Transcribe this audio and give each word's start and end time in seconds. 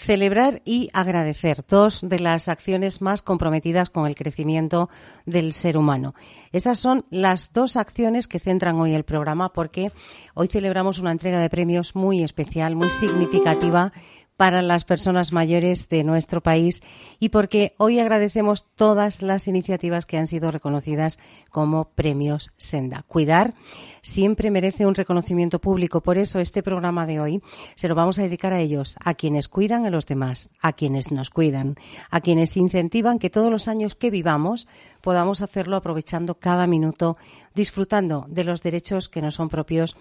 Celebrar 0.00 0.62
y 0.64 0.88
agradecer, 0.94 1.62
dos 1.68 2.00
de 2.00 2.20
las 2.20 2.48
acciones 2.48 3.02
más 3.02 3.20
comprometidas 3.20 3.90
con 3.90 4.06
el 4.06 4.14
crecimiento 4.14 4.88
del 5.26 5.52
ser 5.52 5.76
humano. 5.76 6.14
Esas 6.52 6.78
son 6.78 7.04
las 7.10 7.52
dos 7.52 7.76
acciones 7.76 8.26
que 8.26 8.38
centran 8.38 8.76
hoy 8.76 8.94
el 8.94 9.04
programa 9.04 9.52
porque 9.52 9.92
hoy 10.32 10.48
celebramos 10.48 11.00
una 11.00 11.12
entrega 11.12 11.38
de 11.38 11.50
premios 11.50 11.94
muy 11.94 12.22
especial, 12.22 12.76
muy 12.76 12.88
significativa 12.88 13.92
para 14.40 14.62
las 14.62 14.86
personas 14.86 15.34
mayores 15.34 15.90
de 15.90 16.02
nuestro 16.02 16.40
país 16.40 16.82
y 17.18 17.28
porque 17.28 17.74
hoy 17.76 17.98
agradecemos 17.98 18.64
todas 18.74 19.20
las 19.20 19.46
iniciativas 19.46 20.06
que 20.06 20.16
han 20.16 20.26
sido 20.26 20.50
reconocidas 20.50 21.18
como 21.50 21.90
premios 21.90 22.50
Senda. 22.56 23.04
Cuidar 23.06 23.52
siempre 24.00 24.50
merece 24.50 24.86
un 24.86 24.94
reconocimiento 24.94 25.58
público, 25.58 26.00
por 26.00 26.16
eso 26.16 26.40
este 26.40 26.62
programa 26.62 27.04
de 27.04 27.20
hoy 27.20 27.42
se 27.74 27.86
lo 27.86 27.94
vamos 27.94 28.18
a 28.18 28.22
dedicar 28.22 28.54
a 28.54 28.60
ellos, 28.60 28.96
a 29.04 29.12
quienes 29.12 29.46
cuidan 29.48 29.84
a 29.84 29.90
los 29.90 30.06
demás, 30.06 30.52
a 30.62 30.72
quienes 30.72 31.12
nos 31.12 31.28
cuidan, 31.28 31.74
a 32.10 32.22
quienes 32.22 32.56
incentivan 32.56 33.18
que 33.18 33.28
todos 33.28 33.50
los 33.50 33.68
años 33.68 33.94
que 33.94 34.10
vivamos 34.10 34.68
podamos 35.02 35.42
hacerlo 35.42 35.76
aprovechando 35.76 36.36
cada 36.36 36.66
minuto, 36.66 37.18
disfrutando 37.54 38.24
de 38.26 38.44
los 38.44 38.62
derechos 38.62 39.10
que 39.10 39.20
nos 39.20 39.34
son 39.34 39.50
propios 39.50 39.98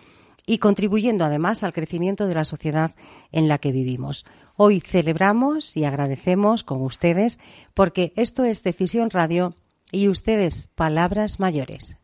y 0.50 0.58
contribuyendo 0.58 1.26
además 1.26 1.62
al 1.62 1.74
crecimiento 1.74 2.26
de 2.26 2.34
la 2.34 2.44
sociedad 2.44 2.96
en 3.32 3.48
la 3.48 3.60
que 3.60 3.72
vivimos. 3.72 4.26
Hoy 4.56 4.82
celebramos 4.82 5.78
y 5.78 5.86
agradecemos 5.86 6.64
con 6.64 6.82
ustedes 6.82 7.40
porque 7.76 8.14
esto 8.16 8.44
es 8.44 8.64
Decisión 8.64 9.12
Radio 9.12 9.54
y 9.92 10.08
ustedes 10.08 10.68
palabras 10.74 11.40
mayores. 11.40 11.98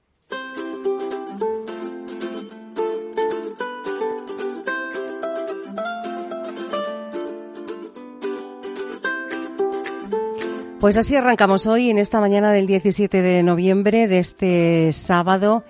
Pues 10.80 10.98
así 10.98 11.16
arrancamos 11.16 11.66
hoy 11.66 11.90
en 11.90 11.98
esta 11.98 12.20
mañana 12.20 12.52
del 12.52 12.68
17 12.68 13.24
de 13.24 13.42
noviembre 13.42 14.08
de 14.08 14.20
este 14.20 14.94
sábado 14.94 15.64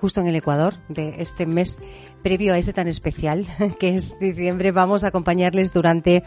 justo 0.00 0.20
en 0.20 0.28
el 0.28 0.36
Ecuador 0.36 0.74
de 0.88 1.16
este 1.18 1.46
mes 1.46 1.78
previo 2.22 2.54
a 2.54 2.58
ese 2.58 2.72
tan 2.72 2.88
especial 2.88 3.46
que 3.80 3.94
es 3.94 4.18
diciembre. 4.18 4.72
Vamos 4.72 5.04
a 5.04 5.08
acompañarles 5.08 5.72
durante 5.72 6.22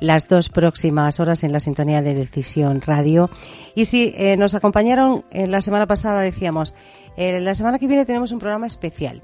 las 0.00 0.28
dos 0.28 0.48
próximas 0.48 1.20
horas 1.20 1.44
en 1.44 1.52
la 1.52 1.60
sintonía 1.60 2.02
de 2.02 2.14
Decisión 2.14 2.80
Radio. 2.80 3.30
Y 3.74 3.84
si 3.84 4.14
eh, 4.16 4.36
nos 4.36 4.54
acompañaron 4.54 5.24
eh, 5.30 5.46
la 5.46 5.60
semana 5.60 5.86
pasada, 5.86 6.22
decíamos, 6.22 6.74
eh, 7.16 7.40
la 7.40 7.54
semana 7.54 7.78
que 7.78 7.86
viene 7.86 8.06
tenemos 8.06 8.32
un 8.32 8.38
programa 8.38 8.66
especial. 8.66 9.22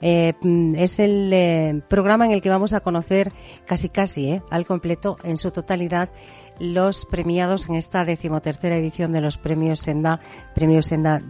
Eh, 0.00 0.34
mm, 0.40 0.74
es 0.76 0.98
el 0.98 1.82
programa 1.88 2.26
en 2.26 2.32
el 2.32 2.42
que 2.42 2.50
vamos 2.50 2.72
a 2.72 2.80
conocer 2.80 3.32
casi 3.66 3.88
casi 3.88 4.40
al 4.50 4.66
completo 4.66 5.16
en 5.22 5.36
su 5.36 5.50
totalidad 5.52 6.10
los 6.58 7.04
premiados 7.04 7.68
en 7.68 7.76
esta 7.76 8.04
decimotercera 8.04 8.76
edición 8.76 9.12
de 9.12 9.20
los 9.20 9.38
premios 9.38 9.80
Senda, 9.80 10.20
Premios 10.54 10.86
Senda 10.86 11.20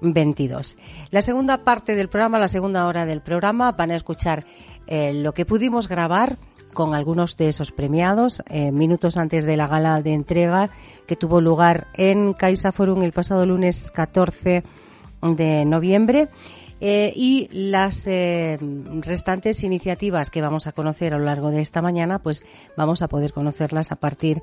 2022. 0.00 0.78
La 1.10 1.22
segunda 1.22 1.58
parte 1.58 1.94
del 1.94 2.08
programa, 2.08 2.38
la 2.38 2.48
segunda 2.48 2.86
hora 2.86 3.06
del 3.06 3.20
programa, 3.20 3.72
van 3.72 3.90
a 3.90 3.96
escuchar 3.96 4.44
eh, 4.86 5.12
lo 5.12 5.32
que 5.32 5.44
pudimos 5.44 5.88
grabar 5.88 6.36
con 6.72 6.94
algunos 6.94 7.36
de 7.36 7.48
esos 7.48 7.72
premiados 7.72 8.42
eh, 8.48 8.70
minutos 8.70 9.16
antes 9.16 9.44
de 9.44 9.56
la 9.56 9.66
gala 9.66 10.00
de 10.02 10.12
entrega 10.12 10.70
que 11.06 11.16
tuvo 11.16 11.40
lugar 11.40 11.88
en 11.94 12.34
Caixa 12.34 12.72
Forum 12.72 13.02
el 13.02 13.12
pasado 13.12 13.46
lunes 13.46 13.90
14 13.90 14.62
de 15.22 15.64
noviembre. 15.64 16.28
Eh, 16.80 17.12
y 17.16 17.48
las 17.50 18.08
restantes 19.00 19.64
iniciativas 19.64 20.30
que 20.30 20.40
vamos 20.40 20.68
a 20.68 20.72
conocer 20.72 21.12
a 21.12 21.18
lo 21.18 21.24
largo 21.24 21.50
de 21.50 21.60
esta 21.60 21.82
mañana, 21.82 22.20
pues 22.20 22.44
vamos 22.76 23.02
a 23.02 23.08
poder 23.08 23.32
conocerlas 23.32 23.90
a 23.90 23.96
partir 23.96 24.42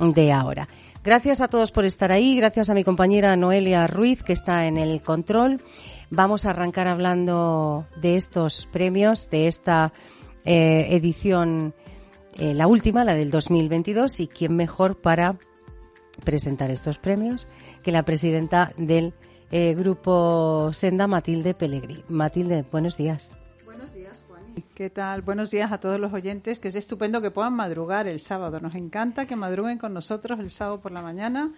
de 0.00 0.32
ahora. 0.32 0.68
Gracias 1.04 1.40
a 1.40 1.48
todos 1.48 1.70
por 1.70 1.84
estar 1.84 2.10
ahí, 2.10 2.36
gracias 2.36 2.70
a 2.70 2.74
mi 2.74 2.84
compañera 2.84 3.36
Noelia 3.36 3.86
Ruiz 3.86 4.22
que 4.22 4.32
está 4.32 4.66
en 4.66 4.76
el 4.76 5.00
control. 5.00 5.62
Vamos 6.10 6.44
a 6.44 6.50
arrancar 6.50 6.88
hablando 6.88 7.86
de 7.96 8.16
estos 8.16 8.66
premios, 8.72 9.30
de 9.30 9.46
esta 9.46 9.92
eh, 10.44 10.88
edición, 10.90 11.74
eh, 12.38 12.52
la 12.54 12.66
última, 12.66 13.04
la 13.04 13.14
del 13.14 13.30
2022, 13.30 14.20
y 14.20 14.26
quién 14.26 14.56
mejor 14.56 15.00
para 15.00 15.36
presentar 16.24 16.70
estos 16.70 16.98
premios 16.98 17.46
que 17.82 17.92
la 17.92 18.04
presidenta 18.04 18.72
del 18.76 19.14
eh, 19.50 19.74
grupo 19.74 20.72
Senda, 20.72 21.06
Matilde 21.06 21.54
Pellegrí. 21.54 22.02
Matilde, 22.08 22.64
buenos 22.70 22.96
días. 22.96 23.37
¿Qué 24.74 24.90
tal? 24.90 25.22
Buenos 25.22 25.50
días 25.50 25.70
a 25.72 25.78
todos 25.78 25.98
los 26.00 26.12
oyentes, 26.12 26.58
que 26.58 26.68
es 26.68 26.74
estupendo 26.74 27.20
que 27.20 27.30
puedan 27.30 27.52
madrugar 27.54 28.06
el 28.08 28.20
sábado. 28.20 28.58
Nos 28.60 28.74
encanta 28.74 29.26
que 29.26 29.36
madruguen 29.36 29.78
con 29.78 29.92
nosotros 29.92 30.38
el 30.40 30.50
sábado 30.50 30.80
por 30.80 30.92
la 30.92 31.02
mañana 31.02 31.50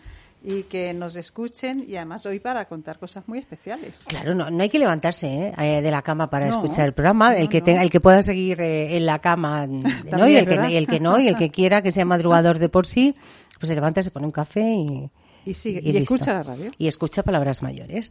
y 0.43 0.62
que 0.65 0.93
nos 0.94 1.16
escuchen 1.16 1.84
y 1.87 1.97
además 1.97 2.25
hoy 2.27 2.41
para 2.41 2.65
contar 2.66 2.99
cosas 2.99 3.28
muy 3.28 3.38
especiales. 3.38 4.05
Claro, 4.09 4.34
no, 4.34 4.50
no 4.50 4.62
hay 4.62 4.69
que 4.71 4.78
levantarse 4.78 5.27
¿eh? 5.28 5.53
Eh, 5.59 5.83
de 5.83 5.91
la 5.91 6.03
cama 6.03 6.31
para 6.31 6.47
No, 6.47 6.53
escuchar 6.53 6.87
el 6.87 6.94
programa. 6.94 7.37
el 7.37 7.44
no, 7.44 7.50
que 7.50 7.61
tenga, 7.61 7.83
el 7.83 7.91
que 7.91 8.00
pueda 8.00 8.22
seguir 8.22 8.61
eh, 8.61 8.97
en 8.97 9.06
la 9.06 9.19
cama, 9.19 9.67
¿no? 9.67 10.28
Y, 10.28 10.37
el 10.37 10.47
que, 10.47 10.71
y 10.71 10.77
el 10.77 10.87
que 10.87 11.00
no, 11.00 11.19
y 11.21 11.28
el 11.28 11.37
que 11.37 11.50
quiera 11.53 11.82
que 11.82 11.93
sea 11.93 12.05
madrugador 12.05 12.59
de 12.59 12.69
por 12.69 12.87
sí, 12.87 13.15
pues 13.59 13.69
se 13.69 13.75
levanta, 13.75 14.03
se 14.03 14.11
pone 14.11 14.27
un 14.27 14.32
café 14.32 14.62
y, 14.72 15.11
Y 15.44 15.55
sigue- 15.55 15.81
y 15.84 15.93
listo. 15.93 16.15
escucha 16.15 16.32
la 16.34 16.43
radio. 16.43 16.71
Y 16.78 16.88
escucha 16.88 17.22
palabras 17.22 17.62
mayores. 17.62 18.11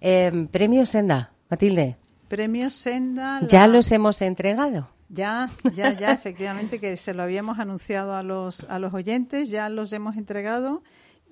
Eh, 0.00 0.48
premio 0.50 0.86
Senda, 0.86 1.32
Matilde, 1.50 1.96
Premios 2.28 2.74
Senda. 2.74 3.40
la- 3.40 3.46
ya 3.46 3.66
los 3.66 3.90
hemos 3.92 4.20
entregado. 4.22 4.88
Ya, 5.08 5.50
ya, 5.74 5.92
ya, 5.92 6.12
efectivamente, 6.12 6.80
que 6.80 6.96
se 6.96 7.14
lo 7.14 7.22
habíamos 7.22 7.58
anunciado 7.60 8.14
a 8.16 8.22
los, 8.24 8.64
a 8.68 8.78
los 8.80 8.92
oyentes, 8.92 9.50
ya 9.50 9.68
los 9.68 9.92
hemos 9.92 10.16
entregado. 10.16 10.82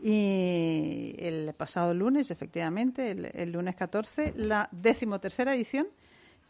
Y 0.03 1.15
el 1.19 1.53
pasado 1.56 1.93
lunes, 1.94 2.31
efectivamente, 2.31 3.10
el, 3.10 3.31
el 3.34 3.53
lunes 3.53 3.75
14, 3.75 4.34
la 4.37 4.69
decimotercera 4.71 5.54
edición, 5.54 5.87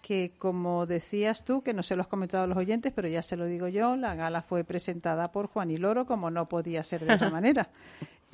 que 0.02 0.32
como 0.38 0.84
decías 0.86 1.44
tú, 1.44 1.62
que 1.62 1.72
no 1.72 1.82
se 1.82 1.96
lo 1.96 2.02
has 2.02 2.08
comentado 2.08 2.44
a 2.44 2.46
los 2.46 2.58
oyentes, 2.58 2.92
pero 2.94 3.08
ya 3.08 3.22
se 3.22 3.36
lo 3.36 3.46
digo 3.46 3.68
yo, 3.68 3.96
la 3.96 4.14
gala 4.14 4.42
fue 4.42 4.64
presentada 4.64 5.32
por 5.32 5.46
Juan 5.46 5.70
y 5.70 5.78
Loro, 5.78 6.04
como 6.04 6.30
no 6.30 6.44
podía 6.44 6.82
ser 6.82 7.06
de 7.06 7.14
otra 7.14 7.30
manera. 7.30 7.68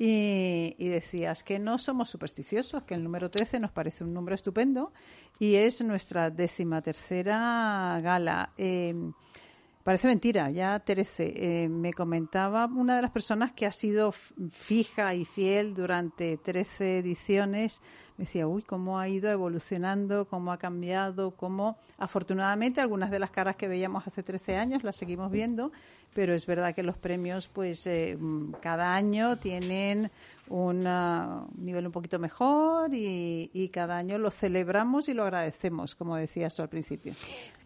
Y, 0.03 0.75
y 0.79 0.89
decías 0.89 1.43
que 1.43 1.59
no 1.59 1.77
somos 1.77 2.09
supersticiosos, 2.09 2.81
que 2.85 2.95
el 2.95 3.03
número 3.03 3.29
13 3.29 3.59
nos 3.59 3.71
parece 3.71 4.03
un 4.03 4.15
número 4.15 4.33
estupendo 4.33 4.91
y 5.37 5.57
es 5.57 5.83
nuestra 5.83 6.31
décima 6.31 6.81
tercera 6.81 7.99
gala. 8.01 8.51
Eh, 8.57 8.95
parece 9.83 10.07
mentira, 10.07 10.49
ya 10.49 10.79
13. 10.79 11.33
Eh, 11.35 11.69
me 11.69 11.93
comentaba 11.93 12.65
una 12.65 12.95
de 12.95 13.03
las 13.03 13.11
personas 13.11 13.51
que 13.51 13.67
ha 13.67 13.71
sido 13.71 14.11
fija 14.51 15.13
y 15.13 15.23
fiel 15.23 15.75
durante 15.75 16.37
13 16.37 16.97
ediciones, 16.97 17.83
me 18.17 18.25
decía, 18.25 18.47
uy, 18.47 18.61
cómo 18.61 18.99
ha 18.99 19.07
ido 19.07 19.31
evolucionando, 19.31 20.25
cómo 20.25 20.51
ha 20.51 20.57
cambiado, 20.57 21.31
cómo 21.31 21.77
afortunadamente 21.97 22.81
algunas 22.81 23.11
de 23.11 23.19
las 23.19 23.31
caras 23.31 23.55
que 23.55 23.67
veíamos 23.67 24.05
hace 24.05 24.23
13 24.23 24.57
años 24.57 24.83
las 24.83 24.95
seguimos 24.95 25.31
viendo, 25.31 25.71
pero 26.13 26.33
es 26.33 26.45
verdad 26.45 26.75
que 26.75 26.83
los 26.83 26.97
premios 26.97 27.47
pues 27.47 27.87
eh, 27.87 28.17
cada 28.61 28.93
año 28.93 29.37
tienen 29.37 30.11
un 30.49 30.83
nivel 31.57 31.85
un 31.85 31.91
poquito 31.93 32.19
mejor 32.19 32.93
y, 32.93 33.69
cada 33.71 33.97
año 33.97 34.17
lo 34.17 34.31
celebramos 34.31 35.07
y 35.07 35.13
lo 35.13 35.23
agradecemos, 35.23 35.95
como 35.95 36.17
decías 36.17 36.59
al 36.59 36.67
principio. 36.67 37.13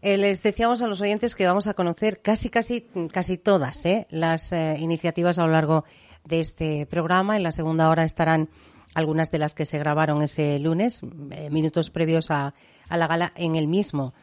Eh, 0.04 0.18
les 0.18 0.44
decíamos 0.44 0.84
a 0.84 0.88
los 0.88 1.02
oyentes 1.02 1.36
que 1.36 1.48
vamos 1.48 1.66
a 1.66 1.74
conocer 1.74 2.22
casi, 2.22 2.50
casi, 2.50 2.86
casi 3.12 3.40
todas 3.40 3.86
¿eh? 3.88 4.06
las 4.12 4.52
iniciativas 4.52 5.40
a 5.40 5.48
lo 5.48 5.52
largo 5.52 5.84
de 6.26 6.42
este 6.42 6.86
programa. 6.86 7.38
En 7.38 7.44
la 7.44 7.52
segunda 7.52 7.90
hora 7.90 8.04
estarán 8.04 8.50
algunas 8.96 9.30
de 9.30 9.38
las 9.38 9.54
que 9.54 9.66
se 9.66 9.78
grabaron 9.78 10.24
ese 10.24 10.58
lunes, 10.58 11.02
eh, 11.32 11.50
minutos 11.52 11.92
previos 11.92 12.32
a, 12.32 12.56
la 12.90 13.08
gala 13.08 13.34
en 13.36 13.56
el 13.56 13.68
mismo 13.68 14.14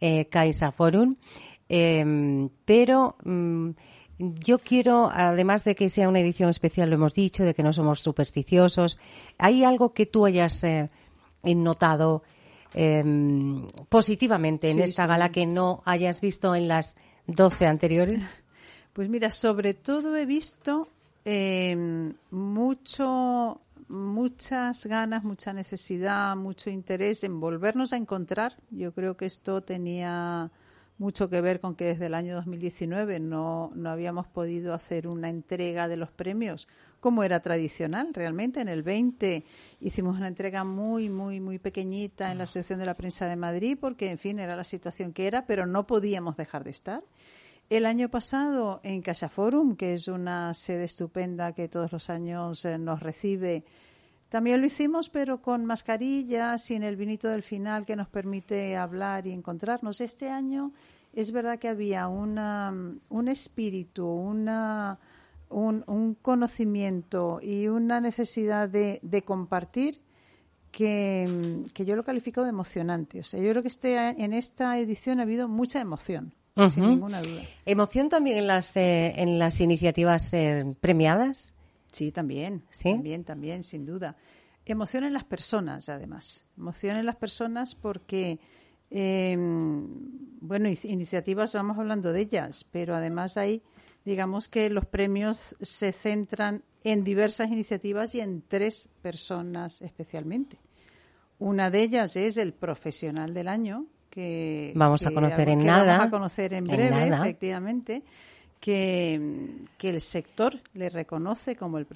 eh, 0.00 0.24
Caixa 0.24 0.72
Forum. 0.72 1.16
Em, 1.68 2.48
pero 2.64 3.16
mm, 3.24 3.70
yo 4.18 4.58
quiero, 4.58 5.10
además 5.12 5.64
de 5.64 5.74
que 5.74 5.88
sea 5.88 6.08
una 6.08 6.20
edición 6.20 6.48
especial, 6.48 6.88
lo 6.88 6.96
hemos 6.96 7.14
dicho, 7.14 7.44
de 7.44 7.54
que 7.54 7.62
no 7.62 7.72
somos 7.72 8.00
supersticiosos, 8.00 8.98
¿hay 9.38 9.64
algo 9.64 9.92
que 9.92 10.06
tú 10.06 10.24
hayas 10.24 10.64
eh, 10.64 10.90
notado 11.44 12.22
em, 12.74 13.66
positivamente 13.88 14.70
en 14.70 14.80
esta 14.80 15.06
gala 15.06 15.30
que 15.30 15.44
no 15.46 15.82
hayas 15.84 16.20
visto 16.20 16.54
en 16.54 16.68
las 16.68 16.96
12 17.26 17.66
anteriores? 17.66 18.24
Pues 18.92 19.08
mira, 19.08 19.30
sobre 19.30 19.72
todo 19.72 20.18
he 20.18 20.26
visto 20.26 20.86
eh, 21.24 22.12
mucho, 22.30 23.60
muchas 23.92 24.86
ganas, 24.86 25.22
mucha 25.22 25.52
necesidad, 25.52 26.34
mucho 26.34 26.70
interés 26.70 27.22
en 27.24 27.38
volvernos 27.38 27.92
a 27.92 27.96
encontrar. 27.96 28.56
Yo 28.70 28.92
creo 28.92 29.16
que 29.16 29.26
esto 29.26 29.62
tenía 29.62 30.50
mucho 30.98 31.28
que 31.28 31.40
ver 31.40 31.60
con 31.60 31.74
que 31.74 31.84
desde 31.84 32.06
el 32.06 32.14
año 32.14 32.34
2019 32.36 33.20
no, 33.20 33.70
no 33.74 33.90
habíamos 33.90 34.26
podido 34.28 34.72
hacer 34.72 35.06
una 35.06 35.28
entrega 35.28 35.88
de 35.88 35.96
los 35.96 36.10
premios 36.10 36.68
como 37.00 37.24
era 37.24 37.40
tradicional 37.40 38.14
realmente. 38.14 38.60
En 38.60 38.68
el 38.68 38.82
20 38.82 39.44
hicimos 39.80 40.16
una 40.16 40.28
entrega 40.28 40.64
muy, 40.64 41.10
muy, 41.10 41.40
muy 41.40 41.58
pequeñita 41.58 42.30
en 42.30 42.38
la 42.38 42.44
Asociación 42.44 42.78
de 42.78 42.86
la 42.86 42.94
Prensa 42.94 43.26
de 43.26 43.36
Madrid 43.36 43.76
porque, 43.78 44.10
en 44.10 44.18
fin, 44.18 44.38
era 44.38 44.56
la 44.56 44.64
situación 44.64 45.12
que 45.12 45.26
era, 45.26 45.44
pero 45.44 45.66
no 45.66 45.86
podíamos 45.86 46.36
dejar 46.36 46.64
de 46.64 46.70
estar. 46.70 47.02
El 47.72 47.86
año 47.86 48.10
pasado 48.10 48.80
en 48.82 49.00
Casa 49.00 49.30
Forum, 49.30 49.76
que 49.76 49.94
es 49.94 50.06
una 50.06 50.52
sede 50.52 50.84
estupenda 50.84 51.54
que 51.54 51.68
todos 51.68 51.90
los 51.90 52.10
años 52.10 52.66
eh, 52.66 52.76
nos 52.76 53.00
recibe, 53.00 53.64
también 54.28 54.60
lo 54.60 54.66
hicimos, 54.66 55.08
pero 55.08 55.40
con 55.40 55.64
mascarillas 55.64 56.70
y 56.70 56.74
en 56.74 56.82
el 56.82 56.96
vinito 56.96 57.30
del 57.30 57.42
final 57.42 57.86
que 57.86 57.96
nos 57.96 58.10
permite 58.10 58.76
hablar 58.76 59.26
y 59.26 59.32
encontrarnos. 59.32 60.02
Este 60.02 60.28
año 60.28 60.72
es 61.14 61.32
verdad 61.32 61.58
que 61.58 61.68
había 61.68 62.08
una, 62.08 62.74
un 63.08 63.28
espíritu, 63.28 64.06
una, 64.06 64.98
un, 65.48 66.14
conocimiento 66.20 67.40
y 67.40 67.68
una 67.68 68.02
necesidad 68.02 68.68
de, 68.68 69.00
de 69.00 69.22
compartir 69.22 69.98
que, 70.70 71.64
que, 71.72 71.86
yo 71.86 71.96
lo 71.96 72.04
califico 72.04 72.42
de 72.42 72.50
emocionante. 72.50 73.20
O 73.20 73.24
sea, 73.24 73.40
yo 73.40 73.48
creo 73.48 73.62
que 73.62 73.68
este, 73.68 73.96
en 73.96 74.34
esta 74.34 74.78
edición 74.78 75.20
ha 75.20 75.22
habido 75.22 75.48
mucha 75.48 75.80
emoción 75.80 76.34
sin 76.70 76.88
ninguna 76.88 77.22
duda. 77.22 77.42
¿Emoción 77.64 78.08
también 78.08 78.38
en 78.38 78.46
las, 78.46 78.76
eh, 78.76 79.14
en 79.16 79.38
las 79.38 79.60
iniciativas 79.60 80.32
eh, 80.32 80.74
premiadas? 80.80 81.52
Sí, 81.92 82.12
también. 82.12 82.64
¿Sí? 82.70 82.92
También, 82.92 83.24
también, 83.24 83.64
sin 83.64 83.84
duda. 83.84 84.16
Emoción 84.64 85.04
en 85.04 85.12
las 85.12 85.24
personas, 85.24 85.88
además. 85.88 86.46
Emoción 86.56 86.96
en 86.96 87.06
las 87.06 87.16
personas 87.16 87.74
porque, 87.74 88.38
em, 88.90 89.86
bueno, 90.40 90.68
iniciativas, 90.68 91.52
vamos 91.54 91.78
hablando 91.78 92.12
de 92.12 92.20
ellas, 92.20 92.64
pero 92.70 92.94
además 92.94 93.36
hay, 93.36 93.62
digamos 94.04 94.48
que 94.48 94.70
los 94.70 94.86
premios 94.86 95.56
se 95.60 95.92
centran 95.92 96.62
en 96.84 97.04
diversas 97.04 97.50
iniciativas 97.50 98.14
y 98.14 98.20
en 98.20 98.42
tres 98.46 98.88
personas 99.02 99.82
especialmente. 99.82 100.58
Una 101.38 101.70
de 101.70 101.82
ellas 101.82 102.16
es 102.16 102.36
el 102.36 102.52
profesional 102.52 103.34
del 103.34 103.48
año, 103.48 103.86
que 104.12 104.72
vamos 104.74 105.06
a 105.06 105.10
conocer 105.10 105.48
en 105.48 105.64
nada. 105.64 105.96
Vamos 105.96 106.08
a 106.08 106.10
conocer 106.10 106.52
en 106.52 106.64
breve, 106.64 107.08
efectivamente, 107.08 108.02
que, 108.60 109.64
que, 109.78 109.88
el 109.88 110.02
sector 110.02 110.60
le 110.74 110.90
reconoce 110.90 111.56
como 111.56 111.78
el 111.78 111.86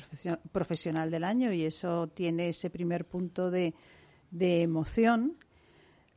profesional 0.51 1.11
del 1.11 1.25
año 1.25 1.53
y 1.53 1.65
eso 1.65 2.07
tiene 2.09 2.49
ese 2.49 2.71
primer 2.71 3.05
punto 3.05 3.51
de, 3.51 3.75
de 4.31 4.63
emoción 4.63 5.37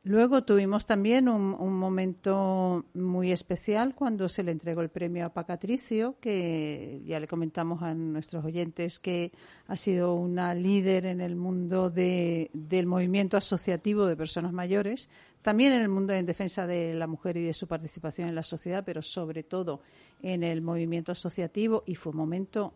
Luego 0.02 0.44
tuvimos 0.44 0.86
también 0.86 1.28
un, 1.28 1.74
momento 1.74 2.86
muy 2.94 3.32
especial 3.32 3.94
cuando 3.94 4.30
se 4.30 4.42
le 4.42 4.50
entregó 4.50 4.80
el 4.80 4.88
premio 4.88 5.26
a 5.26 5.28
Pacatricio, 5.28 6.16
que 6.20 7.02
ya 7.04 7.20
le 7.20 7.28
comentamos 7.28 7.82
a 7.82 7.92
nuestros 7.92 8.42
oyentes 8.42 8.98
que 8.98 9.30
ha 9.66 9.76
sido 9.76 10.14
una 10.14 10.54
líder 10.54 11.04
en 11.04 11.20
el 11.20 11.36
mundo 11.36 11.90
del 11.90 12.86
movimiento 12.86 13.36
asociativo 13.36 14.06
de 14.06 14.16
personas 14.16 14.54
mayores, 14.54 15.10
también 15.42 15.72
en 15.72 15.80
el 15.80 15.88
mundo 15.88 16.12
en 16.12 16.26
defensa 16.26 16.66
de 16.66 16.94
la 16.94 17.06
mujer 17.06 17.36
y 17.36 17.44
de 17.44 17.52
su 17.52 17.66
participación 17.66 18.28
en 18.28 18.34
la 18.34 18.42
sociedad, 18.42 18.82
pero 18.84 19.02
sobre 19.02 19.42
todo 19.42 19.80
en 20.22 20.42
el 20.42 20.60
movimiento 20.62 21.12
asociativo 21.12 21.82
y 21.86 21.94
fue 21.94 22.10
un 22.12 22.18
momento 22.18 22.74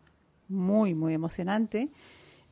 muy, 0.49 0.95
muy 0.95 1.15
emocionante. 1.15 1.91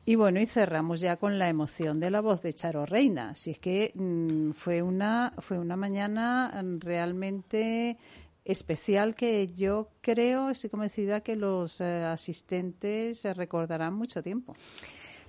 Y 0.05 0.15
bueno, 0.15 0.39
y 0.41 0.45
cerramos 0.45 0.99
ya 0.99 1.15
con 1.15 1.39
la 1.39 1.47
emoción 1.47 1.99
de 1.99 2.11
la 2.11 2.19
voz 2.19 2.41
de 2.41 2.53
Charo 2.53 2.85
Reina. 2.85 3.29
Así 3.29 3.51
es 3.51 3.59
que 3.59 3.93
mm, 3.95 4.51
fue, 4.51 4.81
una, 4.81 5.33
fue 5.39 5.57
una 5.57 5.77
mañana 5.77 6.61
realmente 6.79 7.97
especial 8.45 9.15
que 9.15 9.47
yo 9.47 9.89
creo, 10.01 10.49
estoy 10.49 10.69
convencida 10.69 11.21
que 11.21 11.37
los 11.37 11.79
eh, 11.79 12.03
asistentes 12.03 13.19
se 13.19 13.33
recordarán 13.33 13.93
mucho 13.93 14.21
tiempo. 14.21 14.55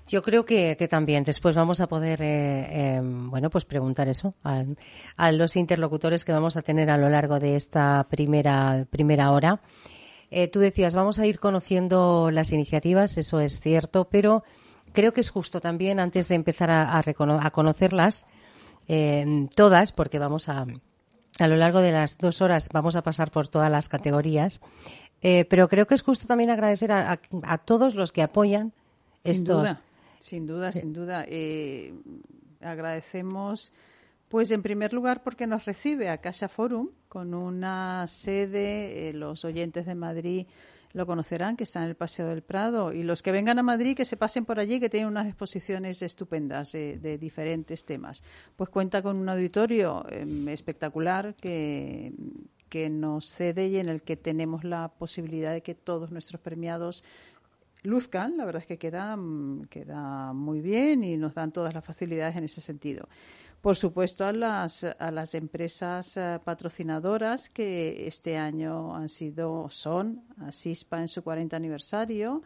Yo 0.07 0.23
creo 0.23 0.45
que, 0.45 0.77
también 0.89 1.25
después 1.25 1.57
vamos 1.57 1.81
a 1.81 1.87
poder, 1.87 2.21
eh, 2.21 2.97
em, 2.97 3.31
bueno, 3.31 3.49
pues 3.49 3.65
preguntar 3.65 4.09
eso 4.09 4.35
a, 4.45 4.65
a, 5.17 5.33
los 5.33 5.57
interlocutores 5.57 6.25
que 6.25 6.33
vamos 6.33 6.57
a 6.57 6.63
tener 6.63 6.91
a 6.91 6.99
lo 6.99 7.09
largo 7.09 7.41
de 7.41 7.57
esta 7.57 8.07
primera, 8.11 8.87
primera 8.91 9.31
hora. 9.31 9.61
Eh, 10.31 10.49
tú 10.49 10.59
decías, 10.59 10.95
vamos 10.95 11.19
a 11.19 11.27
ir 11.27 11.39
conociendo 11.39 12.31
las 12.33 12.53
iniciativas, 12.53 13.17
eso 13.19 13.41
es 13.41 13.61
cierto, 13.61 14.09
pero 14.11 14.43
creo 14.93 15.13
que 15.13 15.21
es 15.21 15.31
justo 15.31 15.61
también, 15.61 16.01
antes 16.01 16.29
de 16.29 16.35
empezar 16.35 16.71
a, 16.71 16.99
a, 16.99 17.51
conocerlas 17.51 18.27
eh, 18.89 19.47
todas, 19.55 19.93
porque 19.93 20.19
vamos 20.19 20.49
a, 20.49 20.67
a 21.39 21.49
lo 21.49 21.57
largo 21.57 21.81
de 21.81 21.93
las 21.93 22.19
dos 22.19 22.43
horas 22.43 22.69
vamos 22.73 22.97
a 22.97 23.03
pasar 23.03 23.31
por 23.31 23.49
todas 23.49 23.71
las 23.71 23.89
categorías, 23.89 24.61
eh, 25.23 25.45
pero 25.49 25.69
creo 25.69 25.87
que 25.87 25.95
es 25.95 26.03
justo 26.03 26.27
también 26.27 26.51
agradecer 26.51 26.93
a, 26.93 27.21
a 27.43 27.59
todos 27.59 27.95
los 27.95 28.13
que 28.13 28.23
apoyan 28.23 28.73
estos. 29.23 29.77
Sin 30.21 30.47
duda, 30.47 30.73
sin 30.73 30.93
duda, 30.93 31.25
eh, 31.29 31.95
agradecemos, 32.61 33.73
pues 34.29 34.51
en 34.51 34.63
primer 34.63 34.93
lugar, 34.93 35.23
porque 35.23 35.47
nos 35.47 35.65
recibe 35.65 36.09
a 36.09 36.19
Casa 36.19 36.49
Forum 36.49 36.91
con 37.09 37.35
una 37.35 38.07
sede, 38.07 39.13
los 39.15 39.45
oyentes 39.45 39.87
de 39.87 39.95
Madrid 39.95 40.47
lo 40.95 41.07
conocerán, 41.07 41.57
que 41.57 41.65
está 41.65 41.83
en 41.83 41.89
el 41.89 41.97
Paseo 41.97 42.29
del 42.29 42.43
Prado. 42.43 42.93
Y 42.93 43.03
los 43.03 43.21
que 43.21 43.33
vengan 43.33 43.59
a 43.59 43.65
Madrid, 43.65 43.97
que 43.97 44.05
se 44.05 44.17
pasen 44.17 44.45
por 44.45 44.61
allí, 44.61 44.79
que 44.79 44.89
tienen 44.89 45.09
unas 45.09 45.27
exposiciones 45.27 46.01
estupendas 46.03 46.71
de, 46.71 47.19
diferentes 47.19 47.85
temas. 47.85 48.23
Pues 48.57 48.71
cuenta 48.71 49.03
con 49.03 49.17
un 49.17 49.29
auditorio 49.29 50.07
em, 50.09 50.49
espectacular 50.49 51.35
que, 51.35 52.13
que 52.69 52.91
nos 52.91 53.27
cede 53.27 53.67
y 53.67 53.79
en 53.79 53.89
el 53.89 54.03
que 54.03 54.17
tenemos 54.17 54.63
la 54.63 54.89
posibilidad 54.89 55.53
de 55.53 55.63
que 55.63 55.75
todos 55.75 56.13
nuestros 56.13 56.41
premiados 56.41 57.03
luzcan. 57.85 58.37
La 58.37 58.45
verdad 58.45 58.63
es 58.63 58.67
que 58.67 58.79
queda, 58.79 59.17
mm, 59.17 59.67
queda 59.71 60.33
muy 60.33 60.61
bien 60.61 61.05
y 61.05 61.17
nos 61.17 61.35
dan 61.35 61.53
todas 61.53 61.73
las 61.73 61.85
facilidades 61.85 62.37
en 62.37 62.45
ese 62.45 62.61
sentido 62.61 63.09
por 63.65 63.77
supuesto, 63.77 64.27
a 64.27 64.33
las, 64.35 64.85
a 64.85 65.11
las 65.11 65.35
empresas 65.35 66.19
eh, 66.19 66.39
patrocinadoras 66.45 67.49
que 67.49 68.07
este 68.07 68.37
año 68.37 68.95
han 68.95 69.09
sido, 69.09 69.71
son 69.71 70.21
Asispa 70.43 71.01
en 71.01 71.09
su 71.09 71.23
40 71.23 71.57
aniversario, 71.57 72.43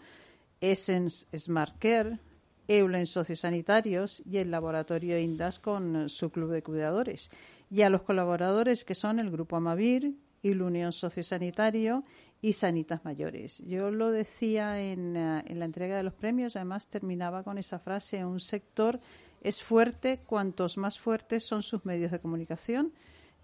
Essence 0.60 1.26
Smart 1.36 1.74
Care, 1.80 2.20
Eulen 2.68 3.04
Sociosanitarios 3.04 4.22
y 4.30 4.36
el 4.36 4.52
Laboratorio 4.52 5.18
Indas 5.18 5.58
con 5.58 6.08
su 6.08 6.30
club 6.30 6.52
de 6.52 6.62
cuidadores. 6.62 7.32
Y 7.68 7.82
a 7.82 7.90
los 7.90 8.02
colaboradores 8.02 8.84
que 8.84 8.94
son 8.94 9.18
el 9.18 9.32
Grupo 9.32 9.56
Amavir 9.56 10.14
y 10.40 10.54
la 10.54 10.66
Unión 10.66 10.92
Sociosanitario 10.92 12.04
y 12.40 12.52
Sanitas 12.52 13.04
Mayores. 13.04 13.58
Yo 13.66 13.90
lo 13.90 14.10
decía 14.10 14.80
en, 14.80 15.16
eh, 15.16 15.42
en 15.46 15.58
la 15.58 15.64
entrega 15.64 15.96
de 15.96 16.02
los 16.02 16.14
premios, 16.14 16.56
además 16.56 16.88
terminaba 16.88 17.42
con 17.42 17.58
esa 17.58 17.78
frase, 17.78 18.24
un 18.24 18.40
sector 18.40 19.00
es 19.40 19.62
fuerte 19.62 20.20
cuantos 20.26 20.76
más 20.76 20.98
fuertes 20.98 21.44
son 21.44 21.62
sus 21.62 21.84
medios 21.84 22.10
de 22.10 22.20
comunicación. 22.20 22.92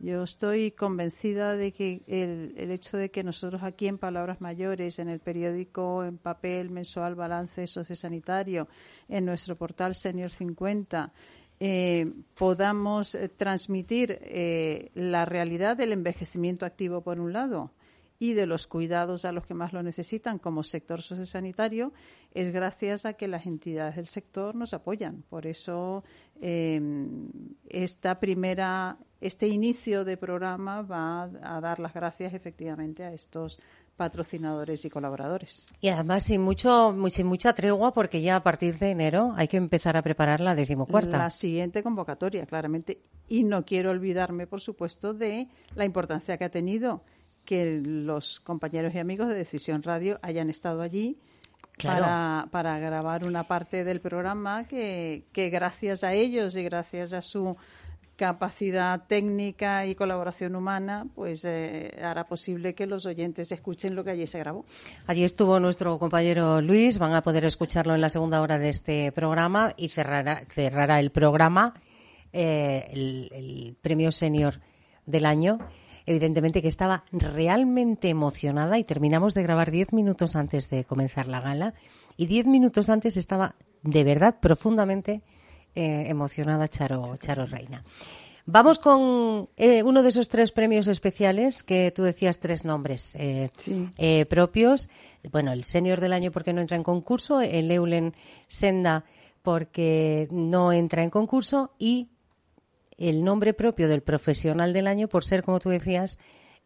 Yo 0.01 0.25
estoy 0.25 0.73
convencida 0.73 1.55
de 1.55 1.73
que 1.73 2.03
el, 2.09 2.53
el, 2.57 2.73
hecho 2.73 2.97
de 2.97 3.13
que 3.13 3.23
nosotros 3.23 3.63
aquí 3.63 3.87
en 3.87 3.97
Palabras 3.97 4.41
Mayores, 4.41 4.99
en 4.99 5.09
el 5.09 5.21
periódico 5.21 6.03
en 6.03 6.19
papel 6.19 6.71
mensual 6.71 7.15
Balance 7.15 7.69
Sociosanitario, 7.69 8.67
en 9.09 9.25
nuestro 9.25 9.55
portal 9.55 9.95
Senior 9.95 10.31
50, 10.31 11.13
eh, 11.61 12.13
podamos 12.35 13.15
eh, 13.15 13.29
transmitir 13.29 14.19
la 14.95 15.25
realidad 15.25 15.77
del 15.77 15.93
envejecimiento 15.93 16.67
activo 16.67 17.01
por 17.01 17.21
un 17.21 17.33
lado 17.33 17.71
y 18.25 18.33
de 18.33 18.47
los 18.47 18.67
cuidados 18.67 19.27
a 19.27 19.33
los 19.33 19.45
que 19.45 19.53
más 19.53 19.75
lo 19.75 19.83
necesitan 19.83 20.39
como 20.39 20.63
sector 20.63 21.03
sociosanitario 21.03 21.93
es 22.33 22.53
gracias 22.53 23.05
a 23.05 23.13
que 23.13 23.29
las 23.29 23.45
entidades 23.45 23.97
del 23.97 24.07
sector 24.07 24.55
nos 24.55 24.73
apoyan. 24.73 25.23
Por 25.29 25.47
eso 25.47 26.05
esta 26.41 28.19
primera, 28.21 28.97
este 29.21 29.47
inicio 29.47 30.07
de 30.07 30.17
programa 30.17 30.81
va 30.81 31.25
a 31.25 31.61
dar 31.61 31.81
las 31.81 31.93
gracias 31.93 32.33
efectivamente 32.33 33.05
a 33.05 33.13
estos 33.13 33.59
patrocinadores 33.95 34.87
y 34.87 34.91
colaboradores. 34.91 35.67
Y 35.83 35.89
además 35.89 36.25
sin 36.25 36.41
mucho 36.41 36.97
sin 37.11 37.27
mucha 37.27 37.53
tregua 37.53 37.93
porque 37.93 38.23
ya 38.23 38.37
a 38.37 38.43
partir 38.43 38.79
de 38.79 38.91
enero 38.91 39.35
hay 39.37 39.49
que 39.49 39.59
empezar 39.59 39.99
a 39.99 40.03
preparar 40.03 40.41
la 40.41 40.55
decimocuarta. 40.55 41.19
La 41.19 41.29
siguiente 41.29 41.83
convocatoria, 41.83 42.47
claramente. 42.47 43.03
Y 43.29 43.45
no 43.45 43.67
quiero 43.67 43.91
olvidarme, 43.91 44.47
por 44.47 44.63
supuesto, 44.63 45.13
de 45.13 45.49
la 45.75 45.85
importancia 45.85 46.39
que 46.39 46.45
ha 46.45 46.51
tenido 46.51 47.03
que 47.45 47.81
los 47.85 48.41
compañeros 48.41 48.95
y 48.95 48.99
amigos 48.99 49.29
de 49.29 49.35
Decisión 49.35 49.83
Radio 49.83 50.19
hayan 50.23 50.51
estado 50.51 50.83
allí 50.83 51.19
para, 51.83 52.49
para 52.51 52.79
grabar 52.79 53.27
una 53.27 53.45
parte 53.45 53.85
del 53.85 54.01
programa 54.01 54.65
que, 54.65 55.25
que 55.33 55.51
gracias 55.51 56.05
a 56.05 56.13
ellos 56.13 56.57
y 56.57 56.63
gracias 56.63 57.13
a 57.13 57.21
su 57.21 57.57
capacidad 58.17 59.07
técnica 59.07 59.87
y 59.87 59.95
colaboración 59.95 60.55
humana, 60.55 61.07
pues 61.15 61.45
eh, 61.45 61.93
hará 62.01 62.25
posible 62.25 62.75
que 62.75 62.87
los 62.87 63.07
oyentes 63.07 63.51
escuchen 63.51 63.97
lo 63.97 64.05
que 64.05 64.11
allí 64.11 64.27
se 64.27 64.39
grabó. 64.39 64.65
Allí 65.07 65.25
estuvo 65.25 65.59
nuestro 65.59 65.99
compañero 65.99 66.61
Luis, 66.61 66.99
van 66.99 67.15
a 67.15 67.23
poder 67.23 67.45
escucharlo 67.45 67.95
en 67.95 68.01
la 68.01 68.09
segunda 68.09 68.41
hora 68.41 68.59
de 68.59 68.69
este 68.69 69.11
programa 69.13 69.75
y 69.77 69.89
cerrará, 69.89 70.45
cerrará 70.49 71.01
el 71.01 71.11
programa 71.11 71.75
eh, 72.33 72.89
el, 72.93 73.31
el 73.33 73.77
premio 73.81 74.13
senior 74.13 74.55
del 75.07 75.27
año. 75.27 75.59
Evidentemente 76.07 76.61
que 76.61 76.69
estaba 76.69 77.05
realmente 77.13 78.11
emocionada 78.11 78.79
y 78.79 78.85
terminamos 78.85 79.35
de 79.35 79.43
grabar 79.43 79.71
diez 79.71 79.93
minutos 79.93 80.37
antes 80.37 80.69
de 80.69 80.85
comenzar 80.85 81.27
la 81.27 81.41
gala 81.41 81.75
y 82.17 82.27
diez 82.27 82.47
minutos 82.47 82.91
antes 82.91 83.17
estaba 83.17 83.55
de 83.83 84.05
verdad 84.05 84.37
profundamente 84.41 85.23
eh, 85.75 86.05
emocionada 86.09 86.69
Charo, 86.69 87.17
Charo 87.17 87.47
Reina. 87.47 87.83
Vamos 88.47 88.79
con 88.79 89.49
eh, 89.57 89.83
uno 89.83 90.03
de 90.03 90.11
esos 90.11 90.29
tres 90.29 90.53
premios 90.53 90.87
especiales 90.87 91.63
que 91.63 91.91
tú 91.91 92.03
decías 92.03 92.39
tres 92.39 92.67
nombres 92.67 93.17
eh, 93.19 94.27
propios. 94.29 94.91
Bueno, 95.33 95.53
el 95.53 95.65
senior 95.65 96.01
del 96.01 96.13
año 96.13 96.31
porque 96.31 96.53
no 96.53 96.61
entra 96.61 96.77
en 96.77 96.83
concurso, 96.83 97.41
el 97.41 97.71
Eulen 97.71 98.15
Senda 98.47 99.07
porque 99.41 100.29
no 100.31 100.73
entra 100.73 101.03
en 101.03 101.11
concurso 101.11 101.73
y 101.79 102.09
el 102.99 103.25
nombre 103.25 103.55
propio 103.55 103.89
del 103.89 104.03
profesional 104.03 104.73
del 104.73 104.87
año 104.87 105.09
por 105.09 105.25
ser, 105.25 105.43
como 105.43 105.61
tú 105.61 105.71
decías, 105.71 106.19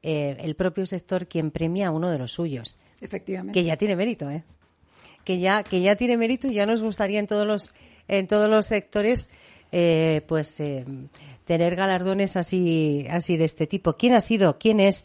el 0.03 0.55
propio 0.55 0.87
sector 0.87 1.27
quien 1.27 1.51
premia 1.51 1.89
a 1.89 1.91
uno 1.91 2.11
de 2.11 2.19
los 2.19 2.33
suyos. 2.33 2.79
Efectivamente. 3.01 3.59
Que 3.59 3.65
ya 3.65 3.77
tiene 3.77 3.97
mérito, 3.97 4.31
¿eh? 4.31 4.45
Que 5.25 5.39
ya, 5.41 5.63
que 5.63 5.81
ya 5.81 5.97
tiene 5.97 6.17
mérito 6.17 6.47
y 6.47 6.55
ya 6.55 6.67
nos 6.67 6.83
gustaría 6.83 7.19
en 7.19 7.27
todos 7.27 7.47
los 7.47 7.75
en 8.09 8.27
todos 8.27 8.49
los 8.49 8.67
sectores, 8.67 9.29
eh, 9.71 10.23
pues 10.27 10.59
eh, 10.61 10.85
tener 11.45 11.77
galardones 11.77 12.37
así, 12.37 13.07
así 13.11 13.37
de 13.37 13.45
este 13.45 13.67
tipo. 13.67 13.93
¿Quién 13.93 14.15
ha 14.15 14.21
sido? 14.21 14.59
¿Quién 14.59 14.81
es? 14.81 15.05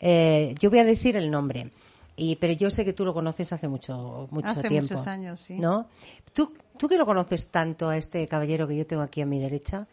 Eh, 0.00 0.54
yo 0.60 0.70
voy 0.70 0.78
a 0.78 0.84
decir 0.84 1.16
el 1.16 1.30
nombre. 1.30 1.70
Y, 2.16 2.36
pero 2.36 2.52
yo 2.52 2.70
sé 2.70 2.84
que 2.84 2.92
tú 2.92 3.04
lo 3.04 3.12
conoces 3.12 3.52
hace 3.52 3.66
mucho, 3.66 4.28
mucho 4.30 4.48
hace 4.48 4.68
tiempo. 4.68 4.94
muchos 4.94 5.06
años, 5.08 5.40
sí. 5.40 5.54
¿No? 5.54 5.88
¿Tú, 6.32 6.54
tú 6.78 6.88
que 6.88 6.96
lo 6.96 7.04
conoces 7.04 7.48
tanto 7.48 7.88
a 7.88 7.96
este 7.96 8.28
caballero 8.28 8.68
que 8.68 8.76
yo 8.76 8.86
tengo 8.86 9.02
aquí 9.02 9.20
a 9.20 9.26
mi 9.26 9.40
derecha, 9.40 9.88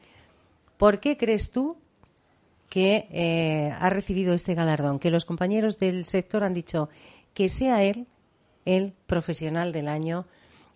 ¿por 0.81 0.99
qué 0.99 1.15
crees 1.15 1.51
tú 1.51 1.77
que 2.67 3.71
ha 3.79 3.89
recibido 3.91 4.33
este 4.33 4.55
galardón? 4.55 4.97
Que 4.97 5.11
los 5.11 5.25
compañeros 5.25 5.77
del 5.77 6.05
sector 6.05 6.43
han 6.43 6.55
dicho 6.55 6.89
que 7.35 7.49
sea 7.49 7.83
él 7.83 8.07
el 8.65 8.93
profesional 9.05 9.73
del 9.73 9.87
año 9.87 10.25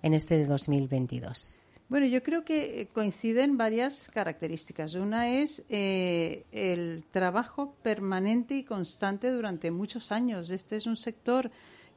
en 0.03 0.13
este 0.13 0.37
de 0.37 0.45
2022. 0.45 1.55
Bueno, 1.89 2.05
yo 2.05 2.21
creo 2.21 2.45
que 2.45 2.81
eh, 2.81 2.87
coinciden 2.93 3.57
varias 3.57 4.07
características. 4.13 4.93
Una 4.93 5.39
es 5.39 5.65
eh, 5.69 6.45
el 6.51 7.03
trabajo 7.09 7.73
permanente 7.81 8.55
y 8.55 8.63
constante 8.63 9.31
durante 9.31 9.71
muchos 9.71 10.11
años. 10.11 10.51
Este 10.51 10.75
es 10.75 10.85
un 10.85 10.97
sector 10.97 11.49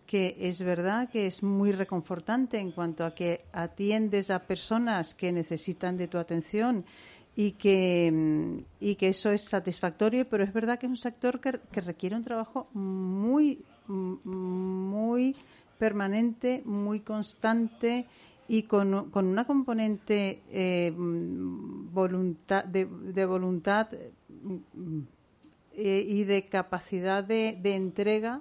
que 0.07 0.35
es 0.41 0.62
verdad 0.62 1.11
que 1.11 1.27
es 1.27 1.43
muy 1.43 1.73
reconfortante 1.73 2.59
en 2.59 2.73
cuanto 2.73 3.05
a 3.05 3.15
que 3.15 3.45
atiendes 3.53 4.31
a 4.31 4.47
personas 4.47 5.15
que 5.15 5.31
necesitan 5.31 5.99
de 5.99 6.09
tu 6.09 6.17
atención 6.17 6.87
y 7.38 7.52
que, 7.52 8.11
mm, 8.12 8.59
y 8.80 8.97
que 8.97 9.11
eso 9.11 9.30
es 9.30 9.42
satisfactorio, 9.42 10.28
pero 10.28 10.42
es 10.42 10.52
verdad 10.52 10.76
que 10.76 10.87
es 10.87 10.90
un 10.90 10.97
sector 10.97 11.40
que, 11.40 11.61
que 11.71 11.80
requiere 11.80 12.16
un 12.16 12.25
trabajo 12.25 12.66
muy, 12.75 13.64
mm, 13.87 14.28
muy 14.28 15.37
permanente, 15.78 16.62
muy 16.64 16.99
constante 16.99 18.07
y 18.49 18.64
con, 18.64 19.11
con 19.12 19.26
una 19.26 19.45
componente 19.45 20.42
eh, 20.50 20.92
voluntad, 20.97 22.64
de, 22.64 23.25
voluntad 23.25 23.87
eh, 25.76 26.04
y 26.09 26.25
de 26.25 26.47
capacidad 26.47 27.23
de, 27.23 27.57
de 27.62 27.75
entrega 27.76 28.40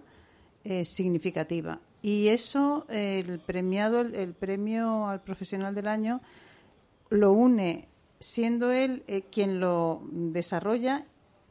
eh, 0.64 0.84
significativa. 0.84 1.80
Y 2.02 2.30
eso, 2.30 2.88
el 2.90 3.38
premiado, 3.46 4.02
el, 4.02 4.34
premio 4.34 5.08
al 5.08 5.22
profesional 5.22 5.76
del 5.76 5.88
año, 5.88 6.20
lo 7.12 7.34
une 7.34 7.90
siendo 8.20 8.72
él 8.72 9.04
quien 9.32 9.60
lo 9.60 10.02
desarrolla 10.12 11.06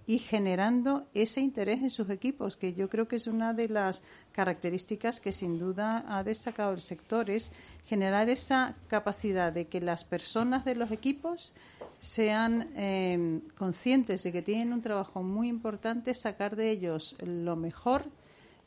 y 0.07 0.21
generando 0.21 1.07
ese 1.15 1.41
interés 1.41 1.83
en 1.83 1.91
sus 1.91 2.09
equipos, 2.11 2.57
que 2.57 2.75
yo 2.75 2.89
creo 2.89 3.09
que 3.09 3.17
es 3.17 3.27
una 3.27 3.53
de 3.53 3.69
las 3.69 4.05
características 4.33 5.19
que 5.19 5.33
sin 5.33 5.59
duda 5.59 6.05
ha 6.07 6.23
destacado 6.23 6.73
el 6.73 6.81
sector, 6.81 7.29
es 7.29 7.51
generar 7.87 8.31
esa 8.31 8.77
capacidad 8.87 9.53
de 9.53 9.67
que 9.67 9.81
las 9.81 10.05
personas 10.05 10.65
de 10.65 10.77
los 10.77 10.93
equipos 10.93 11.55
sean 11.99 12.71
eh, 12.77 13.41
conscientes 13.59 14.23
de 14.23 14.31
que 14.31 14.43
tienen 14.43 14.73
un 14.73 14.83
trabajo 14.83 15.25
muy 15.25 15.49
importante, 15.49 16.15
sacar 16.15 16.55
de 16.55 16.71
ellos 16.71 17.17
lo 17.25 17.57
mejor, 17.57 18.05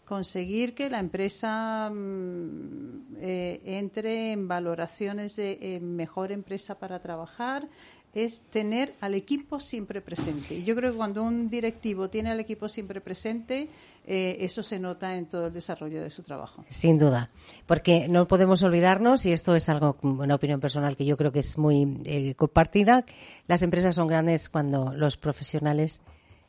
conseguir 0.09 0.73
que 0.73 0.89
la 0.89 0.99
empresa 0.99 1.89
mm, 1.89 3.15
eh, 3.21 3.61
entre 3.63 4.31
en 4.31 4.47
valoraciones 4.47 5.35
de 5.35 5.59
eh, 5.61 5.79
mejor 5.79 6.31
empresa 6.31 6.79
para 6.79 6.99
trabajar, 6.99 7.69
es 8.13 8.41
tener 8.41 8.95
al 9.01 9.13
equipo 9.13 9.59
siempre 9.59 10.01
presente. 10.01 10.55
Y 10.55 10.63
yo 10.63 10.75
creo 10.75 10.91
que 10.91 10.97
cuando 10.97 11.21
un 11.23 11.49
directivo 11.49 12.09
tiene 12.09 12.31
al 12.31 12.39
equipo 12.39 12.67
siempre 12.67 13.01
presente, 13.01 13.69
eh, 14.07 14.37
eso 14.39 14.63
se 14.63 14.79
nota 14.79 15.15
en 15.15 15.27
todo 15.27 15.47
el 15.47 15.53
desarrollo 15.53 16.01
de 16.01 16.09
su 16.09 16.23
trabajo. 16.23 16.65
Sin 16.69 16.97
duda, 16.97 17.29
porque 17.67 18.07
no 18.07 18.27
podemos 18.27 18.63
olvidarnos, 18.63 19.27
y 19.27 19.31
esto 19.31 19.55
es 19.55 19.69
algo, 19.69 19.95
una 20.01 20.33
opinión 20.33 20.59
personal 20.59 20.97
que 20.97 21.05
yo 21.05 21.17
creo 21.17 21.31
que 21.31 21.39
es 21.39 21.57
muy 21.57 22.01
eh, 22.05 22.33
compartida, 22.33 23.05
las 23.47 23.61
empresas 23.61 23.93
son 23.93 24.07
grandes 24.07 24.49
cuando 24.49 24.91
los 24.93 25.17
profesionales 25.17 26.01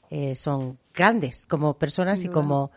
eh, 0.08 0.34
son 0.34 0.78
grandes 0.94 1.46
como 1.46 1.74
personas 1.74 2.24
y 2.24 2.28
como 2.28 2.70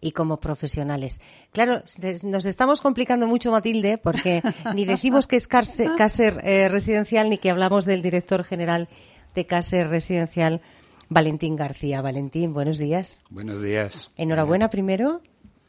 y 0.00 0.12
como 0.12 0.40
profesionales. 0.40 1.20
Claro, 1.52 1.82
nos 2.22 2.46
estamos 2.46 2.80
complicando 2.80 3.26
mucho, 3.26 3.50
Matilde, 3.50 3.98
porque 3.98 4.42
ni 4.74 4.84
decimos 4.84 5.26
que 5.26 5.36
es 5.36 5.48
Cáser 5.48 6.40
eh, 6.44 6.68
Residencial 6.68 7.30
ni 7.30 7.38
que 7.38 7.50
hablamos 7.50 7.84
del 7.84 8.02
director 8.02 8.44
general 8.44 8.88
de 9.34 9.46
Cáser 9.46 9.88
Residencial, 9.88 10.60
Valentín 11.08 11.56
García. 11.56 12.00
Valentín, 12.00 12.52
buenos 12.52 12.78
días. 12.78 13.22
Buenos 13.30 13.62
días. 13.62 14.12
Enhorabuena 14.16 14.70
primero. 14.70 15.20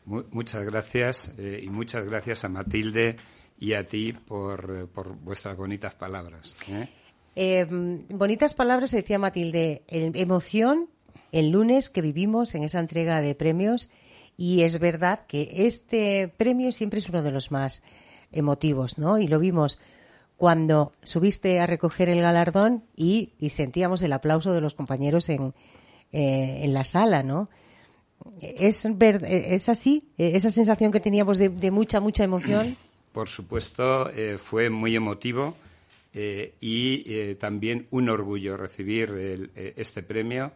muchas 0.05 0.63
gracias 0.65 1.33
eh, 1.37 1.61
y 1.63 1.69
muchas 1.69 2.05
gracias 2.05 2.43
a 2.45 2.49
Matilde 2.49 3.15
y 3.59 3.73
a 3.73 3.87
ti 3.87 4.13
por, 4.13 4.87
por 4.89 5.15
vuestras 5.15 5.57
bonitas 5.57 5.93
palabras. 5.95 6.55
¿eh? 6.69 6.87
bonitas 8.09 8.53
palabras, 8.53 8.91
decía 8.91 9.17
Matilde. 9.17 9.83
emoción 9.87 10.89
el 11.31 11.49
lunes 11.51 11.89
que 11.89 12.01
vivimos 12.01 12.55
en 12.55 12.63
esa 12.63 12.79
entrega 12.79 13.21
de 13.21 13.35
premios 13.35 13.89
y 14.39 14.63
es 14.63 14.79
verdad 14.79 15.25
que 15.27 15.51
este 15.67 16.33
premio 16.37 16.71
siempre 16.71 16.99
es 16.99 17.09
uno 17.09 17.21
de 17.21 17.31
los 17.31 17.51
más 17.51 17.83
emotivos, 18.31 18.97
¿no? 18.97 19.19
Y 19.19 19.27
lo 19.27 19.37
vimos 19.37 19.79
cuando 20.37 20.93
subiste 21.03 21.59
a 21.59 21.67
recoger 21.67 22.07
el 22.07 22.21
galardón 22.21 22.85
y, 22.95 23.33
sentíamos 23.49 24.01
el 24.01 24.13
aplauso 24.13 24.53
de 24.53 24.61
los 24.61 24.75
compañeros 24.75 25.27
en, 25.27 25.53
eh, 26.13 26.61
en 26.63 26.73
la 26.73 26.85
sala, 26.85 27.21
¿no? 27.21 27.49
¿Es, 28.39 28.85
¿Es 28.85 29.67
así? 29.67 30.07
¿Esa 30.17 30.51
sensación 30.51 30.93
que 30.93 31.01
teníamos 31.01 31.37
de, 31.37 31.71
mucha, 31.71 31.99
mucha 31.99 32.23
emoción? 32.23 32.77
Por 33.11 33.27
supuesto, 33.27 34.09
eh, 34.09 34.37
fue 34.37 34.69
muy 34.69 34.95
emotivo 34.95 35.53
eh, 36.13 36.53
y 36.61 37.35
también 37.35 37.87
un 37.91 38.07
orgullo 38.07 38.55
recibir 38.55 39.51
este 39.75 40.01
premio 40.01 40.53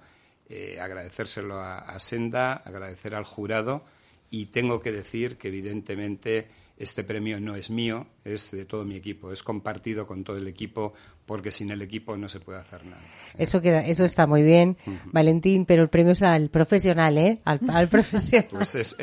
eh, 0.50 0.78
agradecérselo 0.80 1.60
a, 1.60 2.00
Senda, 2.00 2.54
agradecer 2.54 3.16
al 3.16 3.24
jurado 3.24 3.84
y 4.30 4.48
tengo 4.48 4.82
que 4.82 4.92
decir 4.92 5.38
que 5.38 5.48
evidentemente 5.48 6.48
este 6.78 7.04
premio 7.04 7.40
no 7.40 7.56
es 7.56 7.70
mío, 7.70 8.08
es 8.26 8.52
de 8.52 8.66
todo 8.66 8.84
mi 8.84 8.96
equipo, 8.96 9.32
es 9.32 9.44
compartido 9.44 10.08
con 10.08 10.24
todo 10.24 10.38
el 10.38 10.48
equipo 10.48 10.94
porque 11.26 11.52
sin 11.52 11.72
el 11.72 11.82
equipo 11.82 12.18
no 12.18 12.28
se 12.28 12.40
puede 12.40 12.60
hacer 12.60 12.84
nada. 12.86 13.02
Eso 13.38 13.62
queda, 13.62 13.86
eso 13.86 14.04
está 14.04 14.28
muy 14.28 14.42
bien, 14.42 14.76
Valentín, 15.06 15.66
pero 15.66 15.84
el 15.84 15.90
premio 15.90 16.12
es 16.12 16.22
al 16.24 16.50
profesional, 16.50 17.18
¿eh? 17.18 17.40
Al, 17.46 17.88
profesional. 17.88 18.48
Pues, 18.50 18.96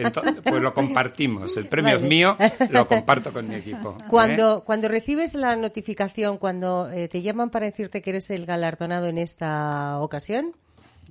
pues, 0.44 0.62
lo 0.62 0.75
compartimos. 0.75 1.56
El 1.56 1.66
premio 1.66 1.97
es 1.97 2.02
mío, 2.02 2.37
lo 2.70 2.87
comparto 2.87 3.32
con 3.32 3.49
mi 3.49 3.54
equipo. 3.54 3.97
¿eh? 3.99 4.04
Cuando, 4.09 4.64
cuando 4.64 4.88
recibes 4.88 5.35
la 5.35 5.56
notificación, 5.56 6.38
cuando 6.38 6.90
eh, 6.90 7.09
te 7.09 7.23
llaman 7.23 7.50
para 7.50 7.66
decirte 7.66 8.02
que 8.02 8.11
eres 8.11 8.30
el 8.30 8.47
galardonado 8.47 9.06
en 9.06 9.18
esta 9.18 9.99
ocasión, 10.00 10.54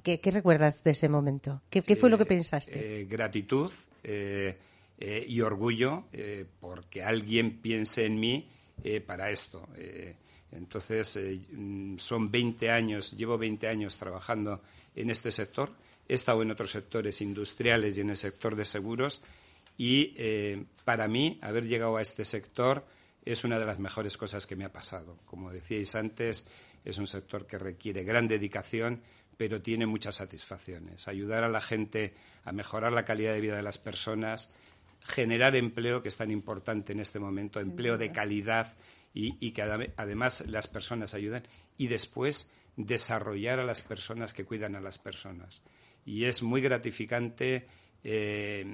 ¿qué, 0.04 0.20
recuerdas 0.32 0.84
de 0.84 0.92
ese 0.92 1.10
momento? 1.10 1.62
¿Qué, 1.70 1.82
fue 1.96 2.10
lo 2.10 2.18
que 2.18 2.24
eh, 2.24 2.28
pensaste? 2.28 3.06
gratitud 3.10 3.72
y 4.02 5.42
orgullo 5.42 6.06
porque 6.60 7.04
alguien 7.04 7.62
piense 7.62 8.06
en 8.06 8.20
mí 8.20 8.48
para 9.06 9.30
esto. 9.32 9.68
Entonces, 10.52 11.16
eh, 11.18 11.40
mm, 11.52 11.98
son 11.98 12.32
20 12.32 12.72
años, 12.72 13.16
llevo 13.16 13.38
20 13.38 13.68
años 13.68 13.98
trabajando 13.98 14.62
en 14.96 15.10
este 15.10 15.32
sector. 15.32 15.72
He 16.08 16.16
estado 16.16 16.42
en 16.42 16.52
otros 16.52 16.72
sectores 16.72 17.22
industriales 17.22 17.98
y 17.98 18.02
en 18.02 18.10
el 18.10 18.18
sector 18.18 18.56
de 18.56 18.66
seguros. 18.66 19.22
Y 19.78 20.14
eh, 20.18 20.66
para 20.84 21.08
mí, 21.08 21.38
haber 21.42 21.66
llegado 21.66 21.98
a 21.98 22.02
este 22.02 22.26
sector 22.26 22.86
es 23.26 23.44
una 23.44 23.60
de 23.60 23.66
las 23.66 23.80
mejores 23.80 24.18
cosas 24.18 24.48
que 24.48 24.56
me 24.56 24.66
ha 24.66 24.72
pasado. 24.72 25.18
Como 25.26 25.52
decíais 25.52 25.94
antes, 25.96 26.48
es 26.84 26.98
un 26.98 27.08
sector 27.08 27.46
que 27.46 27.60
requiere 27.60 28.04
gran 28.04 28.28
dedicación, 28.28 29.02
pero 29.40 29.62
tiene 29.62 29.86
muchas 29.86 30.16
satisfacciones. 30.16 31.08
Ayudar 31.08 31.46
a 31.46 31.48
la 31.48 31.62
gente 31.62 32.14
a 32.44 32.52
mejorar 32.52 32.92
la 32.92 33.06
calidad 33.06 33.32
de 33.32 33.40
vida 33.40 33.56
de 33.56 33.64
las 33.64 33.78
personas, 33.78 34.54
generar 35.00 35.56
empleo, 35.56 36.04
que 36.04 36.10
es 36.10 36.18
tan 36.18 36.30
importante 36.30 36.92
en 36.92 37.00
este 37.00 37.20
momento, 37.20 37.62
empleo 37.62 37.98
de 37.98 38.12
calidad 38.12 38.76
y, 39.14 39.52
que 39.52 39.62
además 39.62 40.46
las 40.48 40.68
personas 40.68 41.14
ayudan 41.14 41.48
y 41.78 41.88
después 41.88 42.52
desarrollar 42.76 43.60
a 43.60 43.64
las 43.64 43.82
personas 43.82 44.34
que 44.34 44.44
cuidan 44.44 44.76
a 44.76 44.82
las 44.82 45.00
personas. 45.00 45.62
Y 46.06 46.26
es 46.26 46.44
muy 46.44 46.60
gratificante 46.60 47.66
eh, 48.04 48.66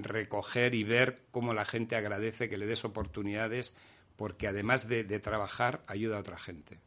recoger 0.00 0.74
y 0.74 0.84
ver 0.84 1.20
cómo 1.30 1.52
la 1.52 1.66
gente 1.66 1.96
agradece 1.96 2.48
que 2.48 2.56
le 2.56 2.64
des 2.64 2.82
oportunidades 2.86 3.76
porque 4.16 4.48
además 4.48 4.88
de, 4.88 5.04
trabajar 5.20 5.82
ayuda 5.86 6.16
a 6.16 6.20
otra 6.20 6.38
gente. 6.38 6.78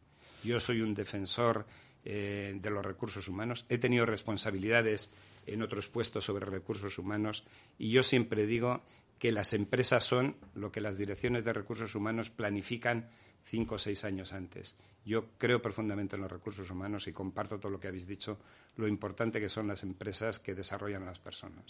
Yo 0.43 0.59
soy 0.59 0.81
un 0.81 0.95
defensor 0.95 1.67
eh, 2.05 2.57
de 2.59 2.69
los 2.69 2.85
recursos 2.85 3.27
humanos, 3.27 3.65
he 3.69 3.77
tenido 3.77 4.05
responsabilidades 4.05 5.13
en 5.45 5.61
otros 5.61 5.87
puestos 5.87 6.25
sobre 6.25 6.45
recursos 6.45 6.97
humanos 6.97 7.43
y 7.77 7.91
yo 7.91 8.03
siempre 8.03 8.45
digo 8.45 8.81
que 9.19 9.31
las 9.31 9.53
empresas 9.53 10.03
son 10.03 10.35
lo 10.55 10.71
que 10.71 10.81
las 10.81 10.97
direcciones 10.97 11.43
de 11.43 11.53
recursos 11.53 11.93
humanos 11.93 12.29
planifican 12.29 13.09
cinco 13.43 13.75
o 13.75 13.79
seis 13.79 14.03
años 14.03 14.33
antes. 14.33 14.75
Yo 15.05 15.29
creo 15.37 15.61
profundamente 15.61 16.15
en 16.15 16.23
los 16.23 16.31
recursos 16.31 16.69
humanos 16.69 17.07
y 17.07 17.11
comparto 17.11 17.59
todo 17.59 17.71
lo 17.71 17.79
que 17.79 17.87
habéis 17.87 18.07
dicho, 18.07 18.37
lo 18.77 18.87
importante 18.87 19.39
que 19.39 19.49
son 19.49 19.67
las 19.67 19.83
empresas 19.83 20.39
que 20.39 20.53
desarrollan 20.53 21.03
a 21.03 21.07
las 21.07 21.19
personas. 21.19 21.63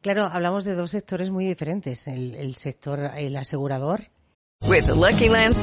Claro, 0.00 0.24
hablamos 0.24 0.64
de 0.64 0.74
dos 0.74 0.90
sectores 0.90 1.30
muy 1.30 1.46
diferentes, 1.46 2.06
el, 2.06 2.54
sector 2.56 3.00
el 3.16 3.36
asegurador. 3.36 4.08
With 4.66 4.88
Lucky 4.88 5.28
Land 5.28 5.56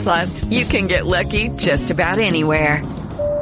you 0.50 0.66
can 0.68 0.88
get 0.88 1.06
lucky 1.06 1.50
just 1.58 1.90
about 1.90 2.20
anywhere. 2.20 2.84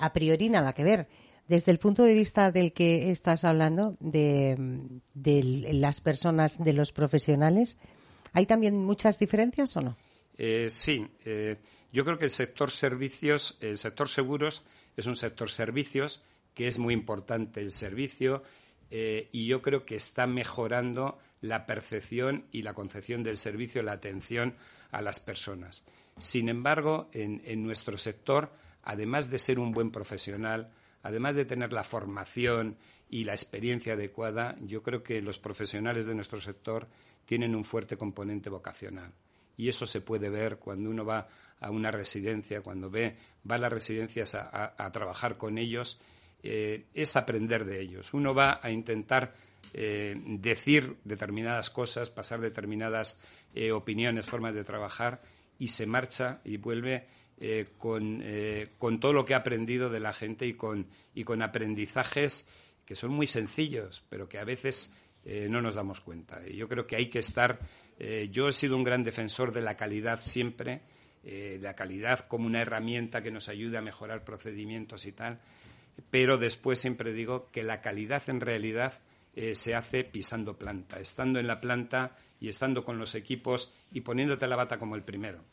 a 0.00 0.12
priori 0.12 0.48
nada 0.48 0.72
que 0.72 0.84
ver. 0.84 1.08
Desde 1.50 1.72
el 1.72 1.80
punto 1.80 2.04
de 2.04 2.14
vista 2.14 2.52
del 2.52 2.72
que 2.72 3.10
estás 3.10 3.42
hablando, 3.42 3.96
de, 3.98 4.56
las 5.72 6.00
personas, 6.00 6.62
de 6.62 6.72
los 6.72 6.92
profesionales, 6.92 7.76
¿hay 8.32 8.46
también 8.46 8.78
muchas 8.78 9.18
diferencias 9.18 9.76
o 9.76 9.80
no? 9.80 9.96
Eh, 10.38 10.68
sí, 10.70 11.08
eh, 11.24 11.56
yo 11.92 12.04
creo 12.04 12.18
que 12.18 12.26
el 12.26 12.30
sector 12.30 12.70
servicios, 12.70 13.58
el 13.60 13.78
sector 13.78 14.08
seguros 14.08 14.62
es 14.96 15.06
un 15.06 15.16
sector 15.16 15.50
servicios 15.50 16.22
que 16.54 16.68
es 16.68 16.78
muy 16.78 16.94
importante 16.94 17.60
el 17.60 17.72
servicio 17.72 18.44
eh, 18.92 19.28
y 19.32 19.48
yo 19.48 19.60
creo 19.60 19.84
que 19.84 19.96
está 19.96 20.28
mejorando 20.28 21.18
la 21.40 21.66
percepción 21.66 22.44
y 22.52 22.62
la 22.62 22.74
concepción 22.74 23.24
del 23.24 23.36
servicio, 23.36 23.82
la 23.82 23.92
atención 23.92 24.54
a 24.92 25.02
las 25.02 25.18
personas. 25.18 25.84
Sin 26.16 26.48
embargo, 26.48 27.08
en 27.12 27.64
nuestro 27.64 27.98
sector 27.98 28.52
además 28.82 29.30
de 29.30 29.38
ser 29.38 29.58
un 29.58 29.72
buen 29.72 29.90
profesional, 29.90 30.70
además 31.02 31.34
de 31.34 31.44
tener 31.44 31.72
la 31.72 31.84
formación 31.84 32.76
y 33.08 33.24
la 33.24 33.32
experiencia 33.32 33.94
adecuada, 33.94 34.56
yo 34.60 34.82
creo 34.82 35.02
que 35.02 35.20
los 35.22 35.38
profesionales 35.38 36.06
de 36.06 36.14
nuestro 36.14 36.40
sector 36.40 36.88
tienen 37.26 37.54
un 37.54 37.64
fuerte 37.64 37.96
componente 37.96 38.50
vocacional. 38.50 39.12
Y 39.56 39.68
eso 39.68 39.86
se 39.86 40.00
puede 40.00 40.30
ver 40.30 40.56
cuando 40.56 40.90
uno 40.90 41.04
va 41.04 41.28
a 41.60 41.70
una 41.70 41.90
residencia, 41.90 42.62
cuando 42.62 42.90
ve, 42.90 43.16
va 43.48 43.56
a 43.56 43.58
las 43.58 43.72
residencias 43.72 44.34
a, 44.34 44.90
trabajar 44.92 45.36
con 45.36 45.58
ellos, 45.58 46.00
eh, 46.42 46.86
es 46.94 47.16
aprender 47.16 47.66
de 47.66 47.80
ellos. 47.80 48.14
Uno 48.14 48.34
va 48.34 48.58
a 48.62 48.70
intentar 48.70 49.34
eh, 49.74 50.16
decir 50.24 50.96
determinadas 51.04 51.68
cosas, 51.68 52.08
pasar 52.08 52.40
determinadas 52.40 53.20
eh, 53.54 53.72
opiniones, 53.72 54.26
formas 54.26 54.54
de 54.54 54.64
trabajar, 54.64 55.20
y 55.58 55.68
se 55.68 55.86
marcha 55.86 56.40
y 56.44 56.56
vuelve 56.56 57.06
eh, 57.42 57.66
eh, 57.80 58.68
con, 58.78 59.00
todo 59.00 59.14
lo 59.14 59.24
que 59.24 59.32
ha 59.32 59.38
aprendido 59.38 59.88
de 59.88 59.98
la 59.98 60.12
gente 60.12 60.46
y 60.46 60.52
con, 60.52 60.88
y 61.14 61.24
con 61.24 61.40
aprendizajes 61.40 62.50
que 62.84 62.94
son 62.94 63.12
muy 63.12 63.26
sencillos, 63.26 64.02
pero 64.10 64.28
que 64.28 64.38
a 64.38 64.44
veces 64.44 64.94
eh, 65.24 65.48
no 65.48 65.62
nos 65.62 65.74
damos 65.74 66.00
cuenta. 66.00 66.46
Y 66.46 66.56
yo 66.56 66.68
creo 66.68 66.86
que 66.86 66.96
hay 66.96 67.06
que 67.06 67.20
estar. 67.20 67.60
yo 68.30 68.48
he 68.48 68.52
sido 68.52 68.76
un 68.76 68.84
gran 68.84 69.04
defensor 69.04 69.52
de 69.52 69.62
la 69.62 69.76
calidad 69.76 70.20
siempre, 70.20 70.82
de 71.22 71.58
la 71.60 71.74
calidad 71.74 72.26
como 72.28 72.46
una 72.46 72.62
herramienta 72.62 73.22
que 73.22 73.30
nos 73.30 73.48
ayude 73.48 73.76
a 73.76 73.82
mejorar 73.82 74.24
procedimientos 74.24 75.04
y 75.04 75.12
tal, 75.12 75.40
pero 76.10 76.38
después 76.38 76.78
siempre 76.78 77.12
digo 77.12 77.50
que 77.52 77.62
la 77.62 77.82
calidad 77.82 78.22
en 78.28 78.40
realidad 78.40 79.00
se 79.52 79.74
hace 79.74 80.02
pisando 80.02 80.56
planta, 80.56 80.98
estando 80.98 81.38
en 81.38 81.46
la 81.46 81.60
planta 81.60 82.16
y 82.40 82.48
estando 82.48 82.84
con 82.84 82.98
los 82.98 83.14
equipos 83.14 83.74
y 83.92 84.00
poniéndote 84.00 84.46
la 84.46 84.56
bata 84.56 84.78
como 84.78 84.96
el 84.96 85.02
primero. 85.02 85.44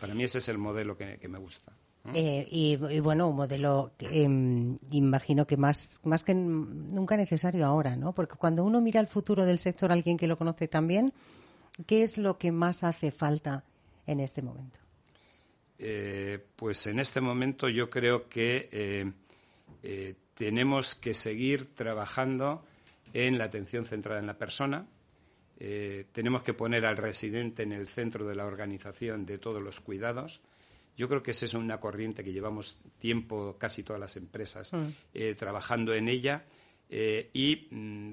Para 0.00 0.14
mí 0.14 0.24
ese 0.24 0.38
es 0.38 0.48
el 0.48 0.58
modelo 0.58 0.96
que, 0.96 1.28
me 1.28 1.38
gusta. 1.38 1.72
Eh, 2.14 2.46
y, 2.50 2.76
bueno, 3.00 3.28
un 3.28 3.36
modelo 3.36 3.92
que 3.98 4.22
em, 4.22 4.78
imagino 4.92 5.46
que 5.46 5.56
más, 5.56 6.00
más 6.04 6.22
que 6.22 6.34
nunca 6.34 7.16
necesario 7.16 7.66
ahora, 7.66 7.96
¿no? 7.96 8.12
Porque 8.12 8.36
cuando 8.36 8.64
uno 8.64 8.80
mira 8.80 9.00
el 9.00 9.08
futuro 9.08 9.44
del 9.44 9.58
sector, 9.58 9.90
alguien 9.90 10.16
que 10.16 10.28
lo 10.28 10.38
conoce 10.38 10.68
también, 10.68 11.12
¿qué 11.86 12.04
es 12.04 12.16
lo 12.16 12.38
que 12.38 12.52
más 12.52 12.84
hace 12.84 13.10
falta 13.10 13.64
en 14.06 14.20
este 14.20 14.40
momento? 14.42 14.78
Eh, 15.78 16.38
pues 16.54 16.86
en 16.86 17.00
este 17.00 17.20
momento 17.20 17.68
yo 17.68 17.90
creo 17.90 18.28
que 18.28 18.68
eh, 19.82 20.14
tenemos 20.34 20.94
que 20.94 21.12
seguir 21.12 21.74
trabajando 21.74 22.64
en 23.12 23.38
la 23.38 23.44
atención 23.44 23.84
centrada 23.86 24.20
en 24.20 24.26
la 24.26 24.38
persona, 24.38 24.86
eh, 25.58 26.04
tenemos 26.12 26.42
que 26.42 26.54
poner 26.54 26.84
al 26.84 26.96
residente 26.96 27.62
en 27.62 27.72
el 27.72 27.88
centro 27.88 28.26
de 28.26 28.34
la 28.34 28.44
organización 28.44 29.24
de 29.24 29.38
todos 29.38 29.62
los 29.62 29.80
cuidados. 29.80 30.40
Yo 30.96 31.08
creo 31.08 31.22
que 31.22 31.30
esa 31.30 31.46
es 31.46 31.54
una 31.54 31.80
corriente 31.80 32.24
que 32.24 32.32
llevamos 32.32 32.78
tiempo, 32.98 33.56
casi 33.58 33.82
todas 33.82 34.00
las 34.00 34.16
empresas, 34.16 34.72
mm. 34.72 34.86
eh, 35.14 35.34
trabajando 35.34 35.94
en 35.94 36.08
ella 36.08 36.44
eh, 36.90 37.30
y 37.32 37.68
mm, 37.70 38.12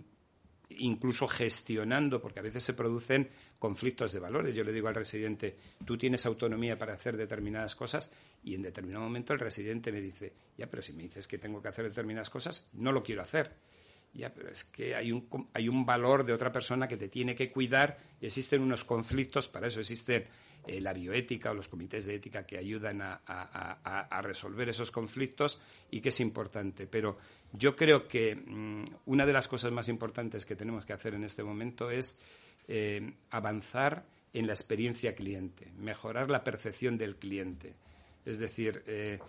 incluso 0.80 1.28
gestionando, 1.28 2.22
porque 2.22 2.40
a 2.40 2.44
veces 2.44 2.64
se 2.64 2.74
producen 2.74 3.30
conflictos 3.60 4.12
de 4.12 4.20
valores. 4.20 4.56
Yo 4.56 4.64
le 4.64 4.74
digo 4.74 4.88
al 4.88 4.96
residente, 4.96 5.58
tú 5.86 5.98
tienes 5.98 6.26
autonomía 6.26 6.78
para 6.78 6.94
hacer 6.94 7.18
determinadas 7.18 7.76
cosas 7.76 8.12
y 8.44 8.56
en 8.56 8.62
determinado 8.62 9.04
momento 9.04 9.34
el 9.34 9.40
residente 9.40 9.92
me 9.92 10.02
dice, 10.02 10.34
ya, 10.58 10.68
pero 10.70 10.82
si 10.82 10.94
me 10.94 11.04
dices 11.04 11.28
que 11.28 11.38
tengo 11.38 11.62
que 11.62 11.70
hacer 11.70 11.86
determinadas 11.86 12.30
cosas, 12.30 12.70
no 12.74 12.92
lo 12.92 13.04
quiero 13.04 13.22
hacer 13.22 13.52
ya, 14.14 14.34
pero 14.34 14.50
es 14.50 14.64
que 14.64 14.96
hay 14.96 15.12
un, 15.12 15.28
hay 15.54 15.68
un 15.68 15.86
valor 15.86 16.26
de 16.26 16.34
otra 16.34 16.52
persona 16.52 16.88
que 16.88 16.98
te 16.98 17.10
tiene 17.10 17.36
que 17.36 17.52
cuidar 17.52 17.98
y 18.22 18.28
existen 18.28 18.62
unos 18.62 18.84
conflictos, 18.84 19.48
para 19.48 19.68
eso 19.68 19.80
existen 19.80 20.26
eh, 20.68 20.80
la 20.80 20.94
bioética 20.94 21.52
o 21.52 21.54
los 21.54 21.68
comités 21.68 22.06
de 22.06 22.16
ética 22.16 22.46
que 22.46 22.58
ayudan 22.58 23.02
a, 23.02 24.22
resolver 24.22 24.70
esos 24.70 24.92
conflictos 24.92 25.62
y 25.92 26.00
que 26.00 26.10
es 26.10 26.20
importante. 26.20 26.88
Pero 26.88 27.18
yo 27.52 27.76
creo 27.76 28.08
que 28.08 28.36
mm, 28.36 28.86
una 29.08 29.26
de 29.26 29.34
las 29.34 29.48
cosas 29.48 29.72
más 29.72 29.90
importantes 29.90 30.46
que 30.46 30.56
tenemos 30.56 30.86
que 30.86 30.94
hacer 30.94 31.16
en 31.16 31.24
este 31.24 31.44
momento 31.44 31.90
es 31.90 32.22
eh, 32.68 33.14
avanzar 33.32 34.06
en 34.32 34.48
la 34.48 34.54
experiencia 34.54 35.16
cliente, 35.16 35.72
mejorar 35.78 36.30
la 36.30 36.44
percepción 36.44 36.98
del 36.98 37.18
cliente. 37.18 37.74
Es 38.26 38.40
decir, 38.40 38.84
eh, 38.88 39.20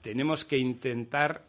tenemos 0.00 0.44
que 0.44 0.56
intentar 0.56 1.44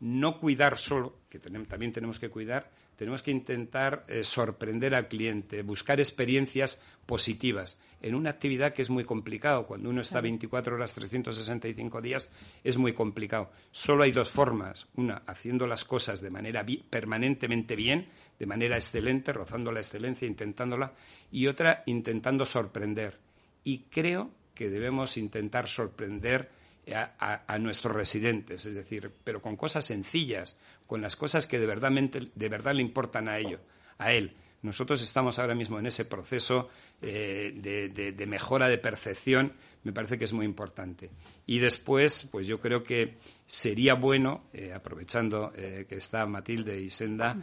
no 0.00 0.38
cuidar 0.38 0.78
solo, 0.78 1.20
que 1.28 1.38
también 1.38 1.92
tenemos 1.92 2.18
que 2.18 2.30
cuidar, 2.30 2.70
tenemos 2.96 3.22
que 3.22 3.30
intentar 3.30 4.04
eh, 4.08 4.24
sorprender 4.24 4.94
al 4.94 5.08
cliente, 5.08 5.62
buscar 5.62 6.00
experiencias 6.00 6.82
positivas 7.04 7.78
en 8.02 8.14
una 8.14 8.30
actividad 8.30 8.72
que 8.72 8.82
es 8.82 8.90
muy 8.90 9.04
complicado. 9.04 9.66
Cuando 9.66 9.90
uno 9.90 10.00
está 10.00 10.20
24 10.20 10.76
horas, 10.76 10.94
365 10.94 12.00
días, 12.00 12.30
es 12.64 12.76
muy 12.76 12.92
complicado. 12.92 13.50
Solo 13.70 14.04
hay 14.04 14.12
dos 14.12 14.30
formas. 14.30 14.86
Una, 14.94 15.22
haciendo 15.26 15.66
las 15.66 15.84
cosas 15.84 16.20
de 16.20 16.30
manera 16.30 16.64
permanentemente 16.88 17.76
bien, 17.76 18.08
de 18.38 18.46
manera 18.46 18.76
excelente, 18.76 19.32
rozando 19.32 19.72
la 19.72 19.80
excelencia, 19.80 20.28
intentándola, 20.28 20.94
y 21.30 21.46
otra, 21.46 21.82
intentando 21.86 22.46
sorprender. 22.46 23.18
Y 23.64 23.84
creo 23.90 24.30
que 24.54 24.70
debemos 24.70 25.16
intentar 25.16 25.68
sorprender 25.68 26.50
a, 26.94 27.58
nuestros 27.58 27.94
residentes, 27.94 28.66
es 28.66 28.74
decir, 28.74 29.12
pero 29.24 29.42
con 29.42 29.56
cosas 29.56 29.84
sencillas, 29.84 30.56
con 30.86 31.00
las 31.00 31.16
cosas 31.16 31.46
que 31.46 31.58
de 31.58 31.66
verdad, 31.66 31.90
de 31.90 32.48
verdad 32.48 32.74
le 32.74 32.82
importan 32.82 33.28
a 33.28 33.38
ello, 33.38 33.60
a 33.98 34.12
él. 34.12 34.34
Nosotros 34.62 35.02
estamos 35.02 35.38
ahora 35.38 35.54
mismo 35.54 35.78
en 35.78 35.86
ese 35.86 36.04
proceso 36.04 36.70
eh, 37.02 37.52
de, 37.54 38.26
mejora 38.26 38.68
de 38.68 38.78
percepción, 38.78 39.52
me 39.84 39.92
parece 39.92 40.18
que 40.18 40.24
es 40.24 40.32
muy 40.32 40.44
importante. 40.44 41.10
Y 41.46 41.58
después, 41.58 42.28
pues 42.32 42.46
yo 42.46 42.60
creo 42.60 42.82
que 42.82 43.18
sería 43.46 43.94
bueno, 43.94 44.44
eh, 44.52 44.72
aprovechando 44.72 45.52
eh, 45.54 45.86
que 45.88 45.96
está 45.96 46.26
Matilde 46.26 46.80
y 46.80 46.90
Senda, 46.90 47.36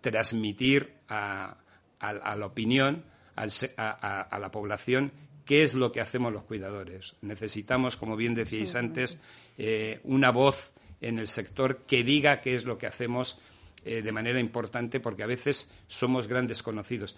transmitir 0.00 0.94
a, 1.08 1.56
la 2.00 2.46
opinión, 2.46 3.04
a 3.36 4.38
la 4.38 4.50
población, 4.50 5.12
qué 5.46 5.62
es 5.62 5.74
lo 5.74 5.92
que 5.92 6.02
hacemos 6.02 6.32
los 6.32 6.42
cuidadores. 6.42 7.14
Necesitamos, 7.22 7.96
como 7.96 8.16
bien 8.16 8.34
decíais 8.34 8.74
antes, 8.74 9.22
eh, 9.56 10.00
una 10.04 10.30
voz 10.30 10.72
en 11.00 11.18
el 11.18 11.28
sector 11.28 11.84
que 11.86 12.04
diga 12.04 12.42
qué 12.42 12.54
es 12.56 12.64
lo 12.64 12.76
que 12.76 12.86
hacemos 12.86 13.40
eh, 13.84 14.02
de 14.02 14.10
manera 14.10 14.40
importante 14.40 14.98
porque 14.98 15.22
a 15.22 15.28
veces 15.28 15.70
somos 15.86 16.26
grandes 16.26 16.64
conocidos. 16.64 17.16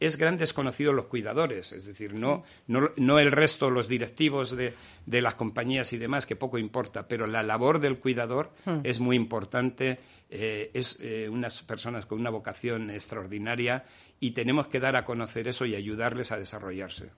Es 0.00 0.16
grandes 0.16 0.54
conocidos 0.54 0.94
los 0.94 1.04
cuidadores, 1.06 1.72
es 1.72 1.84
decir, 1.84 2.14
no, 2.14 2.44
no, 2.66 3.18
el 3.18 3.30
resto, 3.30 3.68
los 3.68 3.88
directivos 3.88 4.56
de, 4.56 4.72
las 5.04 5.34
compañías 5.34 5.92
y 5.92 5.98
demás, 5.98 6.24
que 6.24 6.34
poco 6.34 6.56
importa, 6.56 7.06
pero 7.06 7.26
la 7.26 7.42
labor 7.42 7.80
del 7.80 7.98
cuidador 7.98 8.52
hmm. 8.64 8.80
es 8.84 9.00
muy 9.00 9.16
importante, 9.16 10.00
eh, 10.30 10.70
es 10.72 10.98
unas 11.28 11.62
personas 11.62 12.06
con 12.06 12.18
una 12.18 12.30
vocación 12.30 12.88
extraordinaria 12.88 13.84
y 14.18 14.30
tenemos 14.30 14.68
que 14.68 14.80
dar 14.80 14.96
a 14.96 15.04
conocer 15.04 15.46
eso 15.46 15.66
y 15.66 15.74
ayudarles 15.74 16.32
a 16.32 16.38
desarrollarse 16.38 17.10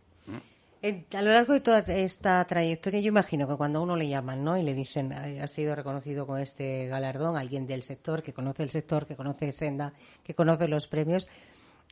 a 1.13 1.23
lo 1.23 1.33
largo 1.33 1.55
de 1.55 1.61
toda 1.61 1.81
esta 1.81 2.45
trayectoria, 2.45 3.01
yo 3.01 3.09
imagino 3.09 3.49
que 3.49 3.57
cuando 3.57 3.81
a 3.81 3.83
uno 3.83 3.97
le 3.97 4.09
llaman 4.09 4.45
¿no? 4.45 4.57
y 4.57 4.63
le 4.63 4.75
dicen 4.75 5.13
ha 5.13 5.49
sido 5.49 5.75
reconocido 5.75 6.27
con 6.27 6.39
este 6.39 6.87
galardón, 6.87 7.37
alguien 7.37 7.67
del 7.67 7.83
sector, 7.83 8.23
que 8.23 8.33
conoce 8.33 8.63
el 8.63 8.71
sector, 8.71 9.07
que 9.07 9.17
conoce 9.17 9.51
Senda, 9.53 9.93
que 10.23 10.35
conoce 10.35 10.69
los 10.69 10.87
premios, 10.87 11.29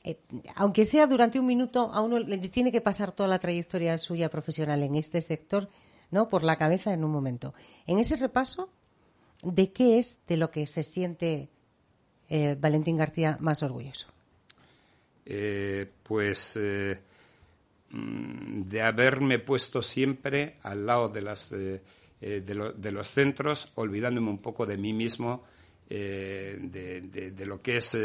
eh, 0.05 0.21
aunque 0.55 0.85
sea 0.85 1.09
durante 1.09 1.41
un 1.41 1.47
minuto, 1.47 1.91
a 1.93 2.01
uno 2.01 2.21
le 2.21 2.39
tiene 2.49 2.71
que 2.71 2.81
pasar 2.81 3.11
toda 3.11 3.29
la 3.29 3.41
trayectoria 3.41 3.99
suya 3.99 4.31
profesional 4.31 4.83
en 4.85 4.95
este 4.95 5.21
sector 5.21 5.69
¿no? 6.13 6.29
por 6.29 6.45
la 6.45 6.57
cabeza 6.57 6.93
en 6.93 7.03
un 7.03 7.11
momento. 7.11 7.55
En 7.89 7.99
ese 7.99 8.15
repaso, 8.15 8.71
¿de 9.43 9.73
qué 9.73 9.99
es 9.99 10.21
de 10.29 10.37
lo 10.37 10.53
que 10.53 10.69
se 10.69 10.85
siente 10.85 11.49
eh, 12.29 12.57
Valentín 12.59 12.97
García 12.97 13.37
más 13.41 13.65
orgulloso? 13.65 14.07
Eh, 15.25 15.91
pues 16.05 16.57
de 17.91 18.83
haberme 18.83 19.39
puesto 19.39 19.83
siempre 19.83 20.55
al 20.63 20.87
lado 20.87 21.09
de, 21.09 21.23
las, 21.23 21.53
eh, 21.53 21.81
de, 22.21 22.93
los 22.93 23.11
centros, 23.11 23.71
olvidándome 23.77 24.31
un 24.31 24.39
poco 24.39 24.67
de 24.67 24.77
mí 24.77 24.93
mismo, 24.93 25.45
eh, 25.89 26.59
de, 26.61 27.47
lo 27.47 27.63
que 27.63 27.77
es 27.77 27.97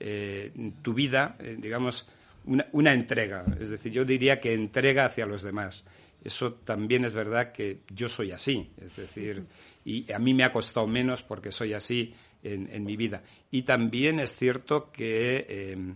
eh, 0.00 0.52
tu 0.82 0.94
vida, 0.94 1.36
digamos, 1.58 2.08
una, 2.46 2.66
una, 2.72 2.94
entrega. 2.94 3.44
Es 3.60 3.70
decir, 3.70 3.92
yo 3.92 4.04
diría 4.04 4.40
que 4.40 4.54
entrega 4.54 5.04
hacia 5.04 5.26
los 5.26 5.42
demás. 5.42 5.84
Eso 6.24 6.54
también 6.54 7.04
es 7.04 7.12
verdad 7.12 7.52
que 7.52 7.80
yo 7.94 8.08
soy 8.08 8.30
así, 8.32 8.70
es 8.78 8.96
decir, 8.96 9.44
y 9.84 10.10
a 10.12 10.18
mí 10.18 10.34
me 10.34 10.44
ha 10.44 10.52
costado 10.52 10.86
menos 10.86 11.22
porque 11.22 11.52
soy 11.52 11.72
así 11.72 12.14
en 12.42 12.84
mi 12.84 12.96
vida. 12.96 13.22
Y 13.50 13.62
también 13.62 14.18
es 14.18 14.34
cierto 14.34 14.90
que 14.92 15.94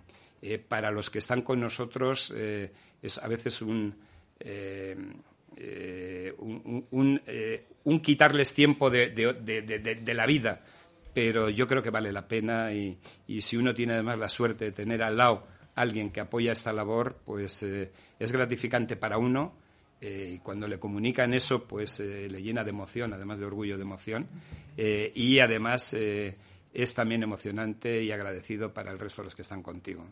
para 0.69 0.91
los 0.91 1.11
que 1.11 1.19
están 1.19 1.43
con 1.43 1.61
nosotros 1.61 2.33
es 3.05 3.19
a 3.19 3.29
veces 3.29 3.61
un, 3.61 3.95
eh, 4.41 4.97
eh, 5.57 6.35
eh, 7.27 7.65
un, 7.85 8.01
quitarles 8.01 8.55
tiempo 8.55 8.91
de, 8.91 10.15
la 10.15 10.27
vida, 10.27 10.65
pero 11.13 11.51
yo 11.51 11.69
creo 11.69 11.83
que 11.83 11.91
vale 11.91 12.11
la 12.13 12.27
pena 12.27 12.73
y, 12.73 12.99
si 13.41 13.57
uno 13.59 13.75
tiene 13.75 13.93
además 13.93 14.19
la 14.19 14.29
suerte 14.31 14.65
de 14.65 14.73
tener 14.73 15.03
al 15.03 15.19
lado 15.19 15.47
alguien 15.75 16.11
que 16.11 16.21
apoya 16.21 16.53
esta 16.53 16.73
labor, 16.73 17.19
pues 17.27 17.63
es 17.63 18.33
gratificante 18.33 18.97
para 18.97 19.19
uno 19.19 19.53
y 20.01 20.39
cuando 20.39 20.67
le 20.67 20.79
comunican 20.79 21.35
eso, 21.35 21.65
pues 21.65 22.01
le 22.01 22.43
llena 22.43 22.65
de 22.65 22.71
emoción, 22.71 23.13
además 23.13 23.39
de 23.39 23.45
orgullo 23.45 23.77
de 23.77 23.83
emoción, 23.83 24.29
y 24.77 25.39
además 25.41 25.95
es 25.95 26.95
también 26.95 27.23
emocionante 27.23 28.03
y 28.03 28.13
agradecido 28.13 28.73
para 28.73 28.93
el 28.93 28.99
resto 28.99 29.23
de 29.23 29.27
los 29.27 29.35
que 29.35 29.43
están 29.43 29.63
contigo. 29.63 30.07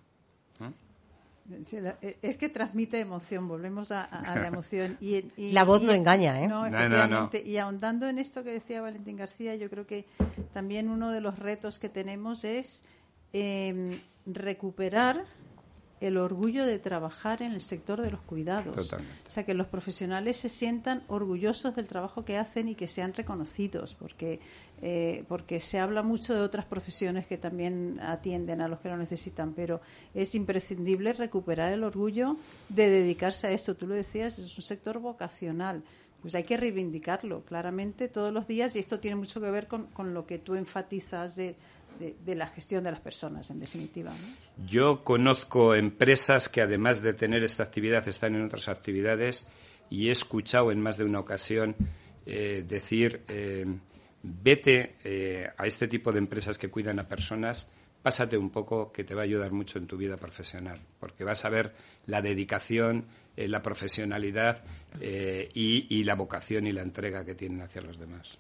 Es 2.23 2.37
que 2.37 2.49
transmite 2.49 3.01
emoción, 3.01 3.49
volvemos 3.49 3.91
a, 3.91 4.09
la 4.35 4.47
emoción. 4.47 4.97
Y, 5.01 5.23
la 5.53 5.65
voz 5.65 5.83
no 5.83 5.93
engaña, 5.93 6.41
¿eh? 6.41 6.49
No, 6.49 6.67
efectivamente. 6.67 7.43
Y 7.43 7.59
ahondando 7.59 8.09
en 8.09 8.19
esto 8.19 8.45
que 8.45 8.51
decía 8.51 8.81
Valentín 8.81 9.17
García, 9.17 9.55
yo 9.57 9.69
creo 9.69 9.87
que 9.87 10.07
también 10.53 10.89
uno 10.89 11.11
de 11.11 11.21
los 11.21 11.39
retos 11.39 11.79
que 11.79 11.89
tenemos 11.89 12.45
es 12.45 12.85
em, 13.33 14.01
recuperar 14.27 15.25
el 16.03 16.19
orgullo 16.19 16.67
de 16.67 16.81
trabajar 16.81 17.43
en 17.43 17.53
el 17.53 17.61
sector 17.61 18.03
de 18.03 18.11
los 18.11 18.21
cuidados. 18.23 18.93
O 18.93 19.31
sea, 19.31 19.45
que 19.45 19.55
los 19.55 19.69
profesionales 19.69 20.37
se 20.37 20.49
sientan 20.49 21.05
orgullosos 21.07 21.77
del 21.77 21.87
trabajo 21.87 22.25
que 22.25 22.37
hacen 22.37 22.69
y 22.69 22.75
que 22.75 22.89
sean 22.89 23.15
reconocidos, 23.15 23.95
porque, 23.95 24.41
eh, 24.83 25.25
porque 25.29 25.61
se 25.61 25.79
habla 25.79 26.03
mucho 26.03 26.35
de 26.35 26.41
otras 26.41 26.65
profesiones 26.65 27.29
que 27.29 27.39
también 27.39 28.01
atienden 28.01 28.61
a 28.63 28.67
los 28.67 28.81
que 28.81 28.89
lo 28.89 28.97
necesitan, 28.97 29.53
pero 29.55 29.81
es 30.13 30.35
imprescindible 30.35 31.13
recuperar 31.13 31.73
el 31.73 31.85
orgullo 31.85 32.37
de 32.69 32.91
dedicarse 32.91 33.47
a 33.47 33.53
eso. 33.53 33.77
Tú 33.77 33.87
lo 33.87 33.95
decías, 33.95 34.41
es 34.41 34.59
un 34.59 34.65
sector 34.65 34.99
vocacional 34.99 35.85
pues 36.21 36.37
hay 36.37 36.45
que 36.45 36.57
reivindicarlo 36.57 37.41
claramente 37.41 38.07
todos 38.07 38.33
los 38.33 38.47
días 38.47 38.77
y 38.77 38.79
esto 38.79 39.01
tiene 39.01 39.17
mucho 39.17 39.41
que 39.41 39.51
ver 39.51 39.67
con, 39.67 39.87
con 39.87 40.15
lo 40.15 40.25
que 40.25 40.39
tú 40.39 40.55
enfatizas 40.55 41.35
de 41.35 41.57
de, 41.99 42.35
la 42.35 42.47
gestión 42.49 42.85
de 42.85 42.91
las 42.91 43.01
personas, 43.01 43.51
en 43.51 43.61
definitiva. 43.61 44.13
Yo 44.67 45.05
conozco 45.05 45.75
empresas 45.75 46.49
que, 46.49 46.61
además 46.61 47.03
de 47.03 47.15
tener 47.15 47.43
esta 47.43 47.63
actividad, 47.63 48.07
están 48.09 48.35
en 48.35 48.45
otras 48.45 48.69
actividades 48.69 49.51
y 49.91 50.09
he 50.09 50.11
escuchado 50.13 50.73
en 50.73 50.81
más 50.81 50.97
de 50.97 51.05
una 51.05 51.21
ocasión 51.21 51.77
eh, 52.25 52.65
decir, 52.67 53.23
eh, 53.29 53.67
vete 54.23 54.97
eh, 55.05 55.51
a 55.57 55.67
este 55.67 55.89
tipo 55.89 56.13
de 56.13 56.19
empresas 56.19 56.59
que 56.59 56.71
cuidan 56.71 56.99
a 56.99 57.09
personas, 57.09 57.73
pásate 58.03 58.39
un 58.39 58.51
poco 58.51 58.93
que 58.93 59.05
te 59.05 59.15
va 59.15 59.23
a 59.23 59.25
ayudar 59.25 59.53
mucho 59.53 59.79
en 59.79 59.87
tu 59.87 59.97
vida 59.97 60.17
profesional, 60.17 60.81
porque 60.99 61.25
vas 61.25 61.45
a 61.45 61.51
ver 61.51 61.75
la 62.07 62.23
dedicación, 62.23 63.07
la 63.37 63.63
profesionalidad 63.63 64.63
y, 65.01 66.05
la 66.05 66.15
vocación 66.15 66.67
y 66.67 66.73
la 66.73 66.83
entrega 66.83 67.25
que 67.25 67.35
tienen 67.35 67.63
hacia 67.63 67.81
los 67.81 67.99
demás. 67.99 68.39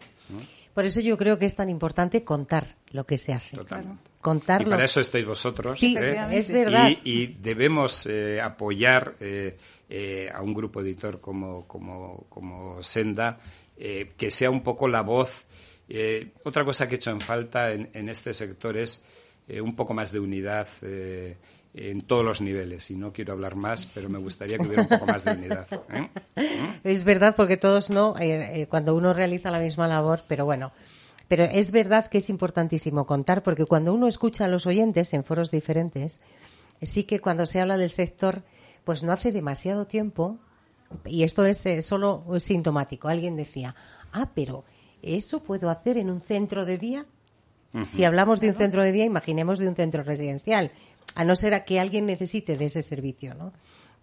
Por 0.74 0.86
eso 0.86 1.00
yo 1.00 1.18
creo 1.18 1.38
que 1.38 1.46
es 1.46 1.54
tan 1.54 1.68
importante 1.68 2.24
contar 2.24 2.76
lo 2.90 3.04
que 3.04 3.18
se 3.18 3.32
hace. 3.32 3.56
Totalmente. 3.56 4.10
Contarlo. 4.20 4.68
Y 4.68 4.70
para 4.70 4.84
eso 4.84 5.00
estáis 5.00 5.26
vosotros. 5.26 5.78
Sí, 5.78 5.96
¿eh? 5.98 6.26
es 6.30 6.50
verdad. 6.50 6.90
Y, 7.04 7.26
debemos 7.26 8.06
eh, 8.06 8.40
apoyar 8.40 9.16
eh, 9.20 10.30
a 10.32 10.40
un 10.40 10.54
grupo 10.54 10.80
editor 10.80 11.20
como, 11.20 11.66
como, 11.66 12.26
como 12.28 12.82
Senda, 12.82 13.38
que 13.76 14.30
sea 14.30 14.50
un 14.50 14.62
poco 14.62 14.86
la 14.86 15.02
voz. 15.02 15.46
otra 16.44 16.64
cosa 16.64 16.88
que 16.88 16.94
he 16.94 16.96
hecho 16.96 17.10
en 17.10 17.20
falta 17.20 17.72
en, 17.72 17.90
en 17.92 18.08
este 18.08 18.32
sector 18.32 18.76
es 18.76 19.04
un 19.60 19.74
poco 19.74 19.92
más 19.92 20.12
de 20.12 20.20
unidad 20.20 20.68
en 21.74 22.02
todos 22.02 22.24
los 22.24 22.40
niveles. 22.40 22.90
Y 22.90 22.96
no 22.96 23.12
quiero 23.12 23.32
hablar 23.32 23.56
más, 23.56 23.86
pero 23.86 24.08
me 24.08 24.18
gustaría 24.18 24.56
que 24.56 24.66
hubiera 24.66 24.82
un 24.82 24.88
poco 24.88 25.06
más 25.06 25.24
de 25.24 25.32
unidad. 25.32 25.66
¿eh? 25.90 26.10
Es 26.84 27.04
verdad, 27.04 27.34
porque 27.36 27.56
todos 27.56 27.90
no, 27.90 28.16
eh, 28.18 28.62
eh, 28.62 28.66
cuando 28.66 28.94
uno 28.94 29.14
realiza 29.14 29.50
la 29.50 29.58
misma 29.58 29.88
labor, 29.88 30.22
pero 30.28 30.44
bueno. 30.44 30.72
Pero 31.28 31.44
es 31.44 31.72
verdad 31.72 32.08
que 32.08 32.18
es 32.18 32.28
importantísimo 32.28 33.06
contar, 33.06 33.42
porque 33.42 33.64
cuando 33.64 33.94
uno 33.94 34.06
escucha 34.06 34.44
a 34.44 34.48
los 34.48 34.66
oyentes 34.66 35.14
en 35.14 35.24
foros 35.24 35.50
diferentes, 35.50 36.20
sí 36.82 37.04
que 37.04 37.20
cuando 37.20 37.46
se 37.46 37.60
habla 37.60 37.78
del 37.78 37.90
sector, 37.90 38.42
pues 38.84 39.02
no 39.02 39.12
hace 39.12 39.32
demasiado 39.32 39.86
tiempo, 39.86 40.38
y 41.06 41.22
esto 41.22 41.46
es 41.46 41.66
solo 41.86 42.24
sintomático. 42.38 43.08
Alguien 43.08 43.36
decía, 43.36 43.74
ah, 44.12 44.28
pero 44.34 44.64
¿eso 45.00 45.42
puedo 45.42 45.70
hacer 45.70 45.96
en 45.96 46.10
un 46.10 46.20
centro 46.20 46.66
de 46.66 46.76
día? 46.76 47.06
Si 47.86 48.04
hablamos 48.04 48.38
de 48.40 48.50
un 48.50 48.54
centro 48.54 48.82
de 48.82 48.92
día, 48.92 49.06
imaginemos 49.06 49.58
de 49.58 49.66
un 49.66 49.74
centro 49.74 50.02
residencial, 50.02 50.70
a 51.14 51.24
no 51.24 51.36
ser 51.36 51.54
a 51.54 51.64
que 51.64 51.80
alguien 51.80 52.06
necesite 52.06 52.56
de 52.56 52.66
ese 52.66 52.82
servicio, 52.82 53.34
¿no? 53.34 53.52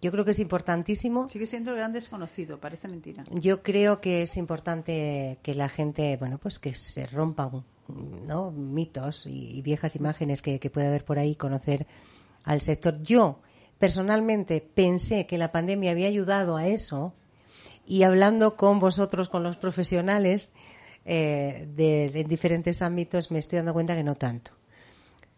Yo 0.02 0.12
creo 0.12 0.24
que 0.24 0.32
es 0.32 0.40
importantísimo. 0.40 1.28
Sigue 1.28 1.46
siendo 1.46 1.74
gran 1.74 1.92
desconocido, 1.92 2.60
parece 2.60 2.88
mentira. 2.88 3.26
Yo 3.32 3.62
creo 3.62 4.00
que 4.00 4.22
es 4.22 4.38
importante 4.38 5.40
que 5.44 5.56
la 5.56 5.68
gente, 5.68 6.16
bueno, 6.18 6.38
pues 6.38 6.58
que 6.58 6.74
se 6.74 7.06
rompan, 7.06 7.64
¿no? 8.26 8.52
Mitos 8.52 9.26
y, 9.26 9.62
viejas 9.62 9.96
imágenes 9.96 10.42
que, 10.42 10.60
que 10.60 10.70
puede 10.70 10.88
haber 10.88 11.04
por 11.04 11.20
ahí, 11.20 11.36
conocer 11.36 11.86
al 12.46 12.62
sector. 12.62 13.02
Yo, 13.02 13.42
personalmente, 13.78 14.62
pensé 14.62 15.28
que 15.28 15.38
la 15.38 15.52
pandemia 15.52 15.92
había 15.92 16.08
ayudado 16.08 16.56
a 16.56 16.68
eso 16.68 17.14
y 17.86 18.04
hablando 18.04 18.56
con 18.56 18.80
vosotros, 18.80 19.28
con 19.28 19.44
los 19.44 19.58
profesionales 19.58 20.54
eh, 21.04 21.68
de, 21.76 22.10
de 22.10 22.24
diferentes 22.24 22.82
ámbitos, 22.82 23.32
me 23.32 23.40
estoy 23.40 23.58
dando 23.58 23.74
cuenta 23.74 23.96
que 23.96 24.04
no 24.04 24.16
tanto 24.16 24.59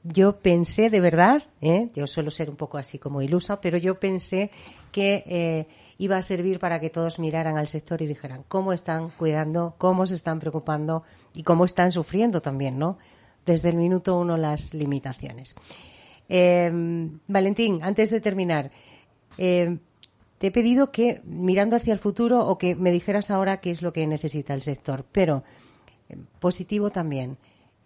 yo 0.03 0.37
pensé 0.39 0.89
de 0.89 0.99
verdad, 0.99 1.43
¿eh? 1.61 1.89
yo 1.93 2.07
suelo 2.07 2.31
ser 2.31 2.49
un 2.49 2.55
poco 2.55 2.77
así 2.77 2.97
como 2.97 3.21
ilusa, 3.21 3.61
pero 3.61 3.77
yo 3.77 3.99
pensé 3.99 4.51
que 4.91 5.23
eh, 5.27 5.67
iba 5.97 6.17
a 6.17 6.21
servir 6.21 6.59
para 6.59 6.79
que 6.79 6.89
todos 6.89 7.19
miraran 7.19 7.57
al 7.57 7.67
sector 7.67 8.01
y 8.01 8.07
dijeran 8.07 8.43
cómo 8.47 8.73
están 8.73 9.09
cuidando, 9.09 9.75
cómo 9.77 10.07
se 10.07 10.15
están 10.15 10.39
preocupando 10.39 11.03
y 11.33 11.43
cómo 11.43 11.65
están 11.65 11.91
sufriendo 11.91 12.41
también, 12.41 12.79
¿no? 12.79 12.97
Desde 13.45 13.69
el 13.69 13.75
minuto 13.75 14.19
uno 14.19 14.37
las 14.37 14.73
limitaciones. 14.73 15.55
Em, 16.27 17.19
Valentín, 17.27 17.79
antes 17.83 18.09
de 18.09 18.21
terminar, 18.21 18.71
em, 19.37 19.79
te 20.37 20.47
he 20.47 20.51
pedido 20.51 20.91
que, 20.91 21.21
mirando 21.25 21.75
hacia 21.75 21.93
el 21.93 21.99
futuro, 21.99 22.47
o 22.47 22.57
que 22.57 22.75
me 22.75 22.91
dijeras 22.91 23.29
ahora 23.29 23.57
qué 23.57 23.69
es 23.71 23.81
lo 23.81 23.93
que 23.93 24.07
necesita 24.07 24.53
el 24.53 24.63
sector, 24.63 25.05
pero 25.11 25.43
em, 26.09 26.25
positivo 26.39 26.89
también 26.89 27.37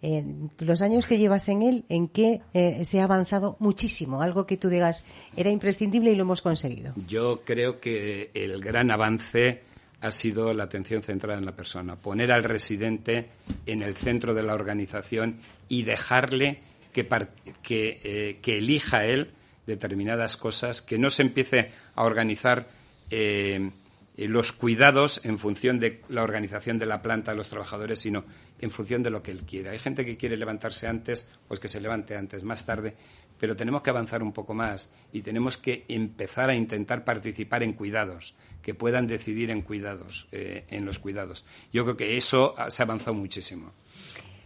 en 0.02 0.50
los 0.58 0.82
años 0.82 1.06
que 1.06 1.18
llevas 1.18 1.48
en 1.48 1.62
él, 1.62 1.84
en 1.88 2.08
qué 2.08 2.42
eh, 2.54 2.84
se 2.84 3.00
ha 3.00 3.04
avanzado 3.04 3.56
muchísimo, 3.60 4.22
algo 4.22 4.46
que 4.46 4.56
tú 4.56 4.68
digas 4.68 5.04
era 5.36 5.50
imprescindible 5.50 6.10
y 6.10 6.16
lo 6.16 6.22
hemos 6.22 6.42
conseguido. 6.42 6.92
Yo 7.08 7.42
creo 7.44 7.80
que 7.80 8.30
el 8.34 8.60
gran 8.60 8.90
avance 8.90 9.62
ha 10.00 10.10
sido 10.10 10.52
la 10.54 10.64
atención 10.64 11.02
centrada 11.02 11.38
en 11.38 11.46
la 11.46 11.56
persona, 11.56 11.96
poner 11.96 12.30
al 12.30 12.44
residente 12.44 13.28
en 13.64 13.82
el 13.82 13.96
centro 13.96 14.34
de 14.34 14.42
la 14.42 14.54
organización 14.54 15.40
y 15.68 15.82
dejarle 15.82 16.60
que, 16.92 18.00
eh, 18.04 18.38
elija 18.44 19.04
él 19.06 19.30
determinadas 19.66 20.36
cosas, 20.36 20.82
que 20.82 20.98
no 20.98 21.10
se 21.10 21.22
empiece 21.22 21.72
a 21.94 22.04
organizar 22.04 22.68
eh, 23.10 23.70
los 24.16 24.52
cuidados 24.52 25.24
en 25.24 25.38
función 25.38 25.80
de 25.80 26.02
la 26.08 26.22
organización 26.22 26.78
de 26.78 26.86
la 26.86 27.02
planta 27.02 27.32
de 27.32 27.36
los 27.36 27.48
trabajadores, 27.48 28.00
sino 28.00 28.24
en 28.58 28.70
función 28.70 29.02
de 29.02 29.10
lo 29.10 29.22
que 29.22 29.30
él 29.30 29.44
quiera. 29.44 29.72
Hay 29.72 29.78
gente 29.78 30.04
que 30.04 30.16
quiere 30.16 30.36
levantarse 30.36 30.86
antes, 30.86 31.28
pues 31.48 31.60
que 31.60 31.68
se 31.68 31.80
levante 31.80 32.16
antes, 32.16 32.42
más 32.42 32.64
tarde, 32.64 32.94
pero 33.38 33.56
tenemos 33.56 33.82
que 33.82 33.90
avanzar 33.90 34.22
un 34.22 34.32
poco 34.32 34.54
más 34.54 34.90
y 35.12 35.22
tenemos 35.22 35.58
que 35.58 35.84
empezar 35.88 36.50
a 36.50 36.54
intentar 36.54 37.04
participar 37.04 37.62
en 37.62 37.74
cuidados, 37.74 38.34
que 38.62 38.74
puedan 38.74 39.06
decidir 39.06 39.50
en 39.50 39.62
cuidados, 39.62 40.26
eh, 40.32 40.64
en 40.68 40.84
los 40.84 40.98
cuidados. 40.98 41.44
Yo 41.72 41.84
creo 41.84 41.96
que 41.96 42.16
eso 42.16 42.54
se 42.68 42.82
ha 42.82 42.84
avanzado 42.84 43.14
muchísimo. 43.14 43.72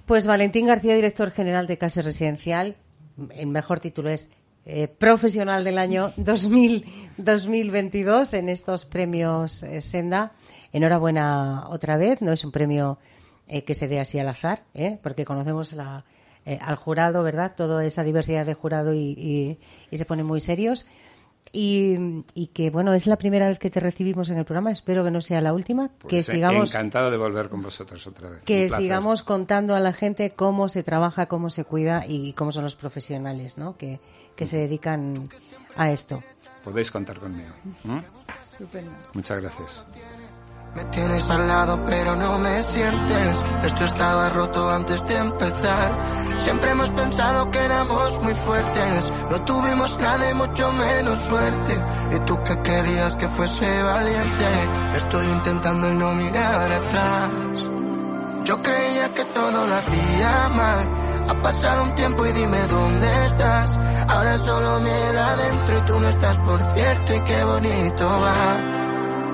Pues 0.07 0.27
Valentín 0.27 0.67
García, 0.67 0.95
director 0.95 1.31
general 1.31 1.67
de 1.67 1.79
Casa 1.79 2.03
Residencial, 2.03 2.77
el 3.31 3.47
mejor 3.47 3.81
título 3.81 4.11
es 4.11 4.31
eh, 4.67 4.89
profesional 4.89 5.65
del 5.65 5.79
año 5.79 6.13
2022 6.17 8.35
en 8.35 8.49
estos 8.49 8.85
premios 8.85 9.63
eh, 9.63 9.81
Senda. 9.83 10.33
Enhorabuena 10.73 11.69
otra 11.69 11.97
vez, 11.97 12.21
no 12.21 12.33
es 12.33 12.45
un 12.45 12.53
premio 12.53 12.99
eh, 13.51 13.65
que 13.65 13.75
se 13.75 13.89
dé 13.89 13.99
así 13.99 14.17
al 14.21 14.29
azar, 14.29 14.63
¿eh? 14.75 14.99
porque 15.03 15.25
conocemos 15.25 15.73
la, 15.73 16.05
eh, 16.47 16.59
al 16.63 16.77
jurado, 16.77 17.25
¿verdad? 17.25 17.55
Toda 17.57 17.85
esa 17.85 18.05
diversidad 18.05 18.47
de 18.47 18.55
jurado 18.55 18.95
y, 18.95 19.59
y, 19.91 19.97
se 19.97 20.05
ponen 20.05 20.25
muy 20.25 20.41
serios. 20.41 20.87
Y, 21.53 22.23
y, 22.33 22.47
que, 22.55 22.71
bueno, 22.71 22.95
es 22.95 23.09
la 23.09 23.17
primera 23.17 23.49
vez 23.49 23.59
que 23.59 23.69
te 23.69 23.81
recibimos 23.81 24.31
en 24.31 24.39
el 24.39 24.45
programa, 24.45 24.71
espero 24.71 25.03
que 25.03 25.11
no 25.11 25.21
sea 25.21 25.41
la 25.41 25.53
última. 25.53 25.89
que 25.89 26.09
pues, 26.09 26.27
sigamos. 26.27 26.73
Encantado 26.73 27.11
de 27.11 27.17
volver 27.17 27.49
con 27.49 27.61
vosotros 27.61 28.07
otra 28.07 28.31
vez. 28.31 28.45
Que 28.45 28.69
sigamos 28.69 29.25
contando 29.25 29.75
a 29.75 29.81
la 29.81 29.93
gente 29.93 30.31
cómo 30.31 30.69
se 30.69 30.85
trabaja, 30.85 31.27
cómo 31.27 31.51
se 31.51 31.65
cuida 31.65 32.05
y 32.07 32.35
cómo 32.35 32.53
son 32.53 32.63
los 32.63 32.77
profesionales, 32.77 33.59
¿no? 33.59 33.77
Que, 33.77 33.99
que 34.37 34.47
se 34.47 34.59
dedican 34.59 35.29
a 35.75 35.91
esto. 35.91 36.23
Podéis 36.63 36.93
contar 36.93 37.19
conmigo. 37.19 37.53
Muchas 39.13 39.41
gracias. 39.41 39.85
Me 40.75 40.85
tienes 40.85 41.29
al 41.31 41.49
lado 41.49 41.85
pero 41.85 42.15
no 42.15 42.39
me 42.39 42.63
sientes. 42.63 43.45
Esto 43.65 43.85
estaba 43.85 44.29
roto 44.29 44.71
antes 44.71 45.05
de 45.05 45.17
empezar. 45.17 45.91
Siempre 46.39 46.71
hemos 46.71 46.91
pensado 46.91 47.51
que 47.51 47.59
éramos 47.59 48.23
muy 48.23 48.35
fuertes. 48.35 49.05
No 49.31 49.41
tuvimos 49.43 49.99
nada 49.99 50.31
y 50.31 50.35
mucho 50.35 50.73
menos 50.73 51.19
suerte. 51.19 51.83
Y 52.13 52.21
tú 52.21 52.41
que 52.45 52.63
querías 52.63 53.17
que 53.17 53.29
fuese 53.29 53.83
valiente. 53.83 54.47
Estoy 54.95 55.27
intentando 55.27 55.89
no 55.89 56.15
mirar 56.15 56.73
atrás. 56.73 57.31
Yo 58.45 58.63
creía 58.63 59.13
que 59.15 59.25
todo 59.25 59.67
lo 59.67 59.75
hacía 59.75 60.49
mal. 60.51 60.89
Ha 61.29 61.43
pasado 61.43 61.83
un 61.83 61.95
tiempo 61.97 62.25
y 62.27 62.33
dime 62.33 62.59
dónde 62.69 63.27
estás. 63.27 63.77
Ahora 64.09 64.39
solo 64.39 64.81
miro 64.81 65.21
adentro 65.21 65.79
y 65.79 65.81
tú 65.83 66.01
no 66.01 66.09
estás 66.09 66.37
por 66.39 66.61
cierto 66.75 67.15
y 67.15 67.21
qué 67.21 67.45
bonito 67.45 68.09
va. 68.09 68.90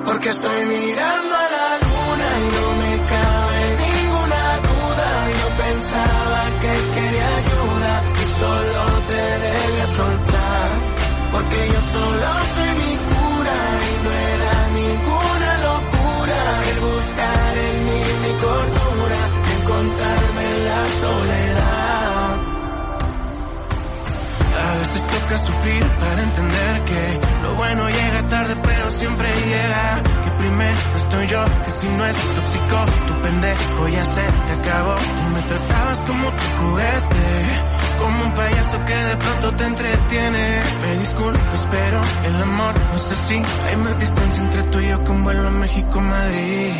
Porque 0.07 0.29
estoy 0.31 0.67
mirando 0.67 1.35
a 1.35 1.49
la 1.57 1.69
luna 1.85 2.29
y 2.39 2.47
no 2.57 2.67
me 2.83 2.93
cabe 3.15 3.63
ninguna 3.85 4.43
duda. 4.69 5.09
Yo 5.41 5.49
pensaba 5.65 6.41
que 6.63 6.73
quería 6.95 7.29
ayuda 7.43 7.93
y 8.15 8.41
solo 8.41 8.81
te 9.09 9.23
debía 9.47 9.87
soltar. 10.01 10.69
Porque 11.33 11.69
yo 11.73 11.81
solo 11.93 12.46
toca 25.27 25.39
sufrir 25.39 25.85
para 25.99 26.23
entender 26.23 26.85
que 26.85 27.21
lo 27.43 27.55
bueno 27.57 27.89
llega 27.89 28.27
tarde 28.29 28.57
pero 28.63 28.91
siempre 28.91 29.29
llega. 29.29 30.03
Que 30.25 30.31
primero 30.39 30.79
estoy 30.97 31.27
yo, 31.29 31.45
que 31.65 31.71
si 31.71 31.89
no 31.89 32.07
es 32.07 32.17
tóxico, 32.35 32.85
tu 33.07 33.21
pendejo 33.23 33.89
ya 33.89 34.05
se 34.05 34.23
te 34.23 34.53
acabó. 34.53 34.97
me 35.33 35.43
tratabas 35.43 35.99
como 35.99 36.31
tu 36.31 36.43
juguete, 36.59 37.47
como 38.01 38.25
un 38.25 38.33
payaso 38.33 38.85
que 38.85 38.95
de 38.95 39.17
pronto 39.17 39.53
te 39.57 39.65
entretiene. 39.65 40.63
Me 40.83 40.99
disculpo, 40.99 41.41
pero 41.71 42.01
el 42.25 42.43
amor 42.43 42.81
no 42.81 42.97
es 42.97 43.11
así. 43.11 43.43
Hay 43.65 43.77
más 43.77 43.99
distancia 43.99 44.43
entre 44.43 44.63
tú 44.65 44.81
y 44.81 44.89
yo 44.89 45.05
que 45.05 45.11
un 45.11 45.25
vuelo 45.25 45.49
a 45.49 45.51
México-Madrid. 45.51 46.73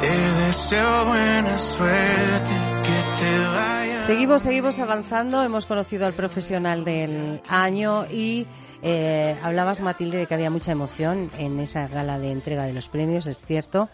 Te 0.00 0.32
deseo 0.46 1.04
buena 1.06 1.58
suerte, 1.58 2.50
que 2.84 3.22
te 3.22 3.38
vaya. 3.38 3.77
Seguimos, 4.08 4.40
seguimos 4.40 4.78
avanzando. 4.78 5.42
Hemos 5.42 5.66
conocido 5.66 6.06
al 6.06 6.14
profesional 6.14 6.82
del 6.82 7.42
año 7.46 8.06
y 8.10 8.46
eh, 8.80 9.36
hablabas, 9.42 9.82
Matilde, 9.82 10.16
de 10.16 10.26
que 10.26 10.32
había 10.32 10.48
mucha 10.48 10.72
emoción 10.72 11.30
en 11.36 11.60
esa 11.60 11.88
gala 11.88 12.18
de 12.18 12.30
entrega 12.30 12.64
de 12.64 12.72
los 12.72 12.88
premios, 12.88 13.26
es 13.26 13.44
cierto. 13.44 13.90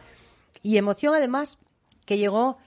Y 0.62 0.76
emoción, 0.76 1.16
además, 1.16 1.58
que 2.04 2.16
llegó 2.16 2.58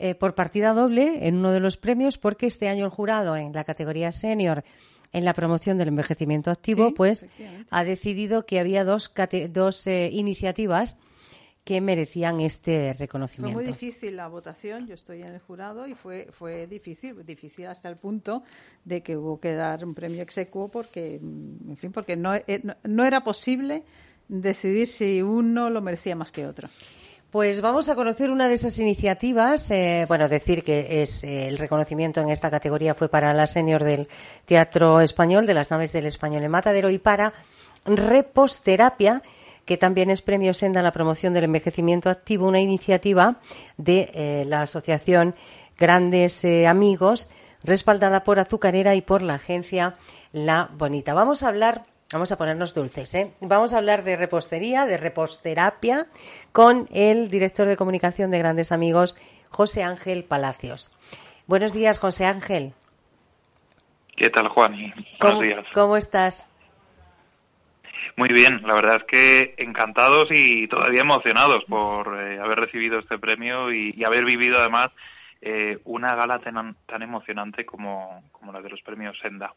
eh, 0.00 0.16
por 0.16 0.34
partida 0.34 0.74
doble 0.74 1.28
en 1.28 1.36
uno 1.36 1.52
de 1.52 1.60
los 1.60 1.76
premios, 1.76 2.18
porque 2.18 2.48
este 2.48 2.68
año 2.68 2.84
el 2.84 2.90
jurado, 2.90 3.36
en 3.36 3.52
la 3.52 3.62
categoría 3.62 4.10
senior, 4.10 4.64
en 5.12 5.24
la 5.24 5.32
promoción 5.32 5.78
del 5.78 5.86
envejecimiento 5.86 6.50
activo, 6.50 6.92
pues 6.92 7.28
ha 7.70 7.84
decidido 7.84 8.46
que 8.46 8.58
había 8.58 8.82
dos, 8.82 9.12
dos 9.50 9.86
eh, 9.86 10.10
iniciativas 10.12 10.98
que 11.66 11.80
merecían 11.80 12.38
este 12.38 12.94
reconocimiento. 12.96 13.52
Fue 13.52 13.64
muy 13.64 13.72
difícil 13.72 14.14
la 14.14 14.28
votación, 14.28 14.86
yo 14.86 14.94
estoy 14.94 15.22
en 15.22 15.34
el 15.34 15.40
jurado 15.40 15.88
y 15.88 15.94
fue 15.94 16.28
fue 16.30 16.68
difícil, 16.68 17.26
difícil 17.26 17.66
hasta 17.66 17.88
el 17.88 17.96
punto 17.96 18.44
de 18.84 19.02
que 19.02 19.16
hubo 19.16 19.40
que 19.40 19.52
dar 19.52 19.84
un 19.84 19.92
premio 19.92 20.22
execuo 20.22 20.68
porque, 20.68 21.18
mm, 21.20 21.70
en 21.70 21.76
fin, 21.76 21.90
porque 21.90 22.14
no, 22.14 22.36
eh, 22.36 22.62
no, 22.84 23.04
era 23.04 23.24
posible 23.24 23.82
decidir 24.28 24.86
si 24.86 25.20
uno 25.22 25.68
lo 25.68 25.82
merecía 25.82 26.14
más 26.14 26.30
que 26.30 26.46
otro. 26.46 26.68
Pues 27.32 27.60
vamos 27.60 27.88
a 27.88 27.96
conocer 27.96 28.30
una 28.30 28.48
de 28.48 28.54
esas 28.54 28.78
iniciativas. 28.78 29.68
Eh, 29.72 30.04
bueno, 30.06 30.28
decir 30.28 30.62
que 30.62 31.02
es 31.02 31.24
eh, 31.24 31.48
el 31.48 31.58
reconocimiento 31.58 32.20
en 32.20 32.30
esta 32.30 32.48
categoría 32.48 32.94
fue 32.94 33.08
para 33.08 33.34
la 33.34 33.48
senior 33.48 33.82
del 33.82 34.06
Teatro 34.44 35.00
Español, 35.00 35.46
de 35.46 35.54
las 35.54 35.72
naves 35.72 35.90
del 35.90 36.06
Español 36.06 36.44
en 36.44 36.50
Matadero 36.52 36.90
y 36.90 36.98
para 36.98 37.34
Reposterapia, 37.84 39.20
que 39.66 39.76
también 39.76 40.08
es 40.08 40.22
premio 40.22 40.54
Senda 40.54 40.80
en 40.80 40.84
la 40.84 40.92
promoción 40.92 41.34
del 41.34 41.44
envejecimiento 41.44 42.08
activo, 42.08 42.48
una 42.48 42.60
iniciativa 42.60 43.40
de 43.76 44.10
eh, 44.14 44.44
la 44.46 44.62
Asociación 44.62 45.34
Grandes 45.76 46.42
eh, 46.44 46.66
Amigos, 46.66 47.28
respaldada 47.62 48.24
por 48.24 48.38
Azucarera 48.38 48.94
y 48.94 49.02
por 49.02 49.20
la 49.20 49.34
agencia 49.34 49.96
La 50.32 50.70
Bonita. 50.72 51.12
Vamos 51.12 51.42
a 51.42 51.48
hablar 51.48 51.84
Vamos 52.12 52.30
a 52.30 52.38
ponernos 52.38 52.72
dulces, 52.72 53.12
¿eh? 53.14 53.32
Vamos 53.40 53.74
a 53.74 53.78
hablar 53.78 54.04
de 54.04 54.16
repostería, 54.16 54.86
de 54.86 54.96
reposterapia, 54.96 56.06
con 56.52 56.86
el 56.92 57.28
director 57.28 57.66
de 57.66 57.76
comunicación 57.76 58.30
de 58.30 58.38
Grandes 58.38 58.70
Amigos, 58.70 59.16
José 59.50 59.82
Ángel 59.82 60.22
Palacios. 60.22 60.92
Buenos 61.48 61.72
días, 61.72 61.98
José 61.98 62.26
Ángel. 62.26 62.74
¿Qué 64.16 64.30
tal, 64.30 64.46
Juan? 64.48 64.72
¿Cómo, 65.18 65.34
Buenos 65.34 65.42
días. 65.42 65.66
¿Cómo 65.74 65.96
estás? 65.96 66.55
Muy 68.16 68.30
bien, 68.30 68.62
la 68.66 68.74
verdad 68.74 68.96
es 68.96 69.04
que 69.04 69.54
encantados 69.58 70.28
y 70.30 70.66
todavía 70.68 71.02
emocionados 71.02 71.64
por 71.64 72.18
eh, 72.18 72.38
haber 72.40 72.58
recibido 72.60 72.98
este 72.98 73.18
premio 73.18 73.70
y, 73.72 73.94
y 73.94 74.04
haber 74.04 74.24
vivido 74.24 74.58
además 74.58 74.88
eh, 75.42 75.78
una 75.84 76.14
gala 76.14 76.38
tan, 76.38 76.76
tan 76.86 77.02
emocionante 77.02 77.66
como, 77.66 78.22
como 78.32 78.52
la 78.52 78.62
de 78.62 78.70
los 78.70 78.80
premios 78.80 79.18
Senda. 79.20 79.54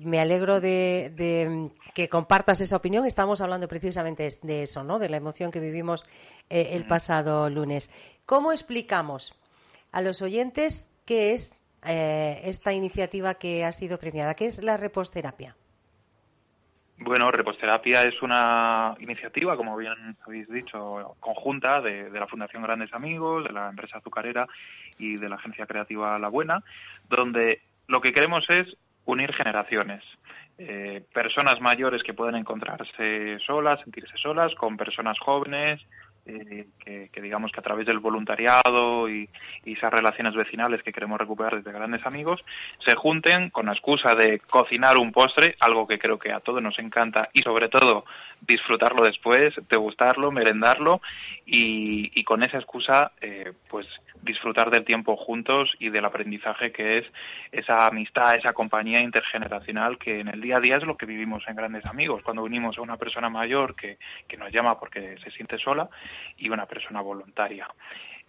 Me 0.00 0.20
alegro 0.20 0.60
de, 0.60 1.12
de, 1.16 1.70
que 1.94 2.08
compartas 2.08 2.60
esa 2.60 2.76
opinión. 2.76 3.04
Estamos 3.04 3.40
hablando 3.40 3.68
precisamente 3.68 4.28
de 4.42 4.62
eso, 4.62 4.84
¿no? 4.84 4.98
De 4.98 5.08
la 5.08 5.16
emoción 5.16 5.50
que 5.50 5.60
vivimos 5.60 6.04
eh, 6.48 6.70
el 6.72 6.86
pasado 6.86 7.50
lunes. 7.50 7.90
¿Cómo 8.24 8.52
explicamos 8.52 9.34
a 9.92 10.00
los 10.00 10.22
oyentes 10.22 10.86
qué 11.04 11.32
es 11.32 11.60
eh, 11.84 12.40
esta 12.44 12.72
iniciativa 12.72 13.34
que 13.34 13.64
ha 13.64 13.72
sido 13.72 13.98
premiada? 13.98 14.34
¿Qué 14.34 14.46
es 14.46 14.62
la 14.62 14.76
reposterapia? 14.76 15.56
Bueno, 17.04 17.32
Reposterapia 17.32 18.04
es 18.04 18.22
una 18.22 18.94
iniciativa, 19.00 19.56
como 19.56 19.76
bien 19.76 20.16
habéis 20.24 20.48
dicho, 20.48 21.16
conjunta 21.18 21.80
de, 21.80 22.08
la 22.10 22.28
Fundación 22.28 22.62
Grandes 22.62 22.94
Amigos, 22.94 23.44
de 23.44 23.52
la 23.52 23.70
empresa 23.70 23.98
azucarera 23.98 24.46
y 24.98 25.16
de 25.16 25.28
la 25.28 25.34
agencia 25.34 25.66
creativa 25.66 26.16
La 26.20 26.28
Buena, 26.28 26.62
donde 27.08 27.60
lo 27.88 28.00
que 28.00 28.12
queremos 28.12 28.48
es 28.50 28.76
unir 29.04 29.32
generaciones. 29.32 30.04
Eh, 30.58 31.02
personas 31.12 31.60
mayores 31.60 32.04
que 32.04 32.14
pueden 32.14 32.36
encontrarse 32.36 33.36
solas, 33.40 33.80
sentirse 33.80 34.16
solas, 34.16 34.54
con 34.54 34.76
personas 34.76 35.18
jóvenes, 35.18 35.80
eh, 36.24 36.66
que, 36.78 37.08
que, 37.12 37.20
digamos 37.20 37.50
que 37.50 37.58
a 37.58 37.62
través 37.64 37.84
del 37.86 37.98
voluntariado 37.98 39.08
y, 39.08 39.28
y, 39.64 39.72
esas 39.72 39.92
relaciones 39.92 40.34
vecinales 40.34 40.82
que 40.82 40.92
queremos 40.92 41.18
recuperar 41.18 41.56
desde 41.56 41.76
grandes 41.76 42.06
amigos, 42.06 42.44
se 42.86 42.94
junten 42.94 43.50
con 43.50 43.66
la 43.66 43.72
excusa 43.72 44.14
de 44.14 44.38
cocinar 44.38 44.98
un 44.98 45.10
postre, 45.10 45.56
algo 45.58 45.86
que 45.88 45.98
creo 45.98 46.18
que 46.18 46.32
a 46.32 46.40
todos 46.40 46.62
nos 46.62 46.78
encanta, 46.78 47.28
y 47.32 47.40
sobre 47.40 47.68
todo 47.68 48.04
disfrutarlo 48.40 49.04
después, 49.04 49.54
degustarlo, 49.68 50.30
merendarlo, 50.30 51.00
y, 51.44 52.12
y 52.14 52.22
con 52.24 52.44
esa 52.44 52.58
excusa, 52.58 53.12
eh, 53.20 53.52
pues 53.68 53.86
disfrutar 54.22 54.70
del 54.70 54.84
tiempo 54.84 55.16
juntos 55.16 55.74
y 55.78 55.90
del 55.90 56.04
aprendizaje 56.04 56.72
que 56.72 56.98
es 56.98 57.06
esa 57.50 57.86
amistad, 57.86 58.36
esa 58.36 58.52
compañía 58.52 59.00
intergeneracional 59.00 59.98
que 59.98 60.20
en 60.20 60.28
el 60.28 60.40
día 60.40 60.56
a 60.56 60.60
día 60.60 60.76
es 60.76 60.84
lo 60.84 60.96
que 60.96 61.06
vivimos 61.06 61.44
en 61.48 61.56
grandes 61.56 61.84
amigos, 61.86 62.22
cuando 62.22 62.42
unimos 62.42 62.78
a 62.78 62.82
una 62.82 62.96
persona 62.96 63.28
mayor 63.28 63.74
que, 63.74 63.98
que 64.28 64.36
nos 64.36 64.52
llama 64.52 64.78
porque 64.78 65.16
se 65.22 65.30
siente 65.30 65.58
sola 65.58 65.88
y 66.36 66.48
una 66.48 66.66
persona 66.66 67.00
voluntaria. 67.00 67.68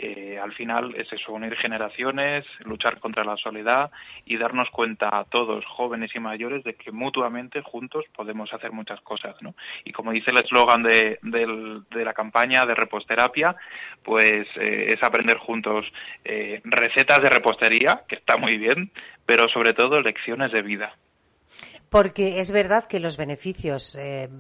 Eh, 0.06 0.38
al 0.38 0.52
final 0.52 0.94
es 0.98 1.08
eso, 1.14 1.32
unir 1.32 1.56
generaciones, 1.56 2.44
luchar 2.66 3.00
contra 3.00 3.24
la 3.24 3.38
soledad 3.38 3.90
y 4.26 4.36
darnos 4.36 4.70
cuenta 4.70 5.08
a 5.08 5.24
todos, 5.24 5.64
jóvenes 5.66 6.12
y 6.14 6.20
mayores, 6.20 6.66
de 6.66 6.76
que 6.76 6.92
mutuamente 6.92 7.62
juntos 7.62 8.04
podemos 8.14 8.52
hacer 8.52 8.74
muchas 8.74 9.00
cosas, 9.00 9.38
¿no? 9.40 9.56
Y 9.86 9.94
como 9.94 10.12
dice 10.12 10.32
el 10.32 10.40
eslogan 10.40 10.84
de, 10.84 11.20
de, 11.22 12.04
la 12.04 12.14
campaña 12.14 12.66
de 12.66 12.76
reposterapia, 12.76 13.56
pues 14.04 14.46
eh, 14.58 14.92
es 14.94 15.02
aprender 15.02 15.38
juntos 15.38 15.86
eh, 16.26 16.60
recetas 16.66 17.22
de 17.22 17.30
repostería, 17.30 18.04
que 18.06 18.16
está 18.16 18.36
muy 18.36 18.58
bien, 18.58 18.92
pero 19.26 19.48
sobre 19.48 19.72
todo 19.72 20.02
lecciones 20.02 20.52
de 20.52 20.64
vida. 20.64 20.98
Porque 21.90 22.42
es 22.42 22.52
verdad 22.52 22.88
que 22.90 23.00
los 23.00 23.16
beneficios 23.16 23.98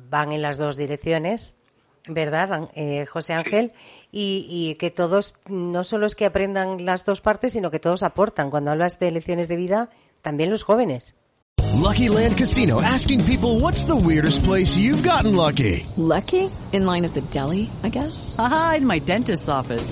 van 0.10 0.34
en 0.34 0.42
las 0.42 0.58
dos 0.58 0.76
direcciones, 0.76 1.63
¿verdad, 2.08 2.70
eh, 2.76 3.06
José 3.06 3.34
Ángel? 3.34 3.74
Y, 4.12 4.46
y, 4.50 4.76
que 4.76 4.92
todos, 4.92 5.36
no 5.48 5.84
solo 5.84 6.06
es 6.06 6.16
que 6.16 6.26
aprendan 6.26 6.86
las 6.86 7.04
dos 7.06 7.22
partes, 7.22 7.54
sino 7.54 7.72
que 7.72 7.80
todos 7.80 8.04
aportan. 8.04 8.50
Cuando 8.50 8.72
hablas 8.72 9.00
de 9.00 9.12
lecciones 9.12 9.48
de 9.48 9.56
vida, 9.56 9.90
también 10.22 10.50
los 10.50 10.64
jóvenes. 10.64 11.16
Lucky 11.74 12.08
Land 12.08 12.38
Casino, 12.38 12.82
asking 12.82 13.26
people 13.26 13.60
what's 13.60 13.84
the 13.86 13.96
weirdest 13.96 14.44
place 14.44 14.78
you've 14.78 15.04
gotten 15.04 15.36
lucky. 15.36 15.86
Lucky? 15.98 16.50
In 16.72 16.86
line 16.86 17.04
at 17.04 17.14
the 17.14 17.22
deli, 17.22 17.70
I 17.84 17.90
guess. 17.90 18.36
Aha, 18.38 18.76
in 18.78 18.86
my 18.86 19.00
dentist's 19.00 19.50
office. 19.50 19.92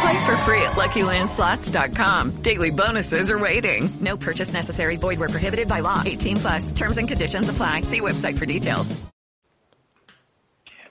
Play 0.00 0.24
for 0.24 0.36
free 0.38 0.62
at 0.62 0.72
LuckyLandSlots.com. 0.72 2.42
Daily 2.42 2.70
bonuses 2.70 3.30
are 3.30 3.38
waiting. 3.38 3.90
No 4.00 4.16
purchase 4.16 4.52
necessary. 4.52 4.96
Void 4.96 5.18
where 5.18 5.28
prohibited 5.28 5.68
by 5.68 5.80
law. 5.80 6.02
18 6.04 6.36
plus. 6.38 6.72
Terms 6.72 6.98
and 6.98 7.08
conditions 7.08 7.48
apply. 7.48 7.82
See 7.82 8.00
website 8.00 8.38
for 8.38 8.46
details. 8.46 9.02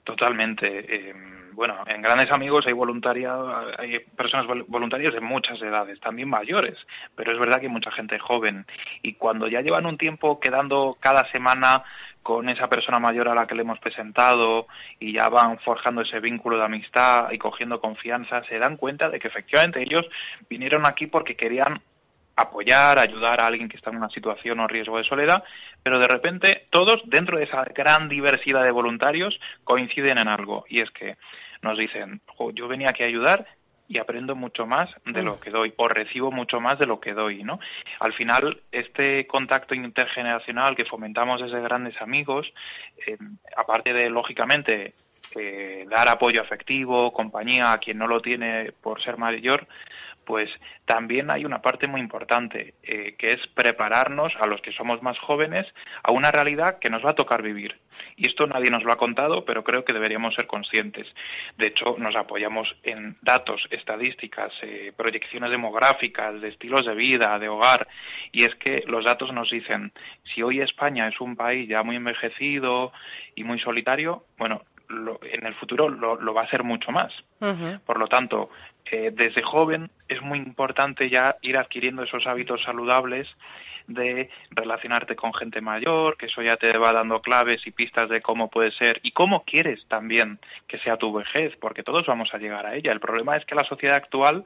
Totalmente. 0.05 0.67
Eh, 0.67 1.13
bueno, 1.53 1.75
en 1.85 2.01
Grandes 2.01 2.31
Amigos 2.31 2.65
hay 2.65 2.73
voluntaria, 2.73 3.35
hay 3.77 3.99
personas 3.99 4.47
voluntarias 4.67 5.13
de 5.13 5.21
muchas 5.21 5.61
edades, 5.61 5.99
también 5.99 6.29
mayores, 6.29 6.75
pero 7.15 7.31
es 7.31 7.39
verdad 7.39 7.59
que 7.59 7.67
hay 7.67 7.71
mucha 7.71 7.91
gente 7.91 8.17
joven. 8.17 8.65
Y 9.01 9.13
cuando 9.13 9.47
ya 9.47 9.61
llevan 9.61 9.85
un 9.85 9.97
tiempo 9.97 10.39
quedando 10.39 10.97
cada 10.99 11.29
semana 11.31 11.83
con 12.23 12.49
esa 12.49 12.69
persona 12.69 12.99
mayor 12.99 13.27
a 13.29 13.35
la 13.35 13.47
que 13.47 13.55
le 13.55 13.61
hemos 13.61 13.79
presentado 13.79 14.67
y 14.99 15.13
ya 15.13 15.29
van 15.29 15.59
forjando 15.59 16.01
ese 16.01 16.19
vínculo 16.19 16.57
de 16.57 16.65
amistad 16.65 17.31
y 17.31 17.37
cogiendo 17.37 17.81
confianza, 17.81 18.43
se 18.43 18.59
dan 18.59 18.77
cuenta 18.77 19.09
de 19.09 19.19
que 19.19 19.27
efectivamente 19.27 19.81
ellos 19.81 20.05
vinieron 20.49 20.85
aquí 20.85 21.07
porque 21.07 21.35
querían 21.35 21.81
apoyar, 22.35 22.99
ayudar 22.99 23.41
a 23.41 23.47
alguien 23.47 23.69
que 23.69 23.77
está 23.77 23.89
en 23.89 23.97
una 23.97 24.09
situación 24.09 24.59
o 24.59 24.67
riesgo 24.67 24.97
de 24.97 25.03
soledad, 25.03 25.43
pero 25.83 25.99
de 25.99 26.07
repente 26.07 26.67
todos, 26.69 27.01
dentro 27.05 27.37
de 27.37 27.43
esa 27.45 27.63
gran 27.75 28.09
diversidad 28.09 28.63
de 28.63 28.71
voluntarios, 28.71 29.39
coinciden 29.63 30.17
en 30.17 30.27
algo, 30.27 30.65
y 30.69 30.81
es 30.81 30.89
que 30.91 31.17
nos 31.61 31.77
dicen, 31.77 32.21
yo 32.53 32.67
venía 32.67 32.89
aquí 32.89 33.03
a 33.03 33.07
ayudar 33.07 33.45
y 33.91 33.97
aprendo 33.97 34.37
mucho 34.37 34.65
más 34.65 34.89
de 35.05 35.21
lo 35.21 35.37
que 35.37 35.49
doy 35.49 35.73
o 35.75 35.87
recibo 35.89 36.31
mucho 36.31 36.61
más 36.61 36.79
de 36.79 36.85
lo 36.85 37.01
que 37.01 37.13
doy, 37.13 37.43
¿no? 37.43 37.59
Al 37.99 38.13
final, 38.13 38.61
este 38.71 39.27
contacto 39.27 39.75
intergeneracional 39.75 40.77
que 40.77 40.85
fomentamos 40.85 41.41
desde 41.41 41.59
grandes 41.59 42.01
amigos, 42.01 42.47
eh, 43.05 43.17
aparte 43.57 43.91
de, 43.91 44.09
lógicamente, 44.09 44.93
eh, 45.35 45.85
dar 45.89 46.07
apoyo 46.07 46.41
afectivo, 46.41 47.11
compañía 47.11 47.73
a 47.73 47.79
quien 47.79 47.97
no 47.97 48.07
lo 48.07 48.21
tiene 48.21 48.71
por 48.81 49.03
ser 49.03 49.17
mayor, 49.17 49.67
pues 50.31 50.49
también 50.85 51.29
hay 51.29 51.43
una 51.43 51.61
parte 51.61 51.87
muy 51.87 51.99
importante, 51.99 52.75
eh, 52.83 53.15
que 53.17 53.33
es 53.33 53.45
prepararnos 53.47 54.31
a 54.39 54.47
los 54.47 54.61
que 54.61 54.71
somos 54.71 55.03
más 55.03 55.19
jóvenes 55.19 55.67
a 56.03 56.13
una 56.13 56.31
realidad 56.31 56.79
que 56.79 56.89
nos 56.89 57.05
va 57.05 57.09
a 57.09 57.15
tocar 57.15 57.41
vivir. 57.41 57.77
Y 58.15 58.29
esto 58.29 58.47
nadie 58.47 58.71
nos 58.71 58.85
lo 58.85 58.93
ha 58.93 58.97
contado, 58.97 59.43
pero 59.43 59.65
creo 59.65 59.83
que 59.83 59.91
deberíamos 59.91 60.33
ser 60.33 60.47
conscientes. 60.47 61.05
De 61.57 61.67
hecho, 61.67 61.97
nos 61.97 62.15
apoyamos 62.15 62.73
en 62.83 63.17
datos, 63.21 63.67
estadísticas, 63.71 64.53
eh, 64.61 64.93
proyecciones 64.95 65.51
demográficas, 65.51 66.39
de 66.39 66.47
estilos 66.47 66.85
de 66.85 66.95
vida, 66.95 67.37
de 67.37 67.49
hogar. 67.49 67.89
Y 68.31 68.43
es 68.43 68.55
que 68.55 68.85
los 68.87 69.03
datos 69.03 69.33
nos 69.33 69.51
dicen, 69.51 69.91
si 70.33 70.43
hoy 70.43 70.61
España 70.61 71.09
es 71.09 71.19
un 71.19 71.35
país 71.35 71.67
ya 71.67 71.83
muy 71.83 71.97
envejecido 71.97 72.93
y 73.35 73.43
muy 73.43 73.59
solitario, 73.59 74.23
bueno, 74.37 74.61
lo, 74.91 75.19
en 75.23 75.45
el 75.45 75.55
futuro 75.55 75.89
lo, 75.89 76.15
lo, 76.15 76.33
va 76.33 76.43
a 76.43 76.49
ser 76.49 76.63
mucho 76.63 76.91
más. 76.91 77.11
Uh 77.39 77.47
-huh. 77.47 77.79
Por 77.81 77.99
lo 77.99 78.07
tanto, 78.07 78.49
eh, 78.85 79.11
desde 79.13 79.41
joven 79.41 79.89
es 80.07 80.21
muy 80.21 80.37
importante 80.37 81.09
ya 81.09 81.37
ir 81.41 81.57
adquiriendo 81.57 82.03
esos 82.03 82.27
hábitos 82.27 82.63
saludables 82.63 83.27
de 83.87 84.29
relacionarte 84.51 85.15
con 85.15 85.33
gente 85.33 85.61
mayor, 85.61 86.17
que 86.17 86.27
eso 86.27 86.41
ya 86.41 86.55
te 86.55 86.77
va 86.77 86.93
dando 86.93 87.21
claves 87.21 87.65
y 87.65 87.71
pistas 87.71 88.09
de 88.09 88.21
cómo 88.21 88.49
puede 88.49 88.71
ser 88.71 88.99
y 89.03 89.11
cómo 89.11 89.43
quieres 89.43 89.85
también 89.87 90.39
que 90.67 90.77
sea 90.79 90.97
tu 90.97 91.11
vejez, 91.13 91.55
porque 91.57 91.83
todos 91.83 92.05
vamos 92.05 92.33
a 92.33 92.37
llegar 92.37 92.65
a 92.65 92.75
ella. 92.75 92.91
El 92.91 92.99
problema 92.99 93.35
es 93.35 93.45
que 93.45 93.55
la 93.55 93.63
sociedad 93.63 93.95
actual 93.95 94.43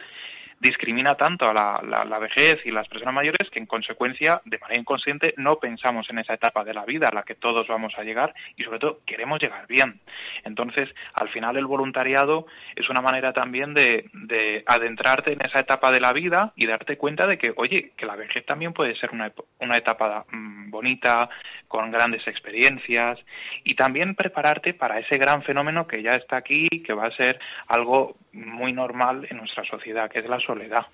discrimina 0.60 1.16
tanto 1.16 1.50
a 1.50 1.54
la, 1.54 2.06
la, 2.06 2.20
vejez 2.20 2.66
y 2.66 2.72
las 2.72 2.88
personas 2.88 3.14
mayores 3.14 3.50
que 3.50 3.60
en 3.60 3.66
consecuencia, 3.66 4.42
de 4.46 4.58
manera 4.58 4.80
inconsciente, 4.80 5.34
no 5.38 5.58
pensamos 5.58 6.10
en 6.10 6.20
esa 6.20 6.34
etapa 6.34 6.64
de 6.64 6.74
la 6.74 6.86
vida 6.86 7.08
a 7.08 7.16
la 7.16 7.24
que 7.24 7.36
todos 7.36 7.68
vamos 7.68 7.94
a 7.98 8.04
llegar 8.04 8.34
y 8.56 8.64
sobre 8.64 8.80
todo 8.80 9.00
queremos 9.06 9.40
llegar 9.42 9.68
bien. 9.68 10.00
Entonces, 10.44 10.90
al 11.14 11.30
final 11.30 11.58
el 11.58 11.66
voluntariado 11.66 12.48
es 12.76 12.90
una 12.90 13.02
manera 13.02 13.34
también 13.34 13.74
de, 13.74 14.10
de 14.14 14.64
adentrarte 14.66 15.34
en 15.34 15.46
esa 15.46 15.60
etapa 15.60 15.92
de 15.92 16.00
la 16.00 16.14
vida 16.14 16.54
y 16.56 16.68
darte 16.68 16.98
cuenta 16.98 17.28
de 17.28 17.38
que, 17.38 17.54
oye, 17.56 17.92
que 17.98 18.06
la 18.06 18.16
vejez 18.16 18.46
también 18.46 18.74
puede 18.74 18.96
ser 18.96 19.12
una, 19.12 19.32
una 19.60 19.78
etapa 19.78 20.26
mm, 20.32 20.72
bonita, 20.72 21.30
con 21.68 21.92
grandes 21.92 22.26
experiencias 22.28 23.20
y 23.64 23.76
también 23.76 24.16
prepararte 24.16 24.74
para 24.74 25.00
ese 25.00 25.18
gran 25.18 25.44
fenómeno 25.44 25.88
que 25.88 26.02
ya 26.02 26.14
está 26.14 26.38
aquí, 26.38 26.70
que 26.86 26.94
va 26.94 27.08
a 27.08 27.12
ser 27.12 27.40
algo 27.68 28.16
muy 28.32 28.74
normal 28.74 29.28
en 29.30 29.38
nuestra 29.38 29.64
sociedad, 29.66 30.10
que 30.10 30.20
es 30.20 30.30
la 30.30 30.40
soledad. 30.46 30.86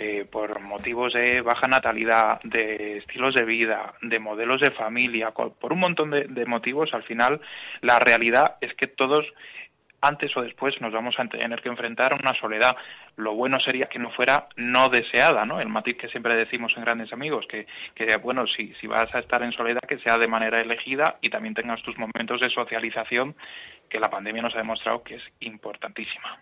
Eh, 0.00 0.24
por 0.30 0.60
motivos 0.60 1.12
de 1.12 1.40
baja 1.40 1.66
natalidad, 1.66 2.40
de 2.44 2.98
estilos 2.98 3.34
de 3.34 3.44
vida, 3.44 3.94
de 4.00 4.20
modelos 4.20 4.60
de 4.60 4.70
familia, 4.70 5.32
por 5.32 5.72
un 5.72 5.80
montón 5.80 6.10
de 6.10 6.46
motivos, 6.46 6.94
al 6.94 7.02
final 7.02 7.40
la 7.80 7.98
realidad 7.98 8.58
es 8.60 8.74
que 8.74 8.86
todos 8.86 9.26
antes 10.00 10.36
o 10.36 10.42
después 10.42 10.80
nos 10.80 10.92
vamos 10.92 11.18
a 11.18 11.26
tener 11.26 11.60
que 11.60 11.68
enfrentar 11.68 12.12
a 12.12 12.16
una 12.16 12.38
soledad. 12.38 12.76
Lo 13.16 13.34
bueno 13.34 13.58
sería 13.58 13.86
que 13.86 13.98
no 13.98 14.10
fuera 14.10 14.46
no 14.56 14.88
deseada, 14.88 15.44
¿no? 15.44 15.60
El 15.60 15.68
matiz 15.68 15.96
que 15.96 16.08
siempre 16.08 16.36
decimos 16.36 16.72
en 16.76 16.84
Grandes 16.84 17.12
Amigos, 17.12 17.46
que, 17.48 17.66
que 17.94 18.16
bueno, 18.18 18.46
si, 18.46 18.72
si 18.80 18.86
vas 18.86 19.12
a 19.14 19.18
estar 19.18 19.42
en 19.42 19.52
soledad, 19.52 19.80
que 19.80 19.98
sea 19.98 20.18
de 20.18 20.28
manera 20.28 20.60
elegida 20.60 21.18
y 21.20 21.30
también 21.30 21.54
tengas 21.54 21.82
tus 21.82 21.98
momentos 21.98 22.40
de 22.40 22.50
socialización, 22.50 23.34
que 23.88 23.98
la 23.98 24.10
pandemia 24.10 24.42
nos 24.42 24.54
ha 24.54 24.58
demostrado 24.58 25.02
que 25.02 25.16
es 25.16 25.22
importantísima. 25.40 26.40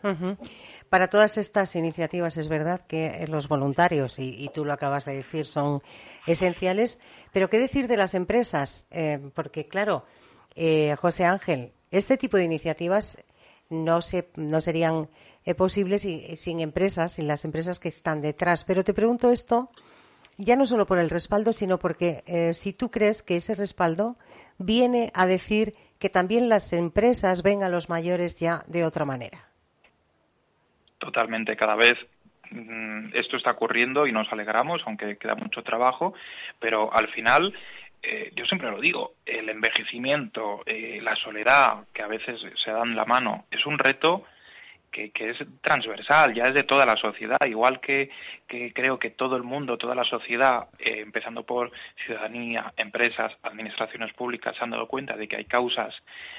Para 0.88 1.09
todas 1.09 1.38
estas 1.38 1.74
iniciativas 1.76 2.36
es 2.36 2.49
verdad 2.49 2.86
que 2.86 3.26
los 3.28 3.49
voluntarios, 3.49 4.18
y, 4.18 4.51
tú 4.55 4.64
lo 4.64 4.72
acabas 4.72 5.05
de 5.05 5.16
decir, 5.16 5.47
son 5.47 5.82
esenciales, 6.26 7.01
pero 7.32 7.49
¿qué 7.49 7.59
decir 7.59 7.88
de 7.88 7.97
las 7.97 8.14
empresas? 8.14 8.86
Eh, 8.90 9.20
porque, 9.34 9.68
claro, 9.68 10.05
eh, 10.55 10.94
José 10.97 11.24
Ángel, 11.24 11.72
este 11.90 12.16
tipo 12.16 12.36
de 12.36 12.44
iniciativas 12.44 13.18
no, 13.70 14.01
se, 14.03 14.30
no 14.36 14.61
serían 14.61 15.09
eh, 15.44 15.55
posibles 15.55 16.03
sin 16.03 16.61
empresas, 16.61 17.12
sin 17.12 17.28
las 17.28 17.44
empresas 17.44 17.78
que 17.78 17.88
están 17.88 18.20
detrás. 18.20 18.64
Pero 18.64 18.84
te 18.84 18.94
pregunto 18.94 19.30
esto 19.30 19.70
ya 20.38 20.57
no 20.57 20.66
solo 20.66 20.86
por 20.86 20.99
el 20.99 21.11
respaldo, 21.11 21.53
sino 21.53 21.78
porque 21.78 22.22
eh, 22.26 22.55
si 22.55 22.72
tú 22.72 22.90
crees 22.90 23.22
que 23.22 23.36
ese 23.36 23.55
respaldo 23.55 24.16
viene 24.59 25.11
a 25.14 25.26
decir 25.26 25.74
que 25.98 26.11
también 26.11 26.48
las 26.48 26.72
empresas 26.72 27.42
ven 27.42 27.62
a 27.62 27.68
los 27.68 27.88
mayores 27.88 28.36
ya 28.36 28.64
de 28.66 28.84
otra 28.84 29.04
manera. 29.04 29.46
Totalmente, 30.98 31.57
cada 31.57 31.76
vez 31.76 31.94
mm, 32.50 33.11
esto 33.14 33.36
está 33.36 33.52
ocurriendo 33.52 34.07
y 34.07 34.12
nos 34.12 34.30
alegramos, 34.32 34.82
aunque 34.86 35.16
queda 35.16 35.34
mucho 35.34 35.62
trabajo, 35.62 36.14
pero 36.59 36.92
al 36.92 37.09
final 37.09 37.54
eh, 38.02 38.32
yo 38.36 38.44
siempre 38.44 38.70
lo 38.70 38.80
digo, 38.80 39.14
el 39.24 39.48
envejecimiento, 39.48 40.62
eh, 40.64 41.00
la 41.02 41.16
soledad, 41.16 41.84
que 41.92 42.02
a 42.02 42.07
veces 42.07 42.40
se 42.62 42.70
dan 42.70 42.94
la 42.94 43.04
mano, 43.04 43.46
es 43.50 43.66
un 43.66 43.78
reto 43.78 44.24
que, 45.12 45.30
es 45.30 45.38
transversal, 45.61 46.34
ya 46.34 46.44
es 46.44 46.55
de 46.55 46.62
toda 46.62 46.86
la 46.86 46.97
sociedad, 46.97 47.38
igual 47.47 47.80
que, 47.80 48.11
creo 48.47 48.99
que 48.99 49.11
todo 49.11 49.36
el 49.36 49.42
mundo, 49.42 49.78
toda 49.78 49.94
la 49.94 50.05
sociedad, 50.05 50.68
eh, 50.78 51.01
empezando 51.01 51.44
por 51.44 51.70
ciudadanía, 52.05 52.72
empresas, 52.76 53.32
administraciones 53.42 54.12
públicas, 54.14 54.57
se 54.57 54.64
han 54.64 54.70
dado 54.70 54.86
cuenta 54.86 55.16
de 55.16 55.28
que 55.28 55.36
hay 55.36 55.44
causas 55.44 55.94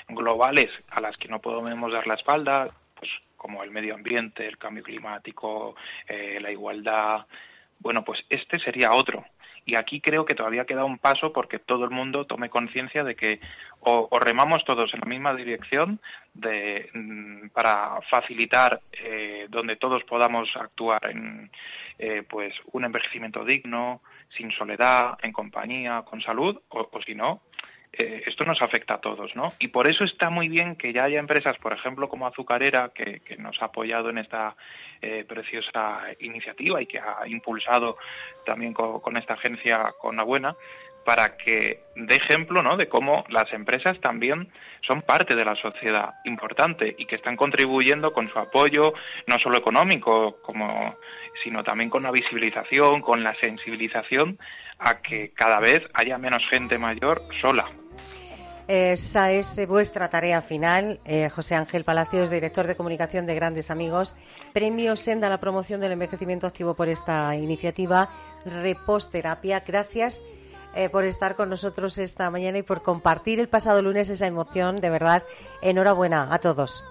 globales 0.07 0.71
a 0.89 1.01
las 1.01 1.17
que 1.17 1.27
no 1.27 1.39
podemos 1.39 1.91
dar 1.91 2.07
la 2.07 2.15
espalda, 2.15 2.69
pues 2.95 3.11
como 3.35 3.63
el 3.63 3.71
medio 3.71 3.93
ambiente, 3.93 4.47
el 4.47 4.57
cambio 4.57 4.83
climático, 4.83 5.75
la 6.07 6.51
igualdad. 6.51 7.27
Bueno, 7.79 8.03
pues 8.03 8.25
este 8.29 8.57
sería 8.59 8.91
otro, 8.91 9.23
y 9.67 9.75
aquí 9.75 9.99
creo 9.99 10.25
que 10.25 10.33
todavía 10.33 10.65
queda 10.65 10.85
un 10.85 10.97
paso 10.97 11.33
porque 11.33 11.59
todo 11.59 11.83
el 11.83 11.91
mundo 11.91 12.25
tome 12.25 12.49
conciencia 12.49 13.03
de 13.03 13.15
que 13.15 13.41
o, 13.81 14.07
remamos 14.17 14.63
todos 14.63 14.93
en 14.93 15.01
la 15.01 15.05
misma 15.05 15.35
dirección 15.35 15.99
de, 16.33 16.89
mm, 16.93 17.49
para 17.49 17.99
facilitar 18.09 18.79
eh, 18.93 19.45
donde 19.49 19.75
todos 19.75 20.05
podamos 20.05 20.49
actuar 20.55 21.11
en 21.11 21.51
eh, 21.99 22.23
pues 22.27 22.53
un 22.71 22.85
envejecimiento 22.85 23.43
digno, 23.43 24.01
sin 24.29 24.51
soledad, 24.51 25.17
en 25.21 25.33
compañía, 25.33 26.03
con 26.03 26.21
salud, 26.21 26.61
o, 26.69 26.89
o 26.89 27.01
si 27.01 27.13
no, 27.13 27.41
eh, 27.93 28.23
esto 28.25 28.43
nos 28.43 28.61
afecta 28.61 28.95
a 28.95 29.01
todos, 29.01 29.35
¿no? 29.35 29.53
Y 29.59 29.69
por 29.69 29.89
eso 29.89 30.03
está 30.03 30.29
muy 30.29 30.49
bien 30.49 30.75
que 30.75 30.93
ya 30.93 31.05
haya 31.05 31.19
empresas, 31.19 31.57
por 31.57 31.73
ejemplo, 31.73 32.09
como 32.09 32.27
Azucarera, 32.27 32.91
que, 32.93 33.21
nos 33.39 33.61
ha 33.61 33.65
apoyado 33.65 34.09
en 34.09 34.19
esta 34.19 34.55
eh, 35.01 35.25
preciosa 35.27 36.01
iniciativa 36.19 36.81
y 36.81 36.85
que 36.85 36.99
ha 36.99 37.27
impulsado 37.27 37.97
también 38.45 38.73
con, 38.73 39.17
esta 39.17 39.33
agencia 39.33 39.93
con 39.99 40.15
la 40.15 40.23
buena, 40.23 40.55
para 41.07 41.37
que 41.37 41.83
dé 41.95 42.15
ejemplo 42.15 42.61
¿no? 42.61 42.75
de 42.75 42.89
cómo 42.89 43.23
las 43.29 43.53
empresas 43.53 43.97
también 44.01 44.49
son 44.85 45.01
parte 45.03 45.37
de 45.37 45.45
la 45.45 45.55
sociedad 45.55 46.15
importante 46.25 46.93
y 46.97 47.05
que 47.05 47.15
están 47.15 47.37
contribuyendo 47.37 48.11
con 48.11 48.29
su 48.29 48.37
apoyo, 48.37 48.93
no 49.25 49.39
solo 49.41 49.57
económico, 49.57 50.41
como, 50.41 50.97
sino 51.41 51.63
también 51.63 51.89
con 51.89 52.03
la 52.03 52.11
visibilización, 52.11 52.99
con 52.99 53.23
la 53.23 53.33
sensibilización 53.41 54.37
a 54.79 55.01
que 55.01 55.31
cada 55.33 55.61
vez 55.61 55.81
haya 55.93 56.17
menos 56.17 56.43
gente 56.51 56.77
mayor 56.77 57.21
sola. 57.39 57.71
Esa 58.67 59.31
es 59.31 59.65
vuestra 59.65 60.09
tarea 60.09 60.41
final. 60.41 60.99
Eh, 61.05 61.29
José 61.29 61.55
Ángel 61.55 61.85
Palacios, 61.85 62.29
director 62.29 62.67
de 62.67 62.75
comunicación 62.75 63.25
de 63.25 63.33
Grandes 63.33 63.71
Amigos. 63.71 64.13
Premio 64.51 64.97
Senda 64.97 65.27
a 65.27 65.29
la 65.29 65.39
promoción 65.39 65.79
del 65.79 65.93
envejecimiento 65.93 66.47
activo 66.47 66.73
por 66.73 66.89
esta 66.89 67.33
iniciativa. 67.37 68.09
Reposterapia. 68.43 69.63
Gracias 69.65 70.21
eh, 70.75 70.89
por 70.89 71.05
estar 71.05 71.35
con 71.35 71.49
nosotros 71.49 71.97
esta 71.97 72.29
mañana 72.29 72.59
y 72.59 72.63
por 72.63 72.81
compartir 72.81 73.39
el 73.39 73.49
pasado 73.49 73.81
lunes 73.81 74.09
esa 74.09 74.27
emoción. 74.27 74.77
De 74.77 74.89
verdad, 74.89 75.23
enhorabuena 75.61 76.33
a 76.33 76.39
todos. 76.39 76.83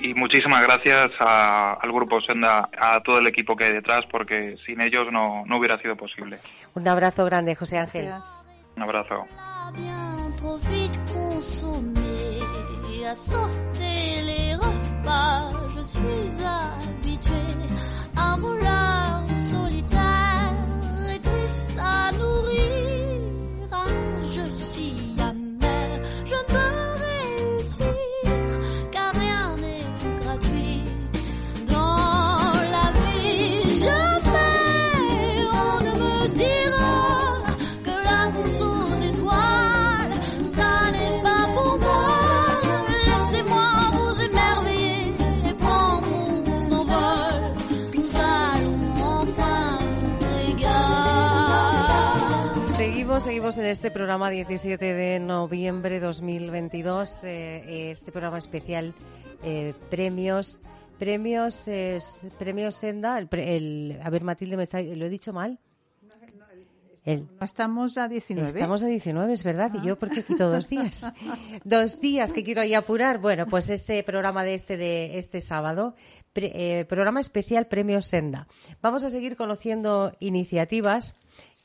Y 0.00 0.14
muchísimas 0.14 0.62
gracias 0.64 1.08
al 1.18 1.92
Grupo 1.92 2.20
Senda, 2.20 2.68
a 2.78 3.00
todo 3.00 3.18
el 3.18 3.26
equipo 3.26 3.56
que 3.56 3.64
hay 3.64 3.72
detrás, 3.72 4.02
porque 4.10 4.56
sin 4.64 4.80
ellos 4.80 5.08
no, 5.10 5.44
no 5.44 5.58
hubiera 5.58 5.76
sido 5.82 5.96
posible. 5.96 6.38
Un 6.74 6.86
abrazo 6.86 7.24
grande, 7.24 7.56
José 7.56 7.78
Ángel. 7.78 8.12
Un 8.76 8.82
abrazo. 8.82 9.26
À 9.34 9.72
les 14.22 14.56
repas, 14.56 15.54
je 15.76 15.82
suis 15.82 16.44
habitué. 16.44 17.42
Un 18.16 18.36
voleur 18.42 19.07
seguimos 53.50 53.64
en 53.64 53.70
este 53.70 53.90
programa 53.90 54.28
17 54.28 54.94
de 54.94 55.20
noviembre 55.20 56.00
2022, 56.00 57.24
eh, 57.24 57.90
este 57.92 58.12
programa 58.12 58.36
especial 58.36 58.92
eh, 59.42 59.72
premios, 59.88 60.60
premios, 60.98 61.64
premios 62.38 62.74
Senda, 62.74 63.18
el, 63.18 63.98
a 64.02 64.10
ver 64.10 64.22
Matilde, 64.22 64.58
me 64.58 64.64
está, 64.64 64.82
¿lo 64.82 65.06
he 65.06 65.08
dicho 65.08 65.32
mal? 65.32 65.58
estamos 67.40 67.96
a 67.96 68.06
19. 68.06 68.48
Estamos 68.48 68.82
a 68.82 68.86
19, 68.86 69.32
es 69.32 69.42
verdad. 69.42 69.72
Y 69.82 69.86
yo, 69.86 69.98
porque 69.98 70.22
quito 70.24 70.50
dos 70.50 70.68
días? 70.68 71.10
dos 71.64 72.00
días 72.00 72.34
que 72.34 72.44
quiero 72.44 72.60
ahí 72.60 72.74
apurar. 72.74 73.16
Bueno, 73.18 73.46
pues 73.46 73.70
este 73.70 74.02
programa 74.02 74.44
de 74.44 74.52
este, 74.52 74.76
de 74.76 75.18
este 75.18 75.40
sábado, 75.40 75.94
eh, 76.34 76.84
programa 76.86 77.20
especial 77.20 77.66
Premios 77.66 78.04
Senda. 78.04 78.46
Vamos 78.82 79.04
a 79.04 79.10
seguir 79.10 79.36
conociendo 79.36 80.12
iniciativas 80.20 81.14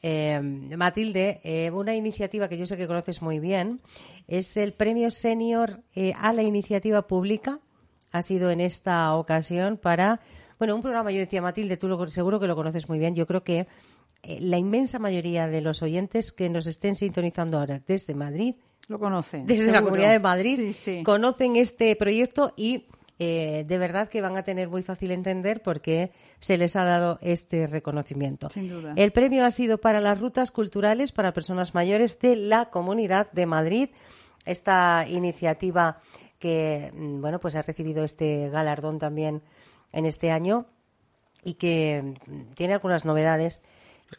eh, 0.04 0.38
Matilde, 0.42 1.40
eh, 1.44 1.72
una 1.72 1.96
iniciativa 1.96 2.50
que 2.50 2.58
yo 2.58 2.68
sé 2.68 2.76
que 2.76 2.88
conoces 2.88 3.22
muy 3.22 3.40
bien 3.40 3.80
es 4.28 4.58
el 4.58 4.74
premio 4.74 5.10
senior 5.10 5.80
eh, 5.96 6.14
a 6.20 6.34
la 6.34 6.44
iniciativa 6.44 7.08
pública. 7.08 7.60
Ha 8.12 8.22
sido 8.22 8.52
en 8.52 8.60
esta 8.60 9.16
ocasión 9.16 9.78
para, 9.78 10.20
bueno, 10.60 10.76
un 10.76 10.82
programa, 10.82 11.12
yo 11.12 11.20
decía 11.20 11.42
Matilde, 11.42 11.78
tú 11.78 11.88
lo, 11.88 12.08
seguro 12.10 12.40
que 12.40 12.48
lo 12.48 12.56
conoces 12.56 12.90
muy 12.90 13.00
bien. 13.00 13.16
Yo 13.16 13.26
creo 13.26 13.44
que 13.44 13.66
la 14.24 14.58
inmensa 14.58 15.00
mayoría 15.00 15.48
de 15.48 15.62
los 15.62 15.82
oyentes 15.82 16.34
que 16.34 16.50
nos 16.50 16.68
estén 16.68 16.96
sintonizando 16.96 17.58
ahora 17.58 17.82
desde 17.88 18.14
Madrid, 18.14 18.56
lo 18.90 19.00
conocen. 19.00 19.46
Desde 19.46 19.72
la 19.72 19.82
Comunidad 19.82 20.12
de 20.12 20.20
Madrid, 20.20 20.76
conocen 21.06 21.56
este 21.56 21.96
proyecto 21.96 22.54
y 22.58 22.88
eh, 23.24 23.64
de 23.64 23.78
verdad 23.78 24.10
que 24.10 24.22
van 24.22 24.38
a 24.38 24.44
tener 24.44 24.70
muy 24.70 24.84
fácil 24.84 25.12
entender 25.12 25.62
por 25.62 25.82
qué 25.82 26.12
se 26.40 26.58
les 26.58 26.76
ha 26.76 26.84
dado 26.84 27.20
este 27.22 27.68
reconocimiento. 27.68 28.50
Sin 28.50 28.70
duda. 28.70 28.94
El 28.96 29.12
premio 29.12 29.46
ha 29.46 29.52
sido 29.52 29.80
para 29.80 30.02
las 30.02 30.20
rutas 30.20 30.52
culturales 30.52 31.12
para 31.12 31.34
personas 31.34 31.74
mayores 31.74 32.20
de 32.20 32.36
la 32.36 32.70
Comunidad 32.70 33.32
de 33.32 33.46
Madrid. 33.46 33.90
Esta 34.46 35.06
iniciativa 35.08 36.02
que 36.40 36.92
mm, 36.94 37.22
bueno 37.22 37.40
pues 37.40 37.56
ha 37.56 37.62
recibido 37.62 38.04
este 38.04 38.50
galardón 38.50 39.00
también 39.00 39.42
en 39.94 40.06
este 40.06 40.32
año 40.32 40.66
y 41.44 41.54
que 41.54 42.16
mm, 42.28 42.54
tiene 42.56 42.74
algunas 42.74 43.06
novedades 43.06 43.62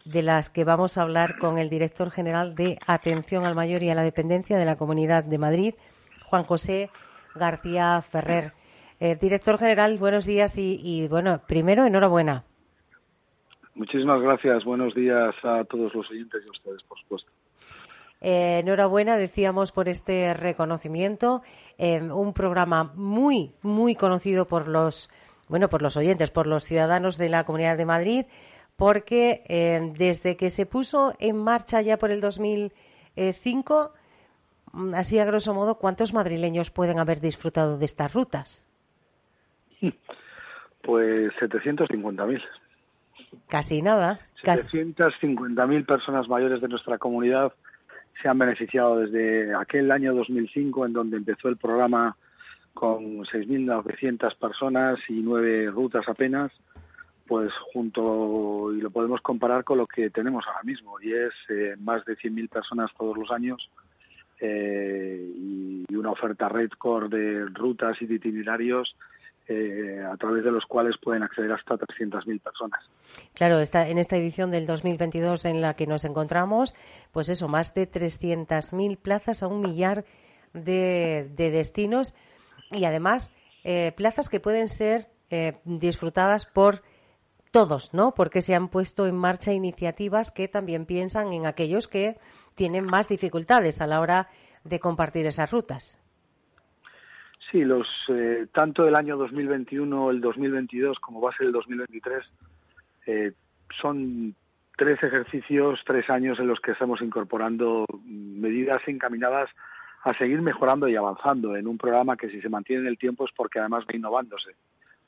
de 0.05 0.23
las 0.23 0.51
que 0.51 0.65
vamos 0.65 0.97
a 0.97 1.03
hablar 1.03 1.39
con 1.39 1.59
el 1.59 1.69
director 1.69 2.11
general 2.11 2.55
de 2.55 2.79
Atención 2.87 3.45
al 3.45 3.55
Mayor 3.55 3.83
y 3.83 3.91
a 3.91 3.95
la 3.95 4.03
Dependencia 4.03 4.57
de 4.57 4.65
la 4.65 4.77
Comunidad 4.77 5.25
de 5.25 5.39
Madrid, 5.39 5.75
Juan 6.27 6.45
José 6.45 6.91
García 7.35 8.03
Ferrer. 8.03 8.53
Eh, 9.01 9.17
director 9.21 9.59
general, 9.59 9.99
buenos 9.99 10.25
días 10.25 10.57
y, 10.57 10.81
y, 10.83 11.09
bueno, 11.09 11.43
primero 11.47 11.85
enhorabuena. 11.85 12.45
Muchísimas 13.75 14.21
gracias. 14.21 14.65
Buenos 14.65 14.95
días 14.95 15.35
a 15.43 15.65
todos 15.65 15.95
los 15.95 16.09
oyentes 16.11 16.43
y 16.45 16.49
a 16.49 16.51
ustedes, 16.51 16.83
por 16.85 16.99
supuesto. 17.01 17.31
Eh, 18.27 18.61
enhorabuena, 18.61 19.19
decíamos, 19.19 19.71
por 19.71 19.87
este 19.87 20.33
reconocimiento. 20.33 21.43
Eh, 21.77 22.01
un 22.01 22.33
programa 22.33 22.93
muy, 22.95 23.53
muy 23.61 23.97
conocido 23.97 24.47
por 24.47 24.67
los, 24.67 25.11
bueno, 25.49 25.69
por 25.69 25.83
los 25.83 25.99
oyentes, 25.99 26.31
por 26.31 26.47
los 26.47 26.65
ciudadanos 26.65 27.19
de 27.19 27.29
la 27.29 27.45
Comunidad 27.45 27.77
de 27.77 27.85
Madrid, 27.85 28.25
porque 28.77 29.43
eh, 29.49 29.93
desde 29.99 30.39
que 30.39 30.49
se 30.49 30.65
puso 30.65 31.15
en 31.19 31.37
marcha 31.37 31.83
ya 31.83 31.99
por 31.99 32.11
el 32.11 32.23
2005, 32.23 33.93
mm, 34.73 34.95
así 34.95 35.19
a 35.19 35.27
grosso 35.27 35.53
modo, 35.53 35.79
¿cuántos 35.79 36.15
madrileños 36.15 36.71
pueden 36.71 36.99
haber 36.99 37.21
disfrutado 37.21 37.77
de 37.77 37.85
estas 37.85 38.15
rutas? 38.15 38.64
Pues 40.83 41.33
750.000. 41.41 42.43
Casi 43.49 43.83
nada. 43.83 44.21
750.000 44.43 45.87
personas 45.87 46.29
mayores 46.29 46.61
de 46.61 46.69
nuestra 46.69 46.99
comunidad 46.99 47.53
se 48.23 48.29
han 48.29 48.39
beneficiado 48.39 49.01
desde 49.01 49.55
aquel 49.55 49.91
año 49.91 50.15
2005 50.15 50.87
en 50.87 50.93
donde 50.93 51.17
empezó 51.17 51.49
el 51.49 51.57
programa 51.57 52.17
con 52.75 53.25
6.900 53.25 54.37
personas 54.37 54.99
y 55.09 55.21
nueve 55.21 55.71
rutas 55.71 56.09
apenas, 56.09 56.53
pues 57.27 57.53
junto, 57.73 58.73
y 58.75 58.81
lo 58.81 58.91
podemos 58.91 59.21
comparar 59.21 59.65
con 59.65 59.79
lo 59.79 59.87
que 59.87 60.11
tenemos 60.11 60.45
ahora 60.47 60.63
mismo, 60.65 61.01
y 61.01 61.13
es 61.13 61.33
eh, 61.49 61.77
más 61.79 62.05
de 62.05 62.17
100.000 62.17 62.49
personas 62.49 62.91
todos 62.99 63.17
los 63.17 63.31
años 63.31 63.71
eh, 64.41 65.33
y, 65.37 65.95
una 65.95 66.11
oferta 66.11 66.49
récord 66.49 67.09
de 67.11 67.47
rutas 67.47 67.97
y 68.03 68.07
de 68.07 68.17
itinerarios 68.17 68.95
eh, 69.49 70.03
a 70.11 70.17
través 70.17 70.45
de 70.45 70.51
los 70.51 70.65
cuales 70.67 70.97
pueden 71.03 71.23
acceder 71.23 71.53
hasta 71.53 71.77
300.000 71.77 72.41
personas. 72.41 72.81
Claro, 73.35 73.61
está 73.61 73.89
en 73.89 73.99
esta 73.99 74.17
edición 74.17 74.51
del 74.51 74.67
2022 74.67 75.45
en 75.45 75.61
la 75.61 75.75
que 75.75 75.87
nos 75.87 76.05
encontramos, 76.05 76.75
pues 77.13 77.29
eso, 77.29 77.49
más 77.49 77.75
de 77.75 77.91
300.000 77.91 78.97
plazas 78.99 79.43
a 79.43 79.47
un 79.47 79.61
millar 79.61 80.05
de, 80.53 81.31
de 81.35 81.51
destinos 81.51 82.15
y 82.71 82.85
además 82.85 83.33
eh, 83.65 83.93
plazas 83.97 84.29
que 84.29 84.41
pueden 84.41 84.69
ser 84.69 85.09
eh, 85.31 85.59
disfrutadas 85.65 86.47
por 86.47 86.83
todos, 87.51 87.95
¿no? 87.95 88.15
Porque 88.15 88.43
se 88.43 88.55
han 88.55 88.69
puesto 88.69 89.07
en 89.07 89.17
marcha 89.17 89.53
iniciativas 89.53 90.31
que 90.31 90.49
también 90.49 90.87
piensan 90.87 91.33
en 91.33 91.47
aquellos 91.47 91.89
que 91.89 92.19
tienen 92.55 92.85
más 92.85 93.09
dificultades 93.09 93.81
a 93.81 93.87
la 93.87 94.01
hora 94.01 94.29
de 94.65 94.81
compartir 94.81 95.27
esas 95.27 95.51
rutas. 95.51 95.99
Sí, 97.55 97.65
los, 97.65 97.87
eh, 98.09 98.49
tanto 98.53 98.89
el 98.89 98.97
año 98.97 99.17
2021, 99.17 100.11
el 100.11 100.21
2022 100.21 100.99
como 100.99 101.21
va 101.21 101.31
a 101.31 101.37
ser 101.37 101.47
el 101.47 101.53
2023, 101.53 102.25
eh, 103.07 103.33
son 103.81 104.35
tres 104.77 105.01
ejercicios, 105.01 105.79
tres 105.87 106.11
años 106.11 106.41
en 106.41 106.49
los 106.49 106.59
que 106.59 106.73
estamos 106.73 107.01
incorporando 107.01 107.87
medidas 108.05 108.79
encaminadas 108.89 109.51
a 110.03 110.19
seguir 110.19 110.43
mejorando 110.43 110.89
y 110.89 110.97
avanzando 110.97 111.55
en 111.55 111.69
un 111.69 111.79
programa 111.79 112.17
que 112.17 112.29
si 112.29 112.41
se 112.41 112.49
mantiene 112.49 112.83
en 112.83 112.89
el 112.89 112.99
tiempo 112.99 113.25
es 113.25 113.31
porque 113.31 113.61
además 113.61 113.85
va 113.89 113.95
innovándose. 113.95 114.57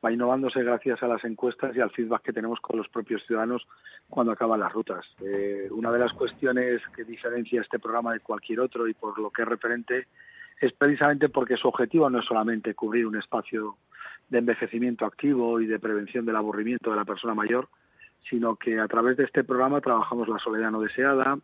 Va 0.05 0.13
innovándose 0.13 0.63
gracias 0.63 1.03
a 1.03 1.09
las 1.09 1.25
encuestas 1.25 1.75
y 1.75 1.81
al 1.81 1.91
feedback 1.91 2.23
que 2.23 2.33
tenemos 2.33 2.61
con 2.61 2.79
los 2.79 2.89
propios 2.89 3.27
ciudadanos 3.27 3.67
cuando 4.09 4.31
acaban 4.31 4.61
las 4.61 4.73
rutas. 4.73 5.05
Eh, 5.21 5.67
una 5.73 5.91
de 5.91 5.99
las 5.99 6.13
cuestiones 6.13 6.81
que 6.95 7.03
diferencia 7.03 7.61
este 7.61 7.81
programa 7.81 8.13
de 8.13 8.21
cualquier 8.21 8.61
otro 8.61 8.87
y 8.87 8.95
por 8.95 9.19
lo 9.19 9.31
que 9.31 9.43
es 9.43 9.49
referente 9.49 10.07
es 10.61 10.73
precisamente 10.73 11.29
porque 11.29 11.57
su 11.57 11.69
objetivo 11.69 12.09
no 12.09 12.21
es 12.21 12.27
solamente 12.27 12.75
cubrir 12.75 13.07
un 13.07 13.17
espacio 13.17 13.77
de 14.29 14.39
envejecimiento 14.39 15.05
activo 15.05 15.61
y 15.61 15.67
de 15.67 15.79
prevención 15.79 16.25
del 16.25 16.37
aburrimiento 16.37 16.91
de 16.91 16.97
la 16.97 17.05
persona 17.05 17.35
mayor, 17.35 17.69
sino 18.29 18.57
que 18.57 18.81
a 18.81 18.89
través 18.89 19.17
de 19.17 19.25
este 19.25 19.45
programa 19.45 19.81
trabajamos 19.81 20.29
la 20.29 20.39
soledad 20.39 20.71
no 20.71 20.81
deseada, 20.81 21.39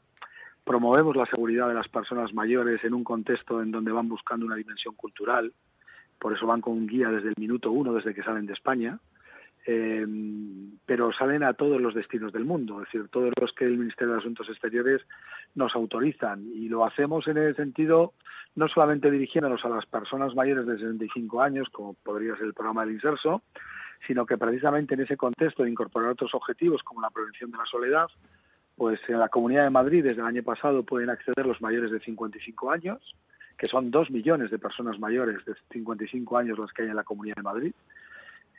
promovemos 0.65 1.17
la 1.17 1.27
seguridad 1.27 1.69
de 1.69 1.75
las 1.75 1.89
personas 1.89 2.33
mayores 2.33 2.83
en 2.85 2.95
un 2.95 3.05
contexto 3.05 3.63
en 3.63 3.71
donde 3.71 3.93
van 3.93 4.09
buscando 4.09 4.47
una 4.47 4.57
dimensión 4.57 4.95
cultural, 4.95 5.53
por 6.19 6.33
eso 6.33 6.47
van 6.47 6.61
con 6.61 6.75
un 6.75 6.87
guía 6.87 7.09
desde 7.11 7.29
el 7.29 7.35
minuto 7.37 7.71
uno, 7.71 7.93
desde 7.93 8.15
que 8.15 8.23
salen 8.23 8.47
de 8.47 8.53
España, 8.53 8.99
eh, 9.67 10.07
pero 10.85 11.13
salen 11.13 11.45
a 11.45 11.55
todos 11.55 11.81
los 11.81 11.95
destinos 11.95 12.33
del 12.33 12.45
mundo, 12.45 12.83
es 12.83 12.93
decir, 12.93 13.09
todos 13.09 13.33
los 13.41 13.53
que 13.53 13.65
el 13.65 13.79
Ministerio 13.79 14.15
de 14.15 14.21
Asuntos 14.21 14.49
Exteriores 14.49 15.03
nos 15.55 15.75
autorizan 15.75 16.45
y 16.53 16.69
lo 16.69 16.85
hacemos 16.85 17.29
en 17.29 17.39
el 17.39 17.55
sentido 17.55 18.15
no 18.55 18.69
solamente 18.69 19.11
dirigiéndonos 19.11 19.65
a 19.65 19.69
las 19.69 19.87
personas 19.87 20.35
mayores 20.35 20.67
de 20.67 20.77
65 20.77 21.41
años, 21.43 21.69
como 21.71 21.95
podría 21.95 22.37
ser 22.37 22.47
el 22.47 22.55
programa 22.55 22.85
del 22.85 22.95
Inserso, 22.95 23.43
sino 24.07 24.27
que 24.27 24.37
precisamente 24.37 24.95
en 24.95 25.01
ese 25.01 25.17
contexto 25.17 25.63
de 25.63 25.71
incorporar 25.71 26.11
otros 26.11 26.35
objetivos 26.35 26.83
como 26.83 27.01
la 27.01 27.11
prevención 27.11 27.51
de 27.51 27.59
la 27.59 27.67
soledad, 27.67 28.09
pues 28.77 29.01
en 29.09 29.19
la 29.19 29.29
Comunidad 29.29 29.65
de 29.65 29.71
Madrid 29.71 30.03
desde 30.03 30.21
el 30.21 30.27
año 30.27 30.43
pasado 30.43 30.83
pueden 30.83 31.11
acceder 31.11 31.47
los 31.47 31.61
mayores 31.63 31.91
de 31.91 32.01
55 32.01 32.71
años, 32.71 33.15
que 33.57 33.69
son 33.69 33.91
dos 33.91 34.11
millones 34.11 34.51
de 34.51 34.59
personas 34.59 34.99
mayores 34.99 35.45
de 35.45 35.55
55 35.71 36.37
años 36.37 36.59
las 36.59 36.73
que 36.73 36.83
hay 36.83 36.89
en 36.89 36.97
la 36.97 37.05
Comunidad 37.05 37.37
de 37.37 37.43
Madrid. 37.43 37.73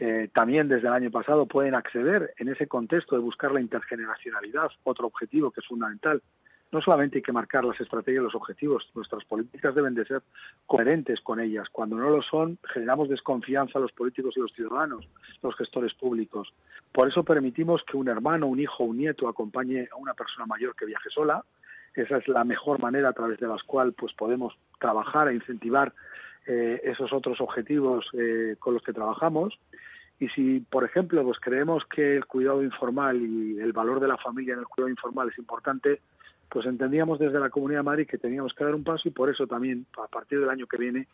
Eh, 0.06 0.28
también 0.34 0.68
desde 0.68 0.88
el 0.90 0.94
año 0.94 1.12
pasado 1.12 1.46
pueden 1.46 1.76
acceder 1.76 2.34
en 2.38 2.50
ese 2.50 2.68
contexto 2.68 3.16
de 3.16 3.22
buscar 3.22 3.54
la 3.54 3.62
intergeneracionalidad, 3.62 4.70
otro 4.84 5.08
objetivo 5.08 5.50
que 5.50 5.62
es 5.62 5.66
fundamental 5.68 6.22
no 6.74 6.82
solamente 6.82 7.20
hay 7.20 7.22
que 7.22 7.32
marcar 7.32 7.64
las 7.64 7.80
estrategias 7.80 8.22
y 8.22 8.24
los 8.24 8.36
objetivos, 8.36 8.90
nuestras 8.96 9.24
políticas 9.26 9.76
deben 9.76 9.94
de 9.94 10.06
ser 10.06 10.24
coherentes 10.66 11.22
con 11.22 11.40
ellas. 11.40 11.68
Cuando 11.72 11.96
no 11.96 12.10
lo 12.10 12.24
son, 12.24 12.58
generamos 12.64 13.10
desconfianza 13.10 13.78
a 13.78 13.82
los 13.84 13.92
políticos 13.92 14.34
y 14.36 14.40
los 14.40 14.52
ciudadanos, 14.54 15.08
los 15.44 15.56
gestores 15.56 15.94
públicos. 15.94 16.52
Por 16.92 17.08
eso 17.08 17.24
permitimos 17.24 17.84
que 17.84 17.96
un 17.96 18.08
hermano, 18.08 18.48
un 18.48 18.60
hijo, 18.60 18.86
un 18.86 18.98
nieto 18.98 19.28
acompañe 19.28 19.88
a 19.92 19.98
una 19.98 20.16
persona 20.16 20.48
mayor 20.48 20.76
que 20.76 20.88
viaje 20.88 21.12
sola. 21.12 21.46
Esa 21.94 22.18
es 22.18 22.28
la 22.28 22.44
mejor 22.44 22.82
manera 22.82 23.10
a 23.10 23.14
través 23.14 23.40
de 23.40 23.48
la 23.48 23.58
cual 23.68 23.94
pues, 23.94 24.12
podemos 24.14 24.58
trabajar 24.80 25.28
e 25.28 25.36
incentivar 25.36 25.94
eh, 26.48 26.82
esos 26.86 27.14
otros 27.14 27.40
objetivos 27.40 28.08
eh, 28.14 28.56
con 28.58 28.74
los 28.74 28.82
que 28.82 28.94
trabajamos. 28.94 29.60
Y 30.24 30.30
si, 30.30 30.62
por 30.62 30.86
ejemplo, 30.86 31.22
pues 31.22 31.38
creemos 31.42 31.84
que 31.86 32.16
el 32.16 32.26
cuidado 32.26 32.64
informal 32.64 33.22
y 33.22 33.60
el 33.60 33.74
valor 33.74 34.00
de 34.00 34.08
la 34.08 34.16
familia 34.16 34.54
en 34.54 34.60
el 34.60 34.68
cuidado 34.68 34.90
informal 34.90 35.28
es 35.28 35.38
importante, 35.38 36.00
pues 36.48 36.66
entendíamos 36.66 37.20
desde 37.20 37.42
la 37.42 37.50
Comunidad 37.50 37.80
de 37.80 37.84
Madrid 37.84 38.08
que 38.08 38.18
teníamos 38.18 38.54
que 38.54 38.64
dar 38.64 38.74
un 38.74 38.86
paso 38.86 39.10
y 39.10 39.12
por 39.12 39.30
eso 39.30 39.48
también, 39.48 39.86
a 40.02 40.08
partir 40.08 40.40
del 40.40 40.50
año 40.50 40.66
que 40.66 40.78
viene, 40.78 41.10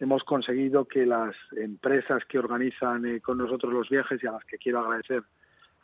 hemos 0.00 0.24
conseguido 0.24 0.86
que 0.86 1.04
las 1.04 1.36
empresas 1.58 2.24
que 2.24 2.38
organizan 2.38 3.04
eh, 3.04 3.20
con 3.20 3.36
nosotros 3.36 3.70
los 3.70 3.90
viajes 3.90 4.18
y 4.24 4.26
a 4.26 4.32
las 4.32 4.44
que 4.46 4.56
quiero 4.56 4.78
agradecer 4.78 5.24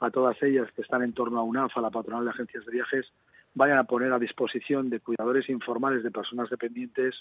a 0.00 0.10
todas 0.10 0.42
ellas 0.42 0.72
que 0.74 0.80
están 0.80 1.02
en 1.02 1.12
torno 1.12 1.40
a 1.40 1.42
UNAF, 1.42 1.76
a 1.76 1.82
la 1.82 1.90
patronal 1.90 2.24
de 2.24 2.30
agencias 2.30 2.64
de 2.64 2.72
viajes, 2.72 3.12
vayan 3.54 3.78
a 3.78 3.84
poner 3.84 4.12
a 4.12 4.18
disposición 4.18 4.90
de 4.90 5.00
cuidadores 5.00 5.48
informales 5.48 6.02
de 6.02 6.10
personas 6.10 6.50
dependientes 6.50 7.14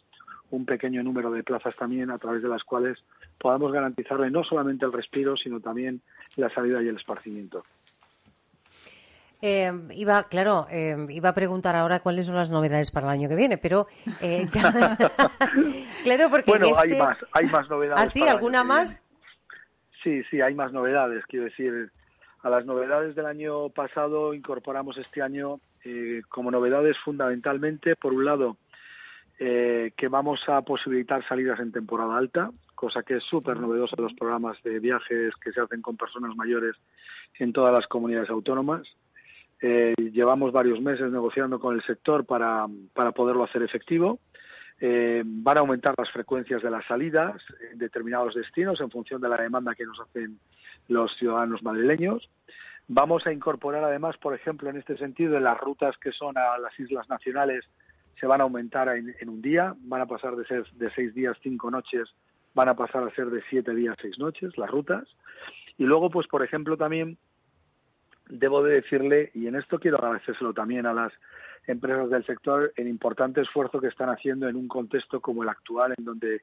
un 0.50 0.66
pequeño 0.66 1.04
número 1.04 1.32
de 1.32 1.44
plazas 1.44 1.76
también 1.76 2.12
a 2.12 2.18
través 2.18 2.44
de 2.44 2.50
las 2.50 2.64
cuales 2.64 2.98
podamos 3.38 3.72
garantizarle 3.72 4.30
no 4.30 4.44
solamente 4.44 4.86
el 4.86 4.94
respiro, 4.94 5.36
sino 5.36 5.60
también 5.60 6.02
la 6.36 6.50
salida 6.54 6.82
y 6.82 6.88
el 6.88 6.98
esparcimiento. 6.98 7.64
Eh, 9.46 9.74
iba, 9.92 10.24
claro, 10.30 10.68
eh, 10.72 10.96
iba 11.10 11.30
a 11.30 11.34
preguntar 11.34 11.76
ahora 11.76 12.00
cuáles 12.00 12.28
son 12.28 12.36
las 12.36 12.50
novedades 12.50 12.92
para 12.92 13.08
el 13.08 13.20
año 13.20 13.28
que 13.28 13.36
viene, 13.36 13.58
pero 13.58 13.88
eh, 14.22 14.48
ya... 14.54 14.98
claro, 16.04 16.30
porque 16.30 16.52
bueno, 16.52 16.68
este... 16.68 16.94
hay 16.94 16.98
más, 16.98 17.18
hay 17.34 17.46
más 17.48 17.70
novedades. 17.70 18.04
¿Ah, 18.04 18.08
sí? 18.08 18.26
¿Alguna 18.26 18.64
más? 18.64 19.04
Sí, 20.02 20.24
sí, 20.30 20.40
hay 20.40 20.56
más 20.56 20.72
novedades. 20.72 21.26
Quiero 21.26 21.46
decir, 21.46 21.92
a 22.44 22.50
las 22.50 22.66
novedades 22.66 23.16
del 23.16 23.26
año 23.26 23.70
pasado 23.70 24.34
incorporamos 24.34 24.98
este 24.98 25.22
año 25.22 25.62
eh, 25.86 26.22
como 26.28 26.52
novedades 26.52 26.98
fundamentalmente, 27.04 27.96
por 27.96 28.14
un 28.14 28.26
lado, 28.26 28.58
eh, 29.40 29.94
que 29.96 30.10
vamos 30.10 30.42
a 30.48 30.62
posibilitar 30.62 31.26
salidas 31.26 31.62
en 31.62 31.72
temporada 31.72 32.18
alta, 32.18 32.52
cosa 32.76 33.02
que 33.02 33.16
es 33.16 33.24
súper 33.24 33.60
novedosa 33.60 33.96
los 33.98 34.14
programas 34.14 34.62
de 34.62 34.80
viajes 34.80 35.34
que 35.42 35.54
se 35.54 35.62
hacen 35.62 35.82
con 35.82 35.96
personas 35.96 36.36
mayores 36.36 36.76
en 37.40 37.54
todas 37.54 37.74
las 37.74 37.88
comunidades 37.88 38.30
autónomas. 38.30 38.82
Eh, 39.62 39.94
llevamos 40.12 40.52
varios 40.52 40.82
meses 40.82 41.10
negociando 41.12 41.62
con 41.62 41.76
el 41.76 41.84
sector 41.84 42.26
para, 42.26 42.68
para 42.94 43.14
poderlo 43.14 43.46
hacer 43.46 43.64
efectivo. 43.64 44.20
Van 44.82 45.56
a 45.56 45.62
aumentar 45.62 45.96
las 45.98 46.12
frecuencias 46.12 46.62
de 46.62 46.70
las 46.70 46.86
salidas 46.86 47.42
en 47.72 47.78
determinados 47.78 48.36
destinos 48.36 48.82
en 48.82 48.92
función 48.92 49.22
de 49.22 49.30
la 49.30 49.38
demanda 49.38 49.74
que 49.76 49.86
nos 49.86 49.98
hacen 50.02 50.40
los 50.88 51.16
ciudadanos 51.18 51.64
madrileños. 51.64 52.30
Vamos 52.88 53.26
a 53.26 53.32
incorporar 53.32 53.84
además, 53.84 54.18
por 54.18 54.36
ejemplo, 54.36 54.70
en 54.70 54.78
este 54.78 54.98
sentido, 54.98 55.40
las 55.40 55.58
rutas 55.58 55.98
que 55.98 56.12
son 56.12 56.38
a 56.38 56.58
las 56.58 56.78
islas 56.80 57.08
nacionales 57.10 57.66
se 58.20 58.28
van 58.28 58.42
a 58.42 58.44
aumentar 58.44 58.90
en, 58.90 59.16
en 59.20 59.30
un 59.30 59.42
día, 59.42 59.76
van 59.80 60.02
a 60.02 60.06
pasar 60.06 60.36
de 60.36 60.46
ser 60.46 60.66
de 60.74 60.92
seis 60.92 61.14
días, 61.14 61.38
cinco 61.42 61.72
noches, 61.72 62.14
van 62.54 62.70
a 62.70 62.76
pasar 62.76 63.04
a 63.04 63.16
ser 63.16 63.28
de 63.28 63.42
siete 63.50 63.74
días, 63.74 63.98
seis 64.02 64.20
noches, 64.20 64.58
las 64.58 64.70
rutas. 64.70 65.08
Y 65.78 65.86
luego, 65.86 66.10
pues, 66.10 66.28
por 66.28 66.44
ejemplo, 66.44 66.78
también 66.78 67.18
debo 68.30 68.64
de 68.64 68.76
decirle, 68.76 69.32
y 69.34 69.48
en 69.48 69.56
esto 69.56 69.80
quiero 69.80 69.98
agradecérselo 69.98 70.54
también 70.54 70.86
a 70.86 70.94
las 70.94 71.12
empresas 71.68 72.10
del 72.10 72.26
sector, 72.26 72.74
el 72.76 72.88
importante 72.88 73.42
esfuerzo 73.42 73.80
que 73.80 73.88
están 73.88 74.10
haciendo 74.10 74.48
en 74.48 74.56
un 74.56 74.68
contexto 74.68 75.22
como 75.22 75.44
el 75.44 75.50
actual, 75.50 75.94
en 75.98 76.06
donde 76.06 76.42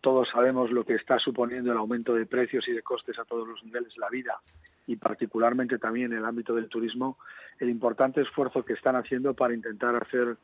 todos 0.00 0.28
sabemos 0.30 0.70
lo 0.70 0.84
que 0.84 0.94
está 0.94 1.18
suponiendo 1.18 1.72
el 1.72 1.78
aumento 1.78 2.14
de 2.14 2.26
precios 2.26 2.66
y 2.68 2.72
de 2.72 2.82
costes 2.82 3.18
a 3.18 3.24
todos 3.24 3.46
los 3.46 3.62
niveles 3.64 3.96
la 3.96 4.08
vida 4.08 4.40
y 4.86 4.96
particularmente 4.96 5.78
también 5.78 6.12
en 6.12 6.18
el 6.18 6.24
ámbito 6.24 6.54
del 6.54 6.68
turismo, 6.68 7.18
el 7.58 7.70
importante 7.70 8.22
esfuerzo 8.22 8.64
que 8.64 8.72
están 8.72 8.96
haciendo 8.96 9.34
para 9.34 9.54
intentar 9.54 9.94
hacer 9.94 10.36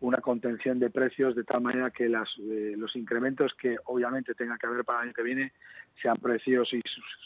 una 0.00 0.18
contención 0.18 0.80
de 0.80 0.90
precios 0.90 1.36
de 1.36 1.44
tal 1.44 1.60
manera 1.60 1.90
que 1.90 2.06
eh, 2.06 2.74
los 2.76 2.96
incrementos 2.96 3.52
que 3.54 3.76
obviamente 3.84 4.34
tenga 4.34 4.58
que 4.58 4.66
haber 4.66 4.84
para 4.84 4.98
el 4.98 5.04
año 5.04 5.14
que 5.14 5.22
viene 5.22 5.52
sean 6.00 6.16
precios 6.16 6.72
y 6.72 6.80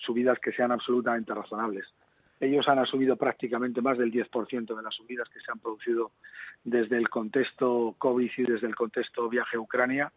subidas 0.04 0.38
que 0.38 0.52
sean 0.52 0.72
absolutamente 0.72 1.32
razonables. 1.32 1.86
Ellos 2.38 2.68
han 2.68 2.78
asumido 2.78 3.16
prácticamente 3.16 3.80
más 3.80 3.96
del 3.96 4.12
10% 4.12 4.76
de 4.76 4.82
las 4.82 4.94
subidas 4.94 5.28
que 5.30 5.40
se 5.40 5.50
han 5.50 5.58
producido 5.58 6.12
desde 6.64 6.98
el 6.98 7.08
contexto 7.08 7.94
COVID 7.96 8.30
y 8.36 8.42
desde 8.42 8.66
el 8.66 8.74
contexto 8.74 9.28
viaje 9.30 9.56
a 9.56 9.60
Ucrania. 9.60 10.12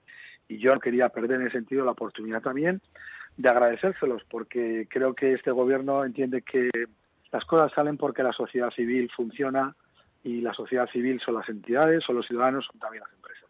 Y 0.50 0.58
yo 0.58 0.78
quería 0.80 1.08
perder 1.08 1.40
en 1.40 1.48
ese 1.48 1.58
sentido 1.58 1.86
la 1.86 1.92
oportunidad 1.92 2.42
también 2.42 2.82
de 3.38 3.50
agradecérselos, 3.50 4.24
porque 4.30 4.86
creo 4.90 5.14
que 5.14 5.32
este 5.34 5.52
gobierno 5.52 6.04
entiende 6.04 6.42
que 6.42 6.70
las 7.32 7.46
cosas 7.46 7.72
salen 7.74 7.96
porque 7.96 8.24
la 8.24 8.34
sociedad 8.34 8.70
civil 8.72 9.10
funciona 9.16 9.76
y 10.24 10.42
la 10.42 10.54
sociedad 10.54 10.90
civil 10.90 11.22
son 11.24 11.36
las 11.36 11.48
entidades, 11.48 12.04
son 12.04 12.18
los 12.18 12.28
ciudadanos, 12.28 12.66
son 12.66 12.80
también 12.80 13.04
las 13.04 13.14
empresas. 13.14 13.50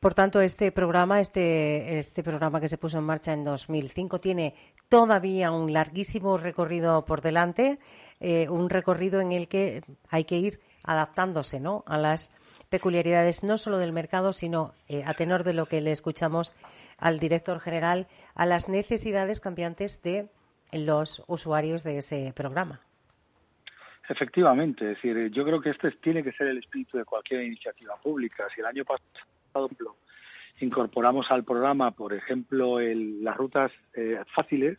Por 0.00 0.14
tanto, 0.14 0.40
este 0.40 0.72
programa, 0.72 1.20
este, 1.20 1.98
este 1.98 2.22
programa 2.22 2.60
que 2.60 2.68
se 2.68 2.78
puso 2.78 2.98
en 2.98 3.04
marcha 3.04 3.32
en 3.32 3.44
2005, 3.44 4.20
tiene 4.20 4.54
todavía 4.88 5.50
un 5.50 5.72
larguísimo 5.72 6.38
recorrido 6.38 7.04
por 7.04 7.22
delante, 7.22 7.78
eh, 8.20 8.48
un 8.48 8.70
recorrido 8.70 9.20
en 9.20 9.32
el 9.32 9.48
que 9.48 9.82
hay 10.08 10.24
que 10.24 10.38
ir 10.38 10.58
adaptándose 10.84 11.60
¿no? 11.60 11.82
a 11.86 11.98
las 11.98 12.30
peculiaridades 12.76 13.42
no 13.42 13.56
solo 13.56 13.78
del 13.78 13.92
mercado, 13.92 14.34
sino 14.34 14.74
eh, 14.88 15.02
a 15.06 15.14
tenor 15.14 15.44
de 15.44 15.54
lo 15.54 15.64
que 15.64 15.80
le 15.80 15.92
escuchamos 15.92 16.52
al 16.98 17.18
director 17.18 17.58
general, 17.58 18.06
a 18.34 18.44
las 18.44 18.68
necesidades 18.68 19.40
cambiantes 19.40 20.02
de 20.02 20.28
los 20.72 21.22
usuarios 21.26 21.84
de 21.84 21.96
ese 21.96 22.34
programa. 22.36 22.82
Efectivamente, 24.10 24.84
es 24.84 24.96
decir, 24.96 25.30
yo 25.30 25.42
creo 25.44 25.62
que 25.62 25.70
este 25.70 25.90
tiene 25.92 26.22
que 26.22 26.32
ser 26.32 26.48
el 26.48 26.58
espíritu 26.58 26.98
de 26.98 27.06
cualquier 27.06 27.44
iniciativa 27.44 27.96
pública. 27.96 28.44
Si 28.54 28.60
el 28.60 28.66
año 28.66 28.84
pasado 28.84 29.70
incorporamos 30.60 31.30
al 31.30 31.44
programa, 31.44 31.92
por 31.92 32.12
ejemplo, 32.12 32.78
el, 32.78 33.24
las 33.24 33.38
rutas 33.38 33.72
eh, 33.94 34.20
fáciles. 34.34 34.78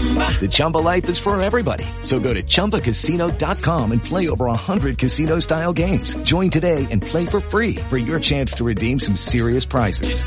The 0.00 0.48
Chumba 0.48 0.78
life 0.78 1.06
is 1.10 1.18
for 1.18 1.38
everybody. 1.42 1.84
So 2.00 2.18
go 2.20 2.32
to 2.32 2.42
ChumbaCasino.com 2.42 3.92
and 3.92 4.02
play 4.02 4.30
over 4.30 4.46
100 4.46 4.96
casino 4.96 5.40
style 5.40 5.74
games. 5.74 6.16
Join 6.22 6.48
today 6.48 6.86
and 6.90 7.02
play 7.02 7.26
for 7.26 7.40
free 7.40 7.74
for 7.90 7.98
your 7.98 8.18
chance 8.18 8.54
to 8.54 8.64
redeem 8.64 8.98
some 8.98 9.14
serious 9.14 9.66
prizes. 9.66 10.24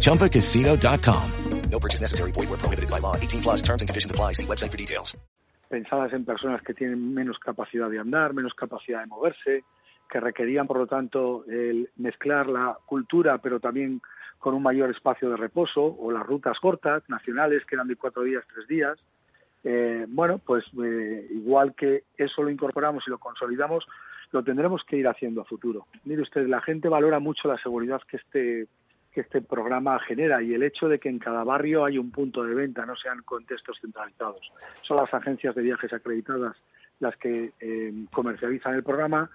ChumbaCasino.com. 0.00 1.32
No 1.70 1.80
purchase 1.80 2.00
necessary. 2.00 2.32
Void 2.32 2.48
where 2.50 2.58
prohibited 2.58 2.90
by 2.90 2.98
law. 3.00 3.16
18 3.16 3.42
plus 3.42 3.62
terms 3.62 3.82
and 3.82 3.88
conditions 3.88 4.10
apply. 4.10 4.32
See 4.32 4.46
website 4.46 4.70
for 4.70 4.78
details. 4.78 5.16
Pensadas 5.68 6.12
en 6.12 6.24
personas 6.24 6.62
que 6.62 6.74
tienen 6.74 7.12
menos 7.12 7.38
capacidad 7.38 7.90
de 7.90 7.98
andar, 7.98 8.34
menos 8.34 8.54
capacidad 8.54 9.00
de 9.00 9.06
moverse, 9.06 9.64
que 10.08 10.20
requerían, 10.20 10.68
por 10.68 10.78
lo 10.78 10.86
tanto, 10.86 11.44
el 11.48 11.90
mezclar 11.96 12.46
la 12.46 12.78
cultura, 12.86 13.38
pero 13.38 13.58
también 13.58 14.00
con 14.38 14.54
un 14.54 14.62
mayor 14.62 14.90
espacio 14.90 15.30
de 15.30 15.36
reposo, 15.36 15.82
o 15.98 16.12
las 16.12 16.24
rutas 16.24 16.58
cortas, 16.60 17.02
nacionales, 17.08 17.64
que 17.64 17.74
eran 17.74 17.88
de 17.88 17.96
cuatro 17.96 18.22
días, 18.22 18.44
tres 18.52 18.66
días. 18.68 18.98
Eh, 19.64 20.06
bueno, 20.08 20.38
pues 20.38 20.64
eh, 20.82 21.26
igual 21.30 21.74
que 21.74 22.04
eso 22.16 22.42
lo 22.42 22.50
incorporamos 22.50 23.04
y 23.06 23.10
lo 23.10 23.18
consolidamos, 23.18 23.86
lo 24.32 24.42
tendremos 24.44 24.82
que 24.84 24.96
ir 24.96 25.08
haciendo 25.08 25.40
a 25.40 25.44
futuro. 25.44 25.86
Mire 26.04 26.22
usted, 26.22 26.46
la 26.46 26.60
gente 26.60 26.88
valora 26.88 27.18
mucho 27.18 27.48
la 27.48 27.58
seguridad 27.58 28.00
que 28.08 28.18
este, 28.18 28.66
que 29.12 29.22
este 29.22 29.40
programa 29.40 29.98
genera 30.00 30.42
y 30.42 30.54
el 30.54 30.62
hecho 30.62 30.88
de 30.88 30.98
que 30.98 31.08
en 31.08 31.18
cada 31.18 31.42
barrio 31.42 31.84
hay 31.84 31.98
un 31.98 32.10
punto 32.10 32.44
de 32.44 32.54
venta, 32.54 32.84
no 32.84 32.94
sean 32.96 33.22
contextos 33.22 33.78
centralizados. 33.80 34.52
Son 34.82 34.98
las 34.98 35.12
agencias 35.12 35.54
de 35.54 35.62
viajes 35.62 35.92
acreditadas 35.92 36.56
las 37.00 37.16
que 37.16 37.52
eh, 37.60 37.92
comercializan 38.12 38.74
el 38.74 38.82
programa 38.82 39.30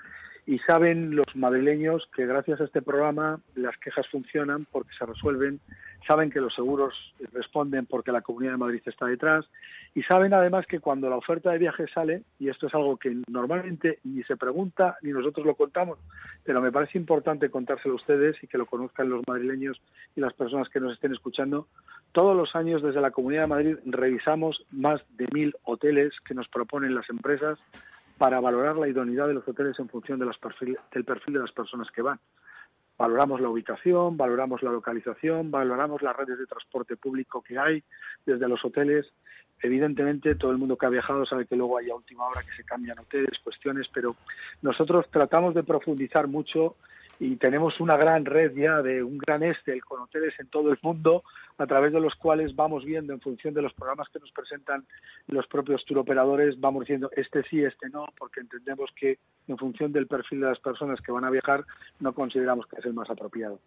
y 0.52 0.60
saben 0.60 1.16
los 1.16 1.34
madrileños 1.34 2.10
que 2.14 2.26
gracias 2.26 2.60
a 2.60 2.66
este 2.66 2.82
programa 2.82 3.40
las 3.56 3.78
quejas 3.78 4.06
funcionan 4.10 4.68
porque 4.70 4.92
se 5.00 5.06
resuelven, 5.06 5.62
saben 6.06 6.30
que 6.30 6.42
los 6.42 6.54
seguros 6.54 6.94
responden 7.32 7.86
porque 7.86 8.12
la 8.12 8.20
Comunidad 8.20 8.52
de 8.52 8.58
Madrid 8.58 8.82
está 8.86 9.06
detrás 9.06 9.46
y 9.96 10.04
saben 10.04 10.34
además 10.34 10.66
que 10.68 10.82
cuando 10.82 11.10
la 11.10 11.16
oferta 11.16 11.52
de 11.52 11.58
viaje 11.58 11.86
sale, 11.88 12.24
y 12.38 12.50
esto 12.50 12.68
es 12.68 12.76
algo 12.76 12.98
que 12.98 13.16
normalmente 13.30 14.00
ni 14.04 14.24
se 14.24 14.36
pregunta 14.36 14.98
ni 15.02 15.12
nosotros 15.12 15.46
lo 15.46 15.56
contamos, 15.56 16.00
pero 16.44 16.62
me 16.62 16.70
parece 16.70 16.98
importante 16.98 17.50
contárselo 17.50 17.94
a 17.94 17.98
ustedes 17.98 18.36
y 18.44 18.48
que 18.48 18.58
lo 18.58 18.66
conozcan 18.66 19.10
los 19.10 19.26
madrileños 19.26 19.82
y 20.18 20.20
las 20.20 20.34
personas 20.34 20.68
que 20.68 20.82
nos 20.82 20.92
estén 20.92 21.14
escuchando, 21.14 21.70
todos 22.12 22.36
los 22.36 22.58
años 22.58 22.84
desde 22.84 23.00
la 23.00 23.12
Comunidad 23.12 23.44
de 23.44 23.48
Madrid 23.48 23.78
revisamos 23.86 24.66
más 24.70 25.00
de 25.16 25.28
mil 25.32 25.56
hoteles 25.64 26.12
que 26.26 26.34
nos 26.34 26.50
proponen 26.50 26.94
las 26.94 27.10
empresas 27.10 27.58
para 28.22 28.40
valorar 28.40 28.78
la 28.78 28.88
idoneidad 28.88 29.28
de 29.28 29.34
los 29.34 29.48
hoteles 29.48 29.80
en 29.80 29.90
función 29.90 30.20
perfil, 30.40 30.78
del 30.92 31.04
perfil 31.04 31.34
de 31.34 31.40
las 31.40 31.52
personas 31.52 31.90
que 31.90 32.04
van. 32.04 32.20
Valoramos 32.96 33.42
la 33.42 33.50
ubicación, 33.50 34.16
valoramos 34.16 34.62
la 34.62 34.70
localización, 34.70 35.50
valoramos 35.50 36.04
las 36.04 36.16
redes 36.16 36.38
de 36.38 36.46
transporte 36.46 36.98
público 36.98 37.42
que 37.42 37.58
hay 37.58 37.84
desde 38.24 38.48
los 38.48 38.64
hoteles. 38.64 39.12
Evidentemente, 39.60 40.36
todo 40.36 40.52
el 40.52 40.60
mundo 40.60 40.78
que 40.78 40.86
ha 40.86 40.90
viajado 40.90 41.26
sabe 41.26 41.48
que 41.48 41.56
luego 41.56 41.80
hay 41.80 41.90
a 41.90 41.96
última 41.96 42.28
hora 42.28 42.44
que 42.44 42.56
se 42.56 42.64
cambian 42.64 43.00
hoteles, 43.00 43.40
cuestiones, 43.44 43.88
pero 43.92 44.16
nosotros 44.62 45.10
tratamos 45.10 45.56
de 45.56 45.64
profundizar 45.64 46.28
mucho 46.28 46.76
y 47.22 47.36
tenemos 47.36 47.80
una 47.80 47.98
gran 47.98 48.26
red 48.26 48.52
ya 48.56 48.82
de 48.82 49.04
un 49.04 49.20
gran 49.20 49.44
este 49.44 49.80
con 49.82 50.02
hoteles 50.02 50.34
en 50.40 50.48
todo 50.48 50.72
el 50.72 50.80
mundo 50.82 51.24
a 51.60 51.68
través 51.68 51.94
de 51.94 52.00
los 52.00 52.16
cuales 52.16 52.56
vamos 52.56 52.84
viendo 52.84 53.14
en 53.14 53.22
función 53.22 53.54
de 53.54 53.62
los 53.62 53.74
programas 53.74 54.10
que 54.10 54.18
nos 54.18 54.32
presentan 54.32 54.88
los 55.28 55.46
propios 55.46 55.86
turoperadores, 55.86 56.60
vamos 56.60 56.80
diciendo 56.82 57.12
este 57.16 57.44
sí, 57.44 57.64
este 57.64 57.90
no, 57.90 58.08
porque 58.18 58.40
entendemos 58.40 58.90
que 58.96 59.20
en 59.48 59.56
función 59.56 59.92
del 59.92 60.08
perfil 60.08 60.42
de 60.42 60.48
las 60.48 60.60
personas 60.60 61.00
que 61.00 61.12
van 61.12 61.24
a 61.24 61.30
viajar 61.30 61.64
no 62.00 62.12
consideramos 62.16 62.66
que 62.66 62.78
es 62.80 62.86
el 62.86 62.96
más 62.96 63.12
apropiado. 63.12 63.60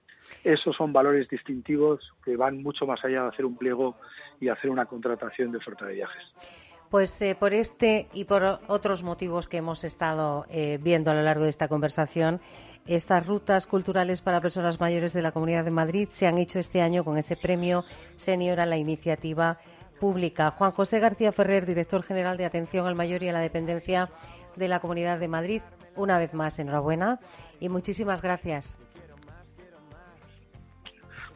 Esos 0.42 0.74
son 0.74 0.92
valores 0.92 1.28
distintivos 1.28 2.12
que 2.24 2.36
van 2.36 2.60
mucho 2.60 2.86
más 2.86 3.04
allá 3.04 3.22
de 3.22 3.28
hacer 3.28 3.44
un 3.44 3.56
pliego 3.56 3.94
y 4.40 4.48
hacer 4.48 4.68
una 4.68 4.86
contratación 4.86 5.52
de 5.52 5.58
oferta 5.58 5.86
de 5.86 5.94
viajes. 5.94 6.24
Pues 6.90 7.20
eh, 7.22 7.36
por 7.38 7.54
este 7.54 8.08
y 8.12 8.24
por 8.24 8.42
otros 8.68 9.02
motivos 9.02 9.48
que 9.48 9.56
hemos 9.56 9.84
estado 9.84 10.46
eh, 10.48 10.78
viendo 10.82 11.10
a 11.10 11.14
lo 11.14 11.22
largo 11.22 11.44
de 11.44 11.50
esta 11.50 11.66
conversación, 11.66 12.40
estas 12.86 13.26
rutas 13.26 13.66
culturales 13.66 14.20
para 14.20 14.40
personas 14.40 14.78
mayores 14.78 15.12
de 15.12 15.22
la 15.22 15.32
Comunidad 15.32 15.64
de 15.64 15.70
Madrid 15.70 16.08
se 16.10 16.26
han 16.26 16.38
hecho 16.38 16.58
este 16.58 16.82
año 16.82 17.04
con 17.04 17.16
ese 17.16 17.36
premio 17.36 17.84
senior 18.16 18.60
a 18.60 18.66
la 18.66 18.76
iniciativa 18.76 19.58
pública. 19.98 20.50
Juan 20.50 20.70
José 20.70 21.00
García 21.00 21.32
Ferrer, 21.32 21.66
director 21.66 22.02
general 22.02 22.36
de 22.36 22.44
Atención 22.44 22.86
al 22.86 22.94
Mayor 22.94 23.22
y 23.22 23.28
a 23.28 23.32
la 23.32 23.40
Dependencia 23.40 24.10
de 24.56 24.68
la 24.68 24.80
Comunidad 24.80 25.18
de 25.18 25.28
Madrid, 25.28 25.62
una 25.96 26.18
vez 26.18 26.34
más 26.34 26.58
enhorabuena 26.58 27.20
y 27.60 27.68
muchísimas 27.68 28.20
gracias. 28.20 28.76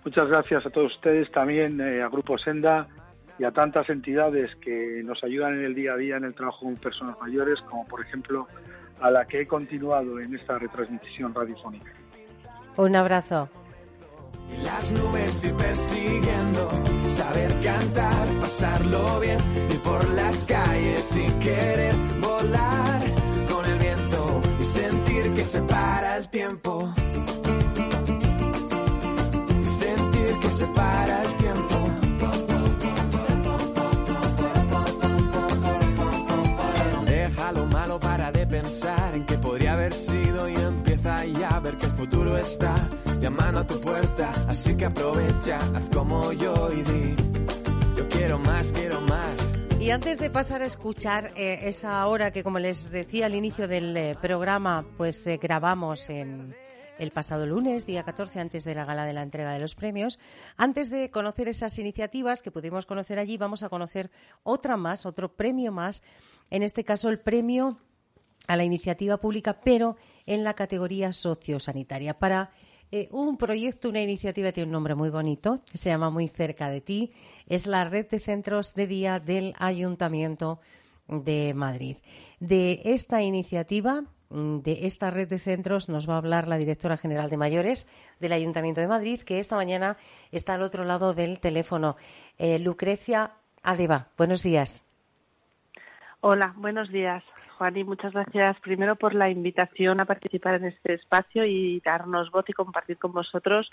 Muchas 0.04 0.28
gracias 0.28 0.66
a 0.66 0.70
todos 0.70 0.94
ustedes, 0.94 1.30
también 1.32 1.80
eh, 1.80 2.02
a 2.02 2.08
Grupo 2.08 2.38
Senda 2.38 2.88
y 3.38 3.44
a 3.44 3.50
tantas 3.52 3.88
entidades 3.88 4.54
que 4.56 5.02
nos 5.04 5.22
ayudan 5.22 5.54
en 5.54 5.64
el 5.64 5.74
día 5.74 5.92
a 5.92 5.96
día 5.96 6.16
en 6.16 6.24
el 6.24 6.34
trabajo 6.34 6.66
con 6.66 6.76
personas 6.76 7.16
mayores, 7.20 7.60
como 7.62 7.86
por 7.86 8.00
ejemplo 8.00 8.46
a 9.00 9.10
la 9.10 9.26
que 9.26 9.42
he 9.42 9.46
continuado 9.46 10.18
en 10.20 10.34
esta 10.34 10.58
retransmisión 10.58 11.34
radiofónica. 11.34 11.92
Un 12.76 12.96
abrazo. 12.96 13.48
las 14.62 14.92
nubes 14.92 15.44
y 15.44 15.52
persiguiendo, 15.52 16.70
saber 17.10 17.60
cantar, 17.60 18.28
pasarlo 18.40 19.20
bien, 19.20 19.38
ir 19.70 19.80
por 19.82 20.08
las 20.10 20.44
calles 20.44 21.16
y 21.16 21.30
querer 21.44 21.94
volar 22.20 23.14
con 23.50 23.64
el 23.66 23.78
viento 23.78 24.40
y 24.60 24.64
sentir 24.64 25.34
que 25.34 25.42
se 25.42 25.60
para 25.62 26.16
el 26.16 26.28
tiempo. 26.30 26.94
Y 29.62 29.66
sentir 29.66 30.38
que 30.40 30.48
se 30.48 30.66
para 30.68 31.22
el 31.22 31.26
tiempo. 31.26 31.37
Que 41.76 41.86
el 41.86 41.92
futuro 41.92 42.36
está 42.38 42.88
llamando 43.20 43.60
a 43.60 43.66
tu 43.66 43.80
puerta. 43.80 44.32
Así 44.48 44.76
que 44.76 44.86
aprovecha, 44.86 45.58
haz 45.58 45.88
como 45.92 46.32
yo 46.32 46.72
y 46.72 46.82
di, 46.82 47.16
yo 47.96 48.08
quiero 48.08 48.38
más, 48.38 48.72
quiero 48.72 49.00
más. 49.02 49.54
Y 49.80 49.90
antes 49.90 50.18
de 50.18 50.30
pasar 50.30 50.62
a 50.62 50.66
escuchar 50.66 51.32
eh, 51.36 51.60
esa 51.62 52.04
hora 52.06 52.30
que, 52.30 52.42
como 52.42 52.58
les 52.58 52.90
decía 52.90 53.26
al 53.26 53.34
inicio 53.34 53.68
del 53.68 53.96
eh, 53.96 54.16
programa, 54.20 54.84
pues 54.96 55.26
eh, 55.26 55.38
grabamos 55.40 56.10
en 56.10 56.54
el 56.98 57.12
pasado 57.12 57.46
lunes, 57.46 57.86
día 57.86 58.02
14, 58.02 58.40
antes 58.40 58.64
de 58.64 58.74
la 58.74 58.84
gala 58.84 59.04
de 59.04 59.12
la 59.12 59.22
entrega 59.22 59.52
de 59.52 59.60
los 59.60 59.74
premios, 59.74 60.18
antes 60.56 60.90
de 60.90 61.10
conocer 61.10 61.48
esas 61.48 61.78
iniciativas 61.78 62.42
que 62.42 62.50
pudimos 62.50 62.86
conocer 62.86 63.18
allí, 63.20 63.36
vamos 63.36 63.62
a 63.62 63.68
conocer 63.68 64.10
otra 64.42 64.76
más, 64.76 65.06
otro 65.06 65.32
premio 65.36 65.70
más, 65.70 66.02
en 66.50 66.64
este 66.64 66.82
caso 66.82 67.08
el 67.08 67.20
premio 67.20 67.78
a 68.48 68.56
la 68.56 68.64
iniciativa 68.64 69.18
pública, 69.18 69.60
pero 69.62 69.96
en 70.26 70.42
la 70.42 70.54
categoría 70.54 71.12
sociosanitaria, 71.12 72.18
para 72.18 72.50
eh, 72.90 73.08
un 73.12 73.36
proyecto, 73.36 73.90
una 73.90 74.00
iniciativa, 74.00 74.50
tiene 74.50 74.66
un 74.66 74.72
nombre 74.72 74.94
muy 74.94 75.10
bonito, 75.10 75.60
se 75.74 75.90
llama 75.90 76.10
Muy 76.10 76.28
cerca 76.28 76.70
de 76.70 76.80
ti, 76.80 77.12
es 77.46 77.66
la 77.66 77.84
red 77.84 78.08
de 78.08 78.18
centros 78.18 78.74
de 78.74 78.86
día 78.86 79.20
del 79.20 79.54
Ayuntamiento 79.58 80.60
de 81.06 81.52
Madrid. 81.54 81.98
De 82.40 82.80
esta 82.84 83.22
iniciativa, 83.22 84.04
mm, 84.30 84.60
de 84.60 84.86
esta 84.86 85.10
red 85.10 85.28
de 85.28 85.38
centros, 85.38 85.90
nos 85.90 86.08
va 86.08 86.14
a 86.14 86.18
hablar 86.18 86.48
la 86.48 86.56
directora 86.56 86.96
general 86.96 87.28
de 87.28 87.36
mayores 87.36 87.86
del 88.18 88.32
Ayuntamiento 88.32 88.80
de 88.80 88.88
Madrid, 88.88 89.20
que 89.20 89.38
esta 89.38 89.56
mañana 89.56 89.98
está 90.32 90.54
al 90.54 90.62
otro 90.62 90.84
lado 90.84 91.12
del 91.12 91.40
teléfono. 91.40 91.96
Eh, 92.38 92.58
Lucrecia 92.58 93.32
Adeba, 93.62 94.08
buenos 94.16 94.42
días. 94.42 94.86
Hola, 96.20 96.54
buenos 96.56 96.90
días. 96.90 97.22
Juan, 97.58 97.76
y 97.76 97.82
muchas 97.84 98.12
gracias 98.12 98.58
primero 98.60 98.94
por 98.94 99.14
la 99.14 99.28
invitación 99.28 99.98
a 99.98 100.04
participar 100.04 100.54
en 100.54 100.66
este 100.66 100.94
espacio 100.94 101.44
y 101.44 101.80
darnos 101.84 102.30
voz 102.30 102.48
y 102.48 102.52
compartir 102.52 102.98
con 102.98 103.12
vosotros 103.12 103.68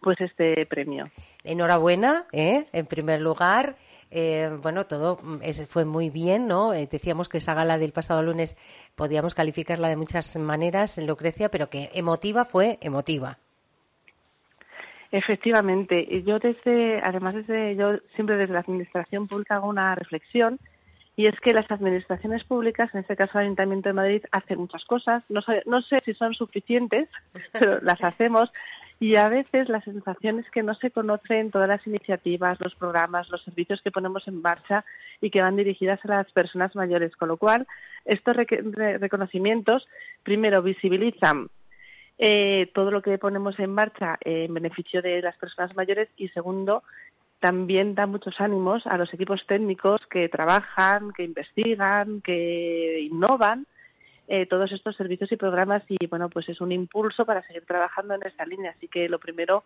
pues 0.00 0.20
este 0.20 0.64
premio. 0.66 1.10
Enhorabuena, 1.42 2.26
¿eh? 2.32 2.66
en 2.72 2.86
primer 2.86 3.20
lugar. 3.20 3.74
Eh, 4.10 4.50
bueno, 4.62 4.86
todo 4.86 5.18
es- 5.42 5.66
fue 5.66 5.84
muy 5.84 6.10
bien, 6.10 6.46
¿no? 6.46 6.72
Eh, 6.74 6.88
decíamos 6.90 7.28
que 7.28 7.38
esa 7.38 7.54
gala 7.54 7.76
del 7.78 7.90
pasado 7.92 8.22
lunes 8.22 8.56
podíamos 8.94 9.34
calificarla 9.34 9.88
de 9.88 9.96
muchas 9.96 10.36
maneras, 10.36 10.96
Lucrecia, 10.98 11.48
pero 11.48 11.68
que 11.68 11.90
emotiva 11.94 12.44
fue 12.44 12.78
emotiva. 12.80 13.38
Efectivamente, 15.10 16.06
y 16.08 16.22
yo 16.22 16.38
desde, 16.38 17.00
además 17.02 17.34
desde, 17.34 17.74
yo 17.76 17.98
siempre 18.14 18.36
desde 18.36 18.52
la 18.52 18.60
administración 18.60 19.26
pública 19.26 19.56
hago 19.56 19.68
una 19.68 19.94
reflexión 19.96 20.58
y 21.16 21.26
es 21.26 21.38
que 21.40 21.52
las 21.54 21.70
administraciones 21.70 22.42
públicas, 22.44 22.92
en 22.94 23.00
este 23.00 23.16
caso 23.16 23.38
el 23.38 23.44
Ayuntamiento 23.44 23.88
de 23.88 23.92
Madrid, 23.92 24.22
hacen 24.32 24.58
muchas 24.58 24.84
cosas. 24.84 25.22
No 25.28 25.42
sé, 25.42 25.62
no 25.66 25.80
sé 25.82 26.02
si 26.04 26.14
son 26.14 26.34
suficientes, 26.34 27.08
pero 27.52 27.80
las 27.82 28.02
hacemos. 28.02 28.50
Y 29.00 29.16
a 29.16 29.28
veces 29.28 29.68
la 29.68 29.80
sensación 29.82 30.38
es 30.38 30.48
que 30.50 30.62
no 30.62 30.74
se 30.74 30.90
conocen 30.90 31.50
todas 31.50 31.68
las 31.68 31.84
iniciativas, 31.86 32.60
los 32.60 32.74
programas, 32.76 33.28
los 33.28 33.42
servicios 33.42 33.82
que 33.82 33.90
ponemos 33.90 34.26
en 34.28 34.40
marcha 34.40 34.84
y 35.20 35.30
que 35.30 35.42
van 35.42 35.56
dirigidas 35.56 35.98
a 36.04 36.08
las 36.08 36.32
personas 36.32 36.74
mayores. 36.76 37.14
Con 37.16 37.28
lo 37.28 37.36
cual, 37.36 37.66
estos 38.04 38.36
re- 38.36 38.98
reconocimientos, 38.98 39.86
primero, 40.22 40.62
visibilizan 40.62 41.48
eh, 42.18 42.70
todo 42.72 42.92
lo 42.92 43.02
que 43.02 43.18
ponemos 43.18 43.58
en 43.58 43.72
marcha 43.74 44.16
eh, 44.24 44.44
en 44.44 44.54
beneficio 44.54 45.02
de 45.02 45.20
las 45.20 45.36
personas 45.36 45.74
mayores 45.74 46.08
y 46.16 46.28
segundo, 46.28 46.84
también 47.44 47.94
da 47.94 48.06
muchos 48.06 48.40
ánimos 48.40 48.86
a 48.86 48.96
los 48.96 49.12
equipos 49.12 49.44
técnicos 49.46 50.00
que 50.08 50.30
trabajan, 50.30 51.12
que 51.12 51.24
investigan, 51.24 52.22
que 52.22 53.00
innovan 53.02 53.66
eh, 54.28 54.46
todos 54.46 54.72
estos 54.72 54.96
servicios 54.96 55.30
y 55.30 55.36
programas 55.36 55.82
y 55.90 56.06
bueno, 56.06 56.30
pues 56.30 56.48
es 56.48 56.62
un 56.62 56.72
impulso 56.72 57.26
para 57.26 57.46
seguir 57.46 57.66
trabajando 57.66 58.14
en 58.14 58.26
esta 58.26 58.46
línea. 58.46 58.72
Así 58.74 58.88
que 58.88 59.10
lo 59.10 59.18
primero, 59.18 59.64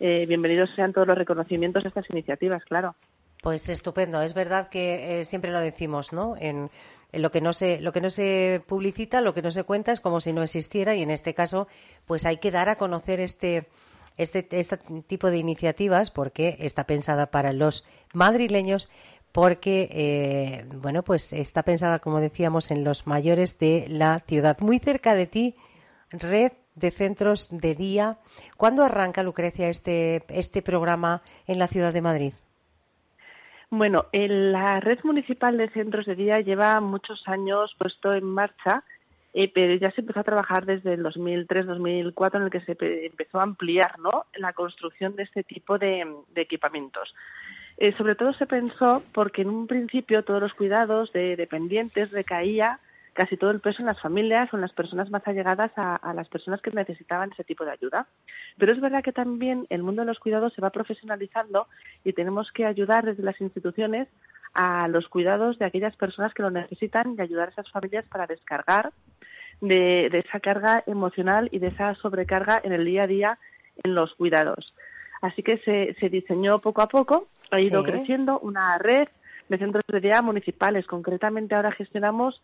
eh, 0.00 0.24
bienvenidos 0.26 0.70
sean 0.74 0.94
todos 0.94 1.06
los 1.06 1.18
reconocimientos 1.18 1.84
a 1.84 1.88
estas 1.88 2.08
iniciativas, 2.08 2.64
claro. 2.64 2.94
Pues 3.42 3.68
estupendo. 3.68 4.22
Es 4.22 4.32
verdad 4.32 4.70
que 4.70 5.20
eh, 5.20 5.24
siempre 5.26 5.52
lo 5.52 5.60
decimos, 5.60 6.14
¿no? 6.14 6.34
En, 6.40 6.70
en 7.12 7.20
lo 7.20 7.30
que 7.30 7.42
no 7.42 7.52
se 7.52 7.82
lo 7.82 7.92
que 7.92 8.00
no 8.00 8.08
se 8.08 8.62
publicita, 8.66 9.20
lo 9.20 9.34
que 9.34 9.42
no 9.42 9.50
se 9.50 9.64
cuenta 9.64 9.92
es 9.92 10.00
como 10.00 10.22
si 10.22 10.32
no 10.32 10.42
existiera 10.42 10.94
y 10.94 11.02
en 11.02 11.10
este 11.10 11.34
caso, 11.34 11.68
pues 12.06 12.24
hay 12.24 12.38
que 12.38 12.50
dar 12.50 12.70
a 12.70 12.76
conocer 12.76 13.20
este 13.20 13.66
este 14.18 14.46
este 14.50 14.78
tipo 15.06 15.30
de 15.30 15.38
iniciativas 15.38 16.10
porque 16.10 16.56
está 16.60 16.84
pensada 16.84 17.26
para 17.26 17.52
los 17.52 17.84
madrileños 18.12 18.88
porque 19.32 19.88
eh, 19.92 20.66
bueno 20.74 21.02
pues 21.02 21.32
está 21.32 21.62
pensada 21.62 22.00
como 22.00 22.20
decíamos 22.20 22.70
en 22.70 22.84
los 22.84 23.06
mayores 23.06 23.58
de 23.58 23.86
la 23.88 24.20
ciudad 24.20 24.58
muy 24.60 24.78
cerca 24.78 25.14
de 25.14 25.26
ti 25.26 25.54
red 26.10 26.52
de 26.74 26.90
centros 26.90 27.48
de 27.50 27.74
día 27.74 28.18
¿cuándo 28.56 28.84
arranca 28.84 29.22
Lucrecia 29.22 29.68
este 29.68 30.24
este 30.28 30.62
programa 30.62 31.22
en 31.46 31.58
la 31.58 31.68
ciudad 31.68 31.92
de 31.92 32.02
Madrid? 32.02 32.32
Bueno, 33.70 34.06
la 34.12 34.80
red 34.80 34.98
municipal 35.04 35.58
de 35.58 35.68
centros 35.68 36.06
de 36.06 36.14
día 36.14 36.40
lleva 36.40 36.80
muchos 36.80 37.22
años 37.26 37.74
puesto 37.76 38.14
en 38.14 38.24
marcha, 38.24 38.82
eh, 39.40 39.52
pero 39.54 39.72
ya 39.76 39.92
se 39.92 40.00
empezó 40.00 40.18
a 40.18 40.24
trabajar 40.24 40.66
desde 40.66 40.94
el 40.94 41.04
2003-2004 41.04 42.36
en 42.38 42.42
el 42.42 42.50
que 42.50 42.60
se 42.62 42.74
pe- 42.74 43.06
empezó 43.06 43.38
a 43.38 43.44
ampliar 43.44 43.96
¿no? 44.00 44.26
la 44.34 44.52
construcción 44.52 45.14
de 45.14 45.22
este 45.22 45.44
tipo 45.44 45.78
de, 45.78 46.04
equipamientos. 46.34 47.14
Eh, 47.76 47.94
sobre 47.96 48.16
todo 48.16 48.32
se 48.32 48.46
pensó 48.48 49.04
porque 49.12 49.42
en 49.42 49.50
un 49.50 49.68
principio 49.68 50.24
todos 50.24 50.40
los 50.40 50.54
cuidados 50.54 51.12
de 51.12 51.36
dependientes 51.36 52.10
recaía 52.10 52.80
casi 53.12 53.36
todo 53.36 53.52
el 53.52 53.60
peso 53.60 53.80
en 53.80 53.86
las 53.86 54.00
familias 54.00 54.52
o 54.52 54.56
en 54.56 54.62
las 54.62 54.72
personas 54.72 55.08
más 55.08 55.22
allegadas 55.28 55.70
a 55.76 56.12
las 56.14 56.28
personas 56.28 56.60
que 56.60 56.72
necesitaban 56.72 57.30
ese 57.30 57.44
tipo 57.44 57.64
de 57.64 57.70
ayuda. 57.70 58.08
Pero 58.58 58.72
es 58.72 58.80
verdad 58.80 59.04
que 59.04 59.12
también 59.12 59.66
el 59.70 59.84
mundo 59.84 60.02
de 60.02 60.06
los 60.06 60.18
cuidados 60.18 60.52
se 60.52 60.60
va 60.60 60.70
profesionalizando 60.70 61.68
y 62.02 62.12
tenemos 62.12 62.50
que 62.50 62.64
ayudar 62.66 63.04
desde 63.04 63.22
las 63.22 63.40
instituciones 63.40 64.08
a 64.54 64.88
los 64.88 65.08
cuidados 65.08 65.58
de 65.58 65.66
aquellas 65.66 65.96
personas 65.96 66.34
que 66.34 66.42
lo 66.42 66.50
necesitan 66.50 67.14
y 67.16 67.20
ayudar 67.20 67.48
a 67.48 67.50
esas 67.52 67.70
familias 67.70 68.04
para 68.06 68.26
descargar 68.26 68.92
de, 69.60 70.08
de 70.10 70.18
esa 70.20 70.40
carga 70.40 70.82
emocional 70.86 71.48
y 71.52 71.58
de 71.58 71.68
esa 71.68 71.94
sobrecarga 71.96 72.60
en 72.62 72.72
el 72.72 72.84
día 72.84 73.04
a 73.04 73.06
día 73.06 73.38
en 73.84 73.94
los 73.94 74.14
cuidados. 74.14 74.74
Así 75.20 75.42
que 75.42 75.58
se, 75.58 75.94
se 75.98 76.08
diseñó 76.08 76.60
poco 76.60 76.82
a 76.82 76.88
poco, 76.88 77.28
ha 77.50 77.60
ido 77.60 77.82
Sí. 77.84 77.90
creciendo 77.90 78.38
una 78.40 78.78
red 78.78 79.08
de 79.48 79.58
centros 79.58 79.84
de 79.88 80.00
día 80.00 80.22
municipales. 80.22 80.86
Concretamente 80.86 81.54
ahora 81.54 81.72
gestionamos 81.72 82.42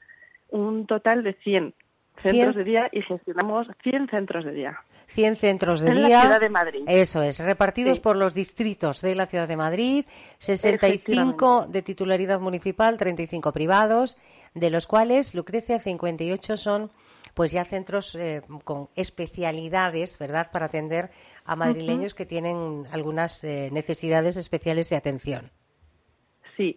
un 0.50 0.86
total 0.86 1.22
de 1.22 1.34
100 1.34 1.74
centros 2.22 2.54
de 2.56 2.64
día 2.64 2.88
y 2.92 3.02
gestionamos 3.02 3.66
100 3.82 4.08
centros 4.08 4.44
de 4.44 4.52
día. 4.52 4.78
100 5.08 5.36
centros 5.36 5.80
de 5.80 5.90
En 5.90 6.02
la 6.02 6.08
día. 6.08 6.20
ciudad 6.22 6.40
de 6.40 6.48
Madrid. 6.48 6.82
Eso 6.86 7.22
es, 7.22 7.38
repartidos 7.38 7.96
Sí. 7.98 8.02
por 8.02 8.16
los 8.16 8.34
distritos 8.34 9.00
de 9.02 9.14
la 9.14 9.26
ciudad 9.26 9.46
de 9.46 9.56
Madrid, 9.56 10.04
65 10.38 11.66
de 11.66 11.82
titularidad 11.82 12.40
municipal, 12.40 12.96
35 12.96 13.52
privados, 13.52 14.16
de 14.54 14.70
los 14.70 14.86
cuales, 14.86 15.34
Lucrecia, 15.34 15.78
58 15.78 16.56
son 16.56 16.90
pues 17.34 17.50
ya 17.50 17.64
centros 17.64 18.14
eh, 18.14 18.42
con 18.62 18.88
especialidades, 18.94 20.18
¿verdad?, 20.18 20.50
para 20.52 20.66
atender 20.66 21.10
a 21.44 21.56
madrileños 21.56 22.14
que 22.14 22.26
tienen 22.26 22.86
algunas 22.92 23.42
eh, 23.42 23.70
necesidades 23.72 24.36
especiales 24.36 24.88
de 24.88 24.96
atención. 24.96 25.50
Sí, 26.56 26.76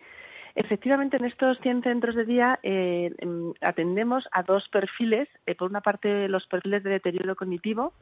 efectivamente 0.58 1.18
en 1.18 1.26
estos 1.26 1.60
100 1.60 1.84
centros 1.84 2.16
de 2.16 2.26
día 2.26 2.60
eh, 2.64 3.14
em, 3.20 3.54
atendemos 3.62 4.28
a 4.32 4.42
dos 4.44 4.68
perfiles. 4.70 5.30
Eh, 5.46 5.56
por 5.56 5.70
una 5.70 5.82
parte, 5.82 6.28
los 6.28 6.48
perfiles 6.48 6.84
de 6.84 6.90
deterioro 6.90 7.36
cognitivo, 7.36 7.94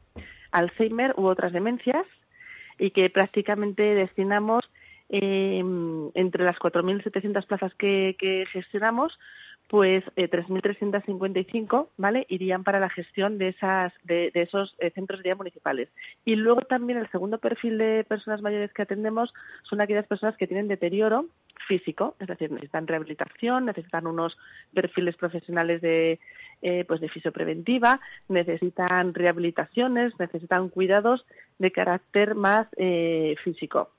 Alzheimer 0.51 1.14
u 1.18 1.26
otras 1.28 1.51
demencias, 1.51 2.08
y 2.80 2.91
que 2.91 3.10
prácticamente 3.10 3.84
destinamos 3.84 4.64
eh, 5.10 5.64
entre 6.14 6.43
las 6.45 6.58
4.700 6.58 7.45
plazas 7.45 7.74
que 7.76 8.45
gestionamos, 8.51 9.20
pues 9.68 10.03
eh, 10.16 10.30
3.355, 10.30 11.88
¿vale? 11.97 12.26
Irían 12.30 12.63
para 12.63 12.80
la 12.80 12.89
gestión 12.89 13.38
de 13.38 13.49
esas 13.49 13.93
de, 14.03 14.32
esos 14.34 14.76
eh, 14.80 14.91
centros 14.91 15.20
de 15.20 15.30
día 15.30 15.36
municipales. 15.36 15.89
Y 16.24 16.36
luego 16.36 16.61
también 16.61 16.99
el 16.99 17.09
segundo 17.09 17.39
perfil 17.39 17.78
de 17.78 18.05
personas 18.07 18.41
mayores 18.41 18.72
que 18.74 18.84
atendemos 18.84 19.34
son 19.63 19.82
aquellas 19.82 20.05
personas 20.05 20.38
que 20.38 20.47
tienen 20.47 20.68
deterioro 20.68 21.26
físico, 21.68 22.16
es 22.20 22.28
decir, 22.28 22.51
necesitan 22.51 22.86
rehabilitación, 22.86 23.66
necesitan 23.66 24.05
unos 24.05 24.38
perfiles 24.74 25.16
profesionales 25.16 25.82
de 25.82 26.20
eh, 26.61 26.86
pues 26.88 27.01
de 27.01 27.09
fisiopreventiva, 27.09 27.99
necesitan 28.28 29.13
rehabilitaciones, 29.13 30.13
necesitan 30.20 30.70
cuidados 30.70 31.26
de 31.57 31.72
carácter 31.72 32.36
más 32.36 32.68
eh, 32.78 33.36
físico. 33.43 33.89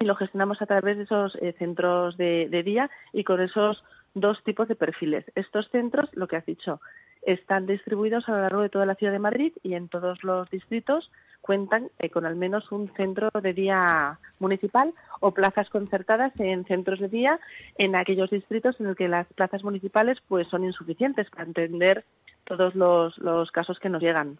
Y 0.00 0.04
lo 0.04 0.14
gestionamos 0.14 0.60
a 0.60 0.66
través 0.66 0.98
de 0.98 1.04
esos 1.04 1.38
centros 1.58 2.18
de 2.18 2.62
día 2.62 2.90
y 3.14 3.24
con 3.24 3.40
esos 3.40 3.82
dos 4.16 4.42
tipos 4.42 4.66
de 4.66 4.74
perfiles. 4.74 5.24
Estos 5.34 5.68
centros, 5.70 6.08
lo 6.14 6.26
que 6.26 6.36
has 6.36 6.46
dicho, 6.46 6.80
están 7.22 7.66
distribuidos 7.66 8.28
a 8.28 8.32
lo 8.32 8.40
largo 8.40 8.62
de 8.62 8.70
toda 8.70 8.86
la 8.86 8.94
ciudad 8.94 9.12
de 9.12 9.18
Madrid 9.18 9.52
y 9.62 9.74
en 9.74 9.88
todos 9.88 10.24
los 10.24 10.48
distritos 10.50 11.10
cuentan 11.42 11.90
eh, 11.98 12.08
con 12.08 12.24
al 12.24 12.34
menos 12.34 12.72
un 12.72 12.90
centro 12.96 13.28
de 13.30 13.52
día 13.52 14.18
municipal 14.38 14.94
o 15.20 15.32
plazas 15.32 15.68
concertadas 15.68 16.32
en 16.40 16.64
centros 16.64 16.98
de 16.98 17.08
día 17.08 17.38
en 17.76 17.94
aquellos 17.94 18.30
distritos 18.30 18.80
en 18.80 18.86
los 18.86 18.96
que 18.96 19.06
las 19.06 19.26
plazas 19.34 19.62
municipales 19.62 20.18
pues 20.28 20.48
son 20.48 20.64
insuficientes 20.64 21.28
para 21.30 21.44
atender 21.50 22.04
todos 22.44 22.74
los, 22.74 23.18
los 23.18 23.50
casos 23.50 23.78
que 23.78 23.90
nos 23.90 24.02
llegan. 24.02 24.38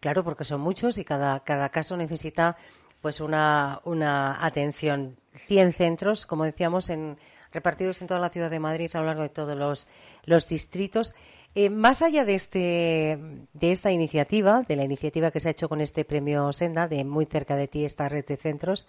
Claro, 0.00 0.22
porque 0.22 0.44
son 0.44 0.60
muchos 0.60 0.96
y 0.96 1.04
cada, 1.04 1.40
cada 1.40 1.70
caso 1.70 1.96
necesita 1.96 2.56
pues 3.00 3.20
una, 3.20 3.80
una 3.84 4.44
atención. 4.44 5.16
100 5.34 5.72
centros, 5.72 6.26
como 6.26 6.44
decíamos, 6.44 6.88
en, 6.90 7.18
repartidos 7.54 8.02
en 8.02 8.08
toda 8.08 8.20
la 8.20 8.28
ciudad 8.28 8.50
de 8.50 8.60
Madrid 8.60 8.90
a 8.92 9.00
lo 9.00 9.06
largo 9.06 9.22
de 9.22 9.30
todos 9.30 9.86
los, 10.26 10.48
distritos. 10.48 11.14
Eh, 11.54 11.70
más 11.70 12.02
allá 12.02 12.24
de, 12.24 12.34
este, 12.34 13.18
de 13.52 13.72
esta 13.72 13.92
iniciativa, 13.92 14.62
de 14.62 14.76
la 14.76 14.84
iniciativa 14.84 15.30
que 15.30 15.40
se 15.40 15.48
ha 15.48 15.52
hecho 15.52 15.68
con 15.68 15.80
este 15.80 16.04
premio 16.04 16.52
Senda, 16.52 16.88
de 16.88 17.04
muy 17.04 17.26
cerca 17.26 17.54
de 17.54 17.68
ti, 17.68 17.84
esta 17.84 18.08
red 18.08 18.26
de 18.26 18.36
centros, 18.36 18.86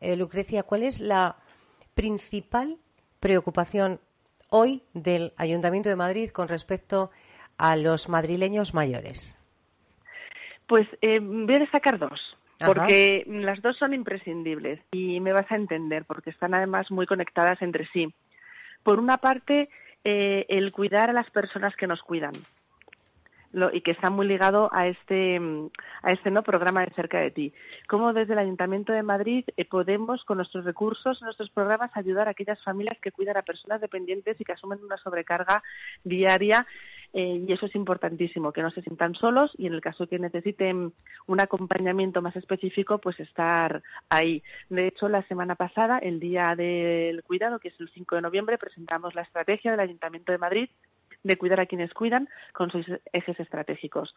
eh, 0.00 0.16
Lucrecia, 0.16 0.62
¿cuál 0.64 0.82
es 0.82 1.00
la 1.00 1.36
principal 1.94 2.76
preocupación 3.20 4.00
hoy 4.50 4.82
del 4.92 5.32
Ayuntamiento 5.36 5.88
de 5.88 5.96
Madrid 5.96 6.30
con 6.30 6.48
respecto 6.48 7.10
a 7.56 7.74
los 7.76 8.10
madrileños 8.10 8.74
mayores? 8.74 9.34
Pues 10.66 10.86
eh, 11.00 11.20
voy 11.20 11.54
a 11.54 11.60
destacar 11.60 11.98
dos, 11.98 12.33
Porque 12.58 13.24
las 13.26 13.60
dos 13.62 13.76
son 13.76 13.94
imprescindibles 13.94 14.80
y 14.92 15.20
me 15.20 15.32
vas 15.32 15.50
a 15.50 15.56
entender, 15.56 16.04
porque 16.04 16.30
están 16.30 16.54
además 16.54 16.90
muy 16.90 17.06
conectadas 17.06 17.60
entre 17.62 17.86
sí. 17.88 18.12
Por 18.82 19.00
una 19.00 19.18
parte, 19.18 19.68
eh, 20.04 20.46
el 20.48 20.72
cuidar 20.72 21.10
a 21.10 21.14
las 21.14 21.30
personas 21.30 21.74
que 21.76 21.86
nos 21.86 22.02
cuidan. 22.02 22.32
Y 23.72 23.82
que 23.82 23.92
está 23.92 24.10
muy 24.10 24.26
ligado 24.26 24.68
a 24.72 24.88
este 24.88 25.40
a 26.02 26.10
este 26.10 26.32
no 26.32 26.42
programa 26.42 26.84
de 26.84 26.92
cerca 26.92 27.20
de 27.20 27.30
ti. 27.30 27.52
Cómo 27.86 28.12
desde 28.12 28.32
el 28.32 28.40
Ayuntamiento 28.40 28.92
de 28.92 29.04
Madrid 29.04 29.44
eh, 29.56 29.64
podemos 29.64 30.24
con 30.24 30.38
nuestros 30.38 30.64
recursos, 30.64 31.22
nuestros 31.22 31.50
programas 31.50 31.92
ayudar 31.94 32.26
a 32.26 32.32
aquellas 32.32 32.60
familias 32.64 32.98
que 33.00 33.12
cuidan 33.12 33.36
a 33.36 33.42
personas 33.42 33.80
dependientes 33.80 34.40
y 34.40 34.44
que 34.44 34.54
asumen 34.54 34.82
una 34.82 34.96
sobrecarga 34.96 35.62
diaria 36.02 36.66
eh, 37.16 37.44
y 37.46 37.52
eso 37.52 37.66
es 37.66 37.74
importantísimo, 37.76 38.52
que 38.52 38.60
no 38.60 38.70
se 38.72 38.82
sientan 38.82 39.14
solos 39.14 39.52
y 39.56 39.66
en 39.68 39.72
el 39.74 39.80
caso 39.80 40.06
que 40.08 40.18
necesiten 40.18 40.92
un 41.26 41.40
acompañamiento 41.40 42.20
más 42.20 42.34
específico, 42.36 42.98
pues 42.98 43.18
estar 43.20 43.82
ahí. 44.10 44.42
De 44.68 44.88
hecho, 44.88 45.08
la 45.08 45.22
semana 45.28 45.54
pasada, 45.54 45.98
el 45.98 46.18
Día 46.20 46.54
del 46.56 47.22
Cuidado, 47.22 47.60
que 47.60 47.68
es 47.68 47.80
el 47.80 47.88
5 47.88 48.16
de 48.16 48.22
noviembre, 48.22 48.58
presentamos 48.58 49.14
la 49.14 49.22
estrategia 49.22 49.70
del 49.70 49.80
Ayuntamiento 49.80 50.32
de 50.32 50.38
Madrid 50.38 50.68
de 51.22 51.36
cuidar 51.38 51.60
a 51.60 51.66
quienes 51.66 51.94
cuidan 51.94 52.28
con 52.52 52.70
sus 52.70 52.84
ejes 53.12 53.38
estratégicos. 53.40 54.14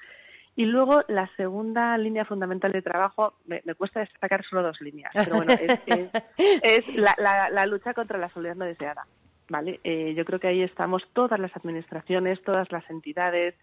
Y 0.56 0.66
luego 0.66 1.04
la 1.08 1.30
segunda 1.38 1.96
línea 2.00 2.26
fundamental 2.26 2.72
de 2.72 2.82
trabajo, 2.82 3.36
me, 3.46 3.62
me 3.64 3.76
cuesta 3.76 4.00
destacar 4.00 4.44
solo 4.44 4.64
dos 4.64 4.82
líneas, 4.82 5.12
pero 5.14 5.36
bueno, 5.38 5.54
es, 5.54 5.80
es- 5.86 6.10
es 6.64 6.96
la, 6.96 7.14
la- 7.20 7.50
la 7.52 7.66
lucha 7.68 7.94
contra 7.94 8.18
la 8.18 8.30
soledad 8.30 8.56
no 8.56 8.66
deseada. 8.66 9.06
¿Vale? 9.50 9.80
Eh, 9.84 10.14
yo 10.16 10.26
creo 10.26 10.40
que 10.40 10.48
ahí 10.48 10.62
estamos 10.62 11.04
todas 11.14 11.40
las 11.40 11.56
administraciones, 11.56 12.42
todas 12.44 12.72
las 12.72 12.90
entidades 12.90 13.56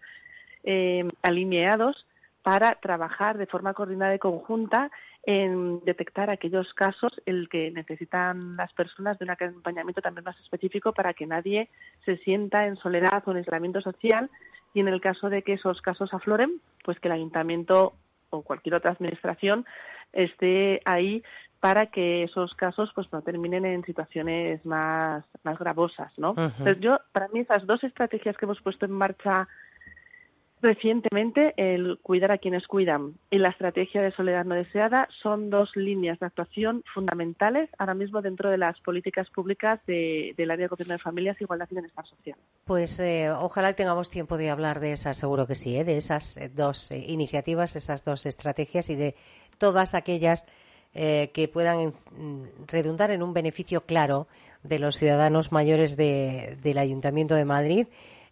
eh, 0.63 1.07
alineados 1.21 2.05
para 2.41 2.75
trabajar 2.75 3.37
de 3.37 3.47
forma 3.47 3.73
coordinada 3.73 4.13
y 4.13 4.19
conjunta 4.19 4.91
en 5.23 5.83
detectar 5.83 6.29
aquellos 6.29 6.71
casos 6.75 7.11
en 7.25 7.37
el 7.37 7.49
que 7.49 7.71
necesitan 7.71 8.55
las 8.55 8.71
personas 8.73 9.17
de 9.17 9.25
un 9.25 9.31
acompañamiento 9.31 10.01
también 10.01 10.23
más 10.23 10.39
específico 10.39 10.93
para 10.93 11.15
que 11.15 11.25
nadie 11.25 11.69
se 12.05 12.17
sienta 12.17 12.67
en 12.67 12.75
soledad 12.75 13.23
o 13.25 13.31
en 13.31 13.37
aislamiento 13.37 13.81
social 13.81 14.29
y 14.75 14.79
en 14.79 14.87
el 14.87 15.01
caso 15.01 15.29
de 15.29 15.41
que 15.41 15.53
esos 15.53 15.81
casos 15.81 16.13
afloren, 16.13 16.61
pues 16.83 16.99
que 16.99 17.07
el 17.07 17.13
ayuntamiento 17.13 17.93
o 18.29 18.43
cualquier 18.43 18.75
otra 18.75 18.91
administración 18.91 19.65
esté 20.13 20.81
ahí 20.85 21.23
para 21.65 21.87
que 21.87 22.21
esos 22.21 22.53
casos 22.53 22.91
pues 22.93 23.11
no 23.11 23.23
terminen 23.23 23.65
en 23.65 23.83
situaciones 23.85 24.63
más, 24.67 25.25
más 25.43 25.57
gravosas, 25.57 26.11
¿no? 26.15 26.35
Entonces 26.37 26.79
yo, 26.79 26.99
para 27.11 27.27
mí 27.29 27.39
esas 27.39 27.65
dos 27.65 27.83
estrategias 27.83 28.37
que 28.37 28.45
hemos 28.45 28.61
puesto 28.61 28.85
en 28.85 28.91
marcha 28.91 29.47
recientemente, 30.61 31.53
el 31.57 31.97
cuidar 32.03 32.31
a 32.31 32.37
quienes 32.37 32.67
cuidan 32.67 33.15
y 33.31 33.39
la 33.39 33.49
estrategia 33.49 34.01
de 34.03 34.11
soledad 34.11 34.45
no 34.45 34.53
deseada, 34.55 35.07
son 35.23 35.49
dos 35.49 35.75
líneas 35.75 36.19
de 36.19 36.27
actuación 36.27 36.83
fundamentales 36.93 37.69
ahora 37.79 37.95
mismo 37.95 38.21
dentro 38.21 38.51
de 38.51 38.57
las 38.59 38.79
políticas 38.81 39.27
públicas 39.31 39.79
de- 39.87 40.35
del 40.37 40.51
área 40.51 40.65
de 40.65 40.69
gobierno 40.69 40.93
de 40.93 40.99
familias, 40.99 41.39
igualdad 41.41 41.67
y 41.71 41.75
bienestar 41.75 42.05
social. 42.07 42.37
Pues 42.65 42.99
eh, 42.99 43.29
ojalá 43.31 43.73
tengamos 43.73 44.09
tiempo 44.11 44.37
de 44.37 44.51
hablar 44.51 44.79
de 44.79 44.93
esas, 44.93 45.17
seguro 45.17 45.47
que 45.47 45.55
sí, 45.55 45.77
¿eh? 45.77 45.83
de 45.83 45.97
esas 45.97 46.37
eh, 46.37 46.49
dos 46.49 46.91
eh, 46.91 47.03
iniciativas, 47.07 47.75
esas 47.75 48.03
dos 48.05 48.27
estrategias 48.27 48.89
y 48.89 48.95
de 48.95 49.15
todas 49.57 49.93
aquellas 49.95 50.45
eh, 50.95 51.29
que 51.33 51.47
puedan 51.47 51.93
mm, 52.17 52.43
redundar 52.67 53.11
en 53.11 53.21
un 53.21 53.33
beneficio 53.33 53.81
claro 53.85 54.27
de 54.63 54.79
los 54.79 54.97
ciudadanos 54.97 55.51
mayores 55.51 55.95
de- 55.95 56.57
del 56.63 56.77
Ayuntamiento 56.79 57.35
de 57.35 57.45
Madrid. 57.45 57.87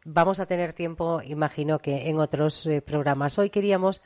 Vamos 0.06 0.40
a 0.40 0.46
tener 0.48 0.74
tiempo, 0.74 1.22
imagino 1.24 1.80
que 1.80 2.10
en 2.10 2.20
otros 2.20 2.66
eh, 2.66 2.82
programas. 2.82 3.38
Hoy 3.38 3.50
queríamos 3.52 4.02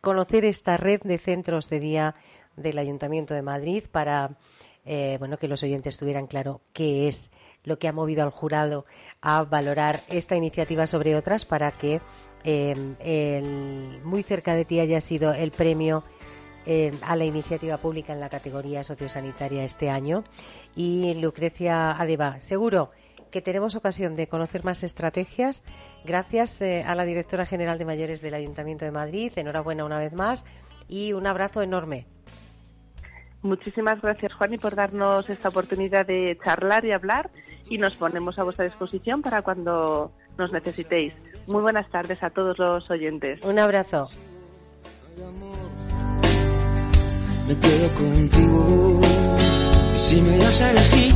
conocer 0.00 0.44
esta 0.44 0.76
red 0.76 1.00
de 1.02 1.18
centros 1.18 1.68
de 1.68 1.80
día 1.80 2.14
del 2.56 2.78
Ayuntamiento 2.78 3.34
de 3.34 3.42
Madrid 3.42 3.84
para 3.90 4.36
eh, 4.84 5.16
bueno 5.18 5.38
que 5.38 5.48
los 5.48 5.62
oyentes 5.62 5.96
tuvieran 5.96 6.26
claro 6.26 6.60
qué 6.72 7.08
es 7.08 7.30
lo 7.64 7.78
que 7.78 7.86
ha 7.88 7.92
movido 7.92 8.22
al 8.24 8.30
jurado 8.30 8.84
a 9.20 9.42
valorar 9.44 10.02
esta 10.08 10.34
iniciativa 10.36 10.86
sobre 10.88 11.14
otras 11.16 11.44
para 11.44 11.70
que 11.70 12.00
eh, 12.44 12.74
el 13.00 14.00
muy 14.04 14.22
cerca 14.24 14.54
de 14.54 14.64
ti 14.64 14.80
haya 14.80 15.00
sido 15.00 15.32
el 15.32 15.52
premio 15.52 16.02
eh, 16.66 16.92
a 17.02 17.16
la 17.16 17.24
iniciativa 17.24 17.78
pública 17.78 18.12
en 18.12 18.20
la 18.20 18.28
categoría 18.28 18.84
sociosanitaria 18.84 19.64
este 19.64 19.90
año. 19.90 20.24
Y 20.76 21.14
Lucrecia 21.14 21.92
Adeba, 21.92 22.40
seguro 22.40 22.90
que 23.30 23.42
tenemos 23.42 23.74
ocasión 23.74 24.14
de 24.14 24.28
conocer 24.28 24.62
más 24.62 24.82
estrategias. 24.82 25.64
Gracias 26.04 26.60
eh, 26.62 26.84
a 26.86 26.94
la 26.94 27.04
directora 27.04 27.46
general 27.46 27.78
de 27.78 27.84
mayores 27.84 28.20
del 28.20 28.34
Ayuntamiento 28.34 28.84
de 28.84 28.92
Madrid. 28.92 29.32
Enhorabuena 29.36 29.84
una 29.84 29.98
vez 29.98 30.12
más 30.12 30.44
y 30.88 31.12
un 31.14 31.26
abrazo 31.26 31.62
enorme. 31.62 32.06
Muchísimas 33.42 34.00
gracias, 34.00 34.32
Juan, 34.34 34.54
y 34.54 34.58
por 34.58 34.76
darnos 34.76 35.28
esta 35.28 35.48
oportunidad 35.48 36.06
de 36.06 36.38
charlar 36.44 36.84
y 36.84 36.92
hablar 36.92 37.30
y 37.68 37.78
nos 37.78 37.94
ponemos 37.96 38.38
a 38.38 38.44
vuestra 38.44 38.64
disposición 38.64 39.20
para 39.20 39.42
cuando 39.42 40.12
nos 40.38 40.52
necesitéis. 40.52 41.12
Muy 41.48 41.62
buenas 41.62 41.90
tardes 41.90 42.22
a 42.22 42.30
todos 42.30 42.58
los 42.58 42.88
oyentes. 42.88 43.42
Un 43.42 43.58
abrazo. 43.58 44.08
Me 47.46 47.56
quedo 47.58 47.94
contigo. 47.94 49.00
Y 49.96 49.98
si 50.00 50.22
me 50.22 50.36
das 50.38 50.60
a 50.60 50.70
elegir 50.70 51.14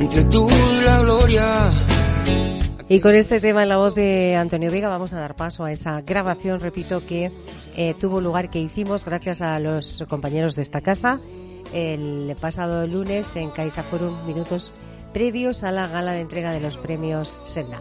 entre 0.00 0.24
tú 0.24 0.48
y 0.50 0.82
la 0.82 1.00
gloria, 1.00 1.70
Y 2.88 3.00
con 3.00 3.14
este 3.14 3.40
tema 3.40 3.62
en 3.62 3.68
la 3.70 3.78
voz 3.78 3.94
de 3.94 4.36
Antonio 4.36 4.70
Vega 4.70 4.88
vamos 4.88 5.12
a 5.12 5.18
dar 5.18 5.34
paso 5.34 5.64
a 5.64 5.72
esa 5.72 6.02
grabación, 6.02 6.60
repito, 6.60 7.06
que 7.06 7.30
eh, 7.76 7.94
tuvo 7.98 8.20
lugar, 8.20 8.50
que 8.50 8.58
hicimos 8.58 9.04
gracias 9.04 9.40
a 9.40 9.58
los 9.60 10.04
compañeros 10.08 10.56
de 10.56 10.62
esta 10.62 10.80
casa 10.82 11.20
el 11.72 12.36
pasado 12.40 12.86
lunes 12.86 13.34
en 13.36 13.50
Caixa 13.50 13.82
Forum, 13.82 14.14
minutos 14.26 14.74
previos 15.12 15.64
a 15.64 15.72
la 15.72 15.86
gala 15.86 16.12
de 16.12 16.20
entrega 16.20 16.52
de 16.52 16.60
los 16.60 16.76
premios 16.76 17.36
Senda. 17.46 17.80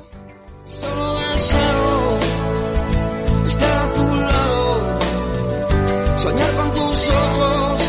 solo 0.68 1.16
deseo 1.34 2.20
estar 3.48 3.78
a 3.78 3.94
tu 3.94 4.16
lado, 4.16 4.41
soñar 6.22 6.54
con 6.54 6.72
tus 6.74 7.10
ojos, 7.10 7.82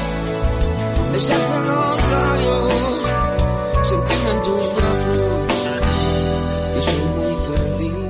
besarte 1.12 1.54
en 1.54 1.64
los 1.68 2.10
labios, 2.12 3.12
sentirme 3.82 4.30
en 4.30 4.42
tus 4.42 4.74
brazos. 4.76 5.42
Yo 6.74 6.80
soy 6.88 7.00
muy 7.18 7.34
feliz. 7.46 8.00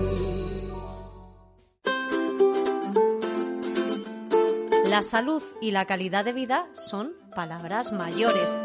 La 4.89 5.03
salud 5.03 5.43
y 5.61 5.73
la 5.73 5.87
calidad 5.87 6.25
de 6.25 6.33
vida 6.33 6.67
son 6.75 7.15
palabras 7.35 7.91
mayores. 7.93 8.57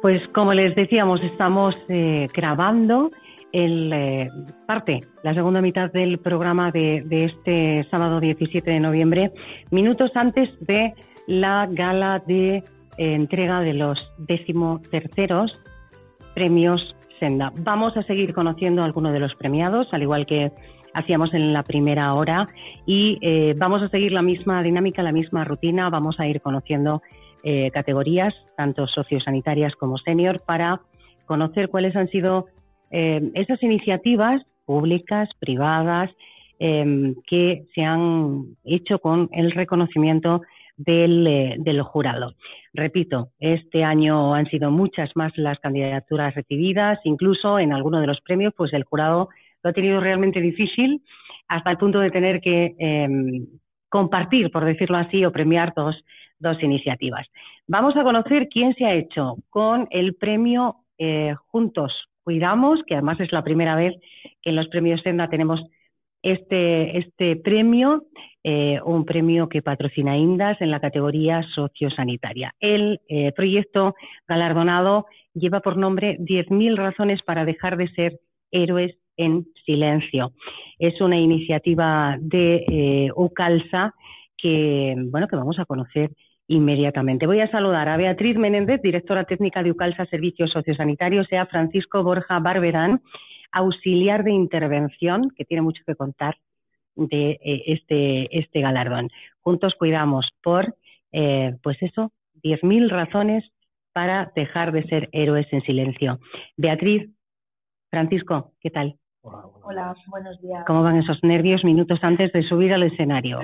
Pues 0.00 0.28
como 0.32 0.52
les 0.54 0.76
decíamos, 0.76 1.24
estamos 1.24 1.74
eh, 1.88 2.28
grabando 2.32 3.10
el 3.52 3.92
eh, 3.92 4.28
parte, 4.66 5.00
la 5.22 5.34
segunda 5.34 5.60
mitad 5.60 5.90
del 5.90 6.18
programa 6.18 6.70
de, 6.70 7.04
este 7.10 7.86
sábado 7.90 8.20
17 8.20 8.70
de 8.70 8.80
noviembre, 8.80 9.32
minutos 9.70 10.10
antes 10.14 10.58
de 10.66 10.94
la 11.26 11.66
gala 11.70 12.22
de 12.26 12.56
eh, 12.56 12.62
entrega 12.98 13.60
de 13.60 13.74
los 13.74 13.98
decimoterceros 14.18 15.58
premios 16.34 16.94
Senda. 17.18 17.52
Vamos 17.62 17.96
a 17.96 18.04
seguir 18.04 18.32
conociendo 18.32 18.82
a 18.82 18.84
algunos 18.84 19.12
de 19.12 19.18
los 19.18 19.34
premiados, 19.34 19.88
al 19.92 20.02
igual 20.02 20.24
que 20.24 20.52
hacíamos 20.94 21.34
en 21.34 21.52
la 21.52 21.64
primera 21.64 22.14
hora, 22.14 22.46
y 22.86 23.18
eh, 23.22 23.54
vamos 23.58 23.82
a 23.82 23.88
seguir 23.88 24.12
la 24.12 24.22
misma 24.22 24.62
dinámica, 24.62 25.02
la 25.02 25.10
misma 25.10 25.42
rutina. 25.42 25.90
Vamos 25.90 26.20
a 26.20 26.26
ir 26.26 26.40
conociendo 26.40 27.02
categorías, 27.72 28.34
tanto 28.58 28.86
sociosanitarias 28.86 29.74
como 29.76 29.96
senior, 29.96 30.42
para 30.44 30.82
conocer 31.24 31.70
cuáles 31.70 31.96
han 31.96 32.08
sido 32.08 32.46
eh, 32.90 33.30
esas 33.34 33.62
iniciativas 33.62 34.42
públicas, 34.64 35.28
privadas, 35.38 36.10
eh, 36.60 37.14
que 37.26 37.66
se 37.74 37.82
han 37.82 38.56
hecho 38.64 38.98
con 38.98 39.28
el 39.32 39.52
reconocimiento 39.52 40.42
del, 40.76 41.26
eh, 41.26 41.56
del, 41.58 41.82
jurado. 41.82 42.34
Repito, 42.72 43.28
este 43.38 43.84
año 43.84 44.34
han 44.34 44.46
sido 44.46 44.70
muchas 44.70 45.10
más 45.14 45.32
las 45.36 45.58
candidaturas 45.58 46.34
recibidas, 46.34 46.98
incluso 47.04 47.58
en 47.58 47.72
algunos 47.72 48.00
de 48.00 48.06
los 48.06 48.20
premios, 48.22 48.54
pues 48.56 48.72
el 48.72 48.84
jurado 48.84 49.28
lo 49.62 49.70
ha 49.70 49.72
tenido 49.72 50.00
realmente 50.00 50.40
difícil 50.40 51.02
hasta 51.48 51.70
el 51.70 51.78
punto 51.78 52.00
de 52.00 52.10
tener 52.10 52.40
que 52.40 52.74
eh, 52.78 53.08
compartir, 53.88 54.50
por 54.50 54.64
decirlo 54.64 54.98
así, 54.98 55.24
o 55.24 55.32
premiar 55.32 55.74
dos 55.74 56.62
iniciativas. 56.62 57.26
Vamos 57.66 57.96
a 57.96 58.02
conocer 58.02 58.48
quién 58.48 58.74
se 58.74 58.84
ha 58.84 58.94
hecho 58.94 59.36
con 59.50 59.88
el 59.90 60.14
premio 60.14 60.76
eh, 60.98 61.34
Juntos 61.46 61.92
Cuidamos, 62.28 62.80
que 62.86 62.92
además 62.92 63.18
es 63.20 63.32
la 63.32 63.42
primera 63.42 63.74
vez 63.74 63.94
que 64.42 64.50
en 64.50 64.56
los 64.56 64.68
premios 64.68 65.00
Senda 65.00 65.30
tenemos 65.30 65.62
este, 66.22 66.98
este 66.98 67.36
premio, 67.36 68.04
eh, 68.44 68.80
un 68.84 69.06
premio 69.06 69.48
que 69.48 69.62
patrocina 69.62 70.16
INDAS 70.16 70.60
en 70.60 70.70
la 70.70 70.80
categoría 70.80 71.42
sociosanitaria. 71.54 72.54
El 72.60 73.00
eh, 73.08 73.32
proyecto 73.32 73.94
galardonado 74.26 75.06
lleva 75.32 75.60
por 75.60 75.78
nombre 75.78 76.18
10.000 76.18 76.76
razones 76.76 77.22
para 77.22 77.46
dejar 77.46 77.78
de 77.78 77.88
ser 77.92 78.20
héroes 78.50 78.94
en 79.16 79.46
silencio. 79.64 80.32
Es 80.78 81.00
una 81.00 81.18
iniciativa 81.18 82.16
de 82.20 82.64
eh, 82.68 83.10
UCALSA 83.14 83.94
que, 84.36 84.94
bueno, 84.96 85.28
que 85.28 85.36
vamos 85.36 85.58
a 85.58 85.64
conocer 85.64 86.10
inmediatamente. 86.48 87.26
Voy 87.26 87.40
a 87.40 87.50
saludar 87.50 87.88
a 87.88 87.96
Beatriz 87.96 88.36
Menéndez, 88.36 88.82
directora 88.82 89.24
técnica 89.24 89.62
de 89.62 89.70
UCALSA 89.70 90.06
Servicios 90.06 90.50
Sociosanitarios, 90.50 91.30
y 91.30 91.36
a 91.36 91.46
Francisco 91.46 92.02
Borja 92.02 92.40
Barberán, 92.40 93.02
auxiliar 93.52 94.24
de 94.24 94.32
intervención, 94.32 95.30
que 95.36 95.44
tiene 95.44 95.62
mucho 95.62 95.82
que 95.86 95.94
contar 95.94 96.36
de 96.96 97.38
eh, 97.42 97.62
este, 97.66 98.38
este 98.38 98.60
galardón. 98.60 99.10
Juntos 99.40 99.74
cuidamos 99.78 100.28
por, 100.42 100.74
eh, 101.12 101.54
pues 101.62 101.76
eso, 101.82 102.12
10.000 102.42 102.88
razones 102.88 103.44
para 103.92 104.32
dejar 104.34 104.72
de 104.72 104.84
ser 104.84 105.08
héroes 105.12 105.46
en 105.52 105.62
silencio. 105.62 106.18
Beatriz, 106.56 107.10
Francisco, 107.90 108.52
¿qué 108.60 108.70
tal? 108.70 108.96
Hola, 109.22 109.94
buenos 110.06 110.40
días. 110.40 110.64
¿Cómo 110.66 110.82
van 110.82 110.96
esos 110.96 111.22
nervios 111.22 111.64
minutos 111.64 111.98
antes 112.02 112.32
de 112.32 112.42
subir 112.42 112.72
al 112.72 112.84
escenario? 112.84 113.40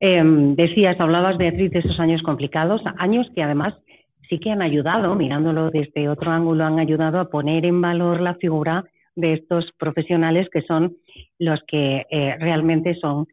Eh, 0.00 0.22
decías, 0.56 1.00
hablabas, 1.00 1.38
Beatriz, 1.38 1.70
de 1.70 1.78
esos 1.78 1.98
años 1.98 2.22
complicados, 2.22 2.82
años 2.98 3.26
que 3.34 3.42
además 3.42 3.74
sí 4.28 4.38
que 4.38 4.50
han 4.50 4.62
ayudado, 4.62 5.14
mirándolo 5.14 5.70
desde 5.70 6.08
otro 6.08 6.30
ángulo, 6.30 6.64
han 6.64 6.78
ayudado 6.78 7.18
a 7.20 7.30
poner 7.30 7.64
en 7.64 7.80
valor 7.80 8.20
la 8.20 8.34
figura 8.34 8.84
de 9.14 9.32
estos 9.34 9.70
profesionales 9.78 10.48
que 10.52 10.62
son 10.62 10.96
los 11.38 11.60
que 11.66 12.04
eh, 12.10 12.36
realmente 12.38 12.94
son 12.96 13.26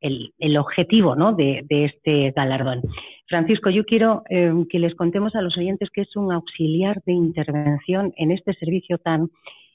el, 0.00 0.56
objetivo 0.56 1.14
¿no? 1.14 1.32
de, 1.32 1.64
este 1.68 2.32
galardón. 2.32 2.82
Francisco, 3.26 3.70
yo 3.70 3.84
quiero 3.84 4.22
eh, 4.28 4.52
que 4.68 4.78
les 4.78 4.94
contemos 4.94 5.34
a 5.34 5.42
los 5.42 5.56
oyentes 5.56 5.88
que 5.90 6.02
es 6.02 6.16
un 6.16 6.32
auxiliar 6.32 7.02
de 7.04 7.12
intervención 7.12 8.12
en 8.16 8.30
este 8.30 8.54
servicio 8.54 8.98
tan 8.98 9.28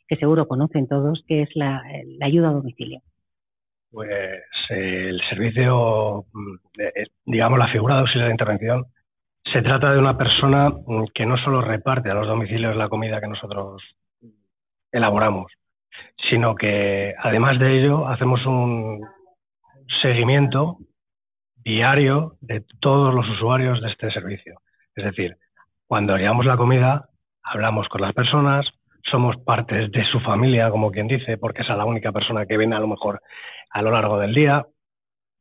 que 0.08 0.18
seguro 0.18 0.48
conocen 0.48 0.88
todos, 0.88 1.24
que 1.28 1.44
es 1.44 1.50
la, 1.56 1.82
la 2.20 2.26
ayuda 2.28 2.50
a 2.50 2.54
domicilio. 2.54 3.02
Pues 3.96 4.10
eh, 4.72 5.08
el 5.08 5.22
servicio, 5.30 6.26
digamos, 7.26 7.58
la 7.58 7.70
figura 7.70 7.96
de 7.96 8.02
auxiliar 8.02 8.28
de 8.28 8.34
intervención, 8.34 8.86
se 9.54 9.62
trata 9.62 9.94
de 9.94 10.00
una 10.00 10.18
persona 10.18 10.74
que 11.14 11.26
no 11.26 11.38
solo 11.38 11.62
reparte 11.62 12.12
a 12.12 12.14
los 12.14 12.28
domicilios 12.28 12.76
la 12.76 12.90
comida 12.90 13.22
que 13.22 13.30
nosotros 13.30 13.82
elaboramos, 14.92 15.50
sino 16.30 16.56
que 16.56 17.14
además 17.18 17.58
de 17.58 17.80
ello 17.80 18.06
hacemos 18.10 18.46
un 18.46 19.00
seguimiento 20.02 20.78
diario 21.64 22.34
de 22.42 22.66
todos 22.82 23.16
los 23.16 23.30
usuarios 23.30 23.82
de 23.82 23.92
este 23.92 24.12
servicio. 24.12 24.60
Es 24.94 25.06
decir, 25.06 25.38
cuando 25.88 26.18
llevamos 26.18 26.46
la 26.46 26.58
comida, 26.58 27.08
hablamos 27.44 27.88
con 27.88 28.02
las 28.02 28.14
personas, 28.14 28.66
somos 29.10 29.38
partes 29.38 29.90
de 29.90 30.04
su 30.12 30.20
familia, 30.20 30.70
como 30.70 30.92
quien 30.92 31.08
dice, 31.08 31.38
porque 31.38 31.62
es 31.62 31.70
la 31.70 31.86
única 31.86 32.12
persona 32.12 32.46
que 32.46 32.58
viene 32.58 32.76
a 32.76 32.80
lo 32.80 32.88
mejor 32.88 33.22
a 33.76 33.82
lo 33.82 33.92
largo 33.92 34.18
del 34.18 34.34
día. 34.34 34.66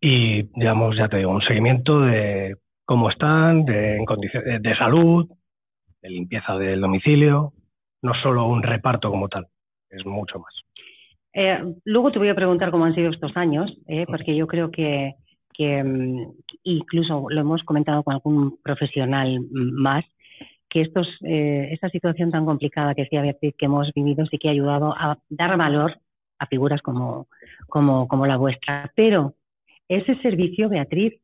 Y, 0.01 0.43
digamos, 0.59 0.97
ya 0.97 1.09
te 1.09 1.19
digo, 1.19 1.31
un 1.31 1.41
seguimiento 1.41 2.01
de 2.01 2.57
cómo 2.85 3.09
están, 3.09 3.65
de, 3.65 3.97
en 3.97 4.05
condiciones 4.05 4.61
de 4.61 4.77
salud, 4.77 5.31
de 6.03 6.11
limpieza 6.11 6.57
del 6.57 6.81
domicilio, 6.81 7.53
no 8.03 8.13
solo 8.23 8.47
un 8.47 8.63
reparto 8.63 9.09
como 9.09 9.29
tal, 9.29 9.47
es 9.89 10.05
mucho 10.05 10.41
más. 10.41 10.53
Eh, 11.33 11.59
luego 11.85 12.11
te 12.11 12.19
voy 12.19 12.29
a 12.29 12.35
preguntar 12.35 12.73
cómo 12.73 12.85
han 12.85 12.95
sido 12.95 13.11
estos 13.11 13.37
años, 13.37 13.73
eh, 13.87 14.05
porque 14.07 14.37
yo 14.37 14.49
creo 14.49 14.71
que, 14.71 15.15
que 15.55 15.83
um, 15.83 16.35
incluso 16.65 17.27
lo 17.31 17.41
hemos 17.41 17.63
comentado 17.63 18.03
con 18.03 18.15
algún 18.15 18.59
profesional 18.63 19.39
más, 19.53 20.05
que 20.69 20.83
estos, 20.83 21.07
eh, 21.23 21.69
esta 21.71 21.89
situación 21.89 22.33
tan 22.33 22.45
complicada 22.45 22.97
que 22.97 23.03
decía 23.03 23.23
Beatriz 23.23 23.55
que 23.57 23.67
hemos 23.67 23.93
vivido 23.95 24.27
sí 24.27 24.39
que 24.39 24.49
ha 24.49 24.53
ayudado 24.53 24.93
a 24.93 25.19
dar 25.29 25.57
valor 25.57 26.01
figuras 26.47 26.83
como, 26.83 27.27
como, 27.69 28.09
como 28.09 28.27
la 28.27 28.37
vuestra. 28.37 28.93
Pero 28.95 29.35
ese 29.89 30.17
servicio, 30.17 30.69
Beatriz, 30.69 31.15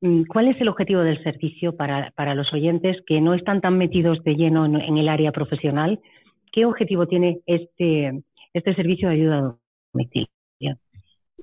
mm, 0.00 0.24
¿cuál 0.24 0.48
es 0.48 0.60
el 0.60 0.68
objetivo 0.68 1.00
del 1.00 1.22
servicio 1.22 1.76
para, 1.76 2.10
para 2.16 2.34
los 2.34 2.52
oyentes 2.52 2.96
que 3.06 3.20
no 3.20 3.34
están 3.34 3.60
tan 3.60 3.76
metidos 3.76 4.22
de 4.24 4.34
lleno 4.34 4.64
en, 4.66 4.98
el 4.98 5.08
área 5.08 5.32
profesional? 5.32 6.00
¿Qué 6.52 6.64
objetivo 6.64 7.06
tiene 7.06 7.40
este, 7.46 8.22
este 8.54 8.74
servicio 8.74 9.08
de 9.08 9.14
ayuda 9.14 9.38
a? 9.38 9.56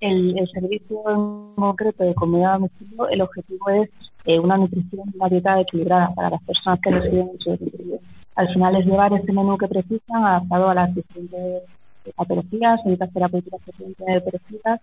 El, 0.01 0.37
el, 0.37 0.47
servicio 0.49 0.97
en 1.07 1.55
concreto 1.55 2.03
de 2.03 2.13
comida 2.13 2.53
a 2.53 2.57
domicilio, 2.57 3.07
el 3.09 3.21
objetivo 3.21 3.69
es 3.69 3.89
eh, 4.25 4.39
una 4.39 4.57
nutrición 4.57 5.11
una 5.13 5.29
dieta 5.29 5.59
equilibrada 5.61 6.13
para 6.13 6.31
las 6.31 6.43
personas 6.43 6.79
que 6.81 6.91
residen 6.91 7.29
en 7.29 7.39
su 7.39 7.49
domicilio. 7.51 7.99
Al 8.35 8.53
final 8.53 8.75
es 8.75 8.85
llevar 8.85 9.13
ese 9.13 9.31
menú 9.31 9.57
que 9.57 9.67
precisan 9.67 10.23
adaptado 10.25 10.69
a 10.69 10.75
las 10.75 10.95
diferentes 10.95 11.63
patologías, 12.11 12.85
medidas 12.85 13.13
terapéuticas 13.13 13.61
que 13.63 13.71
pueden 13.71 13.95
tener 13.95 14.23
precitas 14.23 14.81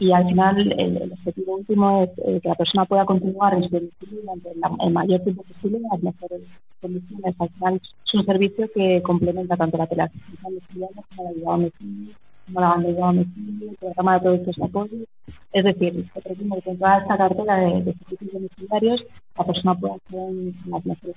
y 0.00 0.12
al 0.12 0.26
final 0.26 0.58
el, 0.58 0.96
el 0.96 1.12
objetivo 1.12 1.56
último 1.56 2.02
es 2.04 2.10
eh, 2.24 2.40
que 2.42 2.48
la 2.48 2.54
persona 2.54 2.86
pueda 2.86 3.04
continuar 3.04 3.52
en 3.54 3.64
su 3.64 3.68
domicilio 3.68 4.22
durante 4.22 4.54
la, 4.56 4.70
el 4.80 4.92
mayor 4.92 5.20
tiempo 5.20 5.42
posible 5.42 5.76
en 5.76 5.82
las 5.82 6.02
mejores 6.02 6.40
condiciones. 6.80 7.34
Al 7.38 7.50
final 7.50 7.74
es 7.74 8.14
un 8.14 8.24
servicio 8.24 8.70
que 8.74 9.02
complementa 9.02 9.56
tanto 9.58 9.76
la 9.76 9.86
teleasistencia 9.86 10.48
domiciliaria 10.48 11.02
como 11.14 11.24
la 11.24 11.30
ayuda 11.30 11.48
a 11.48 11.56
domicilio, 11.56 12.14
como 12.46 12.60
la 12.60 12.68
bandeja 12.68 13.04
a 13.04 13.12
domicilio, 13.12 13.70
el 13.70 13.76
programa 13.76 14.14
de 14.14 14.20
productos 14.20 14.56
de 14.56 14.64
apoyo. 14.64 14.96
Es 15.52 15.64
decir, 15.64 16.10
se 16.14 16.20
pretende 16.22 16.62
que 16.62 16.74
toda 16.76 16.98
esta 16.98 17.16
cartera 17.18 17.56
de, 17.56 17.82
de 17.82 17.94
servicios 17.94 18.32
domiciliarios 18.32 19.04
la 19.36 19.44
persona 19.44 19.74
pueda 19.74 19.96
estar 19.96 20.18
en 20.18 20.54
las 20.70 20.86
mejores 20.86 21.16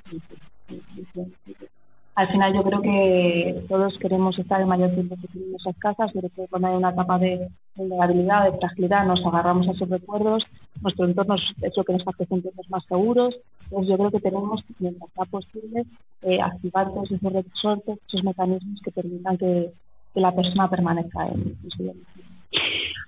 condiciones 0.68 1.83
al 2.16 2.28
final 2.28 2.54
yo 2.54 2.64
creo 2.64 2.82
que 2.82 3.64
todos 3.68 3.98
queremos 3.98 4.38
estar 4.38 4.62
el 4.62 4.68
mayor 4.68 4.92
tiempo 4.92 5.16
posible 5.16 5.46
en 5.46 5.52
nuestras 5.52 5.78
casas, 5.78 6.12
sobre 6.12 6.30
todo 6.30 6.46
cuando 6.48 6.68
hay 6.68 6.76
una 6.76 6.92
etapa 6.92 7.18
de 7.18 7.48
vulnerabilidad, 7.76 8.52
de 8.52 8.58
fragilidad, 8.60 9.06
nos 9.06 9.26
agarramos 9.26 9.68
a 9.68 9.72
esos 9.72 9.90
recuerdos, 9.90 10.44
nuestro 10.82 11.06
entorno 11.06 11.36
es 11.36 11.76
lo 11.76 11.84
que 11.84 11.94
nos 11.94 12.08
hace 12.08 12.26
sentirnos 12.26 12.70
más 12.70 12.86
seguros, 12.86 13.36
entonces 13.64 13.90
yo 13.90 13.98
creo 13.98 14.12
que 14.12 14.20
tenemos, 14.20 14.64
mientras 14.78 15.12
sea 15.12 15.26
posible, 15.26 15.84
eh, 16.22 16.40
activar 16.40 16.90
todos 16.94 17.12
esos 17.12 17.34
resortes, 17.34 18.00
esos 18.08 18.24
mecanismos 18.24 18.80
que 18.84 18.92
permitan 18.92 19.38
que, 19.38 19.72
la 20.16 20.32
persona 20.32 20.70
permanezca 20.70 21.28
en, 21.28 21.58
su 21.72 21.86
domicilio. 21.86 22.30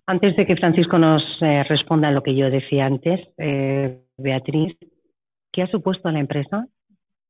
Antes 0.07 0.35
de 0.35 0.47
que 0.47 0.55
Francisco 0.55 0.97
nos 0.97 1.21
eh, 1.41 1.63
responda 1.69 2.07
a 2.07 2.11
lo 2.11 2.23
que 2.23 2.35
yo 2.35 2.49
decía 2.49 2.87
antes, 2.87 3.19
eh, 3.37 4.01
Beatriz, 4.17 4.75
¿qué 5.51 5.61
ha 5.61 5.67
supuesto 5.67 6.09
a 6.09 6.11
la 6.11 6.19
empresa 6.19 6.67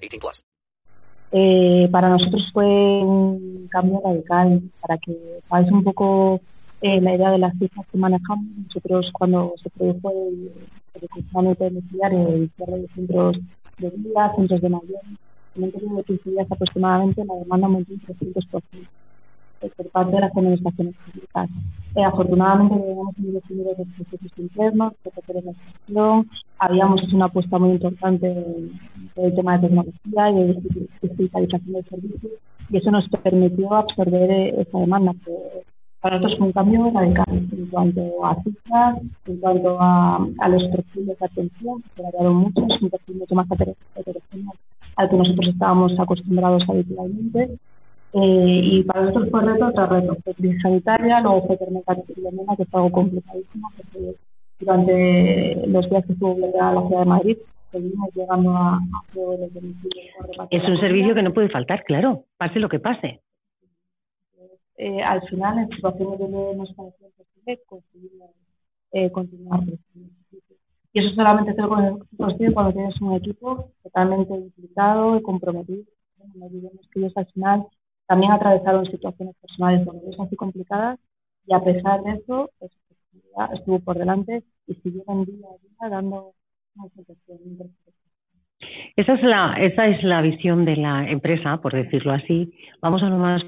18 0.00 0.20
plus. 0.20 0.44
Eh, 1.32 1.88
para 1.92 2.08
nosotros 2.08 2.42
fue 2.52 2.64
un 2.64 3.68
cambio 3.70 4.00
radical. 4.04 4.62
Para 4.80 4.98
que 4.98 5.40
pagáis 5.48 5.70
un 5.70 5.84
poco 5.84 6.40
eh, 6.82 7.00
la 7.00 7.14
idea 7.14 7.30
de 7.30 7.38
las 7.38 7.56
cifras 7.58 7.86
que 7.90 7.98
manejamos, 7.98 8.44
nosotros 8.66 9.10
cuando 9.12 9.54
se 9.62 9.70
produjo 9.70 10.10
el, 10.10 10.50
el 10.94 11.08
confinamiento 11.08 11.64
domiciliario, 11.64 12.28
el 12.28 12.50
cierre 12.56 12.78
de 12.78 12.88
centros 12.88 13.36
de 13.78 13.90
día, 13.90 14.32
centros 14.36 14.60
de 14.60 14.68
mayor, 14.68 15.00
en 15.56 15.64
un 15.64 15.70
periodo 15.72 15.96
de 15.96 16.04
15 16.04 16.30
días 16.30 16.46
aproximadamente 16.50 17.24
la 17.24 17.34
demanda 17.34 17.66
aumentó 17.66 17.92
un 17.92 18.00
300% 18.00 18.62
eh, 19.62 19.70
por 19.76 19.88
parte 19.90 20.12
de 20.12 20.20
las 20.20 20.36
administraciones 20.36 20.94
públicas. 20.96 21.50
Eh, 21.96 22.04
afortunadamente 22.04 22.74
habíamos 22.74 23.14
tenido 23.16 23.72
los 23.76 23.88
procesos 23.96 24.38
internos, 24.38 24.94
protocolos 25.02 25.44
de 25.44 25.54
gestión, 25.54 26.30
habíamos 26.58 27.02
hecho 27.02 27.16
una 27.16 27.24
apuesta 27.24 27.58
muy 27.58 27.70
importante 27.70 28.32
todo 29.14 29.26
el 29.26 29.34
tema 29.34 29.58
de 29.58 29.66
tecnología 29.66 30.30
y 30.30 30.34
de 30.34 30.88
digitalización 31.02 31.72
del 31.72 31.84
servicio 31.86 32.30
y 32.70 32.76
eso 32.76 32.90
nos 32.90 33.08
permitió 33.08 33.74
absorber 33.74 34.30
eh, 34.30 34.60
esa 34.60 34.78
demanda. 34.78 35.12
Que 35.24 35.32
para 36.00 36.16
nosotros 36.16 36.38
fue 36.38 36.46
un 36.46 36.52
cambio 36.52 36.90
radical 36.94 37.24
en 37.28 37.66
cuanto 37.66 38.24
a 38.24 38.42
cifras, 38.42 39.02
en 39.26 39.36
cuanto 39.38 39.80
a, 39.80 40.16
a 40.38 40.48
los 40.48 40.62
perfiles 40.68 41.18
de 41.18 41.26
atención, 41.26 41.82
que 41.94 42.02
variaron 42.02 42.36
mucho, 42.36 42.62
un 42.62 42.90
perfil 42.90 43.16
mucho 43.16 43.34
más 43.34 43.46
heterogéneo 43.50 44.52
al 44.96 45.08
que 45.08 45.16
nosotros 45.16 45.48
estábamos 45.48 45.98
acostumbrados 45.98 46.62
habitualmente. 46.68 47.58
Eh, 48.12 48.60
y 48.62 48.82
para 48.84 49.02
nosotros 49.02 49.30
fue 49.30 49.40
reto 49.42 49.72
tras 49.72 49.88
reto. 49.88 50.16
Fue 50.24 50.34
crisis 50.34 50.62
sanitaria, 50.62 51.20
luego 51.20 51.46
fue 51.46 51.56
Filomena, 51.56 52.56
que 52.56 52.64
fue 52.66 52.80
algo 52.80 52.92
complicadísimo, 52.92 53.68
porque 53.76 54.16
durante 54.58 55.66
los 55.66 55.88
días 55.88 56.04
que 56.06 56.12
estuvo 56.12 56.34
bloqueada 56.34 56.72
la 56.72 56.86
ciudad 56.86 57.00
de 57.00 57.06
Madrid, 57.06 57.38
seguimos 57.70 58.10
llegando 58.14 58.50
a, 58.50 58.76
a 58.76 59.14
los 59.14 59.54
domicilios. 59.54 60.06
Es 60.50 60.68
un 60.68 60.78
servicio 60.78 61.14
que 61.14 61.22
no 61.22 61.32
puede 61.32 61.48
faltar, 61.48 61.84
claro, 61.84 62.24
pase 62.36 62.58
lo 62.58 62.68
que 62.68 62.80
pase. 62.80 63.20
Eh, 64.76 65.02
al 65.02 65.22
final, 65.28 65.58
en 65.58 65.68
situaciones 65.68 66.18
donde 66.18 66.56
nos 66.56 66.72
parecía 66.74 67.06
imposible, 67.06 67.60
conseguimos 67.66 68.30
eh, 68.92 69.10
continuar. 69.12 69.60
Y 70.92 70.98
eso 70.98 71.14
solamente 71.14 71.54
se 71.54 71.62
lo 71.62 71.68
consigue 72.16 72.52
cuando 72.52 72.72
tienes 72.72 73.00
un 73.00 73.12
equipo 73.12 73.70
totalmente 73.82 74.34
implicado 74.34 75.16
y 75.16 75.22
comprometido. 75.22 75.84
No 76.34 76.46
olvidemos 76.46 76.88
que 76.90 77.00
ellos 77.00 77.12
al 77.16 77.26
final 77.26 77.66
también 78.10 78.32
atravesaron 78.32 78.86
situaciones 78.86 79.36
personales 79.40 79.86
dolorosas 79.86 80.32
y 80.32 80.34
complicadas 80.34 80.98
y 81.46 81.54
a 81.54 81.60
pesar 81.60 82.02
de 82.02 82.14
eso, 82.14 82.50
pues, 82.58 82.72
estuvo 83.54 83.78
por 83.78 83.96
delante 83.96 84.42
y 84.66 84.74
siguieron 84.74 85.24
día 85.24 85.46
a 85.46 85.86
día 85.86 85.96
dando 85.96 86.32
una 86.74 86.88
esa 88.96 89.14
es 89.14 89.22
la 89.22 89.54
esa 89.60 89.86
es 89.86 90.02
la 90.02 90.22
visión 90.22 90.64
de 90.64 90.76
la 90.76 91.08
empresa, 91.08 91.58
por 91.58 91.72
decirlo 91.72 92.12
así. 92.12 92.52
Vamos 92.82 93.00
a 93.04 93.08
lo 93.08 93.16
más 93.16 93.42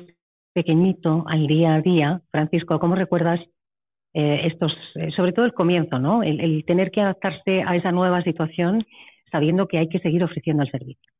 pequeñito, 0.52 1.24
al 1.26 1.48
día 1.48 1.74
a 1.74 1.80
día. 1.80 2.20
Francisco, 2.30 2.78
¿cómo 2.78 2.94
recuerdas 2.94 3.40
eh, 4.14 4.42
estos, 4.44 4.72
eh, 4.94 5.10
sobre 5.16 5.32
todo 5.32 5.44
el 5.44 5.54
comienzo, 5.54 5.98
¿no? 5.98 6.22
El, 6.22 6.38
el, 6.40 6.64
tener 6.64 6.92
que 6.92 7.00
adaptarse 7.00 7.64
a 7.66 7.74
esa 7.74 7.90
nueva 7.90 8.22
situación 8.22 8.86
sabiendo 9.32 9.66
que 9.66 9.78
hay 9.78 9.88
que 9.88 9.98
seguir 9.98 10.22
ofreciendo 10.22 10.62
el 10.62 10.70
servicio. 10.70 11.12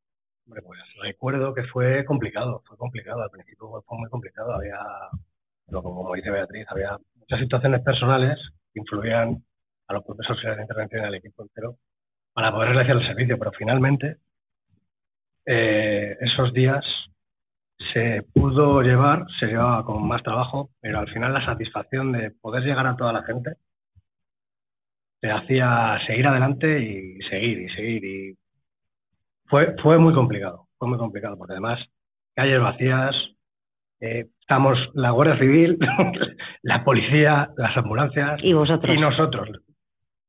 Pues 0.61 0.79
recuerdo 1.01 1.55
que 1.55 1.65
fue 1.65 2.05
complicado, 2.05 2.63
fue 2.67 2.77
complicado, 2.77 3.23
al 3.23 3.31
principio 3.31 3.83
fue 3.87 3.99
muy 3.99 4.11
complicado, 4.11 4.53
había, 4.53 4.79
como 5.71 6.15
dice 6.15 6.31
Beatriz, 6.31 6.67
había 6.69 6.99
muchas 7.15 7.41
situaciones 7.41 7.83
personales 7.83 8.39
que 8.73 8.81
influían 8.81 9.43
a 9.89 9.95
los 9.95 10.05
auxiliares 10.07 10.59
de 10.59 10.63
intervención 10.63 11.03
y 11.03 11.07
al 11.07 11.15
equipo 11.15 11.43
entero 11.43 11.77
para 12.35 12.53
poder 12.53 12.71
realizar 12.71 12.97
el 12.97 13.07
servicio, 13.07 13.39
pero 13.39 13.53
finalmente 13.53 14.19
eh, 15.47 16.19
esos 16.21 16.53
días 16.53 16.85
se 17.95 18.23
pudo 18.35 18.83
llevar, 18.83 19.25
se 19.41 19.47
llevaba 19.47 19.85
con 19.85 20.07
más 20.07 20.23
trabajo, 20.23 20.71
pero 20.81 20.99
al 20.99 21.09
final 21.13 21.33
la 21.33 21.45
satisfacción 21.45 22.13
de 22.13 22.31
poder 22.31 22.63
llegar 22.63 22.87
a 22.87 22.97
toda 22.97 23.13
la 23.13 23.23
gente 23.23 23.57
te 25.21 25.31
hacía 25.31 25.99
seguir 26.07 26.27
adelante 26.27 26.81
y 26.81 27.19
seguir 27.31 27.63
y 27.63 27.69
seguir 27.71 28.05
y 28.05 28.42
fue 29.53 29.77
fue 29.83 29.99
muy 29.99 30.15
complicado, 30.15 30.67
fue 30.79 30.89
muy 30.89 30.97
complicado 30.97 31.37
porque 31.37 31.53
además 31.53 31.79
calles 32.35 32.63
vacías, 32.63 33.15
eh, 34.01 34.29
estamos 34.41 34.79
la 34.95 35.11
Guardia 35.11 35.39
Civil, 35.39 35.79
la 36.63 36.83
policía, 36.83 37.51
las 37.59 37.77
ambulancias 37.77 38.41
y 38.43 38.55
vosotros 38.55 38.97
y 38.97 38.99
nosotros 38.99 39.51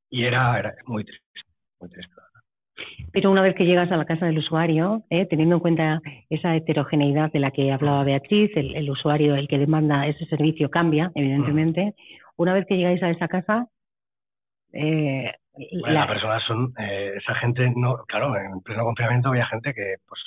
y 0.10 0.26
era, 0.26 0.60
era 0.60 0.76
muy 0.88 1.06
triste, 1.06 1.26
muy 1.80 1.90
triste. 1.90 2.14
Pero 3.14 3.32
una 3.32 3.42
vez 3.42 3.56
que 3.56 3.66
llegas 3.66 3.92
a 3.92 3.98
la 3.98 4.06
casa 4.06 4.26
del 4.26 4.40
usuario, 4.40 5.04
¿eh? 5.10 5.26
teniendo 5.26 5.56
en 5.56 5.62
cuenta 5.62 6.02
esa 6.30 6.54
heterogeneidad 6.56 7.32
de 7.32 7.40
la 7.40 7.52
que 7.52 7.72
hablaba 7.72 8.04
Beatriz, 8.04 8.52
el, 8.56 8.76
el, 8.76 8.90
usuario, 8.90 9.36
el 9.36 9.48
que 9.48 9.58
demanda 9.58 10.06
ese 10.06 10.26
servicio 10.26 10.70
cambia, 10.70 11.12
evidentemente. 11.16 11.96
Una 12.36 12.54
vez 12.54 12.66
que 12.68 12.76
llegáis 12.76 13.02
a 13.04 13.12
esa 13.12 13.28
casa, 13.28 13.68
eh, 14.74 15.32
bueno, 15.54 16.00
las 16.00 16.08
personas 16.08 16.44
son, 16.48 16.74
eh, 16.80 17.14
esa 17.18 17.36
gente, 17.36 17.72
no, 17.76 17.98
claro, 18.08 18.36
en 18.36 18.62
pleno 18.62 18.84
confinamiento 18.84 19.30
había 19.30 19.46
gente 19.48 19.74
que, 19.74 19.96
pues, 20.08 20.22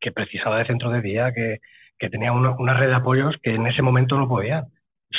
que 0.00 0.12
precisaba 0.12 0.58
de 0.58 0.66
centro 0.66 0.90
de 0.90 1.00
día, 1.00 1.32
que, 1.32 1.60
que 1.98 2.10
tenía 2.10 2.32
una, 2.32 2.50
una 2.50 2.74
red 2.74 2.88
de 2.88 2.94
apoyos 2.94 3.36
que 3.42 3.54
en 3.54 3.66
ese 3.66 3.82
momento 3.82 4.18
no 4.18 4.28
podían. 4.28 4.66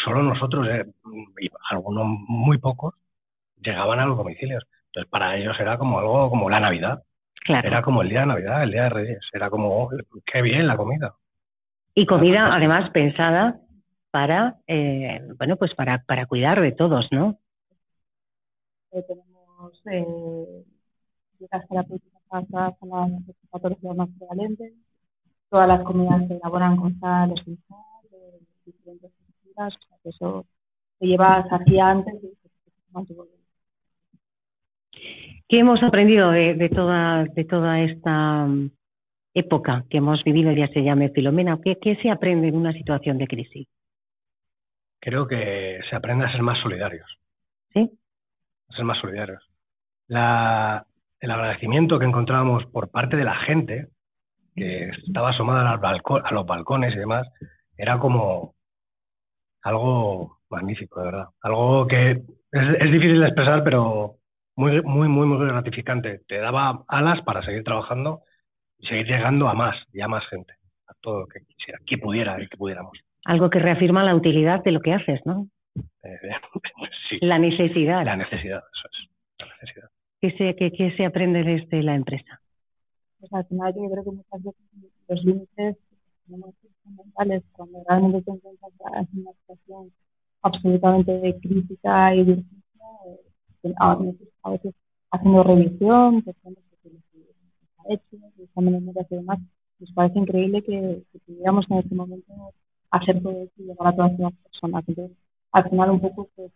Solo 0.03 0.24
nosotros, 0.24 0.68
eh, 0.70 0.86
y 1.39 1.49
algunos 1.70 2.06
muy 2.28 2.58
pocos, 2.58 2.95
llegaban 3.62 3.99
a 3.99 4.06
los 4.06 4.18
domicilios. 4.18 4.66
Entonces, 4.88 5.10
para 5.10 5.38
ellos 5.38 5.56
era 5.60 5.78
como 5.78 5.99
algo 5.99 6.30
como 6.30 6.49
la 6.49 6.60
Navidad. 6.60 7.03
Claro. 7.45 7.68
Era 7.68 7.82
como 7.82 8.01
el 8.01 8.10
día 8.10 8.22
de 8.22 8.26
Navidad, 8.26 8.64
el 8.64 8.72
día 8.72 8.84
de 8.84 8.89
Reyes. 8.89 9.30
Era 9.32 9.49
como, 9.49 9.84
oh, 9.84 9.89
qué 10.26 10.41
bien 10.41 10.68
la 10.68 10.78
comida. 10.78 11.14
Y 11.93 12.06
comida, 12.06 12.53
además, 12.53 12.89
pensada 12.91 13.60
para, 14.12 14.56
eh, 14.68 15.22
bueno, 15.38 15.56
pues 15.56 15.74
para, 15.76 16.03
para 16.06 16.26
cuidar 16.26 16.62
de 16.62 16.72
todos, 16.72 17.08
¿no? 17.12 17.38
Eh, 18.91 19.03
tenemos 19.08 19.34
eh, 19.86 20.63
dietas 21.39 21.68
terapéuticas 21.68 22.22
adaptadas 22.30 22.76
a 22.82 23.07
las 23.07 23.24
patologías 23.49 23.95
más 23.95 24.09
prevalentes. 24.18 24.74
Todas 25.49 25.68
las 25.68 25.84
comidas 25.84 26.28
se 26.28 26.36
elaboran 26.36 26.78
con 26.78 26.99
sal, 26.99 27.34
sin 27.43 27.57
sal, 27.68 27.80
de 28.11 28.39
diferentes 28.66 29.11
texturas. 29.11 29.74
O 29.76 29.88
sea, 29.88 29.97
que 30.03 30.09
eso 30.09 30.45
se 30.99 31.05
lleva 31.05 31.45
y 31.66 31.72
se 31.72 32.91
mantuvo 32.91 33.24
bien. 33.24 33.45
¿Qué 35.47 35.59
hemos 35.59 35.82
aprendido 35.84 36.32
de, 36.32 36.55
de, 36.55 36.70
toda, 36.70 37.26
de 37.26 37.45
toda 37.45 37.82
esta 37.82 38.47
época 39.34 39.86
que 39.89 39.97
hemos 39.97 40.24
vivido, 40.24 40.51
ya 40.51 40.68
se 40.70 40.82
llame 40.82 41.09
Filomena? 41.09 41.59
¿Qué, 41.63 41.78
¿Qué 41.80 41.95
se 41.97 42.09
aprende 42.09 42.47
en 42.47 42.55
una 42.55 42.74
situación 42.74 43.18
de 43.18 43.28
crisis? 43.28 43.68
Creo 44.99 45.28
que 45.28 45.80
se 45.88 45.95
aprende 45.95 46.26
a 46.26 46.32
ser 46.32 46.41
más 46.41 46.59
solidarios. 46.61 47.08
¿Sí? 47.74 47.92
A 48.70 48.75
ser 48.75 48.86
más 48.86 49.00
solidarios. 49.00 49.43
La, 50.07 50.86
el 51.19 51.32
agradecimiento 51.32 51.99
que 51.99 52.05
encontrábamos 52.05 52.65
por 52.67 52.89
parte 52.89 53.17
de 53.17 53.23
la 53.23 53.36
gente, 53.36 53.87
que 54.55 54.89
estaba 55.07 55.32
asomada 55.32 55.69
al 55.71 55.79
balcón, 55.79 56.21
a 56.25 56.32
los 56.32 56.45
balcones 56.45 56.93
y 56.93 56.99
demás, 56.99 57.27
era 57.77 57.99
como 57.99 58.55
algo 59.63 60.37
magnífico, 60.49 60.99
de 60.99 61.05
verdad. 61.07 61.27
Algo 61.41 61.87
que 61.87 62.11
es, 62.11 62.19
es 62.51 62.91
difícil 62.91 63.19
de 63.19 63.27
expresar, 63.27 63.63
pero 63.63 64.17
muy, 64.55 64.82
muy, 64.82 65.07
muy, 65.07 65.27
muy 65.27 65.47
gratificante. 65.47 66.21
Te 66.27 66.37
daba 66.37 66.83
alas 66.87 67.21
para 67.23 67.43
seguir 67.43 67.63
trabajando 67.63 68.21
y 68.79 68.87
seguir 68.87 69.07
llegando 69.07 69.47
a 69.47 69.53
más 69.53 69.75
y 69.91 70.01
a 70.01 70.07
más 70.07 70.25
gente, 70.29 70.53
a 70.87 70.93
todo 71.01 71.21
lo 71.21 71.27
que 71.27 71.41
quisiera, 71.41 71.79
que 71.86 71.97
pudiera 71.97 72.41
y 72.41 72.47
que 72.47 72.57
pudiéramos. 72.57 72.97
Algo 73.25 73.49
que 73.49 73.59
reafirma 73.59 74.03
la 74.03 74.15
utilidad 74.15 74.63
de 74.63 74.71
lo 74.71 74.82
que 74.82 74.93
haces, 74.93 75.19
¿no? 75.25 75.47
Eh, 76.03 76.19
sí. 77.09 77.17
La 77.21 77.39
necesidad. 77.39 78.05
La 78.05 78.15
necesidad, 78.15 78.63
eso 78.73 78.87
es. 78.91 79.09
La 79.39 79.53
necesidad. 79.61 79.89
¿Qué 80.26 80.32
se, 80.39 80.56
qué, 80.56 80.72
qué 80.72 80.92
se 80.97 81.06
aprende 81.06 81.43
desde 81.43 81.84
la 81.84 81.93
empresa? 81.93 82.42
Pues 83.20 83.32
al 83.32 83.46
final 83.46 83.76
yo 83.76 83.92
creo 83.92 84.04
que 84.04 84.12
muchas 84.12 84.43
veces 84.43 84.62
los 85.08 85.24
límites 85.24 85.78
tenemos 86.26 86.56
fundamentales 86.84 87.43
cuando 87.52 87.84
realmente 87.88 88.24
te 88.24 88.32
encuentras 88.32 88.74
en 89.14 89.20
una 89.20 89.32
situación 89.34 89.92
absolutamente 90.42 91.38
crítica 91.43 92.16
y 92.16 92.24
difícil, 92.24 92.64
eh, 93.66 93.74
a 93.78 93.96
veces, 93.97 94.28
a 94.42 94.50
veces 94.50 94.74
haciendo 95.12 95.43
revisión, 95.43 96.24
pensando 96.24 96.60
que 96.82 96.89
que 96.89 96.97
está 96.97 97.84
hecho, 97.89 98.43
exámenes 98.43 98.82
médicos 98.82 99.06
y 99.12 99.16
demás, 99.18 99.39
nos 99.78 99.92
parece 99.92 100.18
increíble 100.18 100.64
que, 100.64 101.04
que 101.12 101.20
pudiéramos 101.20 101.70
en 101.70 101.78
este 101.78 101.93
momento 101.93 102.34
hacer 102.89 103.22
todo 103.22 103.43
esto 103.43 103.62
y 103.62 103.66
llegar 103.66 103.89
a 103.89 103.96
todas 103.96 104.18
las 104.18 104.34
personas. 104.34 104.84
Entonces, 104.88 105.16
al 105.52 105.70
final 105.70 105.92
un 105.92 106.00
poco 106.02 106.28
pues, 106.36 106.52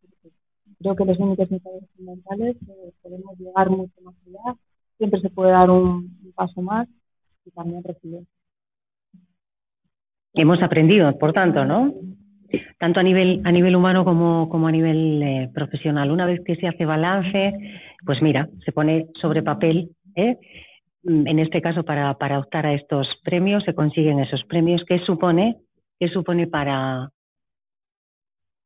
creo 0.79 0.95
que 0.95 1.05
los 1.05 1.19
límites 1.19 1.49
fundamentales 1.95 2.55
eh, 2.67 2.91
podemos 3.01 3.37
llegar 3.37 3.69
mucho 3.69 4.01
más 4.03 4.15
allá, 4.27 4.57
siempre 4.97 5.21
se 5.21 5.29
puede 5.29 5.51
dar 5.51 5.69
un, 5.69 6.17
paso 6.35 6.61
más 6.61 6.87
y 7.45 7.51
también 7.51 7.83
recibir. 7.83 8.23
Hemos 10.33 10.61
aprendido, 10.61 11.17
por 11.17 11.33
tanto, 11.33 11.65
¿no? 11.65 11.93
Tanto 12.79 12.99
a 12.99 13.03
nivel 13.03 13.41
a 13.45 13.51
nivel 13.51 13.75
humano 13.75 14.05
como, 14.05 14.47
como 14.49 14.67
a 14.67 14.71
nivel 14.71 15.21
eh, 15.21 15.49
profesional. 15.53 16.11
Una 16.11 16.25
vez 16.25 16.41
que 16.45 16.55
se 16.55 16.67
hace 16.67 16.85
balance, 16.85 17.53
pues 18.05 18.21
mira, 18.21 18.47
se 18.63 18.71
pone 18.71 19.07
sobre 19.21 19.43
papel, 19.43 19.91
¿eh? 20.15 20.37
Mm, 21.03 21.27
en 21.27 21.39
este 21.39 21.61
caso 21.61 21.83
para, 21.83 22.13
para 22.15 22.39
optar 22.39 22.65
a 22.65 22.73
estos 22.73 23.07
premios, 23.23 23.63
se 23.63 23.73
consiguen 23.73 24.19
esos 24.19 24.43
premios. 24.45 24.83
¿Qué 24.87 24.99
supone? 24.99 25.57
¿Qué 25.99 26.07
supone 26.07 26.47
para, 26.47 27.09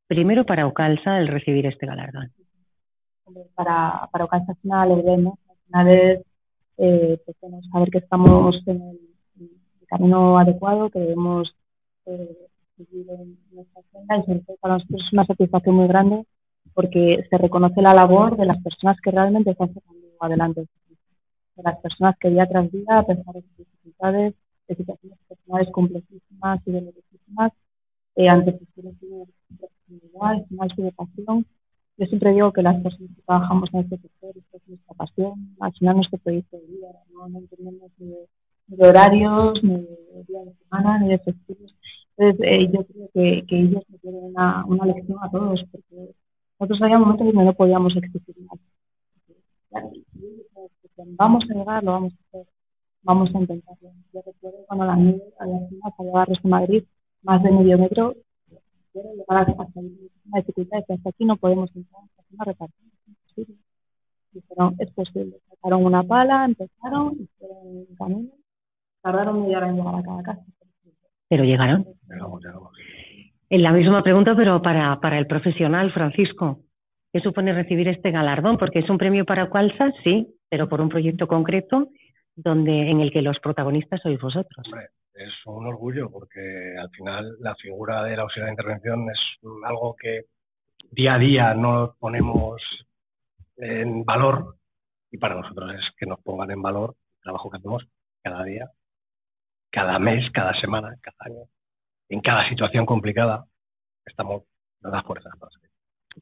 primero 0.07 0.45
para 0.45 0.67
Ocalsa 0.67 1.17
el 1.17 1.27
recibir 1.27 1.65
este 1.65 1.85
galardón? 1.85 2.31
Para, 3.55 4.07
para 4.11 4.25
Ocalsa 4.25 4.51
es 4.51 4.57
una 4.63 4.83
alegría, 4.83 5.17
¿no? 5.17 5.37
Al 5.49 5.55
final 5.65 5.87
es 5.89 6.25
eh, 6.77 7.19
pues, 7.25 7.37
saber 7.71 7.89
que 7.89 7.99
estamos 7.99 8.61
en 8.67 8.81
el, 8.81 8.99
camino 9.87 10.39
adecuado, 10.39 10.89
que 10.89 10.97
debemos 10.97 11.55
eh, 12.07 12.35
seguir 12.75 13.05
en 13.11 13.37
nuestra 13.51 13.81
agenda 13.81 14.17
y 14.27 14.57
para 14.59 14.73
nosotros 14.75 15.01
es 15.05 15.13
una 15.13 15.25
satisfacción 15.25 15.75
muy 15.75 15.87
grande 15.87 16.25
porque 16.73 17.23
se 17.29 17.37
reconoce 17.37 17.79
la 17.81 17.93
labor 17.93 18.35
de 18.35 18.45
las 18.47 18.57
personas 18.57 18.97
que 19.01 19.11
realmente 19.11 19.51
están 19.51 19.71
sacando 19.71 20.07
adelante 20.19 20.61
de 21.55 21.63
las 21.63 21.77
personas 21.79 22.15
que 22.19 22.29
día 22.29 22.47
tras 22.47 22.71
día, 22.71 22.99
a 22.99 23.05
pesar 23.05 23.35
de 23.35 23.41
sus 23.41 23.57
dificultades, 23.57 24.33
de 24.67 24.75
situaciones 24.75 25.19
personales 25.27 25.69
complejísimas 25.71 26.59
y 26.65 26.71
dolorosísimas, 26.71 27.51
eh, 28.15 28.29
ante 28.29 28.53
final 30.53 30.73
su 30.75 30.83
vocación. 30.83 31.45
Yo 31.97 32.05
siempre 32.07 32.33
digo 32.33 32.51
que 32.51 32.63
las 32.63 32.81
personas 32.81 33.15
que 33.15 33.21
trabajamos 33.21 33.69
en 33.73 33.79
este 33.81 33.97
sector, 33.97 34.31
esto 34.35 34.57
es 34.57 34.67
nuestra 34.67 34.95
pasión, 34.95 35.55
al 35.59 35.73
final 35.73 35.95
nuestro 35.97 36.17
proyecto 36.19 36.57
de 36.57 36.65
vida, 36.65 36.87
no, 37.13 37.29
no 37.29 37.39
entendemos 37.39 37.91
ni 37.99 38.07
de, 38.07 38.27
ni 38.67 38.77
de 38.77 38.87
horarios, 38.87 39.63
ni 39.63 39.73
de 39.75 40.23
día 40.27 40.39
de 40.43 40.53
semana, 40.53 40.99
ni 40.99 41.09
de 41.09 41.19
festivos. 41.19 41.75
Entonces, 42.17 42.45
eh, 42.47 42.69
yo 42.71 42.85
creo 42.85 43.09
que, 43.13 43.45
que 43.47 43.59
ellos 43.59 43.83
me 43.89 43.97
tienen 43.99 44.23
una, 44.23 44.65
una 44.65 44.85
lección 44.85 45.17
a 45.21 45.29
todos, 45.29 45.63
porque 45.71 46.15
nosotros 46.59 46.81
había 46.81 46.99
momentos 46.99 47.27
en 47.27 47.33
que 47.33 47.43
no 47.43 47.53
podíamos 47.53 47.95
existir 47.95 48.35
más. 48.41 48.59
Vamos 51.17 51.43
a 51.49 51.53
llegar, 51.53 51.83
lo 51.83 51.91
vamos 51.91 52.13
a 52.13 52.37
hacer, 52.37 52.47
vamos 53.01 53.35
a 53.35 53.39
intentarlo. 53.39 53.91
Yo 54.13 54.21
recuerdo 54.25 54.65
cuando 54.67 54.85
la 54.85 54.95
nieve 54.95 55.23
había 55.39 55.67
sido 55.67 55.81
a 55.85 56.03
llegar 56.03 56.27
de 56.27 56.49
Madrid 56.49 56.83
más 57.23 57.41
de 57.43 57.51
medio 57.51 57.77
metro, 57.77 58.15
quiero 58.91 59.09
llegar 59.13 59.49
hasta 59.49 59.79
una 59.79 60.37
dificultad, 60.37 60.83
que 60.87 60.93
hasta 60.93 61.09
aquí 61.09 61.25
no 61.25 61.37
podemos 61.37 61.75
entrar, 61.75 62.03
hasta 62.03 62.23
una 62.33 62.45
repartición, 62.45 62.91
es 62.91 63.07
imposible. 63.07 63.55
Dijeron, 64.31 64.75
es 64.79 64.91
posible. 64.91 65.37
Sacaron 65.49 65.85
una 65.85 66.03
pala, 66.03 66.45
empezaron, 66.45 67.13
hicieron 67.19 67.57
un 67.61 67.95
camino, 67.97 68.31
tardaron 69.01 69.41
media 69.43 69.57
hora 69.57 69.69
en 69.69 69.75
llegar 69.75 69.95
a 69.95 70.03
cada 70.03 70.23
casa. 70.23 70.45
Pero 71.27 71.43
llegaron. 71.43 71.85
Llegamos, 72.09 72.43
llegamos. 72.43 72.71
En 73.49 73.63
la 73.63 73.71
misma 73.71 74.01
pregunta, 74.01 74.35
pero 74.35 74.61
para, 74.61 74.99
para 74.99 75.19
el 75.19 75.27
profesional, 75.27 75.91
Francisco. 75.91 76.59
¿Qué 77.11 77.19
supone 77.19 77.53
recibir 77.53 77.87
este 77.87 78.09
galardón? 78.09 78.57
Porque 78.57 78.79
es 78.79 78.89
un 78.89 78.97
premio 78.97 79.23
para 79.23 79.49
Cualsa, 79.49 79.91
sí, 80.03 80.27
pero 80.49 80.67
por 80.67 80.81
un 80.81 80.89
proyecto 80.89 81.27
concreto 81.27 81.89
donde 82.35 82.89
en 82.89 83.01
el 83.01 83.11
que 83.11 83.21
los 83.21 83.39
protagonistas 83.39 84.01
sois 84.01 84.19
vosotros. 84.19 84.65
Hombre, 84.65 84.87
es 85.15 85.31
un 85.45 85.67
orgullo 85.67 86.09
porque 86.09 86.75
al 86.77 86.89
final 86.91 87.35
la 87.39 87.55
figura 87.55 88.03
del 88.03 88.19
auxiliar 88.19 88.47
de 88.47 88.53
intervención 88.53 89.09
es 89.09 89.19
algo 89.65 89.95
que 89.95 90.25
día 90.91 91.15
a 91.15 91.19
día 91.19 91.53
no 91.53 91.95
ponemos 91.99 92.61
en 93.57 94.03
valor 94.03 94.55
y 95.11 95.17
para 95.17 95.35
nosotros 95.35 95.73
es 95.75 95.95
que 95.97 96.05
nos 96.05 96.19
pongan 96.21 96.51
en 96.51 96.61
valor 96.61 96.95
el 97.17 97.21
trabajo 97.23 97.49
que 97.51 97.57
hacemos 97.57 97.83
cada 98.23 98.43
día, 98.43 98.71
cada 99.69 99.99
mes, 99.99 100.29
cada 100.31 100.59
semana, 100.59 100.95
cada 101.01 101.17
año, 101.19 101.45
en 102.09 102.21
cada 102.21 102.47
situación 102.49 102.85
complicada. 102.85 103.45
Estamos 104.05 104.43
nos 104.81 104.91
da 104.91 105.01
fuerzas 105.03 105.33
para 105.39 105.51
seguir. 105.51 105.72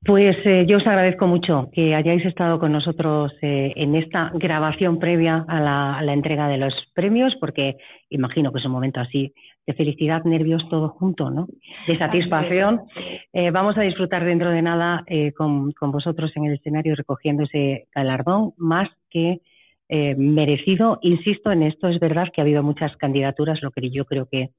Pues 0.05 0.35
eh, 0.45 0.65
yo 0.68 0.77
os 0.77 0.88
agradezco 0.88 1.27
mucho 1.27 1.69
que 1.73 1.93
hayáis 1.93 2.26
estado 2.26 2.59
con 2.59 2.72
nosotros 2.72 3.34
eh, 3.41 3.73
en 3.76 3.95
esta 3.95 4.31
grabación 4.34 4.99
previa 4.99 5.45
a 5.47 5.59
la, 5.59 5.97
a 5.97 6.01
la, 6.01 6.13
entrega 6.13 6.47
de 6.47 6.57
los 6.57 6.73
premios, 6.95 7.35
porque 7.39 7.76
imagino 8.09 8.51
que 8.51 8.59
es 8.59 8.65
un 8.65 8.72
momento 8.72 8.99
así 8.99 9.34
de 9.68 9.73
felicidad, 9.73 10.23
nervios, 10.23 10.68
todo 10.69 10.89
junto, 10.89 11.30
¿no? 11.30 11.47
De 11.88 11.97
satisfacción. 11.97 12.81
Eh, 13.34 13.51
vamos 13.51 13.77
a 13.77 13.81
disfrutar 13.81 14.26
dentro 14.26 14.49
de 14.49 14.61
nada 14.61 15.03
eh, 15.07 15.34
con, 15.34 15.72
con, 15.73 15.91
vosotros 15.91 16.31
en 16.35 16.45
el 16.45 16.53
escenario 16.53 16.95
recogiendo 16.95 17.43
ese 17.43 17.88
galardón, 17.93 18.53
más 18.57 18.89
que 19.09 19.41
merecido. 20.15 20.99
Insisto 21.01 21.51
en 21.51 21.63
esto, 21.63 21.89
es 21.89 21.99
verdad 21.99 22.30
que 22.34 22.39
ha 22.39 22.45
habido 22.45 22.63
muchas 22.63 22.95
candidaturas, 22.95 23.61
lo 23.61 23.72
que 23.72 23.89
yo 23.89 24.05
creo 24.05 24.26
que 24.26 24.51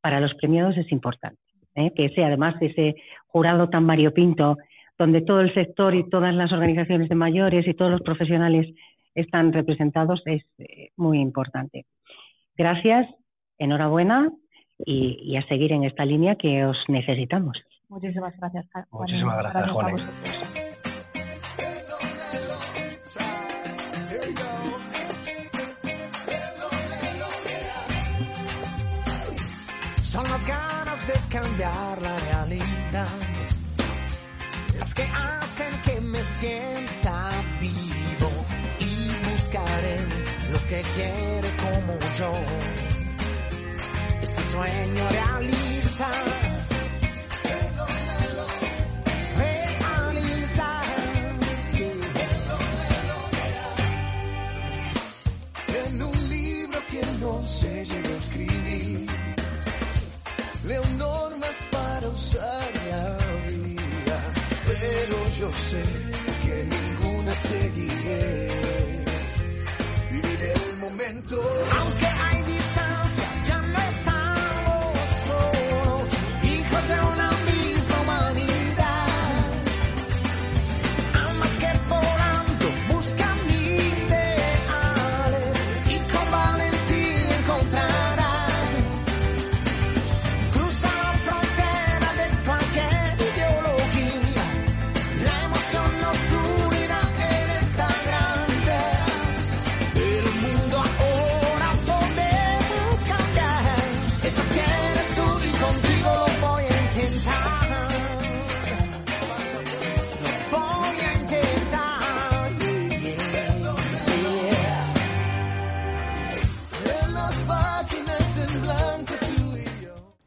para 0.00 0.20
los 0.20 0.32
premiados 0.34 0.76
es 0.76 0.92
importante. 0.92 1.40
¿Eh? 1.74 1.92
que 1.94 2.06
ese 2.06 2.24
además 2.24 2.54
ese 2.60 2.96
jurado 3.26 3.68
tan 3.68 3.86
variopinto 3.86 4.56
donde 4.98 5.22
todo 5.22 5.40
el 5.40 5.54
sector 5.54 5.94
y 5.94 6.08
todas 6.08 6.34
las 6.34 6.52
organizaciones 6.52 7.08
de 7.08 7.14
mayores 7.14 7.66
y 7.66 7.74
todos 7.74 7.90
los 7.90 8.02
profesionales 8.02 8.66
están 9.14 9.52
representados 9.52 10.22
es 10.26 10.44
eh, 10.58 10.90
muy 10.96 11.20
importante. 11.20 11.86
Gracias, 12.56 13.08
enhorabuena 13.58 14.30
y, 14.78 15.18
y, 15.22 15.36
a 15.36 15.46
seguir 15.48 15.72
en 15.72 15.84
esta 15.84 16.04
línea 16.04 16.36
que 16.36 16.64
os 16.64 16.76
necesitamos. 16.88 17.56
Muchísimas 17.88 18.36
gracias. 18.38 18.66
Muchísimas 18.90 19.38
gracias, 19.38 19.70
Juan. 19.70 19.96
Son 30.02 30.24
las 30.24 30.46
ganas 30.46 30.76
de 30.76 30.79
cambiar 31.30 32.02
la 32.02 32.16
realidad. 32.18 33.08
Las 34.78 34.94
que 34.94 35.02
hacen 35.02 35.82
que 35.84 36.00
me 36.00 36.22
sienta 36.22 37.30
vivo 37.60 38.30
y 38.80 39.30
buscaré 39.30 39.98
los 40.50 40.66
que 40.66 40.82
quieren 40.82 41.56
como 41.56 41.98
yo. 42.18 42.32
Este 44.22 44.42
sueño 44.42 45.08
realiza. 45.10 46.08
Realiza. 49.38 50.82
En 55.84 56.02
un 56.02 56.28
libro 56.28 56.78
que 56.90 57.06
no 57.20 57.42
se 57.42 57.84
llegó 57.84 58.08
a 58.08 58.18
escribir 58.18 59.19
vida, 63.48 64.32
pero 64.66 65.16
yo 65.38 65.50
sé 65.52 65.82
que 66.42 66.64
ninguna 66.64 67.34
seguiré. 67.36 68.48
Viviré 70.10 70.52
el 70.52 70.76
momento, 70.78 71.42
aunque 71.78 72.06
hay 72.06 72.39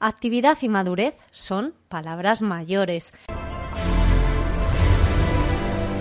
Actividad 0.06 0.58
y 0.62 0.68
madurez 0.68 1.16
son 1.32 1.72
palabras 1.88 2.42
mayores. 2.42 3.14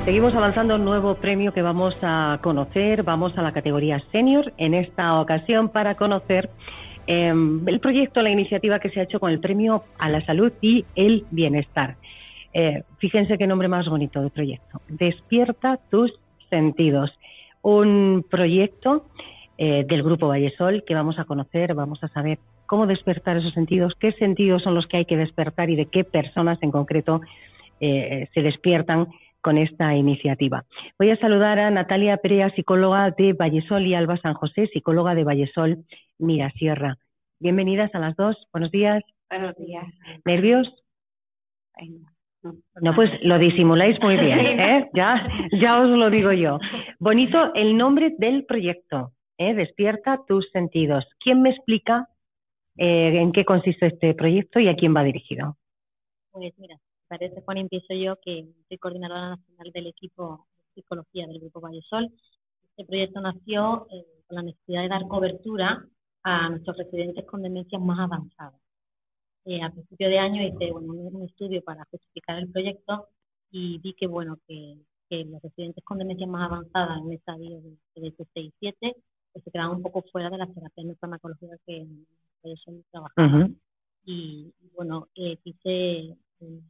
Seguimos 0.05 0.35
avanzando 0.35 0.74
un 0.74 0.85
nuevo 0.85 1.15
premio 1.15 1.53
que 1.53 1.62
vamos 1.62 1.95
a 2.03 2.41
conocer. 2.43 3.05
Vamos 3.05 3.39
a 3.39 3.43
la 3.43 3.53
categoría 3.53 4.03
senior 4.11 4.53
en 4.57 4.74
esta 4.74 5.20
ocasión 5.20 5.69
para 5.69 5.95
conocer 5.95 6.51
eh, 7.07 7.33
el 7.65 7.79
proyecto, 7.79 8.23
la 8.23 8.31
iniciativa 8.31 8.81
que 8.81 8.91
se 8.91 8.99
ha 8.99 9.05
hecho 9.05 9.20
con 9.20 9.31
el 9.31 9.39
premio 9.39 9.85
a 10.01 10.09
la 10.09 10.27
salud 10.27 10.53
y 10.61 10.85
el 10.97 11.24
bienestar. 11.31 11.95
Eh, 12.53 12.83
fíjense 12.99 13.39
qué 13.39 13.47
nombre 13.47 13.69
más 13.69 13.87
bonito 13.87 14.20
de 14.20 14.31
proyecto. 14.31 14.81
Despierta 14.89 15.79
tus 15.93 16.11
sentidos. 16.51 17.12
Un 17.62 18.27
proyecto 18.29 19.07
eh, 19.59 19.85
del 19.87 20.03
Grupo 20.03 20.27
Vallesol 20.27 20.83
que 20.85 20.97
vamos 20.97 21.20
a 21.20 21.24
conocer, 21.24 21.73
vamos 21.74 22.03
a 22.03 22.09
saber 22.09 22.41
cómo 22.73 22.86
despertar 22.86 23.36
esos 23.36 23.53
sentidos, 23.53 23.93
qué 24.01 24.12
sentidos 24.12 24.62
son 24.62 24.74
los 24.74 24.86
que 24.86 24.97
hay 24.97 25.05
que 25.05 25.19
despertar 25.19 25.69
y 25.69 25.77
de 25.77 25.90
qué 25.90 26.05
personas 26.05 26.57
en 26.62 26.70
concreto 26.70 27.20
eh, 27.81 28.31
se 28.32 28.40
despiertan 28.40 29.09
con 29.43 29.59
esta 29.59 29.94
iniciativa. 29.94 30.65
Voy 30.99 31.11
a 31.11 31.19
saludar 31.19 31.59
a 31.59 31.70
Natalia 31.70 32.16
Perea, 32.16 32.49
psicóloga 32.55 33.11
de 33.11 33.35
Vallesol, 33.35 33.86
y 33.86 33.94
Alba 33.94 34.16
San 34.16 34.32
José, 34.32 34.70
psicóloga 34.73 35.15
de 35.15 35.23
Vallesol 35.23 35.85
Mirasierra. 36.19 36.97
Bienvenidas 37.40 37.94
a 37.94 37.99
las 37.99 38.16
dos. 38.16 38.39
Buenos 38.55 38.70
días. 38.70 39.03
Buenos 39.28 39.55
días. 39.57 39.85
¿Nervios? 40.24 40.66
No, 42.81 42.94
pues 42.94 43.11
lo 43.20 43.39
disimuláis 43.39 44.01
muy 44.01 44.16
bien, 44.16 44.39
¿eh? 44.61 44.89
Ya, 44.94 45.28
ya 45.61 45.78
os 45.78 45.90
lo 45.90 46.09
digo 46.09 46.32
yo. 46.32 46.59
Bonito 46.99 47.53
el 47.53 47.77
nombre 47.77 48.15
del 48.16 48.47
proyecto, 48.47 49.12
¿eh? 49.36 49.53
Despierta 49.53 50.20
tus 50.27 50.51
sentidos. 50.53 51.05
¿Quién 51.23 51.43
me 51.43 51.51
explica 51.51 52.09
eh, 52.77 53.20
en 53.20 53.32
qué 53.32 53.44
consiste 53.44 53.86
este 53.86 54.15
proyecto 54.15 54.59
y 54.61 54.69
a 54.69 54.74
quién 54.74 54.94
va 54.94 55.03
dirigido? 55.03 55.57
Pues 56.31 56.53
mira, 56.59 56.78
parece 57.09 57.43
Juan, 57.43 57.59
empiezo 57.59 57.94
yo, 57.94 58.16
que 58.24 58.47
soy 58.69 58.78
coordinadora 58.78 59.36
nacional 59.36 59.73
del 59.73 59.86
equipo 59.89 60.47
de 60.57 60.82
psicología 60.82 61.27
del 61.27 61.40
Grupo 61.40 61.61
Vallesol. 61.61 62.11
Este 62.70 62.85
proyecto 62.85 63.20
nació 63.20 63.86
eh, 63.93 64.07
con 64.27 64.36
la 64.36 64.43
necesidad 64.43 64.82
de 64.82 64.89
dar 64.89 65.07
cobertura 65.09 65.85
a 66.23 66.49
nuestros 66.49 66.77
residentes 66.78 67.27
con 67.27 67.43
demencias 67.43 67.82
más 67.82 67.99
avanzadas. 67.99 68.61
Eh, 69.44 69.61
a 69.62 69.70
principio 69.70 70.09
de 70.09 70.19
año 70.19 70.43
hice 70.43 70.70
bueno, 70.70 70.93
un, 70.93 71.24
estudio 71.24 71.62
para 71.62 71.85
justificar 71.90 72.39
el 72.39 72.51
proyecto 72.51 73.09
y 73.51 73.78
vi 73.78 73.93
que 73.94 74.07
bueno 74.07 74.39
que, 74.47 74.78
que 75.11 75.24
los 75.24 75.43
residentes 75.43 75.85
con 75.85 75.99
demencias 75.99 76.31
más 76.31 76.51
avanzadas 76.51 77.01
en 77.01 77.09
el 77.09 77.12
estadio 77.15 77.61
de, 77.61 77.77
de 77.97 78.15
6 78.16 78.27
y 78.36 78.53
7 78.61 78.97
pues, 79.33 79.45
se 79.45 79.51
quedaban 79.51 79.77
un 79.77 79.83
poco 79.83 80.03
fuera 80.13 80.31
de 80.31 80.39
las 80.39 80.53
terapias 80.55 80.87
no 80.87 80.95
farmacológicas 80.97 81.61
que 81.65 81.87
son 82.65 82.85
trabajadas. 82.91 83.51
y, 84.05 84.53
bueno, 84.75 85.09
eh, 85.15 85.37
quise 85.43 86.17
eh, 86.41 86.61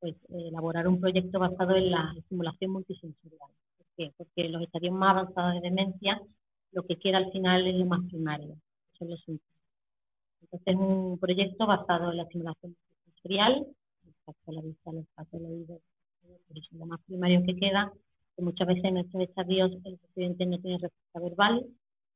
pues 0.00 0.14
elaborar 0.28 0.86
un 0.86 1.00
proyecto 1.00 1.38
basado 1.38 1.76
en 1.76 1.90
la 1.90 2.14
estimulación 2.16 2.72
multisensorial. 2.72 3.50
¿Por 3.78 3.86
qué? 3.96 4.12
Porque 4.16 4.48
los 4.48 4.62
estadios 4.62 4.94
más 4.94 5.16
avanzados 5.16 5.54
de 5.54 5.60
demencia 5.60 6.20
lo 6.72 6.82
que 6.84 6.96
queda 6.96 7.18
al 7.18 7.30
final 7.30 7.66
es 7.66 7.74
lo 7.76 7.86
más 7.86 8.00
primario, 8.10 8.56
son 8.98 9.10
los 9.10 9.20
síntomas. 9.20 9.54
Entonces 10.42 10.74
es 10.74 10.76
un 10.76 11.18
proyecto 11.18 11.66
basado 11.66 12.10
en 12.10 12.16
la 12.18 12.24
estimulación 12.24 12.76
sensorial, 13.04 13.66
el 14.04 14.14
tacto, 14.26 14.52
la 14.52 14.60
vista, 14.60 14.90
el 14.90 14.98
olfato, 14.98 15.36
el 15.36 15.46
oído, 15.46 15.80
es 16.54 16.72
lo 16.72 16.86
más 16.86 17.00
primario 17.06 17.44
que 17.46 17.56
queda, 17.56 17.92
que 18.36 18.42
muchas 18.42 18.66
veces 18.66 18.84
en 18.84 18.98
estos 18.98 19.20
estadios 19.20 19.72
el 19.84 19.98
paciente 19.98 20.46
no 20.46 20.58
tiene 20.58 20.78
respuesta 20.78 21.20
verbal 21.20 21.64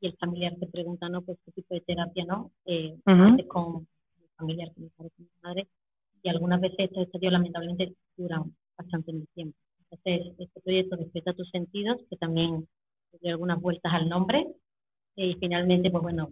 y 0.01 0.07
el 0.07 0.17
familiar 0.17 0.55
te 0.59 0.67
pregunta, 0.67 1.09
¿no? 1.09 1.23
Pues 1.23 1.39
qué 1.45 1.53
tipo 1.53 1.75
de 1.75 1.81
terapia, 1.81 2.25
¿no? 2.25 2.51
Eh, 2.65 2.97
con 3.49 3.87
el 4.21 4.29
familiar, 4.37 4.73
con 4.75 4.85
mi 4.85 4.91
padre, 4.91 5.11
con 5.17 5.25
mi 5.25 5.41
madre, 5.43 5.69
y 6.23 6.29
algunas 6.29 6.61
veces 6.61 6.79
estos 6.79 7.05
estadios 7.05 7.33
lamentablemente 7.33 7.95
duran 8.17 8.55
bastante 8.77 9.13
tiempo. 9.35 9.57
Entonces, 9.91 10.35
este 10.39 10.61
proyecto 10.61 10.97
despierta 10.97 11.33
tus 11.33 11.49
sentidos, 11.51 11.99
que 12.11 12.17
también 12.17 12.69
dio 13.21 13.31
algunas 13.33 13.61
vueltas 13.61 13.93
al 13.93 14.09
nombre, 14.09 14.47
y 15.17 15.35
finalmente, 15.35 15.91
pues 15.91 16.03
bueno, 16.03 16.31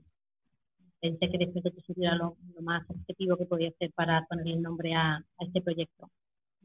pensé 1.00 1.30
que 1.30 1.38
después 1.38 1.64
de 1.64 1.70
tu 1.70 2.02
era 2.02 2.14
lo, 2.16 2.36
más 2.60 2.88
objetivo 2.88 3.36
que 3.36 3.46
podía 3.46 3.68
hacer 3.68 3.92
para 3.92 4.24
poner 4.26 4.48
el 4.48 4.62
nombre 4.62 4.94
a, 4.94 5.22
este 5.40 5.60
proyecto. 5.60 6.10